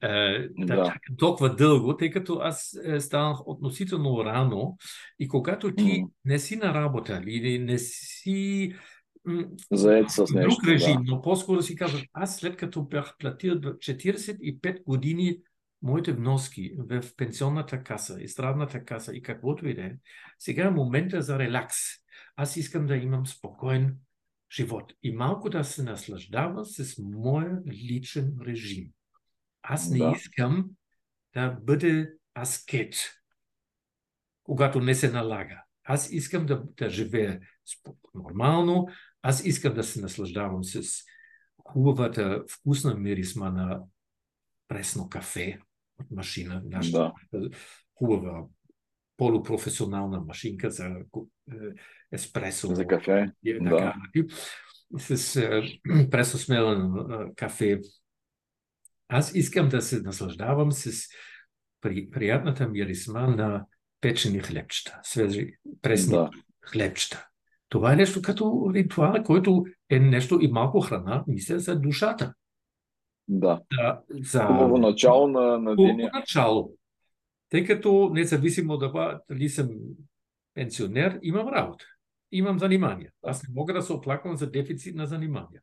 е, 0.01 0.47
да, 0.57 0.75
да 0.75 0.85
чакам 0.85 1.15
толкова 1.17 1.55
дълго, 1.55 1.97
тъй 1.97 2.11
като 2.11 2.39
аз 2.41 2.79
е, 2.83 2.99
станах 2.99 3.47
относително 3.47 4.25
рано 4.25 4.77
и 5.19 5.27
когато 5.27 5.75
ти 5.75 5.83
mm. 5.83 6.09
не 6.25 6.39
си 6.39 6.55
на 6.55 6.73
работа 6.73 7.21
или 7.27 7.59
не 7.59 7.77
си 7.77 8.73
заед 9.71 10.09
с 10.09 10.19
нещо. 10.19 10.49
Друг 10.49 10.67
режим, 10.67 10.95
да. 10.95 11.11
но 11.11 11.21
по-скоро 11.21 11.61
си 11.61 11.75
казвам, 11.75 12.01
аз 12.13 12.37
след 12.37 12.57
като 12.57 12.83
бях 12.83 13.15
платил 13.19 13.53
45 13.53 14.83
години 14.83 15.37
моите 15.81 16.13
вноски 16.13 16.73
в 16.77 17.03
пенсионната 17.17 17.83
каса 17.83 18.21
и 18.21 18.27
здравната 18.27 18.85
каса 18.85 19.15
и 19.15 19.21
каквото 19.21 19.67
и 19.67 19.75
да 19.75 19.81
е, 19.81 19.95
сега 20.39 20.65
е 20.65 20.69
момента 20.69 21.21
за 21.21 21.39
релакс. 21.39 21.75
Аз 22.35 22.57
искам 22.57 22.87
да 22.87 22.95
имам 22.95 23.27
спокоен 23.27 23.97
живот 24.55 24.93
и 25.03 25.11
малко 25.11 25.49
да 25.49 25.63
се 25.63 25.83
наслаждавам 25.83 26.65
с 26.65 26.95
моя 26.99 27.61
личен 27.67 28.33
режим. 28.45 28.87
Аз 29.61 29.89
не 29.89 29.97
да. 29.97 30.13
искам 30.15 30.69
да 31.33 31.49
бъде 31.49 32.13
аскет, 32.41 32.95
когато 34.43 34.81
не 34.81 34.95
се 34.95 35.11
налага. 35.11 35.63
Аз 35.83 36.11
искам 36.11 36.45
да, 36.45 36.63
да 36.77 36.89
живея 36.89 37.39
нормално, 38.15 38.87
аз 39.21 39.45
искам 39.45 39.73
да 39.73 39.83
се 39.83 40.01
наслаждавам 40.01 40.63
с 40.63 41.03
хубавата 41.63 42.43
вкусна 42.49 42.95
мирисма 42.95 43.51
на 43.51 43.83
пресно 44.67 45.09
кафе 45.09 45.59
нашата 46.11 47.13
да. 47.33 47.49
хубава 47.95 48.45
полупрофесионална 49.17 50.19
машинка 50.19 50.69
за 50.69 50.85
е, 50.85 51.55
еспресо. 52.11 52.75
За 52.75 52.87
кафе. 52.87 53.31
И, 53.43 53.59
да. 53.59 53.93
С 54.97 55.35
е, 55.35 55.61
пресо 56.11 56.37
смелен 56.37 56.93
е, 56.95 57.35
кафе. 57.35 57.81
Аз 59.07 59.35
искам 59.35 59.69
да 59.69 59.81
се 59.81 60.01
наслаждавам 60.01 60.71
с 60.71 61.07
при, 61.81 62.09
приятната 62.09 62.67
мирисма 62.67 63.27
на 63.27 63.65
печени 64.01 64.39
хлебчета, 64.39 64.99
свежи 65.03 65.53
пресни 65.81 66.13
да. 66.13 66.29
хлебчета. 66.65 67.27
Това 67.69 67.93
е 67.93 67.95
нещо 67.95 68.21
като 68.21 68.71
ритуал, 68.73 69.23
който 69.23 69.65
е 69.89 69.99
нещо 69.99 70.39
и 70.41 70.47
малко 70.47 70.81
храна, 70.81 71.23
мисля, 71.27 71.59
за 71.59 71.79
душата. 71.79 72.33
Да. 73.27 73.61
да 73.77 74.01
за... 74.09 74.45
Хубаво 74.45 74.77
начало 74.77 75.27
на, 75.27 75.57
на 75.57 75.75
деня. 75.75 75.93
Хубаво 75.93 76.09
начало. 76.13 76.73
Тъй 77.49 77.65
като, 77.65 78.09
независимо 78.13 78.73
от 78.73 78.81
това 78.81 79.21
дали 79.29 79.49
съм 79.49 79.69
пенсионер, 80.53 81.19
имам 81.21 81.47
работа. 81.47 81.85
Имам 82.31 82.59
занимания. 82.59 83.11
Аз 83.23 83.43
не 83.43 83.53
мога 83.53 83.73
да 83.73 83.81
се 83.81 83.93
оплаквам 83.93 84.35
за 84.35 84.51
дефицит 84.51 84.95
на 84.95 85.05
занимания. 85.05 85.61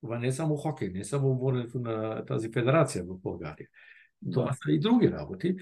Това 0.00 0.18
не 0.18 0.26
е 0.26 0.32
само 0.32 0.56
хокей, 0.56 0.88
не 0.88 1.00
е 1.00 1.04
само 1.04 1.38
воденето 1.38 1.78
на 1.78 2.24
тази 2.24 2.52
федерация 2.52 3.04
в 3.04 3.20
България. 3.20 3.68
Това 4.32 4.46
да. 4.46 4.52
са 4.52 4.72
и 4.72 4.80
други 4.80 5.10
работи. 5.10 5.56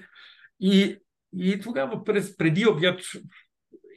И, 0.59 0.97
и 1.37 1.59
тогава 1.59 2.03
през, 2.03 2.37
преди 2.37 2.67
обяд 2.67 2.99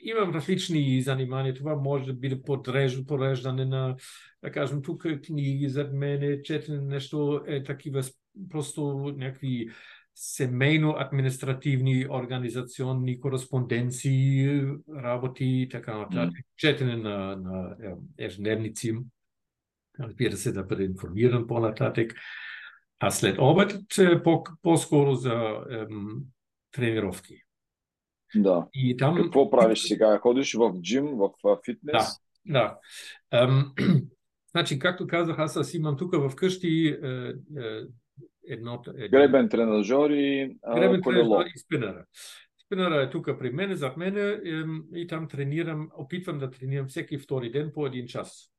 имам 0.03 0.35
различни 0.35 1.03
занимания. 1.03 1.55
Това 1.55 1.77
може 1.77 2.07
да 2.07 2.13
бъде 2.13 2.43
подреждане, 2.43 3.07
пореждане 3.07 3.65
на, 3.65 3.97
да 4.45 4.51
кажем, 4.51 4.83
тук 4.83 5.07
книги 5.27 5.69
зад 5.69 5.93
мене, 5.93 6.43
четене 6.43 6.81
нещо, 6.81 7.45
е 7.47 7.63
такива 7.63 8.03
просто 8.51 9.15
някакви 9.17 9.69
семейно-административни, 10.15 12.07
организационни 12.11 13.21
кореспонденции, 13.21 14.63
работи 14.97 15.45
и 15.45 15.69
така 15.69 15.99
нататък. 15.99 16.39
Mm. 16.39 16.45
Четене 16.57 16.97
на, 16.97 17.37
на 17.37 17.77
ежедневници. 18.19 18.97
Разбира 20.01 20.37
се, 20.37 20.53
да 20.53 20.63
бъде 20.63 20.85
информиран 20.85 21.47
по-нататък. 21.47 22.15
А 22.99 23.11
след 23.11 23.37
обед 23.39 23.99
е 23.99 24.23
по- 24.23 24.45
по-скоро 24.63 25.15
за 25.15 25.57
ем, 25.71 26.09
тренировки. 26.73 27.43
Да. 28.35 28.67
И 28.75 28.97
там... 28.97 29.17
Какво 29.17 29.51
правиш 29.51 29.83
сега? 29.83 30.19
Ходиш 30.19 30.55
в 30.55 30.81
джим, 30.81 31.07
в 31.07 31.31
фитнес? 31.65 31.93
Да, 31.93 32.07
да. 32.47 32.79
Ам, 33.31 33.75
значи, 34.51 34.79
както 34.79 35.07
казах, 35.07 35.39
аз, 35.39 35.57
аз 35.57 35.75
имам 35.75 35.97
тук 35.97 36.15
в 36.15 36.37
къщи 36.37 36.99
е, 37.03 37.07
е, 37.09 37.33
едно... 38.49 38.83
Едно... 38.87 39.09
Гребен 39.11 39.49
тренажер 39.49 40.11
и 40.11 40.57
Гребен 40.75 41.03
тренажер 41.03 41.47
и 41.55 41.59
спинъра. 41.59 42.05
Спинъра 42.67 43.03
е 43.03 43.11
тук 43.11 43.39
при 43.39 43.51
мен, 43.51 43.75
зад 43.75 43.97
мен 43.97 44.17
е, 44.17 44.41
и 44.95 45.07
там 45.07 45.29
тренирам, 45.29 45.91
опитвам 45.97 46.39
да 46.39 46.51
тренирам 46.51 46.89
всеки 46.89 47.19
втори 47.19 47.51
ден 47.51 47.71
по 47.75 47.87
един 47.87 48.07
час. 48.07 48.51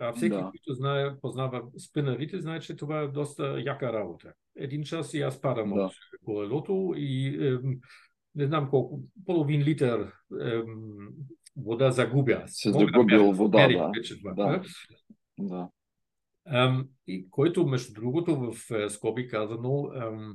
А 0.00 0.12
всеки, 0.12 0.36
да. 0.36 0.42
който 0.42 0.72
знае, 0.72 1.20
познава 1.20 1.62
спинарите, 1.78 2.40
знае, 2.40 2.60
че 2.60 2.76
това 2.76 3.00
е 3.00 3.08
доста 3.08 3.60
яка 3.60 3.92
работа. 3.92 4.32
Един 4.56 4.82
час 4.82 5.14
и 5.14 5.22
аз 5.22 5.40
падам 5.40 5.74
да. 5.74 5.80
от 5.80 5.92
колелото 6.24 6.94
и 6.96 7.26
е, 7.46 7.58
не 8.36 8.46
знам 8.46 8.70
колко, 8.70 9.00
половин 9.26 9.60
литър 9.60 10.12
ем, 10.40 10.64
вода 11.56 11.90
загубя. 11.90 12.42
Се 12.46 12.72
загубил 12.72 13.32
вода, 13.32 13.68
да. 13.68 13.90
Вече 13.96 14.18
това, 14.18 14.34
да. 14.34 14.62
да. 15.38 15.68
Ем, 16.46 16.88
и 17.06 17.30
който, 17.30 17.66
между 17.66 17.94
другото, 17.94 18.36
в 18.36 18.70
е, 18.70 18.88
скоби 18.88 19.28
казано, 19.28 19.90
ем, 19.94 20.34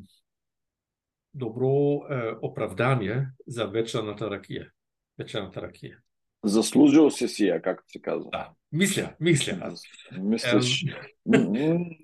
добро 1.34 2.02
е, 2.10 2.32
оправдание 2.41 3.28
за 3.47 3.68
вечерната 3.68 4.30
ракия. 4.30 4.72
Вечерната 5.20 5.62
ракия. 5.62 5.99
Заслужил 6.43 7.12
си 7.12 7.28
си 7.28 7.45
я, 7.45 7.62
както 7.62 7.91
се 7.91 8.02
казва. 8.02 8.30
Да, 8.32 8.52
мисля, 8.72 9.13
мисля. 9.19 9.74
Мислиш. 10.22 10.86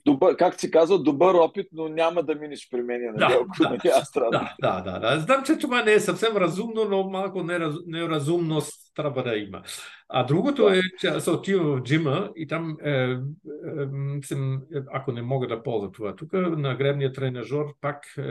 Добър, 0.05 0.37
как 0.37 0.59
се 0.59 0.71
казва, 0.71 1.03
добър 1.03 1.33
опит, 1.33 1.67
но 1.71 1.89
няма 1.89 2.23
да 2.23 2.35
минеш 2.35 2.67
при 2.71 2.81
мен, 2.81 3.01
нали, 3.01 3.17
да, 3.17 3.39
ако 3.41 3.63
да, 3.63 3.69
не 3.69 3.91
аз 3.91 4.11
да, 4.11 4.55
да, 4.61 4.81
да, 4.81 4.99
да. 4.99 5.19
Знам, 5.19 5.43
че 5.45 5.57
това 5.57 5.83
не 5.83 5.93
е 5.93 5.99
съвсем 5.99 6.37
разумно, 6.37 6.85
но 6.89 7.09
малко 7.09 7.43
нераз, 7.43 7.75
неразумност 7.87 8.95
трябва 8.95 9.23
да 9.23 9.35
има. 9.35 9.61
А 10.09 10.23
другото 10.23 10.69
е, 10.69 10.81
че 10.99 11.07
аз 11.07 11.27
отивам 11.27 11.65
в 11.65 11.83
джима 11.83 12.29
и 12.35 12.47
там 12.47 12.77
е, 12.83 12.91
е, 12.91 13.17
съм, 14.23 14.61
ако 14.93 15.11
не 15.11 15.21
мога 15.21 15.47
да 15.47 15.63
ползва 15.63 15.91
това, 15.91 16.15
тук 16.15 16.33
на 16.33 16.75
гребния 16.75 17.13
тренажор 17.13 17.65
пак 17.81 18.03
е, 18.17 18.21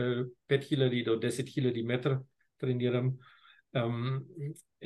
5000 0.51 1.05
до 1.05 1.11
10 1.11 1.29
000 1.29 1.87
метра 1.87 2.19
тренирам 2.61 3.13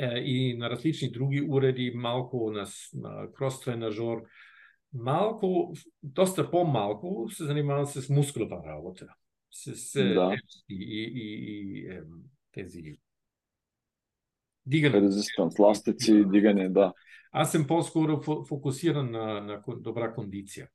и 0.06 0.56
на 0.58 0.70
различни 0.70 1.10
други 1.10 1.46
уреди, 1.48 1.92
малко 1.94 2.50
на, 2.50 2.66
на 2.94 3.28
крос-тренажор, 3.32 4.22
малко, 4.92 5.74
доста 6.02 6.50
по-малко 6.50 7.28
се 7.30 7.44
занимавам 7.44 7.86
с 7.86 8.08
мускулова 8.08 8.62
работа. 8.66 9.06
С 9.50 9.96
е, 9.96 10.14
да. 10.14 10.36
и, 10.68 10.74
и, 10.74 11.14
и, 11.14 11.86
е, 11.86 12.02
тези 12.52 12.98
дигане. 14.66 15.00
Резистанс, 15.00 15.58
ластици, 15.58 16.24
дигане, 16.24 16.68
да. 16.68 16.92
Аз 17.32 17.52
съм 17.52 17.66
по-скоро 17.66 18.22
фокусиран 18.48 19.10
на, 19.10 19.40
на 19.40 19.62
добра 19.76 20.14
кондиция. 20.14 20.68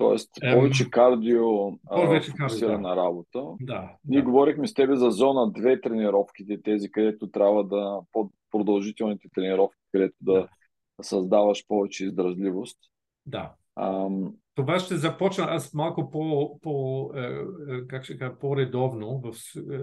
Тоест, 0.00 0.30
повече 0.52 0.90
кардио, 0.90 1.78
повече 1.88 2.30
фокусирана 2.30 2.88
да. 2.88 2.96
работа. 2.96 3.44
Да, 3.60 3.96
Ние 4.04 4.18
да. 4.18 4.24
говорихме 4.24 4.66
с 4.66 4.74
тебе 4.74 4.96
за 4.96 5.10
зона 5.10 5.40
2 5.40 5.82
тренировките, 5.82 6.62
тези, 6.62 6.90
където 6.90 7.30
трябва 7.30 7.64
да, 7.64 8.00
по-продължителните 8.12 9.28
тренировки, 9.34 9.76
където 9.92 10.16
да, 10.20 10.48
да 10.98 11.04
създаваш 11.04 11.66
повече 11.68 12.04
издръжливост. 12.04 12.78
Да. 13.26 13.54
Ам... 13.76 14.34
Това 14.54 14.78
ще 14.78 14.96
започна 14.96 15.44
аз 15.48 15.74
малко 15.74 16.10
по, 16.10 16.58
по 16.60 17.10
е, 17.14 17.20
е 17.68 17.86
как 17.86 18.04
ще 18.04 18.18
кажа, 18.18 18.38
по-редовно 18.38 19.20
в 19.20 19.34
е, 19.56 19.78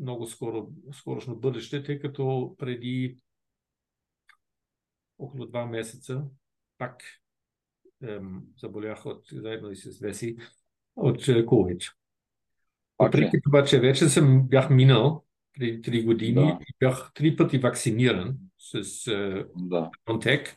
много 0.00 0.26
скоро, 0.26 0.68
скорошно 0.92 1.36
бъдеще, 1.36 1.82
тъй 1.82 1.98
като 1.98 2.54
преди 2.58 3.16
около 5.18 5.46
два 5.46 5.66
месеца 5.66 6.24
пак 6.78 7.02
заболях 8.60 9.06
от, 9.06 9.22
заедно 9.32 9.70
и 9.70 9.76
с 9.76 10.00
Веси 10.00 10.36
от 10.96 11.22
COVID. 11.22 11.92
Въпреки 12.98 13.36
това, 13.44 13.64
че 13.64 13.80
вече 13.80 14.08
съм 14.08 14.48
бях 14.48 14.70
минал 14.70 15.24
преди 15.58 15.82
три 15.82 16.02
години 16.02 16.34
да. 16.34 16.58
и 16.60 16.74
бях 16.80 17.10
три 17.14 17.36
пъти 17.36 17.58
вакциниран 17.58 18.36
с 18.58 19.04
да. 19.56 19.90
Контек, 20.06 20.56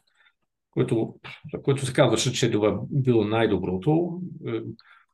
което, 0.72 1.16
което 1.64 1.86
се 1.86 1.94
казваше, 1.94 2.34
че 2.34 2.52
това 2.52 2.80
било 2.92 3.24
най-доброто, 3.24 4.22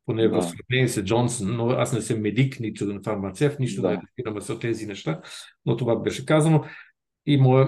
поне 0.06 0.28
да. 0.28 0.42
в 0.42 0.44
сравнение 0.44 0.88
с 0.88 1.04
Джонсън, 1.04 1.56
но 1.56 1.70
аз 1.70 1.94
не 1.94 2.02
съм 2.02 2.22
медик, 2.22 2.60
нито 2.60 3.00
фармацевт, 3.04 3.60
нищо 3.60 3.82
да, 3.82 4.02
да 4.26 4.32
не 4.32 4.42
с 4.42 4.60
тези 4.60 4.86
неща, 4.86 5.22
но 5.66 5.78
това 5.78 5.96
беше 5.96 6.26
казано. 6.26 6.66
И 7.26 7.38
моя 7.38 7.68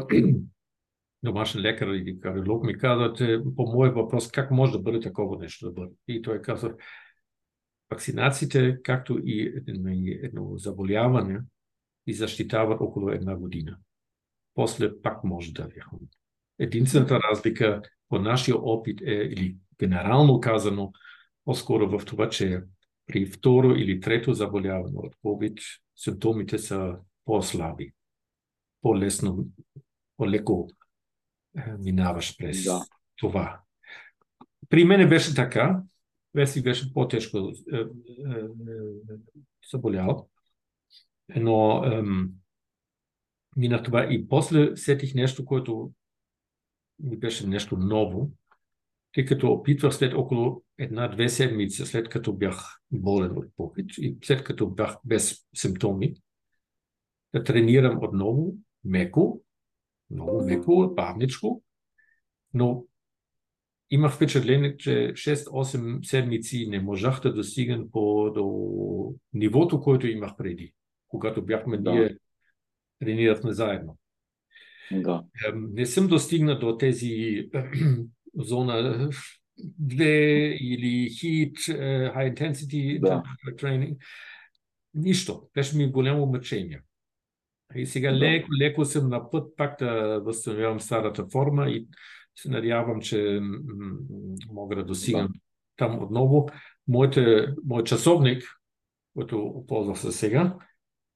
домашен 1.23 1.61
лекар 1.61 1.87
или 1.87 2.19
кардиолог 2.19 2.63
ми 2.63 2.77
каза, 2.77 3.13
че 3.17 3.39
по 3.55 3.63
мой 3.63 3.91
въпрос 3.91 4.31
как 4.31 4.51
може 4.51 4.71
да 4.71 4.79
бъде 4.79 4.99
такова 4.99 5.37
нещо 5.37 5.65
да 5.65 5.71
бъде. 5.71 5.93
И 6.07 6.21
той 6.21 6.41
каза, 6.41 6.75
вакцинациите, 7.91 8.79
както 8.83 9.19
и 9.23 9.63
едно 10.23 10.57
заболяване, 10.57 11.41
и 12.07 12.13
защитават 12.13 12.81
около 12.81 13.09
една 13.09 13.35
година. 13.35 13.77
После 14.53 15.01
пак 15.01 15.23
може 15.23 15.53
да 15.53 15.63
е. 15.63 15.67
Единствената 16.59 17.19
разлика 17.31 17.81
по 18.09 18.19
нашия 18.19 18.55
опит 18.57 19.01
е, 19.01 19.13
или 19.13 19.57
генерално 19.79 20.39
казано, 20.39 20.91
по-скоро 21.45 21.99
в 21.99 22.05
това, 22.05 22.29
че 22.29 22.61
при 23.05 23.25
второ 23.25 23.71
или 23.71 23.99
трето 23.99 24.33
заболяване 24.33 24.97
от 24.97 25.15
COVID 25.15 25.61
симптомите 25.95 26.57
са 26.57 26.97
по-слаби, 27.25 27.91
по-лесно, 28.81 29.47
по-леко 30.17 30.69
минаваш 31.79 32.37
през 32.37 32.63
да. 32.63 32.85
това. 33.15 33.61
При 34.69 34.83
мене 34.83 35.07
беше 35.07 35.35
така. 35.35 35.83
Веси 36.33 36.63
беше 36.63 36.93
по-тежко 36.93 37.37
е, 37.73 37.77
е, 37.77 37.85
заболял. 39.71 40.29
Но 41.35 41.83
мина 43.57 43.83
това 43.83 44.03
и 44.13 44.27
после 44.27 44.77
сетих 44.77 45.13
нещо, 45.13 45.45
което 45.45 45.91
ми 46.99 47.17
беше 47.17 47.47
нещо 47.47 47.77
ново, 47.77 48.31
тъй 49.13 49.25
като 49.25 49.51
опитвах 49.51 49.95
след 49.95 50.13
около 50.13 50.63
една-две 50.77 51.29
седмици, 51.29 51.85
след 51.85 52.09
като 52.09 52.33
бях 52.33 52.81
болен 52.91 53.37
от 53.37 53.45
пович 53.57 53.97
и 53.97 54.17
след 54.23 54.43
като 54.43 54.69
бях 54.69 54.97
без 55.05 55.47
симптоми, 55.55 56.13
да 57.33 57.43
тренирам 57.43 58.03
отново 58.03 58.55
меко, 58.83 59.41
много 60.11 60.49
леко, 60.49 60.93
бавничко, 60.95 61.63
но 62.53 62.85
имах 63.89 64.15
впечатление, 64.15 64.77
че 64.77 64.89
6-8 65.13 66.05
седмици 66.05 66.67
не 66.69 66.79
можах 66.79 67.21
да 67.21 67.33
достигам 67.33 67.91
по 67.91 68.31
до 68.35 69.15
нивото, 69.33 69.81
което 69.81 70.07
имах 70.07 70.35
преди, 70.37 70.73
когато 71.07 71.45
бяхме 71.45 71.77
да. 71.77 71.91
ние 71.91 72.17
тренирахме 72.99 73.53
заедно. 73.53 73.97
Да. 74.91 75.23
Не 75.53 75.85
съм 75.85 76.07
достигнал 76.07 76.59
до 76.59 76.77
тези 76.77 77.49
зона 78.35 79.09
2 79.81 80.03
или 80.57 81.09
хит, 81.09 81.57
high 81.57 82.33
intensity 82.33 82.99
да. 82.99 83.23
training. 83.45 83.97
Нищо. 84.93 85.49
Беше 85.53 85.77
ми 85.77 85.91
голямо 85.91 86.25
мъчение. 86.25 86.81
И 87.75 87.85
сега 87.85 88.13
леко, 88.13 88.47
леко 88.61 88.85
съм 88.85 89.09
на 89.09 89.29
път 89.29 89.53
пак 89.57 89.79
да 89.79 90.21
възстановявам 90.25 90.79
старата 90.79 91.25
форма 91.31 91.69
и 91.69 91.87
се 92.35 92.49
надявам, 92.49 93.01
че 93.01 93.41
мога 94.51 94.75
да 94.75 94.83
достигам 94.85 95.27
да. 95.27 95.39
там 95.77 96.03
отново. 96.03 96.49
Моите, 96.87 97.47
моят 97.65 97.87
часовник, 97.87 98.43
който 99.13 99.65
ползвах 99.67 99.99
се 99.99 100.11
сега, 100.11 100.57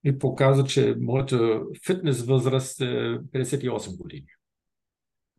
ми 0.04 0.20
показва, 0.20 0.64
че 0.64 0.96
моята 1.00 1.62
фитнес 1.86 2.26
възраст 2.26 2.82
е 2.82 2.86
58 2.86 3.98
години. 3.98 4.28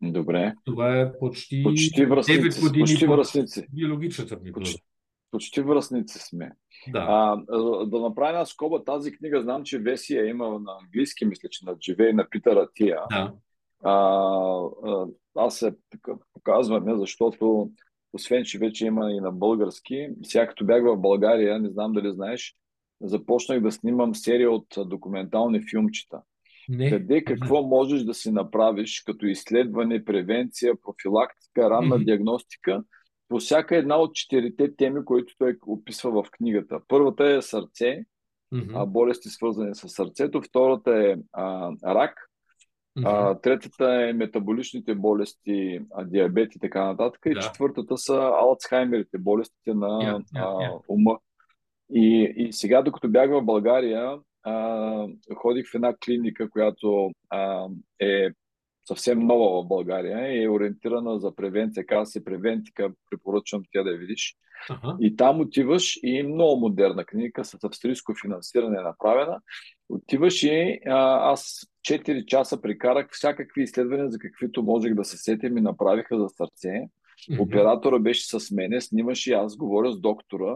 Добре. 0.01 0.53
Това 0.65 1.01
е 1.01 1.17
почти, 1.19 1.63
почти 1.63 2.01
9 2.01 2.61
години 2.61 2.81
почти 2.83 3.07
връзници. 3.07 3.65
биологичната 3.73 4.39
ми 4.43 4.51
почти, 4.51 4.83
почти 5.31 5.61
връзници 5.61 6.19
сме. 6.19 6.51
Да. 6.87 7.05
А, 7.09 7.35
да 7.85 7.99
направя 7.99 8.29
една 8.29 8.45
скоба, 8.45 8.83
тази 8.83 9.11
книга 9.11 9.41
знам, 9.41 9.63
че 9.63 9.79
Веси 9.79 10.17
е 10.17 10.25
имал 10.25 10.59
на 10.59 10.77
английски, 10.81 11.25
мисля, 11.25 11.49
че 11.49 11.65
на 11.65 11.77
Дживей 11.79 12.13
на 12.13 12.29
Питъра 12.29 12.67
Тия. 12.73 12.99
Да. 13.11 13.33
А, 13.83 13.93
а, 14.85 15.05
аз 15.35 15.57
се 15.57 15.75
показваме, 16.33 16.97
защото 16.97 17.69
освен, 18.13 18.43
че 18.43 18.59
вече 18.59 18.85
има 18.85 19.11
и 19.11 19.19
на 19.19 19.31
български, 19.31 20.09
сега 20.23 20.47
като 20.47 20.65
бях 20.65 20.83
в 20.83 20.97
България, 20.97 21.59
не 21.59 21.69
знам 21.69 21.93
дали 21.93 22.13
знаеш, 22.13 22.55
започнах 23.01 23.61
да 23.61 23.71
снимам 23.71 24.15
серия 24.15 24.51
от 24.51 24.67
документални 24.77 25.61
филмчета. 25.69 26.21
Не. 26.69 26.89
Къде 26.89 27.23
какво 27.23 27.63
можеш 27.63 28.03
да 28.03 28.13
си 28.13 28.31
направиш 28.31 29.03
като 29.05 29.25
изследване, 29.25 30.05
превенция, 30.05 30.73
профилактика, 30.81 31.69
ранна 31.69 31.95
mm-hmm. 31.95 32.05
диагностика 32.05 32.83
по 33.29 33.39
всяка 33.39 33.77
една 33.77 33.97
от 33.97 34.15
четирите 34.15 34.75
теми, 34.75 35.05
които 35.05 35.33
той 35.37 35.57
описва 35.67 36.23
в 36.23 36.31
книгата. 36.31 36.79
Първата 36.87 37.25
е 37.25 37.41
сърце, 37.41 38.05
mm-hmm. 38.53 38.71
а, 38.75 38.85
болести 38.85 39.29
свързани 39.29 39.75
с 39.75 39.89
сърцето. 39.89 40.41
Втората 40.41 40.91
е 40.91 41.15
а, 41.33 41.71
рак. 41.85 42.29
Mm-hmm. 42.97 43.31
А, 43.31 43.41
третата 43.41 44.07
е 44.09 44.13
метаболичните 44.13 44.95
болести, 44.95 45.79
а, 45.93 46.03
диабет 46.03 46.55
и 46.55 46.59
така 46.59 46.85
нататък. 46.85 47.21
И 47.25 47.35
четвъртата 47.41 47.97
са 47.97 48.15
алцхаймерите, 48.15 49.17
болестите 49.17 49.73
на 49.73 49.87
yeah, 49.87 50.17
yeah, 50.17 50.23
yeah. 50.35 50.75
А, 50.75 50.79
ума. 50.87 51.17
И, 51.93 52.33
и 52.37 52.53
сега, 52.53 52.81
докато 52.81 53.09
бях 53.09 53.29
в 53.29 53.41
България, 53.41 54.17
а, 54.43 55.07
ходих 55.35 55.71
в 55.71 55.75
една 55.75 55.95
клиника, 56.05 56.49
която 56.49 57.11
а, 57.29 57.67
е 57.99 58.29
съвсем 58.87 59.19
нова 59.19 59.61
в 59.61 59.67
България 59.67 60.33
и 60.33 60.43
е 60.43 60.49
ориентирана 60.49 61.19
за 61.19 61.35
превенция. 61.35 61.85
Казва 61.85 62.05
се 62.05 62.25
превентика, 62.25 62.91
препоръчвам 63.09 63.63
тя 63.71 63.83
да 63.83 63.89
я 63.89 63.97
видиш. 63.97 64.35
Ага. 64.69 64.97
И 65.01 65.15
там 65.15 65.41
отиваш 65.41 65.99
и 66.03 66.23
много 66.23 66.59
модерна 66.59 67.05
клиника 67.05 67.45
с 67.45 67.63
австрийско 67.63 68.13
финансиране 68.21 68.79
е 68.79 68.83
направена. 68.83 69.41
Отиваш 69.89 70.43
и 70.43 70.79
а, 70.85 71.31
аз 71.31 71.67
4 71.81 72.25
часа 72.25 72.61
прикарах 72.61 73.07
всякакви 73.11 73.63
изследвания, 73.63 74.11
за 74.11 74.19
каквито 74.19 74.63
можех 74.63 74.93
да 74.93 75.05
се 75.05 75.17
сетя, 75.17 75.49
ми 75.49 75.61
направиха 75.61 76.19
за 76.19 76.29
сърце. 76.29 76.67
Mm-hmm. 76.67 77.41
Оператора 77.41 77.99
беше 77.99 78.39
с 78.39 78.51
мене, 78.51 78.81
снимаше 78.81 79.31
и 79.31 79.33
аз 79.33 79.57
говоря 79.57 79.91
с 79.91 79.99
доктора. 79.99 80.55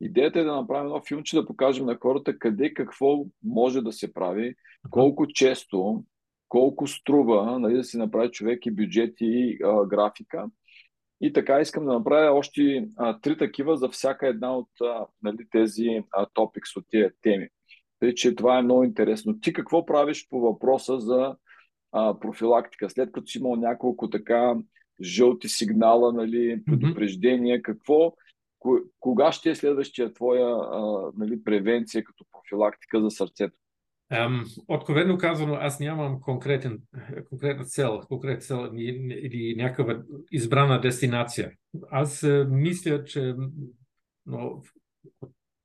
Идеята 0.00 0.40
е 0.40 0.44
да 0.44 0.56
направим 0.56 0.86
едно 0.86 1.02
филмче, 1.08 1.36
да 1.36 1.46
покажем 1.46 1.86
на 1.86 1.98
хората 2.02 2.38
къде 2.38 2.74
какво 2.74 3.24
може 3.44 3.80
да 3.80 3.92
се 3.92 4.12
прави, 4.12 4.54
колко 4.90 5.26
често, 5.26 6.04
колко 6.50 6.86
струва 6.86 7.58
нали, 7.58 7.74
да 7.74 7.84
си 7.84 7.98
направи 7.98 8.30
човек 8.30 8.66
и 8.66 8.70
бюджет 8.70 9.14
и 9.20 9.58
а, 9.64 9.86
графика. 9.86 10.46
И 11.20 11.32
така 11.32 11.60
искам 11.60 11.84
да 11.84 11.92
направя 11.92 12.38
още 12.38 12.88
а, 12.96 13.20
три 13.20 13.38
такива 13.38 13.76
за 13.76 13.88
всяка 13.88 14.28
една 14.28 14.56
от 14.56 14.68
а, 14.82 15.06
нали, 15.22 15.48
тези 15.50 16.02
а, 16.12 16.26
топикс 16.34 16.76
от 16.76 16.84
тези 16.90 17.08
теми. 17.22 17.48
Тъй, 18.00 18.14
че 18.14 18.34
това 18.34 18.58
е 18.58 18.62
много 18.62 18.84
интересно. 18.84 19.40
Ти 19.40 19.52
какво 19.52 19.86
правиш 19.86 20.28
по 20.28 20.40
въпроса 20.40 21.00
за 21.00 21.36
а, 21.92 22.20
профилактика? 22.20 22.90
След 22.90 23.12
като 23.12 23.26
си 23.26 23.38
имал 23.38 23.56
няколко 23.56 24.10
така 24.10 24.54
жълти 25.02 25.48
сигнала, 25.48 26.12
нали, 26.12 26.62
предупреждения, 26.66 27.62
какво, 27.62 28.14
кога 29.00 29.32
ще 29.32 29.50
е 29.50 29.54
следващия 29.54 30.12
твоя 30.12 30.46
а, 30.46 31.10
нали, 31.16 31.44
превенция 31.44 32.04
като 32.04 32.24
профилактика 32.32 33.00
за 33.00 33.10
сърцето? 33.10 33.58
Um, 34.12 34.44
откровенно 34.68 35.18
казано, 35.18 35.54
аз 35.54 35.80
нямам 35.80 36.20
конкретен, 36.20 36.78
конкретна 37.28 37.64
цел, 37.64 38.00
конкретна 38.08 38.40
цел 38.40 38.70
или 38.76 39.54
някаква 39.56 40.02
избрана 40.32 40.80
дестинация. 40.80 41.52
Аз 41.90 42.20
uh, 42.20 42.48
мисля, 42.50 43.04
че 43.04 43.34
но, 44.26 44.62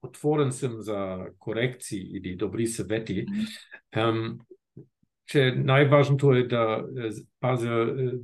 отворен 0.02 0.52
съм 0.52 0.82
за 0.82 1.26
корекции 1.40 2.18
или 2.18 2.36
добри 2.36 2.68
съвети, 2.68 3.26
um, 3.96 4.38
че 5.26 5.52
най-важното 5.52 6.34
е 6.34 6.48
да 6.48 6.86
е, 6.98 7.10
пазя 7.40 7.70
uh, 7.70 8.22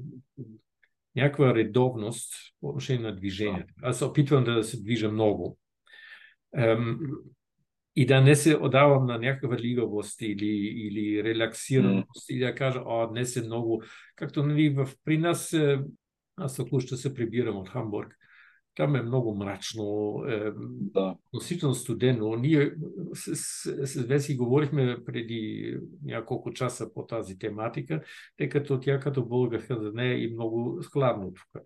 някаква 1.16 1.56
редовност 1.56 2.34
по 2.60 2.68
отношение 2.70 3.04
на 3.04 3.16
движението. 3.16 3.74
Аз 3.84 4.02
опитвам 4.02 4.44
да 4.44 4.64
се 4.64 4.82
движа 4.82 5.12
много. 5.12 5.58
Um, 6.58 6.98
и 7.96 8.06
да 8.06 8.22
не 8.22 8.36
се 8.36 8.58
отдавам 8.58 9.06
на 9.06 9.18
някаква 9.18 9.58
лигавост 9.58 10.22
или, 10.22 10.56
или 10.88 11.24
релаксираност, 11.24 12.30
mm. 12.30 12.34
и 12.34 12.40
да 12.40 12.56
кажа, 12.56 12.82
о, 12.86 13.08
днес 13.08 13.36
е 13.38 13.42
много. 13.42 13.84
Както 14.16 14.44
нали, 14.44 14.70
в, 14.70 14.90
при 15.06 15.18
нас, 15.18 15.54
е, 15.54 15.80
аз 16.36 16.56
току-що 16.56 16.98
се 16.98 17.14
прибирам 17.14 17.58
от 17.58 17.70
Хамбург, 17.70 18.18
там 18.76 18.96
е 18.96 19.02
много 19.02 19.36
мрачно, 19.36 20.16
е, 20.28 20.52
да. 20.80 21.16
носително 21.34 21.76
студено. 21.76 22.36
Ние 22.36 22.74
с, 23.14 23.36
с, 23.36 23.88
с 23.88 24.02
Веси 24.02 24.38
говорихме 24.38 24.98
преди 25.06 25.78
няколко 26.04 26.54
часа 26.54 26.94
по 26.94 27.06
тази 27.06 27.40
тематика, 27.40 28.04
тъй 28.38 28.50
като 28.50 28.80
тя 28.80 29.00
като 29.00 29.26
българка 29.26 29.80
за 29.82 29.92
нея 29.92 30.24
и 30.24 30.34
много 30.34 30.82
хладно 30.92 31.34
тук. 31.34 31.64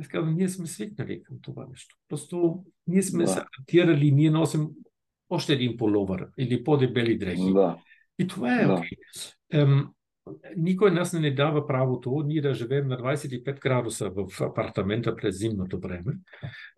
Аз 0.00 0.08
казвам, 0.08 0.34
ние 0.34 0.48
сме 0.48 0.66
свикнали 0.66 1.22
към 1.22 1.36
това 1.42 1.66
нещо. 1.70 1.96
Просто 2.08 2.64
ние 2.86 3.02
сме 3.02 3.24
да. 3.24 3.30
се 3.30 3.40
адаптирали, 3.40 4.10
ние 4.10 4.30
носим 4.30 4.68
още 5.30 5.52
един 5.52 5.76
половър 5.76 6.26
или 6.38 6.64
по-дебели 6.64 7.18
дрехи. 7.18 7.52
Да. 7.52 7.78
И 8.18 8.26
това 8.26 8.60
е 8.60 8.66
да. 8.66 8.82
Okay. 9.52 9.88
никой 10.56 10.90
нас 10.90 11.12
не 11.12 11.30
дава 11.30 11.66
правото 11.66 12.22
ние 12.26 12.40
да 12.40 12.54
живеем 12.54 12.88
на 12.88 12.98
25 12.98 13.60
градуса 13.60 14.10
в 14.10 14.40
апартамента 14.40 15.16
през 15.16 15.38
зимното 15.38 15.80
време. 15.80 16.12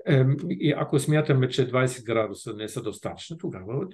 Ем, 0.07 0.37
и 0.51 0.73
ако 0.77 0.99
смятаме, 0.99 1.49
че 1.49 1.71
20 1.71 2.05
градуса 2.05 2.55
не 2.55 2.69
са 2.69 2.83
достатъчни, 2.83 3.39
тогава 3.39 3.87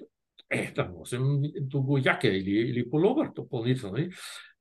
е, 0.50 0.72
да 0.74 0.84
носим 0.98 1.22
друго 1.60 1.98
яке 1.98 2.28
или, 2.28 2.50
или 2.50 2.90
половър 2.90 3.30
допълнително 3.34 3.96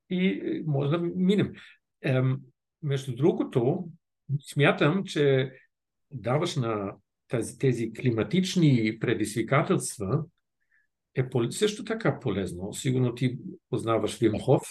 и 0.10 0.42
може 0.66 0.90
да 0.90 0.98
минем. 1.16 1.54
Ем, 2.02 2.38
между 2.84 3.16
другото, 3.16 3.88
смятам, 4.40 5.04
че 5.04 5.52
даваш 6.12 6.56
на 6.56 6.96
тези, 7.28 7.58
тези 7.58 7.94
климатични 7.94 8.98
предизвикателства 9.00 10.24
е 11.16 11.26
също 11.50 11.84
така 11.84 12.20
полезно. 12.20 12.74
Сигурно 12.74 13.16
ти 13.16 13.38
познаваш 13.70 14.20
Вимхов. 14.20 14.62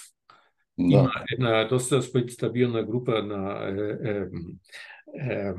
Да. 0.79 0.85
Има 0.85 1.13
една 1.33 1.65
доста 1.65 2.03
стабилна 2.29 2.85
група 2.85 3.23
на 3.23 3.69
е, 3.69 4.11
е, 4.11 4.23
е, 5.33 5.53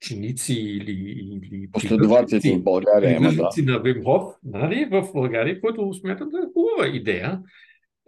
чиници 0.00 0.54
или, 0.54 0.92
или 0.92 1.70
последователи 1.72 2.56
в 2.58 2.62
България 2.62 3.16
има, 3.16 3.32
да. 3.32 3.72
на 3.72 3.78
Вимхов, 3.78 4.34
нали, 4.44 4.88
в 4.90 5.08
България, 5.12 5.60
който 5.60 5.92
смятам 5.94 6.28
да 6.28 6.38
е 6.38 6.52
хубава 6.54 6.96
идея. 6.96 7.40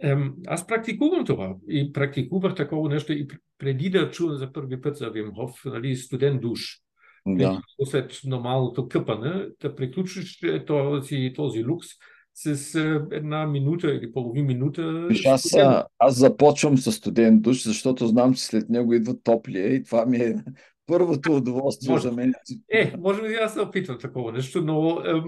Ем, 0.01 0.33
аз 0.47 0.67
практикувам 0.67 1.25
това 1.25 1.55
и 1.69 1.93
практикувах 1.93 2.55
такова 2.55 2.89
нещо 2.89 3.13
и 3.13 3.27
преди 3.57 3.89
да 3.89 4.11
чувам 4.11 4.37
за 4.37 4.53
първи 4.53 4.81
път 4.81 4.97
за 4.97 5.09
Вимхов, 5.09 5.61
нали, 5.65 5.95
студент 5.95 6.41
душ. 6.41 6.82
Да. 7.27 7.61
След 7.85 8.19
нормалното 8.25 8.87
къпане, 8.87 9.47
да 9.61 9.75
приключиш 9.75 10.39
този, 10.67 11.33
този 11.35 11.63
лукс 11.63 11.87
с 12.33 12.75
една 13.11 13.47
минута 13.47 13.95
или 13.95 14.13
половин 14.13 14.45
минута. 14.45 15.07
Виж, 15.09 15.25
аз, 15.25 15.55
аз 15.99 16.15
започвам 16.15 16.77
с 16.77 16.91
студент 16.91 17.41
душ, 17.41 17.63
защото 17.63 18.07
знам, 18.07 18.33
че 18.33 18.43
след 18.43 18.69
него 18.69 18.93
идва 18.93 19.21
топлия 19.21 19.75
и 19.75 19.83
това 19.83 20.05
ми 20.05 20.17
е 20.17 20.35
първото 20.85 21.35
удоволствие 21.35 21.91
може, 21.91 22.03
за 22.03 22.11
мен. 22.11 22.33
Е, 22.71 22.93
може 22.97 23.21
би 23.21 23.33
аз 23.33 23.53
се 23.53 23.61
опитвам 23.61 23.97
такова 23.99 24.31
нещо, 24.31 24.61
но 24.61 25.01
ем, 25.05 25.23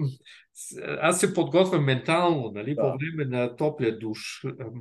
аз 1.01 1.19
се 1.19 1.33
подготвям 1.33 1.85
ментално, 1.85 2.51
нали, 2.55 2.75
да. 2.75 2.81
по 2.81 2.97
време 2.97 3.37
на 3.37 3.55
топлия 3.55 3.99
душ. 3.99 4.43
Ем, 4.45 4.71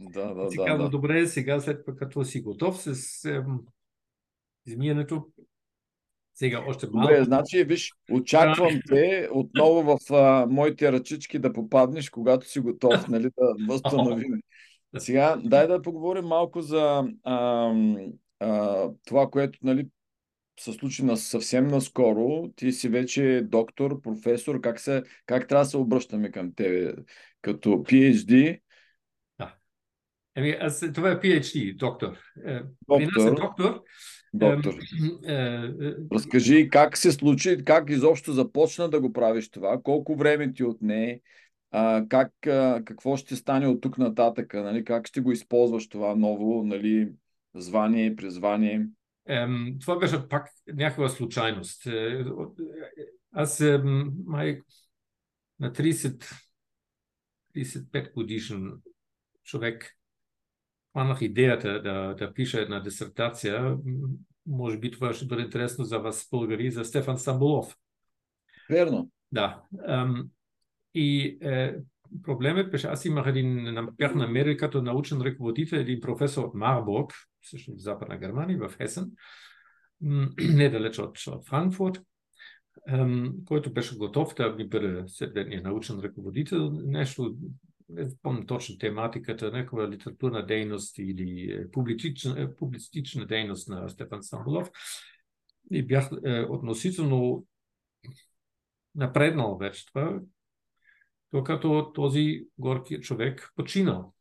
да, 0.00 0.34
да, 0.34 0.50
си 0.50 0.56
да, 0.56 0.64
казва, 0.64 0.84
да. 0.84 0.90
добре, 0.90 1.26
сега 1.26 1.60
след 1.60 1.84
като 1.98 2.24
си 2.24 2.40
готов 2.40 2.82
с 2.82 3.24
ем, 3.24 3.44
измиянето, 4.66 5.26
сега 6.38 6.64
още 6.68 6.86
малко. 6.92 7.08
Добре, 7.08 7.24
значи, 7.24 7.64
виж, 7.64 7.92
очаквам 8.12 8.80
те 8.88 9.28
отново 9.32 9.82
в 9.82 10.12
а, 10.12 10.46
моите 10.50 10.92
ръчички 10.92 11.38
да 11.38 11.52
попаднеш, 11.52 12.10
когато 12.10 12.48
си 12.48 12.60
готов, 12.60 13.08
нали, 13.08 13.22
да 13.38 13.54
възстановим. 13.68 14.32
Сега, 14.98 15.36
дай 15.44 15.66
да 15.66 15.82
поговорим 15.82 16.24
малко 16.24 16.62
за 16.62 17.04
а, 17.24 17.72
а, 18.40 18.88
това, 19.06 19.30
което 19.30 19.58
нали, 19.62 19.86
се 20.60 20.72
случи 20.72 21.04
на, 21.04 21.16
съвсем 21.16 21.66
наскоро. 21.66 22.48
Ти 22.56 22.72
си 22.72 22.88
вече 22.88 23.42
доктор, 23.44 24.00
професор. 24.00 24.60
Как, 24.60 24.80
се, 24.80 25.02
как 25.26 25.48
трябва 25.48 25.64
да 25.64 25.70
се 25.70 25.76
обръщаме 25.76 26.30
към 26.30 26.54
тебе? 26.54 26.94
Като 27.42 27.68
PhD? 27.68 28.60
Да. 30.38 30.40
Еми, 30.40 30.56
аз, 30.60 30.84
това 30.94 31.10
е 31.10 31.20
PhD, 31.20 31.76
доктор. 31.76 32.16
Е, 32.46 32.60
доктор. 32.88 32.98
При 32.98 33.06
нас 33.06 33.24
е 33.24 33.30
доктор 33.30 33.82
доктор. 34.34 34.74
Е, 35.24 35.34
е, 35.34 35.70
Разкажи 36.12 36.68
как 36.68 36.96
се 36.96 37.12
случи, 37.12 37.64
как 37.64 37.90
изобщо 37.90 38.32
започна 38.32 38.90
да 38.90 39.00
го 39.00 39.12
правиш 39.12 39.50
това, 39.50 39.80
колко 39.82 40.16
време 40.16 40.52
ти 40.52 40.64
отне, 40.64 41.20
а, 41.70 42.04
как, 42.08 42.46
а, 42.46 42.82
какво 42.84 43.16
ще 43.16 43.36
стане 43.36 43.66
от 43.66 43.80
тук 43.80 43.98
нататък, 43.98 44.54
нали, 44.54 44.84
как 44.84 45.06
ще 45.06 45.20
го 45.20 45.32
използваш 45.32 45.88
това 45.88 46.14
ново 46.14 46.64
нали, 46.64 47.12
звание, 47.54 48.16
призвание. 48.16 48.86
Ем, 49.26 49.76
това 49.80 49.98
беше 49.98 50.28
пак 50.28 50.48
някаква 50.74 51.08
случайност. 51.08 51.86
Е, 51.86 52.24
аз 53.32 53.64
май 54.26 54.60
на 55.60 55.72
30 55.72 56.24
35 57.56 58.12
годишен 58.12 58.72
човек 59.44 59.97
хванах 60.90 61.22
идеята 61.22 61.82
да, 61.82 62.14
да 62.14 62.34
пиша 62.34 62.60
една 62.60 62.80
дисертация. 62.80 63.76
Може 64.46 64.78
би 64.78 64.90
това 64.90 65.12
ще 65.12 65.26
бъде 65.26 65.42
интересно 65.42 65.84
за 65.84 65.98
вас, 65.98 66.28
българи, 66.30 66.70
за 66.70 66.84
Стефан 66.84 67.18
Стамбулов. 67.18 67.76
Верно. 68.70 69.10
Да. 69.32 69.62
И 70.94 71.38
е, 71.42 71.74
проблемът 72.22 72.70
беше, 72.70 72.86
аз 72.86 73.04
имах 73.04 73.26
един, 73.26 73.76
бях 73.92 74.14
намерил 74.14 74.56
като 74.56 74.82
научен 74.82 75.20
ръководител 75.20 75.76
един 75.76 76.00
професор 76.00 76.44
от 76.44 76.54
Марбург, 76.54 77.12
също 77.42 77.72
в 77.72 77.78
Западна 77.78 78.18
Германия, 78.18 78.58
в 78.58 78.76
Хесен, 78.76 79.10
недалеч 80.40 80.98
от, 80.98 81.18
от 81.26 81.48
Франкфурт, 81.48 82.00
който 83.46 83.72
беше 83.72 83.96
готов 83.96 84.34
да 84.34 84.54
ми 84.54 84.68
бъде 84.68 85.04
следния 85.06 85.62
научен 85.62 86.00
ръководител. 86.00 86.70
Нещо 86.70 87.36
не 87.88 88.08
помня 88.22 88.46
точно 88.46 88.78
тематиката, 88.78 89.50
някаква 89.50 89.90
литературна 89.90 90.46
дейност 90.46 90.98
или 90.98 91.52
е, 91.52 91.70
публичична, 91.70 92.42
е, 92.42 92.56
публицистична 92.56 93.26
дейност 93.26 93.68
на 93.68 93.88
Стефан 93.88 94.22
Стамбулов. 94.22 94.70
И 95.70 95.86
бях 95.86 96.10
е, 96.24 96.40
относително 96.40 97.46
напреднал 98.94 99.58
вече 99.58 99.86
това, 99.86 100.20
докато 101.32 101.92
този 101.94 102.44
горки 102.58 103.00
човек 103.00 103.52
починал. 103.56 104.14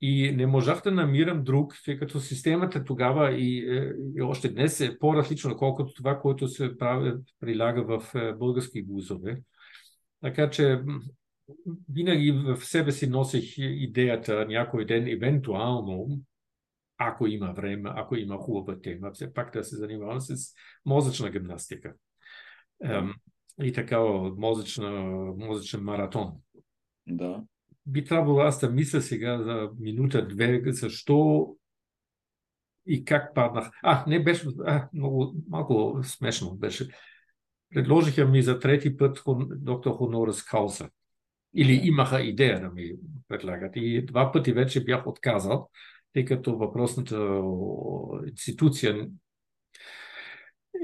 И 0.00 0.32
не 0.32 0.46
можах 0.46 0.82
да 0.82 0.90
намирам 0.90 1.44
друг, 1.44 1.74
тъй 1.84 1.98
като 1.98 2.20
системата 2.20 2.84
тогава 2.84 3.32
и, 3.32 3.58
и 4.16 4.22
още 4.22 4.48
днес 4.48 4.80
е 4.80 4.98
по-различно, 4.98 5.56
колкото 5.56 5.94
това, 5.94 6.20
което 6.20 6.48
се 6.48 6.78
прави, 6.78 7.12
прилага 7.40 7.82
в 7.82 8.12
български 8.38 8.82
вузове. 8.82 9.42
Така 10.20 10.50
че 10.50 10.82
винаги 11.88 12.32
в 12.32 12.64
себе 12.64 12.92
си 12.92 13.06
носих 13.06 13.58
идеята 13.58 14.46
някой 14.46 14.86
ден, 14.86 15.08
евентуално, 15.08 16.20
ако 16.98 17.26
има 17.26 17.52
време, 17.52 17.90
ако 17.94 18.16
има 18.16 18.36
хубава 18.36 18.80
тема, 18.80 19.10
все 19.12 19.34
пак 19.34 19.52
да 19.52 19.64
се 19.64 19.76
занимавам 19.76 20.20
с 20.20 20.54
мозъчна 20.86 21.30
гимнастика. 21.30 21.94
Да. 22.82 23.14
И 23.62 23.72
такава 23.72 24.34
мозъчна, 24.36 24.90
мозъчен 25.36 25.82
маратон. 25.82 26.32
Да. 27.06 27.42
Би 27.86 28.04
трябвало 28.04 28.38
аз 28.38 28.60
да 28.60 28.70
мисля 28.70 29.00
сега 29.00 29.42
за 29.42 29.70
минута-две, 29.78 30.62
защо 30.72 31.56
и 32.86 33.04
как 33.04 33.34
паднах. 33.34 33.70
А, 33.82 34.04
не 34.06 34.22
беше, 34.22 34.46
а, 34.66 34.88
много, 34.94 35.34
малко 35.48 36.00
смешно 36.02 36.54
беше. 36.54 36.88
Предложиха 37.74 38.26
ми 38.26 38.42
за 38.42 38.58
трети 38.58 38.96
път 38.96 39.22
доктор 39.50 39.92
Хонорес 39.92 40.42
Кауса. 40.42 40.90
Или 41.54 41.80
имаха 41.84 42.22
идея 42.22 42.60
да 42.60 42.68
ми 42.68 42.92
предлагат. 43.28 43.72
И 43.76 44.06
два 44.06 44.32
пъти 44.32 44.52
вече 44.52 44.84
бях 44.84 45.06
отказал, 45.06 45.68
тъй 46.12 46.24
като 46.24 46.58
въпросната 46.58 47.42
институция 48.28 49.08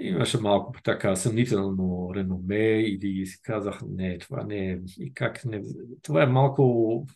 имаше 0.00 0.38
малко 0.38 0.72
така 0.84 1.16
съмнително 1.16 2.12
реноме 2.14 2.78
и 2.80 3.26
си 3.26 3.42
казах, 3.42 3.80
не, 3.88 4.18
това 4.18 4.44
не 4.44 4.70
е, 4.70 4.78
и 4.98 5.14
как 5.14 5.44
не, 5.44 5.62
това 6.02 6.22
е 6.22 6.26
малко 6.26 7.06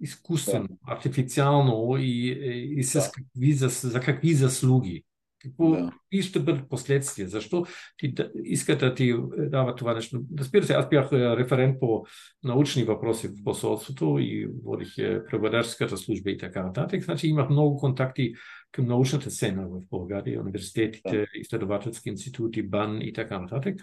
изкуствено, 0.00 0.68
да. 0.68 0.76
артифициално 0.86 1.96
и, 1.98 2.28
и 2.76 2.82
с 2.84 2.92
да. 2.92 3.10
какви, 3.12 3.52
за, 3.52 3.68
за 3.68 4.00
какви 4.00 4.34
заслуги. 4.34 5.04
Какво 5.42 5.70
да. 5.70 5.92
и 6.12 6.22
ще 6.22 6.40
бъдат 6.40 6.68
последствия? 6.68 7.28
Защо 7.28 7.66
ти 7.96 8.12
да, 8.12 8.30
иска 8.44 8.78
да 8.78 8.94
ти 8.94 9.14
дава 9.38 9.74
това 9.74 9.94
нещо? 9.94 10.22
Разбира 10.38 10.64
се, 10.64 10.72
аз 10.72 10.88
бях 10.88 11.12
референт 11.12 11.80
по 11.80 12.06
научни 12.44 12.84
въпроси 12.84 13.28
в 13.28 13.44
посолството 13.44 14.18
и 14.20 14.48
водих 14.64 14.94
преводаческата 15.30 15.96
служба 15.96 16.30
и 16.30 16.38
така 16.38 16.62
нататък. 16.62 17.02
Значи 17.02 17.28
имах 17.28 17.50
много 17.50 17.76
контакти 17.76 18.32
към 18.72 18.86
научната 18.86 19.30
сцена 19.30 19.68
в 19.68 19.80
България, 19.90 20.40
университетите, 20.40 21.16
да. 21.16 21.26
изследователски 21.34 22.08
институти, 22.08 22.62
БАН 22.62 22.98
и 23.02 23.12
така 23.12 23.40
нататък. 23.40 23.80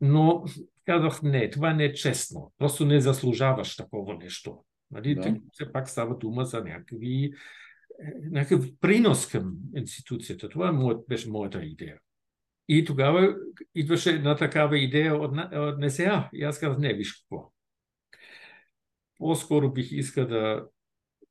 Но 0.00 0.44
казах, 0.86 1.22
не, 1.22 1.50
това 1.50 1.72
не 1.74 1.84
е 1.84 1.92
честно. 1.92 2.52
Просто 2.58 2.84
не 2.84 3.00
заслужаваш 3.00 3.76
такова 3.76 4.14
нещо. 4.14 4.64
Нали? 4.90 5.14
Да. 5.14 5.36
Все 5.52 5.72
пак 5.72 5.88
става 5.88 6.16
дума 6.18 6.44
за 6.44 6.64
някакви 6.64 7.32
някакъв 8.30 8.66
принос 8.80 9.28
към 9.28 9.56
институцията. 9.76 10.48
Това 10.48 10.96
беше 11.08 11.30
моята 11.30 11.64
идея. 11.64 11.98
И 12.68 12.84
тогава 12.84 13.36
идваше 13.74 14.10
една 14.10 14.36
такава 14.36 14.78
идея 14.78 15.16
от, 15.16 15.30
от 15.52 15.78
НСА. 15.78 16.28
И 16.32 16.44
аз 16.44 16.60
казах, 16.60 16.78
не, 16.78 16.94
виж 16.94 17.12
какво. 17.12 17.52
По-скоро 19.18 19.72
бих 19.72 19.92
искал 19.92 20.26
да, 20.26 20.66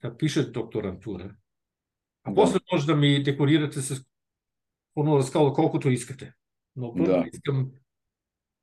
да 0.01 0.17
пиша 0.17 0.51
докторантура. 0.51 1.35
А 2.23 2.29
да. 2.31 2.35
после 2.35 2.59
може 2.71 2.85
да 2.85 2.95
ми 2.95 3.23
декорирате 3.23 3.81
с 3.81 4.05
скала 5.21 5.53
колкото 5.53 5.89
искате. 5.89 6.33
Но 6.75 6.93
първо 6.93 7.05
да. 7.05 7.25
искам 7.33 7.71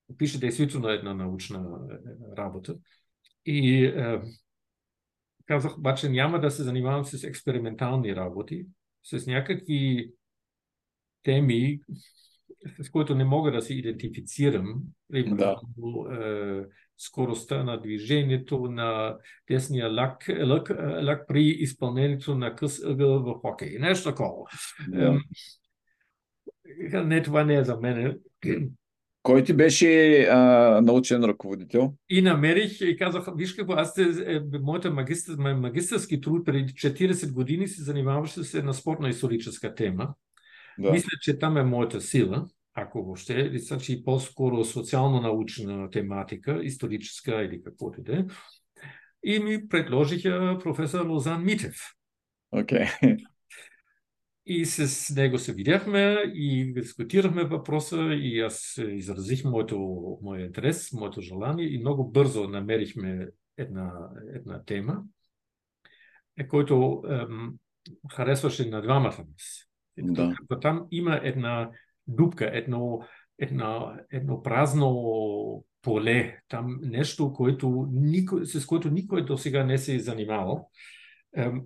да 0.09 0.17
пиша 0.17 0.39
действително 0.39 0.89
една 0.89 1.15
научна 1.15 1.89
е, 1.91 2.37
работа. 2.37 2.77
И 3.47 3.85
е, 3.85 4.23
казах, 5.49 5.79
обаче 5.79 6.09
няма 6.09 6.41
да 6.41 6.51
се 6.51 6.63
занимавам 6.63 7.05
с 7.05 7.25
експериментални 7.25 8.17
работи, 8.17 8.67
с 9.03 9.27
някакви 9.27 10.11
теми, 11.23 11.81
с 12.83 12.91
които 12.91 13.15
не 13.15 13.25
мога 13.25 13.53
да 13.53 13.63
се 13.63 13.75
идентифицирам. 13.75 14.83
Примерно, 15.09 16.05
да. 16.09 16.15
е, 16.15 16.65
скоростта 16.97 17.65
на 17.65 17.81
движението 17.81 18.59
на 18.59 19.17
десния 19.51 19.89
лак, 19.89 20.31
лак, 20.47 20.71
лак 21.03 21.29
при 21.29 21.43
изпълнението 21.43 22.35
на 22.35 22.55
къс 22.55 22.85
ъгъл 22.85 23.23
в 23.23 23.41
хокей. 23.41 23.79
Нещо 23.79 24.09
такова. 24.09 24.45
Да. 24.89 25.21
Е, 26.93 27.05
не, 27.05 27.23
това 27.23 27.45
не 27.45 27.55
е 27.55 27.65
за 27.65 27.77
мен. 27.77 28.19
Кой 29.29 29.45
ти 29.45 29.53
беше 29.53 30.23
а, 30.31 30.39
научен 30.81 31.25
ръководител? 31.25 31.95
И 32.11 32.23
намерих 32.23 32.81
и 32.81 32.97
казах, 32.97 33.27
виж 33.37 33.55
какво, 33.55 33.73
аз 33.73 33.99
е, 33.99 34.43
моята 34.63 34.91
магистър, 34.91 35.37
магистърски 35.55 36.21
труд 36.21 36.47
преди 36.47 36.73
40 36.73 37.33
години 37.33 37.69
се 37.69 37.83
занимаваше 37.83 38.45
с 38.45 38.55
една 38.55 38.73
спортна 38.73 39.09
историческа 39.09 39.75
тема. 39.75 40.15
Да. 40.79 40.93
Мисля, 40.93 41.11
че 41.23 41.39
там 41.39 41.57
е 41.57 41.63
моята 41.63 42.01
сила, 42.01 42.47
ако 42.75 43.05
въобще, 43.05 43.59
значи 43.59 44.05
по-скоро 44.05 44.65
социално-научна 44.65 45.91
тематика, 45.91 46.61
историческа 46.63 47.43
или 47.43 47.63
каквото 47.63 48.01
и 48.01 48.05
да 48.05 48.13
е. 48.13 48.25
И 49.25 49.39
ми 49.39 49.69
предложиха 49.69 50.59
професор 50.63 51.07
Лозан 51.07 51.45
Митев. 51.45 51.77
Okay. 52.55 53.19
И 54.51 54.65
с 54.65 55.15
него 55.15 55.39
се 55.39 55.55
видяхме 55.55 56.23
и 56.35 56.73
дискутирахме 56.73 57.45
въпроса 57.45 57.97
и 58.15 58.41
аз 58.41 58.81
изразих 58.89 59.45
моето, 59.45 59.79
моят 60.23 60.47
интерес, 60.47 60.93
моето 60.93 61.21
желание 61.21 61.67
и 61.67 61.79
много 61.79 62.11
бързо 62.11 62.49
намерихме 62.49 63.29
една, 63.57 63.93
една 64.35 64.63
тема, 64.65 65.03
е, 66.39 66.49
който 66.49 67.03
ем, 67.09 67.53
харесваше 68.13 68.71
на 68.71 68.83
двамата 68.83 69.19
нас. 69.19 69.69
Да. 69.99 70.37
Там 70.61 70.87
има 70.91 71.21
една 71.23 71.71
дупка, 72.07 72.51
едно, 72.53 73.03
едно, 73.39 73.93
едно 74.11 74.43
празно 74.43 75.65
поле, 75.83 76.39
там 76.49 76.79
нещо, 76.83 77.33
което 77.33 77.89
никой, 77.93 78.47
с 78.47 78.67
което 78.67 78.91
никой 78.91 79.25
до 79.25 79.39
сега 79.39 79.65
не 79.65 79.79
се 79.79 79.95
е 79.95 80.01
занимавал. 80.01 80.71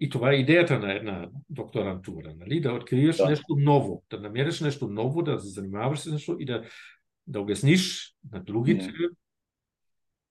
И 0.01 0.10
това 0.10 0.32
е 0.32 0.36
идеята 0.36 0.78
на 0.78 0.93
една 0.93 1.28
докторантура, 1.51 2.34
нали? 2.36 2.60
да 2.60 2.72
откриеш 2.72 3.16
да. 3.16 3.28
нещо 3.28 3.56
ново, 3.59 4.05
да 4.10 4.20
намериш 4.20 4.60
нещо 4.60 4.89
ново, 4.89 5.22
да 5.22 5.40
се 5.40 5.48
занимаваш 5.48 6.01
с 6.01 6.12
нещо 6.12 6.36
и 6.39 6.44
да, 6.44 6.64
да 7.26 7.40
обясниш 7.40 8.14
на 8.32 8.43
другите 8.43 8.86
Не. 8.86 9.09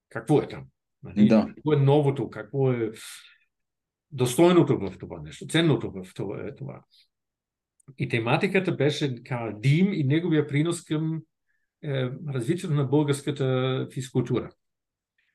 какво 0.08 0.42
е 0.42 0.48
там. 0.48 0.64
Нали? 1.02 1.28
Да. 1.28 1.52
Какво 1.56 1.72
е 1.72 1.76
новото, 1.76 2.30
какво 2.30 2.72
е 2.72 2.92
достойното 4.10 4.78
в 4.78 4.98
това 4.98 5.20
нещо, 5.20 5.46
ценното 5.46 5.90
в 5.90 6.14
това. 6.14 6.46
Е 6.46 6.54
това. 6.54 6.84
И 7.98 8.08
тематиката 8.08 8.72
беше 8.72 9.22
Карл 9.22 9.58
Дим 9.58 9.92
и 9.92 10.04
неговия 10.04 10.46
принос 10.46 10.84
към 10.84 11.22
е, 11.84 12.10
развитието 12.28 12.74
на 12.74 12.84
българската 12.84 13.88
физкултура. 13.94 14.50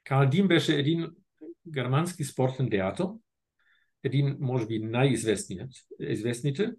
Карл 0.03 0.29
Дим 0.29 0.47
беше 0.47 0.75
един 0.75 1.07
германски 1.73 2.23
спортен 2.23 2.69
деятел, 2.69 3.19
един, 4.03 4.37
може 4.39 4.67
би, 4.67 4.79
най-известните. 4.79 6.71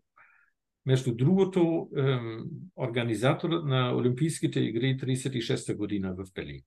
Между 0.86 1.14
другото, 1.14 1.90
ем, 1.96 2.44
организатор 2.76 3.50
на 3.50 3.96
Олимпийските 3.96 4.60
игри 4.60 4.96
36-та 4.96 5.74
година 5.74 6.14
в 6.14 6.24
Пелин, 6.34 6.62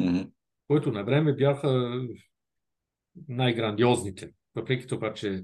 mm-hmm. 0.00 0.30
които 0.68 0.92
на 0.92 1.04
време 1.04 1.32
бяха 1.32 2.00
най-грандиозните. 3.28 4.30
Въпреки 4.54 4.86
това, 4.86 5.14
че 5.14 5.42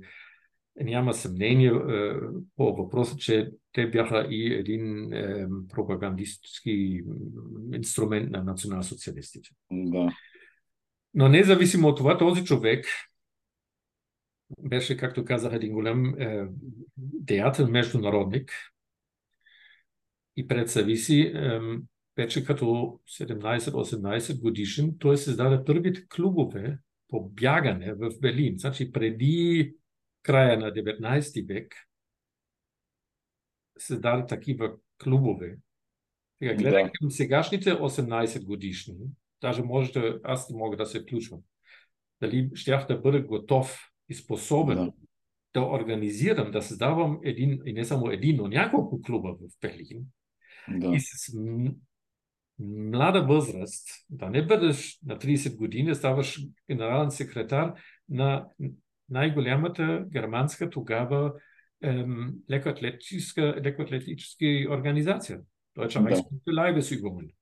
няма 0.80 1.14
съмнение 1.14 1.68
е, 1.68 2.14
по 2.56 2.76
въпроса, 2.76 3.16
че 3.16 3.51
те 3.72 3.90
бяха 3.90 4.26
и 4.30 4.55
един 4.55 5.12
е, 5.12 5.46
пропагандистски 5.68 7.01
инструмент 7.72 8.30
на 8.30 8.44
национал-социалистите. 8.44 9.48
Да. 9.70 10.12
Но 11.14 11.28
независимо 11.28 11.88
от 11.88 11.96
това, 11.96 12.18
този 12.18 12.44
човек 12.44 12.86
беше, 14.59 14.97
както 14.97 15.25
казах, 15.25 15.53
един 15.53 15.73
голям 15.73 16.21
е, 16.21 16.47
деятел, 16.97 17.69
международник 17.69 18.53
и 20.37 20.49
пред 20.49 20.71
себе 20.71 20.97
си 20.97 21.21
е, 21.21 21.61
вече 22.16 22.45
като 22.45 22.65
17-18 22.65 24.41
годишен 24.41 24.97
той 24.99 25.16
създаде 25.16 25.65
първите 25.65 26.09
клубове 26.09 26.79
по 27.09 27.29
бягане 27.29 27.95
в 27.95 28.11
Берлин. 28.21 28.59
Значи 28.59 28.93
преди 28.93 29.75
края 30.23 30.59
на 30.59 30.66
19 30.66 31.49
век 31.49 31.75
създаде 33.79 34.27
такива 34.27 34.73
клубове. 35.03 35.57
Сега, 36.39 36.55
гледай 36.55 36.85
да. 36.85 36.91
към 36.93 37.11
сегашните 37.11 37.71
18 37.71 38.45
годишни, 38.45 38.95
даже 39.41 39.62
може 39.62 39.93
да, 39.93 40.21
аз 40.25 40.51
не 40.51 40.57
мога 40.57 40.77
да 40.77 40.87
се 40.87 41.01
включвам. 41.01 41.41
Дали 42.21 42.51
щях 42.55 42.87
да 42.87 42.99
бъда 43.01 43.23
готов 43.23 43.94
да. 44.74 44.93
да 45.55 45.62
организирам, 45.62 46.51
да 46.51 46.62
създавам 46.62 47.20
един, 47.24 47.60
и 47.66 47.72
не 47.72 47.85
само 47.85 48.10
един, 48.10 48.36
но 48.36 48.48
няколко 48.48 49.02
клуба 49.02 49.35
в 49.35 49.60
Берлин. 49.60 50.05
Да. 50.68 50.94
И 50.94 51.01
с 51.01 51.32
млада 52.59 53.26
възраст, 53.26 53.89
да 54.10 54.31
не 54.31 54.47
бъдеш 54.47 54.98
на 55.06 55.18
30 55.18 55.56
години, 55.56 55.94
ставаш 55.94 56.40
генерален 56.70 57.10
секретар 57.10 57.74
на 58.09 58.48
най-голямата 59.09 60.06
германска 60.12 60.70
тогава 60.70 61.32
лекоатлетическа, 62.51 63.60
лекоатлетическа 63.64 64.47
организация. 64.70 65.40
Deutscher 65.76 66.02
да. 66.02 66.10
Reichsbund 66.10 66.44
Leibesübungen. 66.47 67.35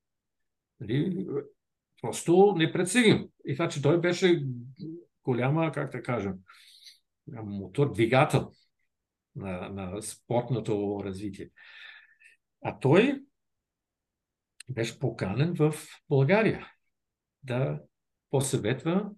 Нали? 0.79 1.27
Просто 2.01 2.55
непредсигим. 2.57 3.27
И 3.45 3.53
това, 3.53 3.69
че 3.69 3.81
той 3.81 4.01
беше 4.01 4.45
голяма, 5.23 5.71
как 5.71 5.91
да 5.91 6.03
кажем, 6.03 6.33
мотор, 7.27 7.91
двигател 7.91 8.51
на, 9.35 9.69
на 9.69 10.01
спортното 10.01 11.01
развитие. 11.03 11.49
А 12.61 12.79
той 12.79 13.23
беше 14.69 14.99
поканен 14.99 15.53
в 15.55 15.73
България 16.09 16.67
да 17.43 17.81
посъветва 18.29 19.11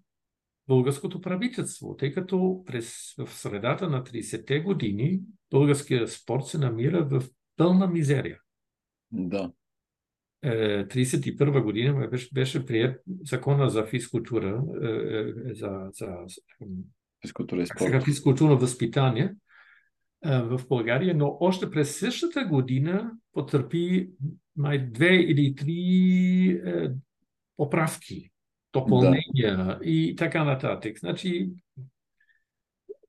българското 0.68 1.20
правителство, 1.20 1.96
тъй 1.96 2.12
като 2.12 2.62
през, 2.66 3.14
в 3.18 3.34
средата 3.34 3.88
на 3.88 4.04
30-те 4.04 4.60
години 4.60 5.20
българския 5.50 6.08
спорт 6.08 6.46
се 6.46 6.58
намира 6.58 7.04
в 7.04 7.22
пълна 7.56 7.86
мизерия. 7.86 8.40
Да. 9.10 9.52
31 10.44 11.58
е, 11.58 11.60
година 11.60 12.08
беше, 12.08 12.28
беше 12.32 12.66
прият 12.66 13.02
закона 13.24 13.70
за 13.70 13.86
физкултура, 13.86 14.62
е, 14.82 14.86
е, 14.86 15.54
за, 15.54 15.88
за 15.92 16.06
физкултура 17.22 17.62
и 17.62 17.66
спорт. 17.66 18.04
физкултурно 18.04 18.58
възпитание 18.58 19.34
в 20.24 20.60
България, 20.68 21.14
но 21.14 21.36
още 21.40 21.70
през 21.70 21.98
същата 21.98 22.44
година 22.44 23.12
потърпи 23.32 24.10
май 24.56 24.78
две 24.78 25.14
или 25.14 25.54
три 25.54 26.62
поправки 27.56 28.30
допълнения 28.72 29.56
да. 29.56 29.78
и 29.84 30.16
така 30.16 30.44
нататък. 30.44 30.98
Значи, 30.98 31.50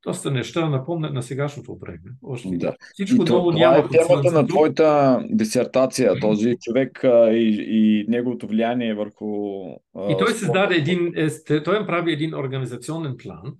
доста 0.07 0.31
неща 0.31 0.69
напомнят 0.69 1.13
на 1.13 1.23
сегашното 1.23 1.75
време. 1.75 1.99
Още 2.23 2.49
да. 2.49 2.75
Всичко 2.93 3.21
и 3.21 3.25
това 3.25 3.53
няма 3.53 3.77
е 3.77 3.87
темата 3.87 4.31
на 4.31 4.47
твоята 4.47 5.19
дисертация, 5.29 6.19
този 6.19 6.55
човек 6.61 7.03
а, 7.03 7.31
и, 7.31 7.65
и 7.69 8.05
неговото 8.07 8.47
влияние 8.47 8.93
върху... 8.93 9.61
А, 9.95 10.11
и 10.11 10.15
той 10.19 10.31
създаде 10.31 10.75
един, 10.75 11.13
е, 11.15 11.63
той 11.63 11.85
прави 11.87 12.13
един 12.13 12.35
организационен 12.35 13.15
план, 13.17 13.53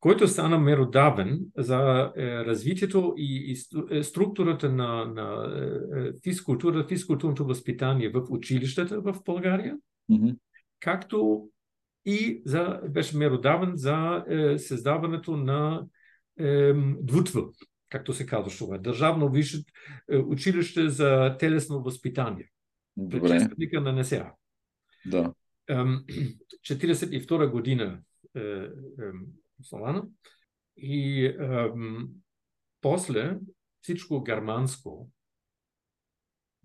който 0.00 0.28
стана 0.28 0.58
меродавен 0.58 1.40
за 1.58 2.12
е, 2.16 2.26
развитието 2.26 3.14
и, 3.16 3.54
и 3.54 3.96
е, 3.96 4.02
структурата 4.02 4.68
на, 4.68 5.04
на 5.04 5.52
е, 5.96 6.10
физкултура, 6.24 6.86
физкултурното 6.88 7.44
възпитание 7.44 8.08
в 8.08 8.22
училищата 8.30 9.00
в 9.00 9.14
България. 9.26 9.76
Mm-hmm 10.10 10.36
както 10.84 11.48
и 12.04 12.42
за, 12.46 12.80
беше 12.88 13.16
меродавен 13.16 13.72
за 13.74 14.24
е, 14.28 14.58
създаването 14.58 15.36
на 15.36 15.86
е, 16.38 16.72
двутва, 17.00 17.42
както 17.90 18.12
се 18.12 18.26
казва 18.26 18.78
Държавно 18.78 19.30
висше 19.30 19.62
е, 20.10 20.16
училище 20.16 20.88
за 20.88 21.36
телесно 21.38 21.82
възпитание. 21.82 22.50
Добре. 22.96 23.48
на 23.72 23.92
НСА. 23.92 24.32
Да. 25.06 25.32
42 25.68 27.46
година 27.50 28.00
е, 28.36 28.40
е, 28.40 28.68
Солана. 29.62 30.04
И 30.76 31.26
е, 31.26 31.70
после 32.80 33.38
всичко 33.80 34.22
германско 34.22 35.10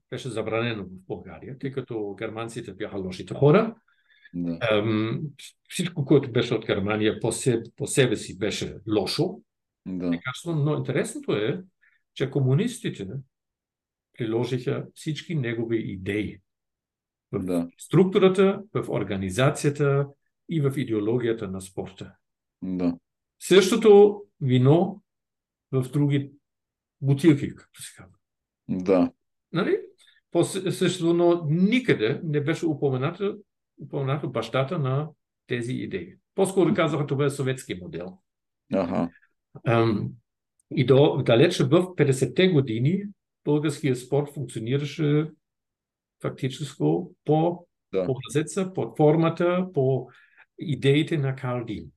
беше 0.10 0.30
забранено 0.30 0.84
в 0.84 1.06
България, 1.08 1.58
тъй 1.60 1.72
като 1.72 2.16
германците 2.20 2.74
бяха 2.74 2.98
лошите 2.98 3.34
хора 3.34 3.76
да. 4.34 4.60
Ам, 4.72 5.22
всичко, 5.70 6.06
което 6.06 6.32
беше 6.32 6.54
от 6.54 6.66
Германия 6.66 7.20
по 7.20 7.32
себе, 7.32 7.64
по 7.76 7.88
себе 7.88 8.16
си 8.16 8.38
беше 8.38 8.76
лошо. 8.88 9.42
Да. 9.86 10.20
Но 10.46 10.78
интересното 10.78 11.34
е, 11.34 11.64
че 12.14 12.32
комунистите 12.32 13.08
приложиха 14.18 14.88
всички 14.94 15.36
негови 15.36 15.78
идеи 15.78 16.40
в 17.32 17.44
да. 17.44 17.70
структурата, 17.78 18.64
в 18.74 18.90
организацията 18.90 20.08
и 20.50 20.62
в 20.62 20.74
идеологията 20.78 21.48
на 21.48 21.62
спорта. 21.62 22.14
Да. 22.62 22.98
Същото 23.40 24.22
вино 24.42 25.04
в 25.72 25.86
други 25.92 26.32
бутилки, 27.02 27.56
както 27.56 27.82
се 27.82 27.96
казва. 27.98 28.18
Да. 28.70 29.12
Нали? 29.54 29.78
По 30.32 30.44
същото, 30.44 31.14
но 31.14 31.46
никъде 31.50 32.22
не 32.24 32.42
беше 32.42 32.66
упоменато 32.66 33.38
упоменаха 33.84 34.28
бащата 34.28 34.80
на 34.80 35.10
тези 35.48 35.74
идеи. 35.74 36.16
По-скоро 36.36 36.74
казаха, 36.74 37.08
това 37.08 37.26
е 37.26 37.30
съветски 37.30 37.76
модел. 37.76 38.18
Ага. 38.74 39.10
Ам, 39.68 40.10
и 40.76 40.86
до, 40.86 41.18
далече 41.26 41.64
в 41.64 41.70
50-те 41.70 42.48
години 42.48 43.04
българският 43.46 44.00
спорт 44.00 44.34
функционираше 44.34 45.30
фактически 46.22 46.84
по 47.26 47.66
да. 47.94 48.08
образеца, 48.10 48.74
по 48.74 48.94
формата, 48.98 49.68
по 49.74 50.08
идеите 50.60 51.18
на 51.18 51.36
Карл 51.36 51.66
Дин. 51.66 51.92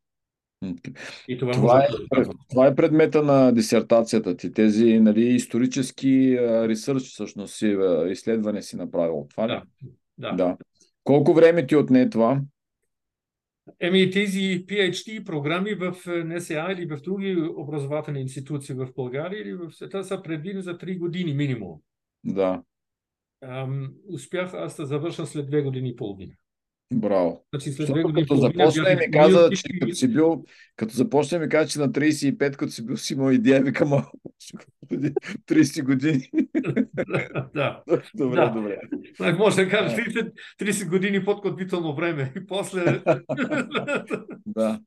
И 1.29 1.39
това, 1.39 1.53
това, 1.53 1.85
е, 1.85 1.89
да 2.15 2.31
това 2.51 2.67
е 2.67 2.75
предмета 2.75 3.23
на 3.23 3.53
дисертацията 3.53 4.37
ти. 4.37 4.53
Тези 4.53 5.01
нали, 5.01 5.25
исторически 5.25 6.39
ресърч, 6.41 7.03
всъщност, 7.03 7.55
си, 7.55 7.77
изследване 8.11 8.63
си 8.63 8.77
направил. 8.77 9.27
Това 9.31 9.49
ли? 9.49 9.63
Да. 10.19 10.33
да. 10.33 10.57
Колко 11.05 11.35
време 11.35 11.67
ти 11.67 11.77
отне 11.77 12.11
това? 12.11 12.43
Еми, 13.81 14.11
тези 14.11 14.67
PhD 14.67 15.25
програми 15.25 15.75
в 15.75 15.95
е, 16.07 16.25
НСА 16.25 16.67
или 16.73 16.87
в 16.87 17.01
други 17.01 17.37
образователни 17.57 18.21
институции 18.21 18.75
в 18.75 18.89
България 18.97 19.43
или 19.43 19.55
в 19.55 19.73
света 19.73 20.05
са 20.05 20.23
предвидени 20.23 20.63
за 20.63 20.79
3 20.79 20.99
години 20.99 21.35
минимум. 21.35 21.81
Да. 22.25 22.63
Ам, 23.43 23.93
успях 24.09 24.55
аз 24.55 24.77
да 24.77 24.87
завърша 24.87 25.27
след 25.27 25.51
2 25.51 25.63
години 25.63 25.89
и 25.89 25.97
половина. 25.97 26.33
Браво. 26.95 27.45
Значи 27.55 27.73
след 27.73 27.91
години 27.91 28.27
като 28.27 28.37
започне 28.37 28.95
ми 28.95 29.11
каза, 29.11 29.51
че 29.51 29.79
като 29.81 29.95
си 29.95 30.09
бил, 30.09 30.45
като 30.77 30.95
започне 30.95 31.39
ми 31.39 31.49
каза, 31.49 31.69
че 31.69 31.79
на 31.79 31.89
35, 31.89 32.57
като 32.57 32.73
си 32.73 32.87
бил 32.87 32.97
си 32.97 33.13
имал 33.13 33.31
идея, 33.31 33.63
вика, 33.63 33.87
ма, 33.87 34.07
30 34.93 35.85
години. 35.85 36.31
да. 37.55 37.83
Добре, 38.15 38.37
да. 38.37 38.51
добре. 38.51 38.79
Може 39.39 39.57
да 39.57 39.69
кажа 39.71 39.97
30, 39.97 40.33
30 40.61 40.89
години 40.89 41.25
подготвително 41.25 41.95
време 41.95 42.33
и 42.37 42.47
после... 42.47 42.85
да. 44.47 44.81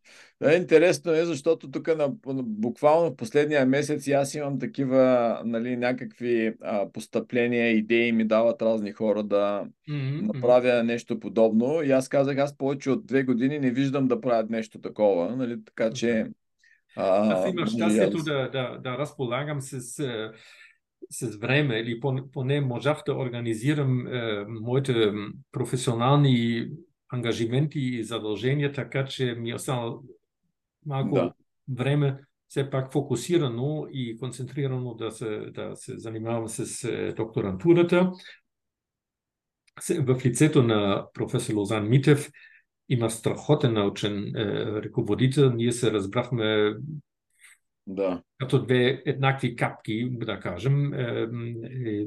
Е, 0.44 0.56
интересно 0.56 1.12
е, 1.12 1.26
защото 1.26 1.72
тук 1.72 1.88
на, 1.88 2.10
буквално 2.44 3.10
в 3.10 3.16
последния 3.16 3.66
месец 3.66 4.08
аз 4.08 4.36
имам 4.36 4.60
такива 4.60 5.42
нали, 5.46 5.78
някакви 5.78 6.54
а, 6.62 6.92
постъпления, 6.92 7.72
идеи 7.72 8.12
ми 8.12 8.28
дават 8.28 8.62
разни 8.62 8.92
хора 8.92 9.24
да 9.24 9.66
mm-hmm. 9.90 10.22
направя 10.22 10.84
нещо 10.84 11.20
подобно. 11.20 11.82
И 11.84 11.92
аз 11.92 12.10
казах, 12.10 12.38
аз 12.38 12.58
повече 12.58 12.92
от 12.92 13.06
две 13.06 13.24
години 13.24 13.60
не 13.60 13.72
виждам 13.72 14.08
да 14.08 14.22
правят 14.22 14.50
нещо 14.50 14.82
такова. 14.82 15.36
Нали, 15.36 15.58
така 15.66 15.92
че. 15.92 16.28
А, 16.96 17.34
аз 17.34 17.54
имам 17.54 17.68
щастието 17.68 18.18
да, 18.18 18.50
да, 18.50 18.80
да 18.84 18.98
разполагам 18.98 19.62
с, 19.62 19.80
с 21.10 21.36
време 21.38 21.80
или 21.80 22.00
поне 22.34 22.62
можах 22.62 23.04
да 23.06 23.16
организирам 23.16 24.08
е, 24.08 24.46
моите 24.48 25.14
професионални 25.52 26.68
ангажименти 27.10 27.80
и 27.80 28.04
задължения, 28.04 28.72
така 28.72 29.06
че 29.06 29.36
ми 29.36 29.50
е 29.50 29.56
останало 29.56 30.02
малко 30.86 31.16
да. 31.16 31.34
време 31.70 32.18
все 32.48 32.70
пак 32.70 32.94
фокусирано 32.94 33.88
и 33.92 34.18
концентрирано 34.18 34.94
да 34.94 35.12
се, 35.12 35.40
да 35.40 35.76
се 35.76 35.98
занимавам 35.98 36.48
с 36.48 36.84
е, 36.84 37.14
докторантурата. 37.14 38.12
В 40.00 40.26
лицето 40.26 40.64
на 40.64 41.08
професор 41.14 41.54
Лозан 41.54 41.90
Митев 41.90 42.30
има 42.90 43.10
страхотен 43.10 43.74
научен 43.74 44.36
е, 44.36 44.66
ръководител. 44.66 45.52
Ние 45.52 45.72
се 45.72 45.92
разбрахме 45.92 46.74
да. 47.88 48.22
като 48.38 48.64
две 48.64 49.04
еднакви 49.06 49.56
капки, 49.56 50.10
да 50.12 50.40
кажем. 50.40 50.94
Е, 50.94 51.28
е, 51.86 52.06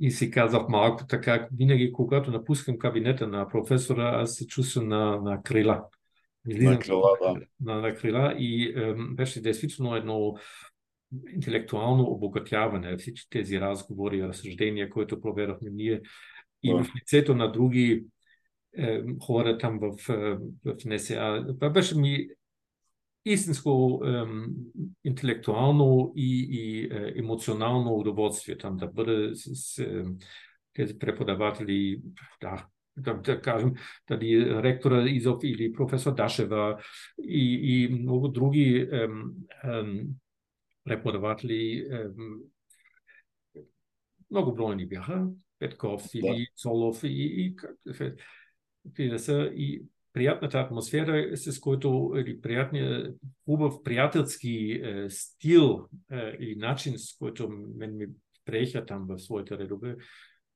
и 0.00 0.10
си 0.10 0.30
казах 0.30 0.62
малко 0.68 1.06
така, 1.06 1.48
винаги 1.52 1.92
когато 1.92 2.30
напускам 2.30 2.78
кабинета 2.78 3.28
на 3.28 3.48
професора, 3.48 4.20
аз 4.22 4.34
се 4.34 4.46
чувствам 4.46 4.88
на, 4.88 5.20
на 5.20 5.42
крила. 5.42 5.84
Излизам 6.48 6.72
на 6.72 6.78
крила, 6.78 7.10
да. 7.22 7.34
На, 7.60 7.80
на 7.80 7.94
крила 7.94 8.34
и 8.38 8.74
е, 8.76 8.94
беше 8.94 9.42
действително 9.42 9.96
едно 9.96 10.36
интелектуално 11.34 12.04
обогатяване. 12.04 12.96
Всички 12.96 13.30
тези 13.30 13.60
разговори, 13.60 14.22
разсъждения, 14.22 14.90
които 14.90 15.20
проведохме 15.20 15.70
ние 15.70 16.00
и 16.62 16.72
в 16.72 16.86
лицето 16.96 17.34
на 17.34 17.52
други 17.52 18.04
е, 18.78 19.02
хора 19.22 19.58
там 19.58 19.78
в, 19.78 20.08
е, 20.08 20.36
в 20.64 20.84
НСА. 20.84 21.46
Това 21.58 21.70
беше 21.70 21.98
ми 21.98 22.28
истинско 23.24 24.02
е, 24.04 24.22
интелектуално 25.04 26.12
и, 26.16 26.48
и 26.50 26.84
е, 26.84 27.12
емоционално 27.16 27.94
удоволствие 27.94 28.58
там 28.58 28.76
да 28.76 28.86
бъде 28.86 29.34
с, 29.34 29.54
с 29.54 29.78
е, 29.78 30.04
тези 30.72 30.98
преподаватели. 30.98 32.02
Да, 32.40 32.66
да 32.96 33.40
кажем, 33.40 33.74
дали 34.08 34.62
ректора 34.62 35.08
Изов 35.08 35.40
или 35.42 35.72
професор 35.72 36.14
Дашева 36.14 36.80
и, 37.22 37.84
и 37.84 37.88
много 37.88 38.28
други 38.28 38.88
ем, 38.92 39.32
ем, 39.64 40.08
преподаватели, 40.84 41.86
ем, 41.90 42.14
много 44.30 44.54
бройни 44.54 44.86
бяха, 44.86 45.26
Петков 45.58 46.02
да. 46.02 46.18
или 46.18 46.46
Солов 46.56 47.04
и, 47.04 47.08
и, 47.08 47.56
и, 48.98 49.18
са, 49.18 49.52
и 49.54 49.82
приятната 50.12 50.60
атмосфера, 50.60 51.36
с 51.36 51.60
който 51.60 52.12
или 52.16 52.40
приятния, 52.40 53.14
хубав 53.44 53.82
приятелски 53.82 54.80
е, 54.84 55.10
стил 55.10 55.88
е, 56.10 56.36
или 56.40 56.56
начин, 56.56 56.98
с 56.98 57.16
който 57.18 57.48
мен 57.48 57.96
ми 57.96 58.06
приеха 58.44 58.86
там 58.86 59.06
в 59.08 59.18
своите 59.18 59.58
редове, 59.58 59.96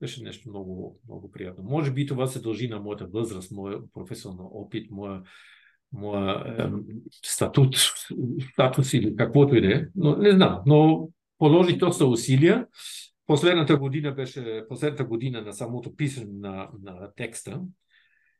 беше 0.00 0.22
нещо 0.22 0.48
много, 0.48 0.98
много 1.08 1.30
приятно. 1.30 1.64
Може 1.64 1.90
би 1.90 2.06
това 2.06 2.26
се 2.26 2.40
дължи 2.40 2.68
на 2.68 2.80
моята 2.80 3.06
възраст, 3.06 3.52
моя 3.52 3.78
професионален 3.94 4.46
опит, 4.52 4.90
моя, 4.90 5.22
моя 5.92 6.56
е, 6.58 6.70
статут, 7.24 7.76
статус 8.52 8.92
или 8.92 9.16
каквото 9.16 9.56
и 9.56 9.60
да 9.60 9.74
е. 9.74 9.84
Но 9.96 10.16
не 10.16 10.32
знам, 10.32 10.60
но 10.66 11.08
положих 11.38 11.76
доста 11.76 12.06
усилия. 12.06 12.66
Последната 13.26 13.76
година 13.76 14.12
беше 14.14 14.64
последната 14.68 15.04
година 15.04 15.42
на 15.42 15.52
самото 15.52 15.96
писане 15.96 16.32
на, 16.32 16.68
на 16.82 17.12
текста. 17.16 17.62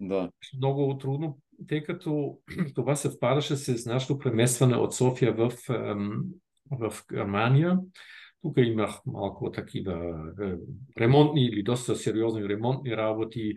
Да. 0.01 0.31
Много 0.57 0.99
трудно, 0.99 1.39
тъй 1.69 1.83
като 1.83 2.39
това 2.75 2.97
съвпадаше 2.97 3.57
с 3.57 3.87
нашето 3.87 4.19
преместване 4.19 4.77
от 4.77 4.95
София 4.95 5.33
в, 5.33 5.53
в 6.71 6.93
Германия. 7.13 7.79
Тук 8.43 8.55
имах 8.57 8.91
малко 9.07 9.51
такива 9.51 10.25
е, 10.43 10.53
ремонтни 11.01 11.45
или 11.45 11.63
доста 11.63 11.97
сериозни 11.97 12.49
ремонтни 12.49 12.97
работи. 12.97 13.55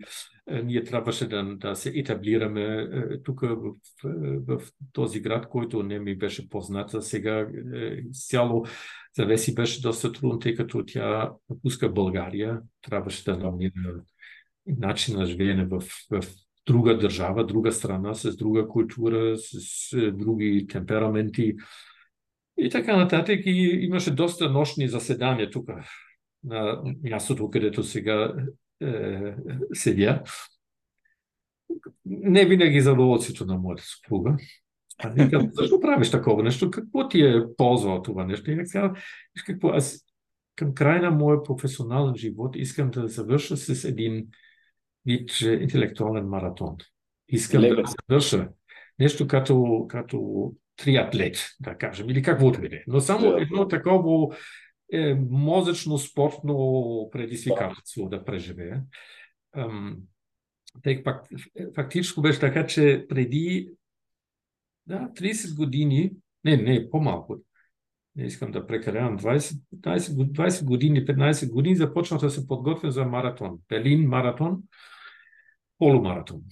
Е, 0.48 0.62
ние 0.62 0.84
трябваше 0.84 1.28
да, 1.28 1.56
да 1.56 1.74
се 1.74 1.92
етаблираме 1.94 2.88
е, 2.92 3.22
тук 3.22 3.40
в, 3.40 3.74
в, 4.46 4.60
този 4.92 5.20
град, 5.20 5.48
който 5.48 5.82
не 5.82 5.98
ми 5.98 6.16
беше 6.16 6.48
познат. 6.48 7.04
Сега 7.04 7.48
цяло 8.12 8.64
за 9.16 9.26
Веси 9.26 9.54
беше 9.54 9.82
доста 9.82 10.12
трудно, 10.12 10.38
тъй 10.38 10.54
като 10.54 10.84
тя 10.86 11.32
напуска 11.50 11.88
България. 11.88 12.60
Трябваше 12.82 13.24
да 13.24 13.36
намира 13.36 14.02
начин 14.66 15.16
на 15.16 15.26
живеене 15.26 15.64
в, 15.64 15.82
в 16.10 16.24
друга 16.66 16.98
държава, 16.98 17.46
друга 17.46 17.72
страна, 17.72 18.14
с 18.14 18.36
друга 18.36 18.68
култура, 18.68 19.36
с 19.36 19.90
други 20.12 20.66
темпераменти. 20.70 21.54
И 22.58 22.70
така 22.70 22.96
нататък. 22.96 23.40
И 23.44 23.78
имаше 23.82 24.14
доста 24.14 24.50
нощни 24.50 24.88
заседания 24.88 25.50
тук, 25.50 25.68
на 26.44 26.82
мястото, 27.02 27.50
където 27.50 27.82
сега 27.82 28.34
е, 28.82 29.34
седя. 29.72 30.22
Не 32.04 32.46
винаги 32.46 32.80
задоволствието 32.80 33.46
на 33.46 33.58
моята 33.58 33.82
съпруга. 33.82 34.36
А 34.98 35.08
вика, 35.08 35.48
защо 35.52 35.80
правиш 35.80 36.10
такова 36.10 36.42
нещо? 36.42 36.70
Какво 36.70 37.08
ти 37.08 37.22
е 37.22 37.42
ползва 37.56 37.94
от 37.94 38.04
това 38.04 38.24
нещо? 38.26 38.50
И 38.50 38.56
каза, 38.56 38.92
какво, 39.46 39.68
аз 39.68 40.04
към 40.56 40.74
края 40.74 41.02
на 41.02 41.10
моя 41.10 41.42
професионален 41.42 42.16
живот 42.16 42.56
искам 42.56 42.90
да 42.90 43.08
завърша 43.08 43.56
с 43.56 43.84
един 43.84 44.26
вид 45.06 45.40
интелектуален 45.40 46.28
маратон. 46.28 46.76
Искам 47.28 47.62
Лего. 47.62 47.82
да 47.82 47.88
завърша 48.08 48.48
нещо 48.98 49.26
като, 49.26 49.86
като 49.88 50.52
триатлет, 50.76 51.36
да 51.60 51.78
кажем, 51.78 52.10
или 52.10 52.22
каквото 52.22 52.64
и 52.64 52.68
да 52.68 52.76
е. 52.76 52.82
Но 52.86 53.00
само 53.00 53.26
yeah. 53.26 53.42
едно 53.42 53.68
такова 53.68 54.36
е, 54.92 55.14
мозъчно 55.30 55.98
спортно 55.98 57.08
предизвикателство 57.12 58.08
да 58.08 58.24
преживея. 58.24 58.82
тъй 60.82 61.02
пак, 61.02 61.26
фактически 61.74 62.20
беше 62.20 62.40
така, 62.40 62.66
че 62.66 63.06
преди 63.08 63.70
да, 64.86 65.10
30 65.16 65.56
години, 65.56 66.12
не, 66.44 66.56
не, 66.56 66.90
по-малко, 66.90 67.36
не 68.16 68.24
искам 68.24 68.50
да 68.50 68.66
прекалявам, 68.66 69.18
20, 69.18 69.60
20, 69.74 69.98
20 69.98 70.64
години, 70.64 71.06
15 71.06 71.50
години 71.50 71.76
започнах 71.76 72.20
да 72.20 72.30
се 72.30 72.46
подготвя 72.46 72.90
за 72.90 73.04
маратон. 73.04 73.58
Белин 73.68 74.08
маратон 74.08 74.62
полумаратон, 75.84 76.42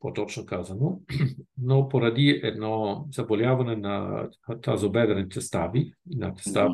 по-точно 0.00 0.46
казано, 0.46 1.00
но 1.58 1.88
поради 1.88 2.40
едно 2.42 3.04
заболяване 3.12 3.76
на 3.76 4.28
тазобедрените 4.62 5.40
стави, 5.40 5.92
на 6.06 6.34
став, 6.38 6.72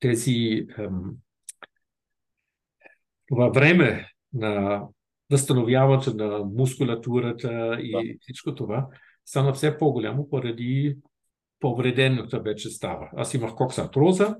тези 0.00 0.66
това 3.26 3.48
време 3.48 4.08
на 4.32 4.84
възстановяването 5.30 6.14
на 6.14 6.38
мускулатурата 6.38 7.78
и 7.80 7.92
да. 7.92 8.18
всичко 8.20 8.54
това 8.54 8.88
стана 9.24 9.52
все 9.52 9.78
по-голямо 9.78 10.30
поради 10.30 10.96
повредената 11.60 12.40
вече 12.40 12.70
става. 12.70 13.10
Аз 13.16 13.34
имах 13.34 13.54
коксартроза 13.54 14.36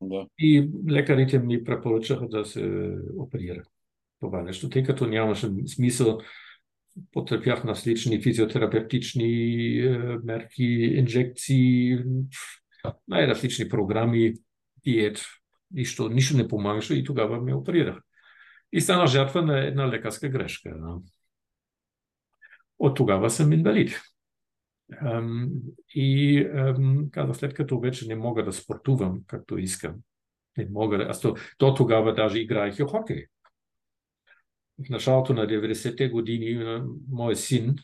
да. 0.00 0.26
и 0.38 0.70
лекарите 0.90 1.38
ми 1.38 1.64
препоръчаха 1.64 2.28
да 2.28 2.44
се 2.44 2.94
оперира 3.18 3.62
това 4.20 4.42
нещо, 4.42 4.70
тъй 4.70 4.82
като 4.82 5.06
нямаше 5.06 5.48
смисъл. 5.66 6.20
Потърпях 7.12 7.64
различни 7.64 8.22
физиотерапевтични 8.22 9.78
е, 9.78 9.98
мерки, 10.24 10.64
инжекции, 10.96 11.98
най-различни 13.08 13.68
програми, 13.68 14.34
диет. 14.84 15.24
Нищо, 15.70 16.08
нищо 16.08 16.36
не 16.36 16.48
помагаше 16.48 16.94
и 16.94 17.04
тогава 17.04 17.42
ме 17.42 17.54
оперирах. 17.54 17.98
И 18.72 18.80
стана 18.80 19.06
жертва 19.06 19.42
на 19.42 19.66
една 19.66 19.88
лекарска 19.88 20.28
грешка. 20.28 20.76
От 22.78 22.96
тогава 22.96 23.30
съм 23.30 23.52
инвалид. 23.52 24.00
и 25.94 26.46
казах, 27.12 27.36
след 27.36 27.54
като 27.54 27.80
вече 27.80 28.08
не 28.08 28.16
мога 28.16 28.44
да 28.44 28.52
спортувам 28.52 29.20
както 29.26 29.58
искам, 29.58 29.94
не 30.58 30.68
мога, 30.70 31.06
аз 31.08 31.20
то, 31.20 31.34
то 31.58 31.74
тогава 31.74 32.14
даже 32.14 32.38
играех 32.38 32.78
и 32.78 32.82
хокей 32.82 33.26
в 34.78 34.88
началото 34.90 35.34
на 35.34 35.46
90-те 35.46 36.08
години 36.08 36.80
мой 37.10 37.36
син 37.36 37.76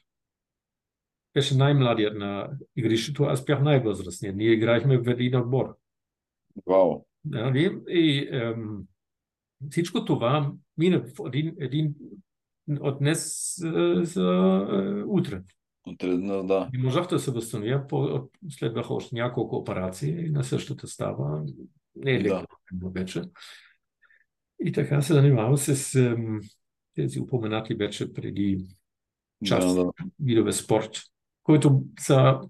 беше 1.34 1.56
най-младият 1.56 2.18
на 2.18 2.50
игрището, 2.76 3.24
аз 3.24 3.44
бях 3.44 3.62
най-възрастният. 3.62 4.36
Ние 4.36 4.52
играехме 4.52 4.98
в 4.98 5.08
един 5.08 5.36
отбор. 5.36 5.76
Вау. 6.66 7.04
Нали? 7.24 7.78
И 7.88 8.28
ем, 8.30 8.86
всичко 9.70 10.04
това 10.04 10.52
мина 10.78 11.02
в 11.02 11.26
един, 11.26 11.54
един 11.60 11.94
от 12.80 12.98
днес 12.98 13.58
е, 13.58 14.04
за 14.04 14.66
е, 14.72 15.02
утре. 15.02 15.42
Утре, 15.86 16.16
да. 16.18 16.70
И 16.74 16.78
можах 16.78 17.06
да 17.06 17.18
се 17.18 17.30
възстановя, 17.30 17.86
по, 17.86 18.28
следваха 18.48 18.94
още 18.94 19.14
няколко 19.14 19.56
операции 19.56 20.30
на 20.30 20.44
същата 20.44 20.86
става. 20.86 21.44
Не 21.96 22.12
е 22.12 22.20
леко 22.20 22.46
да. 22.72 22.88
вече. 22.88 23.22
И 24.64 24.72
така 24.72 25.02
се 25.02 25.14
занимавам 25.14 25.56
с 25.56 25.94
ем, 25.94 26.40
тези 26.94 27.20
упоменати 27.20 27.74
вече 27.74 28.12
преди 28.12 28.66
част 29.44 29.76
да, 29.76 29.84
да. 29.84 29.90
видове 30.20 30.52
спорт, 30.52 30.90
които 31.42 31.82
са 32.00 32.40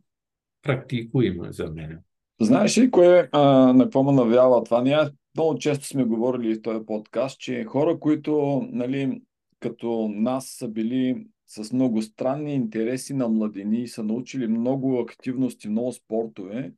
практикуеми 0.62 1.52
за 1.52 1.70
мен. 1.70 1.98
Знаеш 2.40 2.78
ли 2.78 2.90
кое, 2.90 3.28
а, 3.32 3.72
на 3.72 3.84
какво 3.84 4.02
ме 4.02 4.12
навява 4.12 4.64
това? 4.64 4.82
Ние 4.82 4.98
много 5.36 5.58
често 5.58 5.86
сме 5.86 6.04
говорили 6.04 6.54
в 6.54 6.62
този 6.62 6.86
подкаст, 6.86 7.40
че 7.40 7.64
хора, 7.64 7.98
които 7.98 8.62
нали, 8.72 9.22
като 9.60 10.08
нас 10.14 10.46
са 10.48 10.68
били 10.68 11.26
с 11.46 11.72
много 11.72 12.02
странни 12.02 12.54
интереси 12.54 13.14
на 13.14 13.28
младени 13.28 13.82
и 13.82 13.88
са 13.88 14.02
научили 14.02 14.46
много 14.46 14.98
активности, 14.98 15.68
много 15.68 15.92
спортове, 15.92 16.72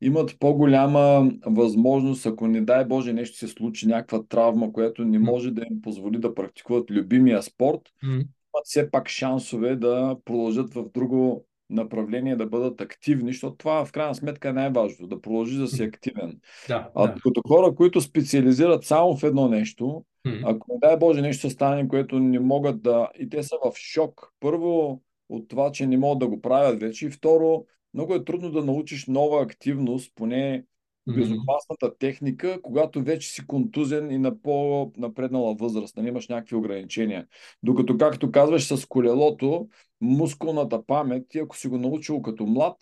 имат 0.00 0.36
по-голяма 0.38 1.30
възможност, 1.46 2.26
ако 2.26 2.46
не 2.46 2.60
дай 2.60 2.84
Боже 2.84 3.12
нещо 3.12 3.36
се 3.38 3.48
случи, 3.48 3.88
някаква 3.88 4.22
травма, 4.22 4.72
която 4.72 5.04
не 5.04 5.18
може 5.18 5.50
да 5.50 5.62
им 5.70 5.82
позволи 5.82 6.18
да 6.18 6.34
практикуват 6.34 6.90
любимия 6.90 7.42
спорт, 7.42 7.80
имат 8.02 8.64
все 8.64 8.90
пак 8.90 9.08
шансове 9.08 9.76
да 9.76 10.16
продължат 10.24 10.74
в 10.74 10.84
друго 10.94 11.46
направление, 11.70 12.36
да 12.36 12.46
бъдат 12.46 12.80
активни, 12.80 13.32
защото 13.32 13.56
това 13.56 13.84
в 13.84 13.92
крайна 13.92 14.14
сметка 14.14 14.48
е 14.48 14.52
най-важното, 14.52 15.06
да 15.06 15.20
продължи 15.20 15.58
да 15.58 15.68
си 15.68 15.82
активен. 15.82 16.40
Да, 16.68 16.90
а 16.94 17.06
да. 17.06 17.14
като 17.22 17.42
хора, 17.48 17.74
които 17.74 18.00
специализират 18.00 18.84
само 18.84 19.16
в 19.16 19.22
едно 19.22 19.48
нещо, 19.48 20.04
ако 20.44 20.72
не 20.72 20.78
дай 20.88 20.96
Боже 20.96 21.22
нещо 21.22 21.50
стане, 21.50 21.88
което 21.88 22.18
не 22.18 22.40
могат 22.40 22.82
да... 22.82 23.08
И 23.18 23.28
те 23.28 23.42
са 23.42 23.56
в 23.64 23.76
шок. 23.76 24.32
Първо 24.40 25.00
от 25.28 25.48
това, 25.48 25.72
че 25.72 25.86
не 25.86 25.98
могат 25.98 26.18
да 26.18 26.28
го 26.28 26.40
правят 26.40 26.80
вече 26.80 27.06
и 27.06 27.10
второ, 27.10 27.64
много 27.94 28.14
е 28.14 28.24
трудно 28.24 28.50
да 28.50 28.64
научиш 28.64 29.06
нова 29.06 29.42
активност, 29.42 30.12
поне 30.14 30.64
безопасната 31.14 31.98
техника, 31.98 32.58
когато 32.62 33.02
вече 33.02 33.28
си 33.28 33.46
контузен 33.46 34.10
и 34.10 34.18
на 34.18 34.42
по-напреднала 34.42 35.54
възраст, 35.54 35.96
не 35.96 36.02
нали, 36.02 36.10
имаш 36.10 36.28
някакви 36.28 36.56
ограничения. 36.56 37.26
Докато, 37.62 37.98
както 37.98 38.30
казваш, 38.30 38.66
с 38.66 38.86
колелото, 38.86 39.68
мускулната 40.00 40.86
памет, 40.86 41.26
ти 41.28 41.38
ако 41.38 41.56
си 41.56 41.68
го 41.68 41.78
научил 41.78 42.22
като 42.22 42.46
млад, 42.46 42.76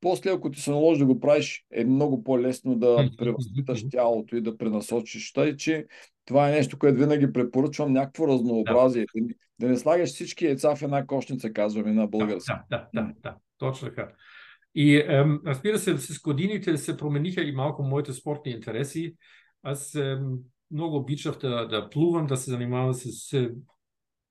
после, 0.00 0.30
ако 0.30 0.50
ти 0.50 0.60
се 0.60 0.70
наложи 0.70 0.98
да 0.98 1.06
го 1.06 1.20
правиш, 1.20 1.64
е 1.70 1.84
много 1.84 2.24
по-лесно 2.24 2.76
да 2.76 3.10
превъзпиташ 3.18 3.84
тялото 3.90 4.36
и 4.36 4.40
да 4.40 4.56
пренасочиш. 4.56 5.32
Тъй, 5.32 5.56
че 5.56 5.86
това 6.24 6.48
е 6.48 6.52
нещо, 6.52 6.78
което 6.78 6.98
винаги 6.98 7.32
препоръчвам, 7.32 7.92
някакво 7.92 8.28
разнообразие. 8.28 9.06
Да, 9.14 9.34
да 9.60 9.68
не 9.68 9.76
слагаш 9.76 10.08
всички 10.08 10.44
яйца 10.44 10.76
в 10.76 10.82
една 10.82 11.06
кошница, 11.06 11.52
казваме 11.52 11.92
на 11.92 12.06
български. 12.06 12.52
Да, 12.70 12.88
да, 12.94 13.02
да, 13.02 13.12
да, 13.22 13.36
точно 13.58 13.88
така. 13.88 14.08
И 14.74 14.96
ем, 14.96 15.40
разбира 15.46 15.78
се, 15.78 15.98
с 15.98 16.20
годините 16.20 16.76
се 16.76 16.96
промениха 16.96 17.42
и 17.42 17.52
малко 17.52 17.82
моите 17.82 18.12
спортни 18.12 18.52
интереси. 18.52 19.16
Аз 19.62 19.94
ем, 19.94 20.38
много 20.70 20.96
обичах 20.96 21.38
да, 21.38 21.66
да 21.66 21.90
плувам, 21.90 22.26
да 22.26 22.36
се 22.36 22.50
занимавам 22.50 22.94
с 22.94 23.34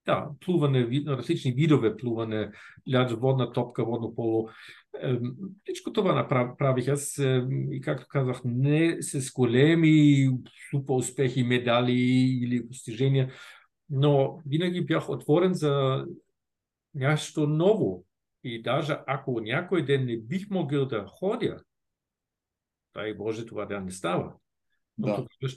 да, 0.05 0.29
плуване, 0.45 1.03
различни 1.07 1.51
видове 1.51 1.97
плуване, 1.97 2.51
ляд, 2.93 3.11
водна 3.11 3.51
топка, 3.51 3.85
водно 3.85 4.15
поло. 4.15 4.49
Всичко 5.63 5.93
това 5.93 6.15
направих 6.15 6.87
аз 6.87 7.17
и 7.71 7.81
както 7.83 8.05
казах, 8.09 8.41
не 8.45 8.97
с 9.01 9.33
големи 9.33 10.29
супер 10.71 10.93
успехи, 10.93 11.43
медали 11.43 12.01
или 12.41 12.67
постижения, 12.67 13.31
но 13.89 14.41
винаги 14.45 14.85
бях 14.85 15.09
отворен 15.09 15.53
за 15.53 16.05
нещо 16.93 17.47
ново. 17.47 18.05
И 18.43 18.61
даже 18.61 18.97
ако 19.07 19.41
някой 19.41 19.85
ден 19.85 20.05
не 20.05 20.17
бих 20.17 20.49
могъл 20.49 20.85
да 20.85 21.05
ходя, 21.07 21.63
дай 22.93 23.13
Боже 23.13 23.45
това 23.45 23.65
да 23.65 23.81
не 23.81 23.91
става. 23.91 24.33
Но 24.97 25.27
да 25.41 25.49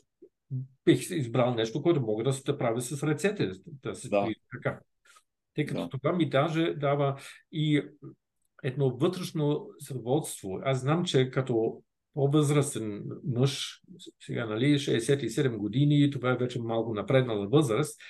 бих 0.85 1.11
избрал 1.11 1.55
нещо, 1.55 1.83
което 1.83 2.01
мога 2.01 2.25
да 2.25 2.33
се 2.33 2.59
прави 2.59 2.81
с 2.81 3.03
ръцете, 3.03 3.51
да 3.67 3.95
се 3.95 4.09
да. 4.09 4.29
така. 4.53 4.81
Тъй 5.55 5.67
като 5.67 5.81
да. 5.81 5.89
това 5.89 6.13
ми 6.13 6.29
даже 6.31 6.75
дава 6.75 7.21
и 7.53 7.83
едно 8.63 8.97
вътрешно 8.97 9.69
сърводство. 9.79 10.61
Аз 10.63 10.81
знам, 10.81 11.05
че 11.05 11.31
като 11.31 11.83
по-възрастен 12.15 13.05
мъж, 13.25 13.81
сега 14.21 14.47
нали, 14.47 14.79
67 14.79 15.57
години, 15.57 16.11
това 16.11 16.31
е 16.31 16.37
вече 16.37 16.61
малко 16.61 16.95
напреднала 16.95 17.49
възраст, 17.49 18.01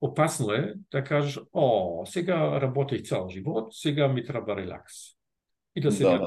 опасно 0.00 0.52
е 0.52 0.74
да 0.90 1.04
кажеш, 1.04 1.40
о, 1.52 2.02
сега 2.06 2.60
работих 2.60 3.02
цял 3.02 3.28
живот, 3.28 3.68
сега 3.70 4.08
ми 4.08 4.24
трябва 4.24 4.56
релакс 4.56 4.94
и 5.76 5.80
да 5.80 5.92
се 5.92 6.04
да, 6.04 6.18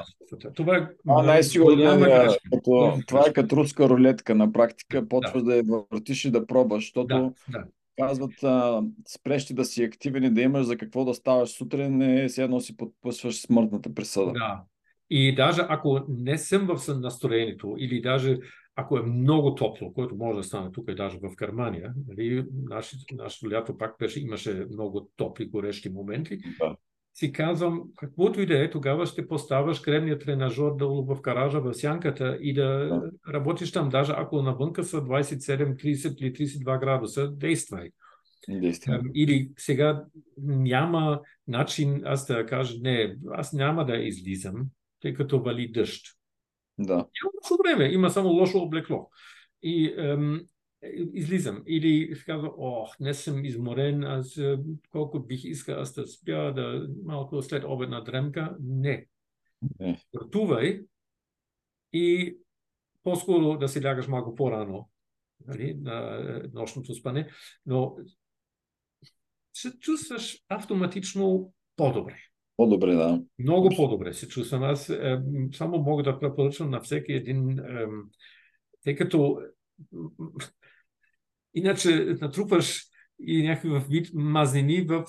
да. 0.41 0.53
Това 0.53 0.77
е 0.77 0.87
а, 1.07 1.23
най-сигурно 1.23 2.05
е, 2.05 2.27
като, 2.51 2.99
това 3.07 3.25
е 3.27 3.33
като 3.33 3.55
руска 3.55 3.89
рулетка 3.89 4.35
на 4.35 4.51
практика. 4.51 5.07
Почваш 5.07 5.43
да, 5.43 5.49
да 5.49 5.55
я 5.55 5.63
въртиш 5.91 6.25
и 6.25 6.31
да 6.31 6.47
пробваш, 6.47 6.83
защото 6.83 7.07
да, 7.07 7.31
да. 7.49 7.63
казват 7.99 8.43
а, 8.43 8.83
спрещи 9.07 9.53
да 9.53 9.65
си 9.65 9.83
активен 9.83 10.23
и 10.23 10.29
да 10.29 10.41
имаш 10.41 10.65
за 10.65 10.77
какво 10.77 11.05
да 11.05 11.13
ставаш 11.13 11.49
сутрин, 11.49 11.97
не 11.97 12.27
все 12.27 12.43
едно 12.43 12.59
си 12.59 12.77
подписваш 12.77 13.41
смъртната 13.41 13.93
присъда. 13.93 14.31
Да. 14.31 14.63
И 15.09 15.35
даже 15.35 15.61
ако 15.69 15.99
не 16.09 16.37
съм 16.37 16.67
в 16.67 16.87
настроението 16.87 17.75
или 17.77 18.01
даже 18.01 18.37
ако 18.75 18.97
е 18.97 19.03
много 19.03 19.55
топло, 19.55 19.93
което 19.93 20.15
може 20.15 20.37
да 20.37 20.43
стане 20.43 20.71
тук 20.71 20.91
и 20.91 20.95
даже 20.95 21.17
в 21.17 21.35
Германия, 21.39 21.93
нали, 22.07 22.45
нашето, 22.63 23.15
нашето 23.15 23.51
лято 23.51 23.77
пак 23.77 23.95
беше, 23.99 24.19
имаше 24.19 24.65
много 24.71 25.09
топли, 25.15 25.45
горещи 25.45 25.89
моменти, 25.89 26.37
да 26.37 26.75
си 27.13 27.31
казвам, 27.31 27.83
каквото 27.97 28.41
и 28.41 28.45
да 28.45 28.63
е, 28.63 28.69
тогава 28.69 29.05
ще 29.05 29.27
поставяш 29.27 29.79
кремния 29.79 30.19
тренажор 30.19 30.75
долу 30.75 31.05
в 31.05 31.21
гаража, 31.21 31.61
в 31.61 31.73
сянката 31.73 32.37
и 32.41 32.53
да, 32.53 32.63
да. 32.63 33.11
работиш 33.33 33.71
там, 33.71 33.89
даже 33.89 34.13
ако 34.17 34.41
навънка 34.41 34.83
са 34.83 34.97
27, 34.97 35.75
30 35.75 36.17
или 36.17 36.33
32 36.33 36.79
градуса, 36.79 37.31
действай. 37.31 37.89
Действай. 38.49 38.99
Или 39.15 39.51
сега 39.57 40.03
няма 40.37 41.21
начин 41.47 42.01
аз 42.05 42.27
да 42.27 42.45
кажа, 42.45 42.77
не, 42.81 43.15
аз 43.31 43.53
няма 43.53 43.85
да 43.85 43.97
излизам, 43.97 44.65
тъй 45.01 45.13
като 45.13 45.41
вали 45.41 45.71
дъжд. 45.71 46.05
Да. 46.77 46.93
Няма 46.93 47.31
лошо 47.43 47.57
време, 47.63 47.93
има 47.93 48.09
само 48.09 48.29
лошо 48.29 48.57
облекло. 48.57 49.09
И 49.63 49.93
ем, 49.97 50.47
излизам. 51.13 51.63
Или 51.67 52.13
казвам, 52.25 52.51
ох, 52.57 52.99
не 52.99 53.13
съм 53.13 53.45
изморен, 53.45 54.03
аз 54.03 54.39
колко 54.89 55.19
бих 55.19 55.43
искал 55.43 55.79
аз 55.79 55.93
да 55.93 56.07
спя, 56.07 56.51
да 56.51 56.87
малко 57.05 57.41
след 57.41 57.63
обедна 57.67 58.03
дремка. 58.03 58.57
Не. 58.59 59.05
не. 59.79 60.01
Пътувай 60.11 60.81
и 61.93 62.37
по-скоро 63.03 63.57
да 63.57 63.67
си 63.67 63.83
лягаш 63.83 64.07
малко 64.07 64.35
по-рано 64.35 64.89
нали, 65.47 65.73
на 65.73 66.19
нощното 66.53 66.93
спане, 66.93 67.29
но 67.65 67.95
се 69.53 69.79
чувстваш 69.79 70.43
автоматично 70.49 71.53
по-добре. 71.75 72.17
По-добре, 72.63 72.93
да. 72.93 73.21
Много 73.39 73.69
по-добре 73.75 74.13
се 74.13 74.27
чувствам. 74.27 74.63
Аз 74.63 74.89
е, 74.89 75.21
само 75.53 75.77
мога 75.77 76.03
да 76.03 76.19
препоръчам 76.19 76.69
на 76.69 76.81
всеки 76.81 77.13
един, 77.13 77.59
е, 77.59 77.85
тъй 78.83 78.95
като 78.95 79.39
Иначе 81.53 82.17
натрупаш 82.21 82.83
и 83.19 83.47
някакъв 83.47 83.87
вид 83.87 84.09
мазнини 84.13 84.81
в 84.81 85.05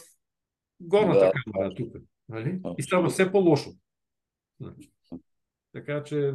горната 0.81 1.21
да. 1.21 1.33
камера 1.33 1.75
тук. 1.75 1.97
Нали? 2.29 2.61
И 2.79 2.83
става 2.83 3.09
все 3.09 3.33
по-лошо. 3.33 3.71
Така 5.73 6.05
че 6.05 6.33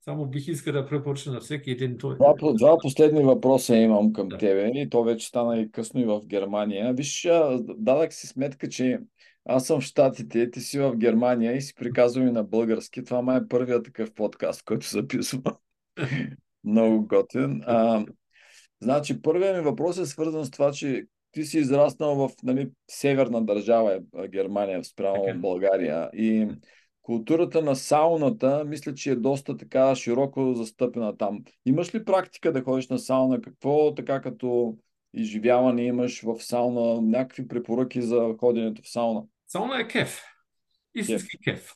само 0.00 0.26
бих 0.26 0.48
искал 0.48 0.72
да 0.72 0.86
препоръча 0.86 1.32
на 1.32 1.40
всеки 1.40 1.70
един. 1.70 1.96
Два, 1.96 2.34
два 2.54 2.78
последни 2.82 3.24
въпроса 3.24 3.76
имам 3.76 4.12
към 4.12 4.28
да. 4.28 4.38
тебе. 4.38 4.70
И 4.74 4.90
то 4.90 5.04
вече 5.04 5.26
стана 5.26 5.60
и 5.60 5.70
късно 5.70 6.00
и 6.00 6.04
в 6.04 6.20
Германия. 6.26 6.94
Виж, 6.94 7.28
дадах 7.60 8.14
си 8.14 8.26
сметка, 8.26 8.68
че 8.68 9.00
аз 9.50 9.66
съм 9.66 9.80
в 9.80 9.84
Штатите, 9.84 10.50
ти 10.50 10.60
си 10.60 10.78
в 10.78 10.96
Германия 10.96 11.56
и 11.56 11.60
си 11.60 11.74
приказвам 11.74 12.28
и 12.28 12.32
на 12.32 12.44
български. 12.44 13.04
Това 13.04 13.22
май 13.22 13.38
е 13.38 13.48
първият 13.48 13.84
такъв 13.84 14.12
подкаст, 14.14 14.62
който 14.62 14.88
записвам. 14.88 15.42
Много 16.64 17.06
готин. 17.06 17.62
А, 17.66 18.04
Значи, 18.82 19.22
първият 19.22 19.56
ми 19.56 19.62
въпрос 19.62 19.98
е 19.98 20.06
свързан 20.06 20.44
с 20.44 20.50
това, 20.50 20.72
че 20.72 21.06
ти 21.32 21.44
си 21.44 21.58
израснал 21.58 22.14
в 22.14 22.30
нали, 22.42 22.70
северна 22.90 23.44
държава, 23.44 24.00
е, 24.18 24.28
Германия, 24.28 24.84
спрямо 24.84 25.16
okay. 25.16 25.40
България. 25.40 26.10
И 26.12 26.48
културата 27.02 27.62
на 27.62 27.76
сауната, 27.76 28.64
мисля, 28.66 28.94
че 28.94 29.10
е 29.10 29.16
доста 29.16 29.56
така 29.56 29.94
широко 29.94 30.54
застъпена 30.54 31.16
там. 31.16 31.44
Имаш 31.66 31.94
ли 31.94 32.04
практика 32.04 32.52
да 32.52 32.62
ходиш 32.62 32.88
на 32.88 32.98
сауна? 32.98 33.40
Какво 33.40 33.94
така 33.94 34.20
като 34.20 34.76
изживяване 35.14 35.82
имаш 35.82 36.22
в 36.22 36.38
сауна? 36.40 37.02
Някакви 37.02 37.48
препоръки 37.48 38.02
за 38.02 38.34
ходенето 38.38 38.82
в 38.82 38.88
сауна? 38.88 39.22
Сауна 39.50 39.80
е 39.80 39.88
кеф. 39.88 40.22
Истински 40.94 41.38
кеф. 41.38 41.56
кеф. 41.56 41.74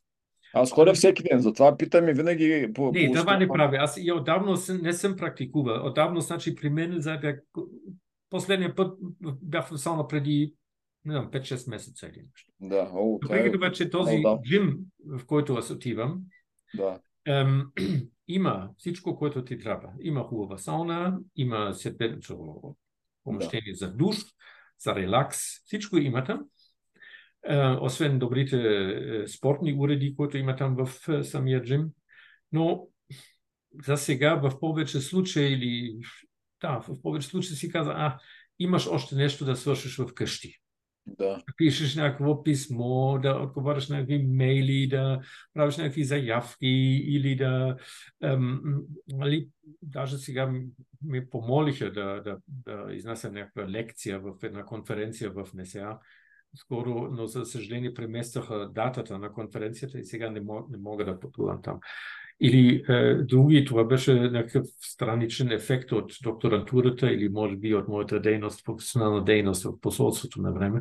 Аз 0.55 0.73
ходя 0.73 0.95
всеки 0.95 1.23
ден, 1.23 1.41
затова 1.41 1.77
питам 1.77 2.09
и 2.09 2.13
винаги 2.13 2.73
по 2.75 2.93
Не, 2.93 3.07
по 3.07 3.13
това 3.13 3.37
не 3.37 3.49
прави. 3.49 3.77
Аз 3.77 3.97
и 3.97 4.13
отдавна 4.13 4.57
не 4.83 4.93
съм 4.93 5.17
практикувал. 5.17 5.87
Отдавна, 5.87 6.21
значи 6.21 6.55
при 6.55 6.71
мен 6.71 7.01
за 7.01 7.21
последния 8.31 8.75
път 8.75 8.99
бях 9.43 9.69
в 9.69 9.79
сауна 9.79 10.09
преди 10.09 10.55
не 11.05 11.13
знам, 11.13 11.31
5-6 11.31 11.71
месеца 11.71 12.07
или 12.07 12.25
нещо. 12.33 12.53
Да, 12.61 12.91
о, 12.95 13.19
Въпреки 13.23 13.53
това, 13.53 13.73
че 13.73 13.91
този 13.91 14.17
о, 14.17 14.23
да. 14.23 14.41
джим, 14.43 14.79
в 15.07 15.27
който 15.27 15.55
аз 15.55 15.71
отивам, 15.71 16.21
да. 16.75 17.01
ем, 17.27 17.63
има 18.29 18.71
всичко, 18.79 19.17
което 19.17 19.45
ти 19.45 19.59
трябва. 19.59 19.93
Има 20.01 20.23
хубава 20.23 20.59
сауна, 20.59 21.19
има 21.37 21.75
седмично 21.75 22.77
помещение 23.25 23.73
да. 23.73 23.77
за 23.77 23.93
душ, 23.93 24.17
за 24.79 24.95
релакс, 24.95 25.39
всичко 25.65 25.97
има 25.97 26.25
там 26.25 26.45
освен 27.81 28.19
добрите 28.19 29.25
спортни 29.27 29.75
уреди, 29.79 30.17
които 30.17 30.39
има 30.39 30.57
там 30.57 30.77
в 30.77 30.89
самия 31.25 31.63
джим. 31.63 31.87
Но 32.53 32.89
за 33.85 33.97
сега 33.97 34.35
в 34.35 34.61
повече 34.61 35.01
случаи 35.01 35.53
или 35.53 35.99
да, 36.61 36.81
в 36.81 37.03
повече 37.03 37.29
случаи 37.29 37.57
си 37.57 37.73
каза, 37.73 37.93
а, 37.97 38.19
имаш 38.59 38.87
още 38.87 39.15
нещо 39.15 39.45
да 39.45 39.57
свършиш 39.57 39.97
в 39.97 40.15
къщи. 40.15 40.61
Да. 41.07 41.43
Пишеш 41.57 41.97
някакво 41.97 42.43
писмо, 42.43 43.19
да 43.19 43.39
отговаряш 43.43 43.89
на 43.89 43.97
някакви 43.97 44.19
мейли, 44.19 44.89
да 44.89 45.21
правиш 45.55 45.77
някакви 45.77 46.05
заявки 46.05 46.67
или 47.07 47.37
да... 47.37 47.77
Ем, 48.23 48.61
нали, 49.09 49.49
даже 49.83 50.19
сега 50.19 50.53
ми 51.05 51.31
помолиха 51.31 51.93
да, 51.93 52.23
да, 52.23 52.39
да 52.49 52.95
изнася 52.95 53.33
някаква 53.33 53.69
лекция 53.69 54.21
в 54.21 54.35
една 54.43 54.65
конференция 54.65 55.31
в 55.31 55.47
НСА 55.55 55.99
скоро, 56.57 57.09
но 57.13 57.27
за 57.27 57.45
съжаление 57.45 57.95
преместаха 57.95 58.71
датата 58.75 59.19
на 59.19 59.33
конференцията 59.33 59.99
и 59.99 60.05
сега 60.05 60.31
не, 60.31 60.41
мог, 60.41 60.71
не 60.71 60.79
мога 60.79 61.05
да 61.05 61.21
пътувам 61.21 61.63
там. 61.63 61.81
Или 62.41 62.85
е, 62.89 63.15
други, 63.15 63.65
това 63.65 63.85
беше 63.85 64.15
някакъв 64.15 64.67
страничен 64.81 65.53
ефект 65.53 65.93
от 65.93 66.13
докторантурата 66.23 67.13
или 67.13 67.29
може 67.29 67.57
би 67.57 67.75
от 67.75 67.89
моята 67.89 68.21
дейност, 68.21 68.65
професионална 68.65 69.25
дейност 69.25 69.65
в 69.65 69.81
посолството 69.81 70.43
на 70.43 70.53
време. 70.53 70.81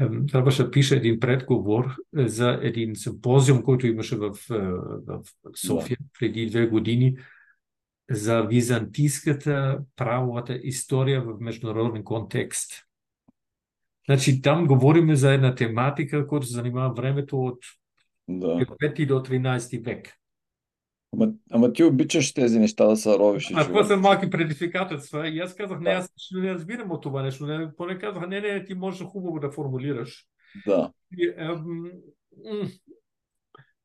Е, 0.00 0.08
трябваше 0.26 0.64
да 0.64 0.70
пише 0.70 0.96
един 0.96 1.20
предговор 1.20 1.94
за 2.12 2.58
един 2.62 2.96
симпозиум, 2.96 3.62
който 3.62 3.86
имаше 3.86 4.16
в, 4.16 4.30
е, 4.50 4.58
в 5.06 5.20
София 5.56 5.98
преди 6.18 6.46
две 6.46 6.66
години 6.66 7.16
за 8.10 8.42
византийската 8.42 9.78
правовата 9.96 10.60
история 10.62 11.22
в 11.22 11.36
международен 11.40 12.04
контекст. 12.04 12.87
Значи 14.08 14.42
там 14.42 14.66
говорим 14.66 15.14
за 15.14 15.32
една 15.32 15.54
тематика, 15.54 16.26
която 16.26 16.46
се 16.46 16.52
занимава 16.52 16.94
времето 16.94 17.44
от 17.44 17.58
Да. 18.28 18.46
От 18.46 18.68
5 18.68 19.06
до 19.06 19.14
13 19.14 19.84
век. 19.84 20.14
Ама, 21.12 21.32
ама 21.50 21.72
ти 21.72 21.84
обичаш 21.84 22.34
тези 22.34 22.58
неща 22.58 22.86
да 22.86 22.96
се 22.96 23.18
ровиш. 23.18 23.52
А 23.54 23.66
това 23.66 23.84
са 23.84 23.96
малки 23.96 24.30
предизвикателства. 24.30 25.28
И 25.28 25.38
аз 25.38 25.54
казах, 25.54 25.80
не, 25.80 25.90
аз 25.90 26.10
не 26.32 26.54
разбирам 26.54 26.90
от 26.90 27.02
това 27.02 27.22
нещо. 27.22 27.46
Не, 27.46 27.76
поне 27.76 27.98
казах, 27.98 28.28
не, 28.28 28.40
не, 28.40 28.64
ти 28.64 28.74
можеш 28.74 29.06
хубаво 29.06 29.40
да 29.40 29.50
формулираш. 29.50 30.26
Да. 30.66 30.92
И, 31.18 31.32
ем, 31.36 31.64
м, 32.44 32.68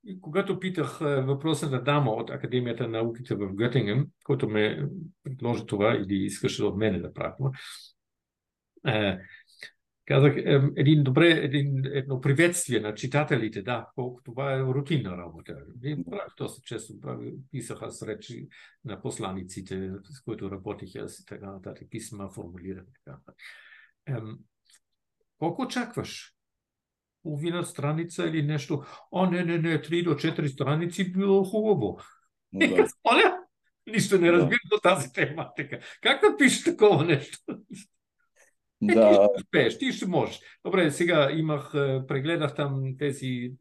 и 0.05 0.21
когато 0.21 0.59
питах 0.59 0.97
е, 1.01 1.21
въпросната 1.21 1.83
дама 1.83 2.11
от 2.11 2.29
Академията 2.29 2.83
на 2.87 2.97
науките 2.97 3.35
в 3.35 3.53
Гътинген, 3.53 4.07
който 4.23 4.49
ме 4.49 4.87
предложи 5.23 5.65
това 5.65 5.95
или 5.95 6.15
искаше 6.15 6.63
от 6.63 6.77
мене 6.77 6.99
да 6.99 7.13
правя 7.13 7.51
е, 8.87 9.19
казах 10.05 10.33
един 10.75 11.03
добре, 11.03 11.29
един, 11.29 11.85
едно 11.85 12.21
приветствие 12.21 12.79
на 12.79 12.95
читателите, 12.95 13.61
да, 13.61 13.87
колко 13.95 14.23
това 14.23 14.53
е 14.53 14.61
рутинна 14.61 15.17
работа. 15.17 15.57
И 15.83 16.03
правих 16.09 16.35
доста 16.37 16.61
често, 16.61 17.01
правих, 17.01 17.33
писах 17.51 17.81
аз 17.81 18.03
речи 18.03 18.47
на 18.85 19.01
посланиците, 19.01 19.91
с 20.03 20.21
които 20.21 20.51
работих 20.51 20.95
аз 20.95 21.19
и 21.19 21.25
така 21.25 21.45
нататък, 21.45 21.87
писма, 21.89 22.29
формулирах. 22.29 22.85
Така. 23.05 23.17
Ем, 24.07 24.37
колко 25.37 25.61
очакваш? 25.61 26.33
половина 27.23 27.63
страница 27.63 28.25
или 28.25 28.41
нещо. 28.41 28.83
О, 29.11 29.25
не, 29.25 29.43
не, 29.43 29.57
не, 29.57 29.81
3 29.81 30.03
до 30.03 30.09
4 30.15 30.47
страници 30.47 31.11
било 31.11 31.43
хубаво. 31.43 31.99
Да. 32.53 32.87
Оля, 33.03 33.37
нищо 33.87 34.17
не 34.17 34.27
Да. 34.27 34.33
разбирам 34.33 34.69
до 34.69 34.79
тази 34.83 35.13
тематика. 35.13 35.79
Как 36.01 36.21
да 36.21 36.37
пишеш 36.37 36.63
такова 36.63 37.05
нещо? 37.05 37.37
Е, 38.89 38.93
ти 38.93 38.99
Да, 38.99 39.13
ще 39.13 39.27
успееш, 39.37 39.77
ти 39.77 39.91
ще 39.91 40.07
можеш. 40.07 40.41
Добре, 40.65 40.91
сега 40.91 41.31
имах, 41.31 41.71
е, 41.75 42.01
прегледах 42.07 42.55
там 42.55 42.83
тези, 42.99 43.53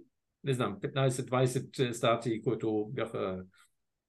не 0.45 0.53
знам, 0.53 0.79
15-20 0.81 1.93
статии, 1.93 2.43
които 2.43 2.87
бяха 2.91 3.45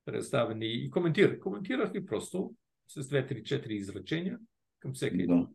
представени 0.05 0.65
и 0.65 0.89
коментирах. 0.89 1.39
Коментирах 1.39 1.91
ги 1.91 2.05
просто 2.05 2.53
с 2.87 3.03
2-3-4 3.03 3.67
изречения 3.67 4.37
към 4.79 4.93
всеки. 4.93 5.17
да. 5.17 5.21
един. 5.23 5.47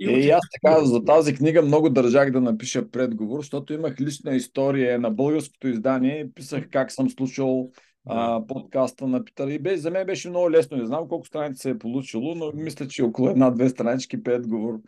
Е, 0.00 0.18
и 0.18 0.30
аз 0.30 0.42
така 0.52 0.84
за 0.84 1.04
тази 1.04 1.34
книга 1.34 1.62
много 1.62 1.90
държах 1.90 2.30
да 2.30 2.40
напиша 2.40 2.90
предговор, 2.90 3.40
защото 3.40 3.72
имах 3.72 4.00
лична 4.00 4.34
история 4.34 5.00
на 5.00 5.10
българското 5.10 5.68
издание 5.68 6.20
и 6.20 6.32
писах 6.32 6.68
как 6.70 6.92
съм 6.92 7.10
слушал 7.10 7.70
а, 8.06 8.46
подкаста 8.46 9.06
на 9.06 9.24
Питър. 9.24 9.48
И 9.48 9.58
бе, 9.58 9.76
за 9.76 9.90
мен 9.90 10.06
беше 10.06 10.28
много 10.28 10.50
лесно. 10.50 10.76
Не 10.76 10.86
знам 10.86 11.08
колко 11.08 11.26
страници 11.26 11.60
се 11.60 11.70
е 11.70 11.78
получило, 11.78 12.34
но 12.34 12.52
мисля, 12.54 12.88
че 12.88 13.02
около 13.02 13.28
една-две 13.28 13.68
странички 13.68 14.22
предговор 14.22 14.80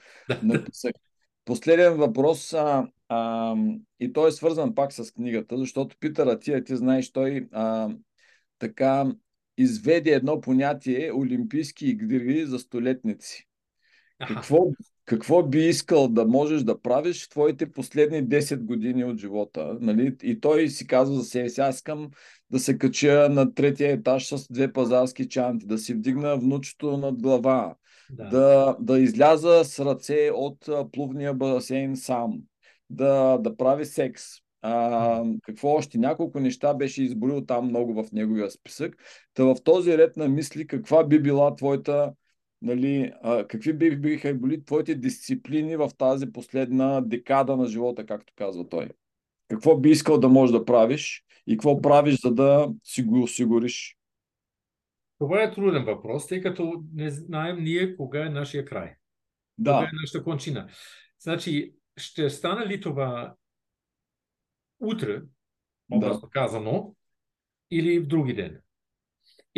написах. 0.42 0.92
Последен 1.44 1.94
въпрос, 1.94 2.52
а, 2.52 2.88
а, 3.08 3.54
и 4.00 4.12
той 4.12 4.28
е 4.28 4.32
свързан 4.32 4.74
пак 4.74 4.92
с 4.92 5.12
книгата, 5.12 5.58
защото 5.58 5.96
Питър 6.00 6.26
Атия, 6.26 6.64
ти 6.64 6.76
знаеш, 6.76 7.10
той 7.10 7.48
а, 7.52 7.90
така 8.58 9.12
изведе 9.58 10.10
едно 10.10 10.40
понятие 10.40 11.12
Олимпийски 11.12 11.86
игри 11.86 12.46
за 12.46 12.58
столетници. 12.58 13.48
Какво, 14.28 14.58
какво 15.09 15.43
би 15.43 15.68
искал 15.68 16.09
да 16.09 16.24
можеш 16.24 16.62
да 16.62 16.82
правиш 16.82 17.26
в 17.26 17.28
твоите 17.28 17.72
последни 17.72 18.24
10 18.24 18.64
години 18.64 19.05
от 19.05 19.18
живота? 19.18 19.76
Нали? 19.80 20.16
И 20.22 20.40
той 20.40 20.68
си 20.68 20.86
казва 20.86 21.16
за 21.16 21.24
себе 21.24 21.48
си, 21.48 21.60
аз 21.60 21.76
искам 21.76 22.10
да 22.51 22.59
се 22.59 22.78
кача 22.78 23.28
на 23.28 23.55
третия 23.55 23.93
етаж 23.93 24.26
с 24.26 24.52
две 24.52 24.72
пазарски 24.72 25.28
чанти, 25.28 25.66
да 25.66 25.78
си 25.78 25.94
вдигна 25.94 26.36
внучето 26.36 26.97
над 26.97 27.22
глава, 27.22 27.74
Да. 28.10 28.24
да, 28.28 28.76
да 28.80 28.98
изляза 28.98 29.64
с 29.64 29.85
ръце 29.85 30.30
от 30.35 30.68
плувния 30.93 31.35
басейн 31.35 31.97
сам, 31.97 32.39
да, 32.90 33.39
да 33.39 33.56
прави 33.56 33.85
секс. 33.85 34.22
А, 34.62 35.24
какво 35.43 35.68
още? 35.68 35.98
Няколко 35.98 36.40
неща 36.40 36.74
беше 36.74 37.02
изброил 37.02 37.44
там 37.44 37.68
много 37.68 38.02
в 38.02 38.12
неговия 38.12 38.51
списък. 38.51 38.97
Та 39.35 39.44
в 39.44 39.56
този 39.64 39.98
ред 39.98 40.16
на 40.16 40.28
мисли, 40.28 40.66
каква 40.66 41.05
би 41.05 41.22
била 41.22 41.56
твоята, 41.56 42.12
нали, 42.62 43.12
а, 43.22 43.47
какви 43.47 43.72
би, 43.72 43.97
биха 43.97 44.35
били 44.35 44.64
твоите 44.64 44.94
дисциплини 44.94 45.76
в 45.76 45.90
тази 45.98 46.32
последна 46.32 47.01
декада 47.01 47.56
на 47.56 47.66
живота, 47.66 48.06
както 48.06 48.32
казва 48.36 48.68
той? 48.68 48.89
Какво 49.48 49.76
би 49.76 49.90
искал 49.90 50.18
да 50.18 50.28
можеш 50.28 50.52
да 50.52 50.64
правиш 50.64 51.24
и 51.47 51.56
какво 51.56 51.80
правиш, 51.80 52.20
за 52.20 52.35
да 52.35 52.72
си 52.85 53.02
го 53.02 53.22
осигуриш? 53.22 53.97
Това 55.18 55.43
е 55.43 55.55
труден 55.55 55.85
въпрос, 55.85 56.26
тъй 56.26 56.40
като 56.40 56.85
не 56.94 57.10
знаем 57.10 57.64
ние 57.64 57.97
кога 57.97 58.26
е 58.26 58.30
нашия 58.30 58.64
край. 58.64 58.94
Кога 59.56 59.72
Да, 59.72 59.85
е 59.85 59.90
нашата 60.01 60.24
кончина. 60.24 60.68
Значи, 61.20 61.74
ще 61.97 62.30
стане 62.30 62.66
ли 62.66 62.80
това 62.80 63.35
утре, 64.80 65.22
да, 65.90 66.20
казано, 66.30 66.94
или 67.70 67.98
в 67.98 68.06
други 68.06 68.35
ден? 68.35 68.60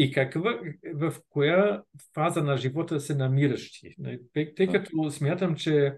И 0.01 0.11
каква, 0.13 0.61
в 0.95 1.15
коя 1.29 1.83
фаза 2.15 2.43
на 2.43 2.57
живота 2.57 3.01
се 3.01 3.15
намираш 3.15 3.81
ти? 3.81 3.95
Тъй, 4.35 4.55
тъй 4.55 4.67
като 4.67 5.11
смятам, 5.11 5.57
че 5.57 5.97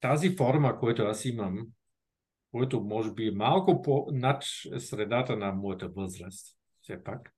тази 0.00 0.36
форма, 0.36 0.78
която 0.78 1.02
аз 1.02 1.24
имам, 1.24 1.66
което 2.52 2.80
може 2.80 3.12
би 3.12 3.26
е 3.26 3.30
малко 3.30 3.82
по 3.82 4.06
над 4.12 4.44
средата 4.78 5.36
на 5.36 5.52
моята 5.52 5.88
възраст, 5.88 6.56
все 6.80 7.04
пак, 7.04 7.34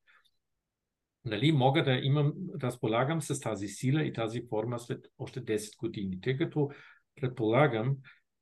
нали, 1.25 1.53
мога 1.53 1.85
да 1.85 1.93
имам, 1.93 2.33
разполагам 2.63 3.23
с 3.23 3.41
тази 3.41 3.69
сила 3.69 4.03
и 4.03 4.13
тази 4.13 4.43
форма 4.51 4.79
след 4.79 5.07
още 5.19 5.45
10 5.45 5.79
години, 5.79 6.21
тъй 6.21 6.37
като 6.37 6.71
предполагам, 7.21 7.97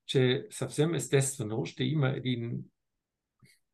че 0.06 0.47
съвсем 0.51 0.94
естествено 0.94 1.65
ще 1.65 1.85
има 1.85 2.09
един 2.09 2.65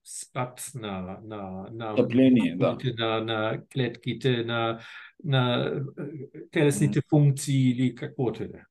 спад 0.04 0.70
на, 0.74 1.18
на, 1.24 1.68
на, 1.72 1.94
Встъпление, 1.94 2.56
да. 2.56 2.70
мускулите, 2.72 3.02
на, 3.02 3.20
на 3.20 3.60
клетките, 3.72 4.44
на, 4.44 4.80
на 5.24 5.72
е, 5.98 6.50
телесните 6.50 7.00
функции 7.10 7.70
или 7.70 7.94
каквото 7.94 8.42
и 8.42 8.48
да 8.48 8.58
е. 8.58 8.62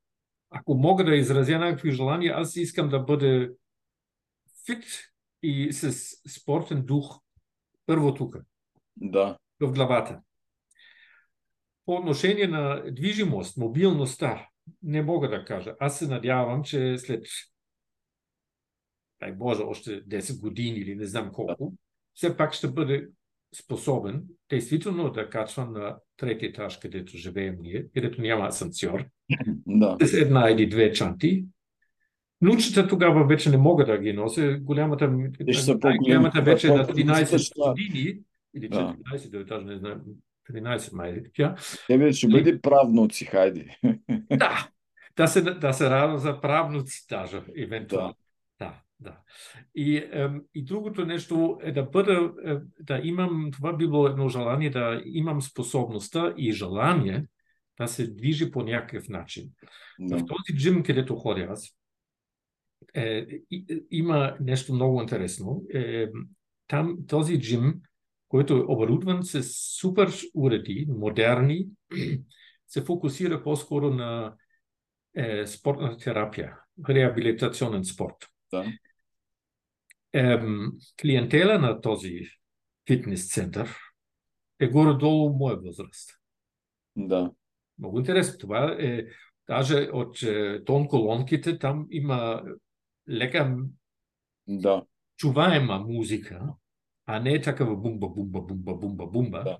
Ако 0.49 0.75
мога 0.75 1.03
да 1.03 1.15
изразя 1.15 1.59
някакви 1.59 1.91
желания, 1.91 2.33
аз 2.37 2.55
искам 2.55 2.89
да 2.89 2.99
бъда 2.99 3.49
фит 4.65 4.83
и 5.43 5.73
с 5.73 5.91
спортен 6.29 6.85
дух 6.85 7.19
първо 7.85 8.13
тук, 8.13 8.37
Да, 8.97 9.37
в 9.59 9.71
главата. 9.71 10.21
По 11.85 11.95
отношение 11.95 12.47
на 12.47 12.83
движимост, 12.91 13.57
мобилността, 13.57 14.47
не 14.83 15.01
мога 15.01 15.29
да 15.29 15.45
кажа. 15.45 15.75
Аз 15.79 15.99
се 15.99 16.07
надявам, 16.07 16.63
че 16.63 16.97
след 16.97 17.25
дай 19.19 19.31
Боже, 19.31 19.61
още 19.63 20.03
10 20.03 20.41
години 20.41 20.77
или 20.77 20.95
не 20.95 21.05
знам 21.05 21.31
колко, 21.31 21.73
все 22.13 22.37
пак 22.37 22.53
ще 22.53 22.67
бъде 22.67 23.07
способен 23.55 24.23
действително 24.49 25.11
да 25.11 25.29
качвам 25.29 25.73
на 25.73 25.97
трети 26.17 26.45
етаж, 26.45 26.77
където 26.77 27.17
живеем 27.17 27.55
ние, 27.61 27.85
където 27.93 28.21
няма 28.21 28.45
асансьор, 28.45 29.05
да. 29.67 29.97
с 30.01 30.13
една 30.13 30.49
или 30.51 30.69
две 30.69 30.91
чанти. 30.91 31.45
Внучета 32.41 32.87
тогава 32.87 33.27
вече 33.27 33.49
не 33.49 33.57
мога 33.57 33.85
да 33.85 33.97
ги 33.97 34.13
нося. 34.13 34.57
Голямата, 34.61 35.07
голямата 35.99 36.41
вече 36.41 36.67
е 36.67 36.69
на 36.69 36.75
Когато 36.75 36.93
внуците 36.93 37.25
13 37.25 37.37
ще 37.37 37.37
са- 37.37 37.53
години, 37.69 38.19
или 38.55 38.69
Да. 38.69 38.95
14, 39.13 39.29
да 39.29 39.45
даже 39.45 39.65
не 39.65 39.77
знам, 39.77 40.01
13 40.49 40.93
май 40.93 41.09
е 41.09 41.23
тя. 41.33 41.55
Тебе 41.87 42.13
ще 42.13 42.27
бъде 42.27 42.61
правнуци, 42.61 43.25
хайде. 43.25 43.77
Да, 44.31 44.69
да 45.17 45.27
се, 45.27 45.41
да 45.41 45.73
се 45.73 45.89
радвам 45.89 46.17
за 46.17 46.41
правнуци 46.41 47.05
даже, 47.09 47.41
евентуално. 47.57 48.15
Да, 48.59 48.65
да. 48.65 48.81
И, 49.75 50.03
ем, 50.11 50.41
и 50.53 50.65
другото 50.65 51.05
нещо 51.05 51.57
е 51.61 51.71
да 51.71 51.83
бъда, 51.83 52.31
е, 52.45 52.55
да 52.79 53.01
имам, 53.03 53.49
това 53.51 53.73
би 53.73 53.87
било 53.87 54.07
едно 54.07 54.29
желание, 54.29 54.69
да 54.69 55.01
имам 55.05 55.41
способността 55.41 56.33
и 56.37 56.51
желание 56.51 57.25
да 57.77 57.87
се 57.87 58.07
движи 58.07 58.51
по 58.51 58.63
някакъв 58.63 59.09
начин. 59.09 59.49
Да. 59.99 60.17
В 60.17 60.25
този 60.25 60.57
джим, 60.57 60.83
където 60.83 61.15
ходя 61.15 61.47
аз, 61.49 61.75
е, 62.93 63.27
и, 63.51 63.83
има 63.91 64.37
нещо 64.39 64.73
много 64.73 65.01
интересно. 65.01 65.63
Е, 65.73 66.07
там 66.67 66.97
този 67.07 67.39
джим, 67.39 67.73
който 68.27 68.53
е 68.53 68.65
оборудван 68.67 69.23
с 69.23 69.43
супер 69.79 70.11
уреди, 70.33 70.87
модерни, 70.89 71.67
се 72.67 72.83
фокусира 72.83 73.43
по-скоро 73.43 73.89
на 73.89 74.35
е, 75.15 75.47
спортна 75.47 75.97
терапия, 75.97 76.57
реабилитационен 76.89 77.85
спорт. 77.85 78.15
Да. 78.51 78.65
Ем, 80.13 80.71
клиентела 81.01 81.59
на 81.59 81.81
този 81.81 82.21
фитнес 82.87 83.33
център 83.33 83.77
е 84.59 84.67
горе-долу 84.67 85.37
моя 85.37 85.57
възраст. 85.57 86.11
Да. 86.95 87.31
Много 87.79 87.99
интересно. 87.99 88.37
Това 88.37 88.75
е, 88.79 89.05
даже 89.47 89.89
от 89.93 90.23
е, 90.23 90.63
тон 90.63 90.87
колонките, 90.87 91.59
там 91.59 91.87
има 91.91 92.43
лека 93.09 93.57
Да. 94.47 94.85
чуваема 95.17 95.79
музика, 95.79 96.41
а 97.05 97.19
не 97.19 97.41
такава 97.41 97.75
бумба, 97.75 98.09
бумба, 98.09 98.41
бумба, 98.41 98.73
бумба, 98.75 99.07
бумба. 99.07 99.43
Да. 99.43 99.57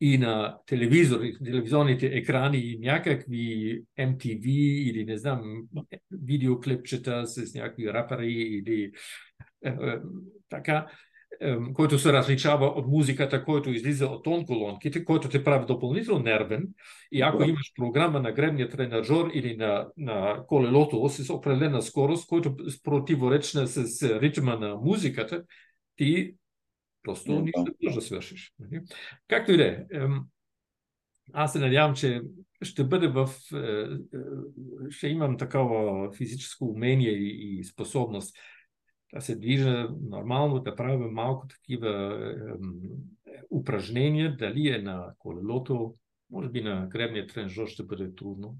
И 0.00 0.18
на 0.18 0.58
телевизори, 0.66 1.38
телевизионните 1.44 2.06
екрани 2.06 2.76
някакви 2.80 3.82
MTV 3.98 4.46
или 4.90 5.04
не 5.04 5.18
знам, 5.18 5.62
видеоклипчета 6.10 7.26
с 7.26 7.54
някакви 7.54 7.92
рапъри 7.92 8.32
или 8.32 8.92
така, 10.48 10.86
който 11.74 11.98
се 11.98 12.12
различава 12.12 12.66
от 12.66 12.86
музиката, 12.86 13.44
който 13.44 13.70
излиза 13.70 14.06
от 14.06 14.24
тон 14.24 14.46
колонките, 14.46 15.04
който 15.04 15.28
те 15.28 15.44
прави 15.44 15.66
допълнително 15.66 16.22
нервен. 16.22 16.68
И 17.12 17.22
ако 17.22 17.38
да. 17.38 17.46
имаш 17.46 17.72
програма 17.76 18.20
на 18.20 18.32
гребния 18.32 18.68
тренажер 18.68 19.30
или 19.34 19.56
на, 19.56 19.88
на 19.96 20.44
колелото 20.46 21.08
с 21.08 21.30
определена 21.30 21.82
скорост, 21.82 22.28
който 22.28 22.56
противоречна 22.82 23.66
с 23.66 24.02
ритма 24.02 24.56
на 24.56 24.76
музиката, 24.76 25.44
ти 25.96 26.34
просто 27.02 27.34
да. 27.34 27.42
нищо 27.42 27.64
не 27.64 27.70
можеш 27.82 27.94
да 27.94 28.00
свършиш. 28.00 28.52
Нали? 28.58 28.82
Както 29.28 29.52
и 29.52 29.56
да 29.56 29.64
е. 29.64 29.78
Аз 31.32 31.52
се 31.52 31.58
надявам, 31.58 31.94
че 31.94 32.22
ще 32.62 32.84
бъде 32.84 33.08
в... 33.08 33.28
Е, 33.52 33.56
е, 33.56 34.20
ще 34.90 35.08
имам 35.08 35.38
такова 35.38 36.12
физическо 36.12 36.64
умение 36.64 37.10
и 37.10 37.64
способност 37.64 38.36
да 39.12 39.20
се 39.20 39.36
движа 39.36 39.88
нормално, 40.00 40.60
да 40.60 40.76
правя 40.76 41.10
малко 41.10 41.46
такива 41.46 42.18
е, 43.26 43.30
упражнения, 43.50 44.36
дали 44.36 44.68
е 44.68 44.78
на 44.78 45.14
колелото, 45.18 45.94
може 46.30 46.48
би 46.48 46.62
на 46.62 46.86
гребния 46.86 47.26
тренажер 47.26 47.66
ще 47.66 47.82
бъде 47.82 48.14
трудно 48.14 48.56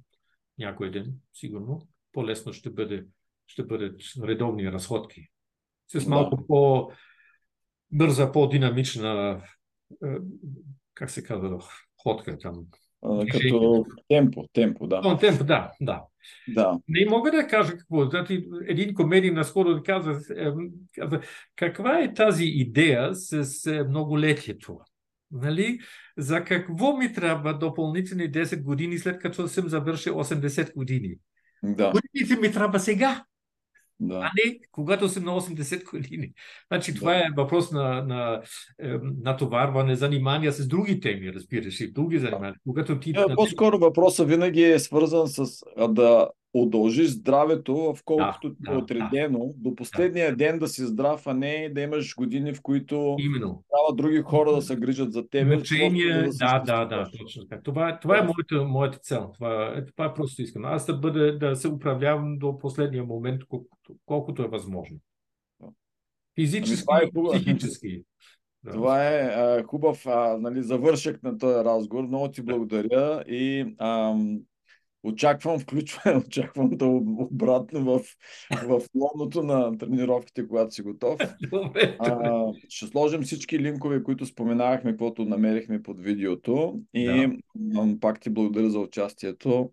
някой 0.59 0.91
ден, 0.91 1.15
сигурно. 1.33 1.89
По-лесно 2.13 2.53
ще 2.53 2.71
бъде 2.71 3.07
ще 3.47 3.65
бъдат 3.65 4.01
редовни 4.23 4.73
разходки. 4.73 5.29
С 5.89 6.07
малко 6.07 6.37
да. 6.37 6.47
по-бърза, 6.47 8.33
по-динамична, 8.33 9.43
как 10.95 11.11
се 11.11 11.23
казва, 11.23 11.65
ходка 12.03 12.39
там. 12.39 12.67
А, 13.05 13.27
като 13.27 13.85
темпо, 14.09 14.45
темпо, 14.53 14.87
да. 14.87 15.01
О, 15.05 15.17
темпо, 15.17 15.45
да, 15.45 15.71
да. 15.81 16.03
Да. 16.49 16.79
Не 16.89 17.07
мога 17.11 17.31
да 17.31 17.47
кажа 17.47 17.73
какво. 17.73 18.05
Значи, 18.05 18.47
един 18.67 18.95
комедий 18.95 19.31
наскоро 19.31 19.83
каза, 19.83 20.21
каза, 20.95 21.21
каква 21.57 21.99
е 21.99 22.15
тази 22.15 22.45
идея 22.45 23.11
с 23.15 23.85
многолетието? 23.89 24.79
Нали? 25.31 25.79
За 26.19 26.45
какво 26.45 26.97
ми 26.97 27.13
трябва 27.13 27.59
допълнителни 27.59 28.33
10 28.33 28.63
години 28.63 28.99
след 28.99 29.19
като 29.19 29.49
съм 29.49 29.69
завършил 29.69 30.15
80 30.15 30.75
години? 30.75 31.15
Да. 31.63 31.93
Годините 31.93 32.41
ми 32.41 32.53
трябва 32.53 32.81
сега. 32.81 33.25
Да. 34.01 34.15
А 34.15 34.31
не 34.45 34.59
когато 34.73 35.09
съм 35.09 35.25
на 35.25 35.31
80 35.41 35.91
години. 35.91 36.33
Значи 36.69 36.95
това 36.95 37.13
да. 37.13 37.19
е 37.19 37.29
въпрос 37.37 37.73
на, 37.73 38.03
на 38.03 38.43
е, 38.83 38.89
натоварване, 39.23 39.97
занимания 39.97 40.53
с 40.53 40.69
други 40.69 41.01
теми, 41.01 41.33
разбираш, 41.33 41.81
и 41.81 41.93
други 41.93 42.19
занимания. 42.19 42.55
Когато 42.67 43.01
ти... 43.01 43.11
Е, 43.11 43.35
по-скоро 43.35 43.79
въпросът 43.79 44.29
винаги 44.29 44.63
е 44.63 44.79
свързан 44.79 45.29
с 45.29 45.45
да 45.89 46.29
удължиш 46.55 47.09
здравето, 47.09 47.75
в 47.77 47.97
колкото 48.05 48.55
да, 48.61 48.73
е 48.73 48.77
отредено, 48.77 49.39
да, 49.39 49.71
до 49.71 49.75
последния 49.75 50.31
да. 50.31 50.37
ден 50.37 50.59
да 50.59 50.69
си 50.69 50.83
здрав, 50.87 51.27
а 51.27 51.35
не 51.35 51.69
да 51.69 51.81
имаш 51.81 52.15
години, 52.15 52.55
в 52.55 52.63
които 52.63 53.17
Именно. 53.19 53.65
трябва 53.71 53.95
други 53.95 54.21
хора 54.21 54.53
да 54.53 54.63
се 54.63 54.77
грижат 54.77 55.13
за 55.13 55.29
теб. 55.29 55.49
Мъчение, 55.49 56.23
да, 56.23 56.59
да, 56.59 56.85
да, 56.85 56.85
да, 56.85 57.11
точно 57.19 57.47
така. 57.49 57.63
Това, 57.63 57.99
това 57.99 58.19
е 58.19 58.23
моята, 58.23 58.69
моята 58.69 58.99
цел. 58.99 59.31
Това, 59.35 59.75
е, 59.77 59.87
това 59.87 60.05
е 60.05 60.15
просто 60.15 60.43
искам. 60.43 60.65
Аз 60.65 60.87
да, 60.87 60.95
бъде, 60.95 61.33
да 61.33 61.57
се 61.57 61.69
управлявам 61.69 62.39
до 62.39 62.59
последния 62.59 63.05
момент, 63.05 63.43
колкото, 63.49 63.95
колкото 64.07 64.43
е 64.43 64.49
възможно. 64.49 64.97
Физически 66.35 66.87
ами, 66.89 67.05
е 67.05 67.39
психически. 67.39 68.03
Да. 68.65 68.73
Това 68.73 69.09
е 69.09 69.21
а, 69.21 69.65
хубав 69.65 70.07
а, 70.07 70.37
нали, 70.41 70.63
завършък 70.63 71.23
на 71.23 71.39
този 71.39 71.65
разговор. 71.65 72.05
Много 72.05 72.31
ти 72.31 72.43
благодаря 72.43 73.25
и 73.29 73.75
ам, 73.79 74.39
очаквам 75.05 75.59
включване, 75.59 76.17
очаквам 76.27 76.71
да 76.71 76.87
обратно 76.87 77.85
в, 77.85 78.01
в 78.67 78.81
лоното 78.95 79.43
на 79.43 79.79
тренировките, 79.79 80.49
когато 80.49 80.75
си 80.75 80.83
готов. 80.83 81.21
а, 81.99 82.53
ще 82.69 82.87
сложим 82.87 83.23
всички 83.23 83.59
линкове, 83.59 84.03
които 84.03 84.27
споменавахме, 84.27 84.91
каквото 84.91 85.25
намерихме 85.25 85.83
под 85.83 86.01
видеото. 86.01 86.81
И 86.95 87.39
да. 87.55 87.97
пак 88.01 88.21
ти 88.21 88.31
благодаря 88.31 88.71
за 88.71 88.79
участието. 88.79 89.71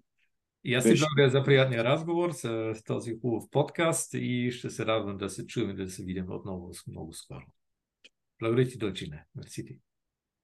И 0.63 0.73
аз 0.73 0.83
си 0.83 0.95
благодаря 0.99 1.29
за 1.29 1.43
приятния 1.43 1.83
разговор 1.83 2.31
с, 2.31 2.73
с 2.75 2.83
този 2.83 3.19
хубав 3.21 3.43
подкаст 3.51 4.13
и 4.13 4.51
ще 4.51 4.69
се 4.69 4.85
радвам 4.85 5.17
да 5.17 5.29
се 5.29 5.47
чуем 5.47 5.69
и 5.69 5.73
да 5.73 5.89
се 5.89 6.03
видим 6.03 6.25
отново 6.29 6.71
много 6.87 7.13
скоро. 7.13 7.45
Благодаря 8.39 8.67
ти, 8.67 8.77
Дойчине. 8.77 9.25
Мерси 9.35 9.65
ти. 9.65 9.79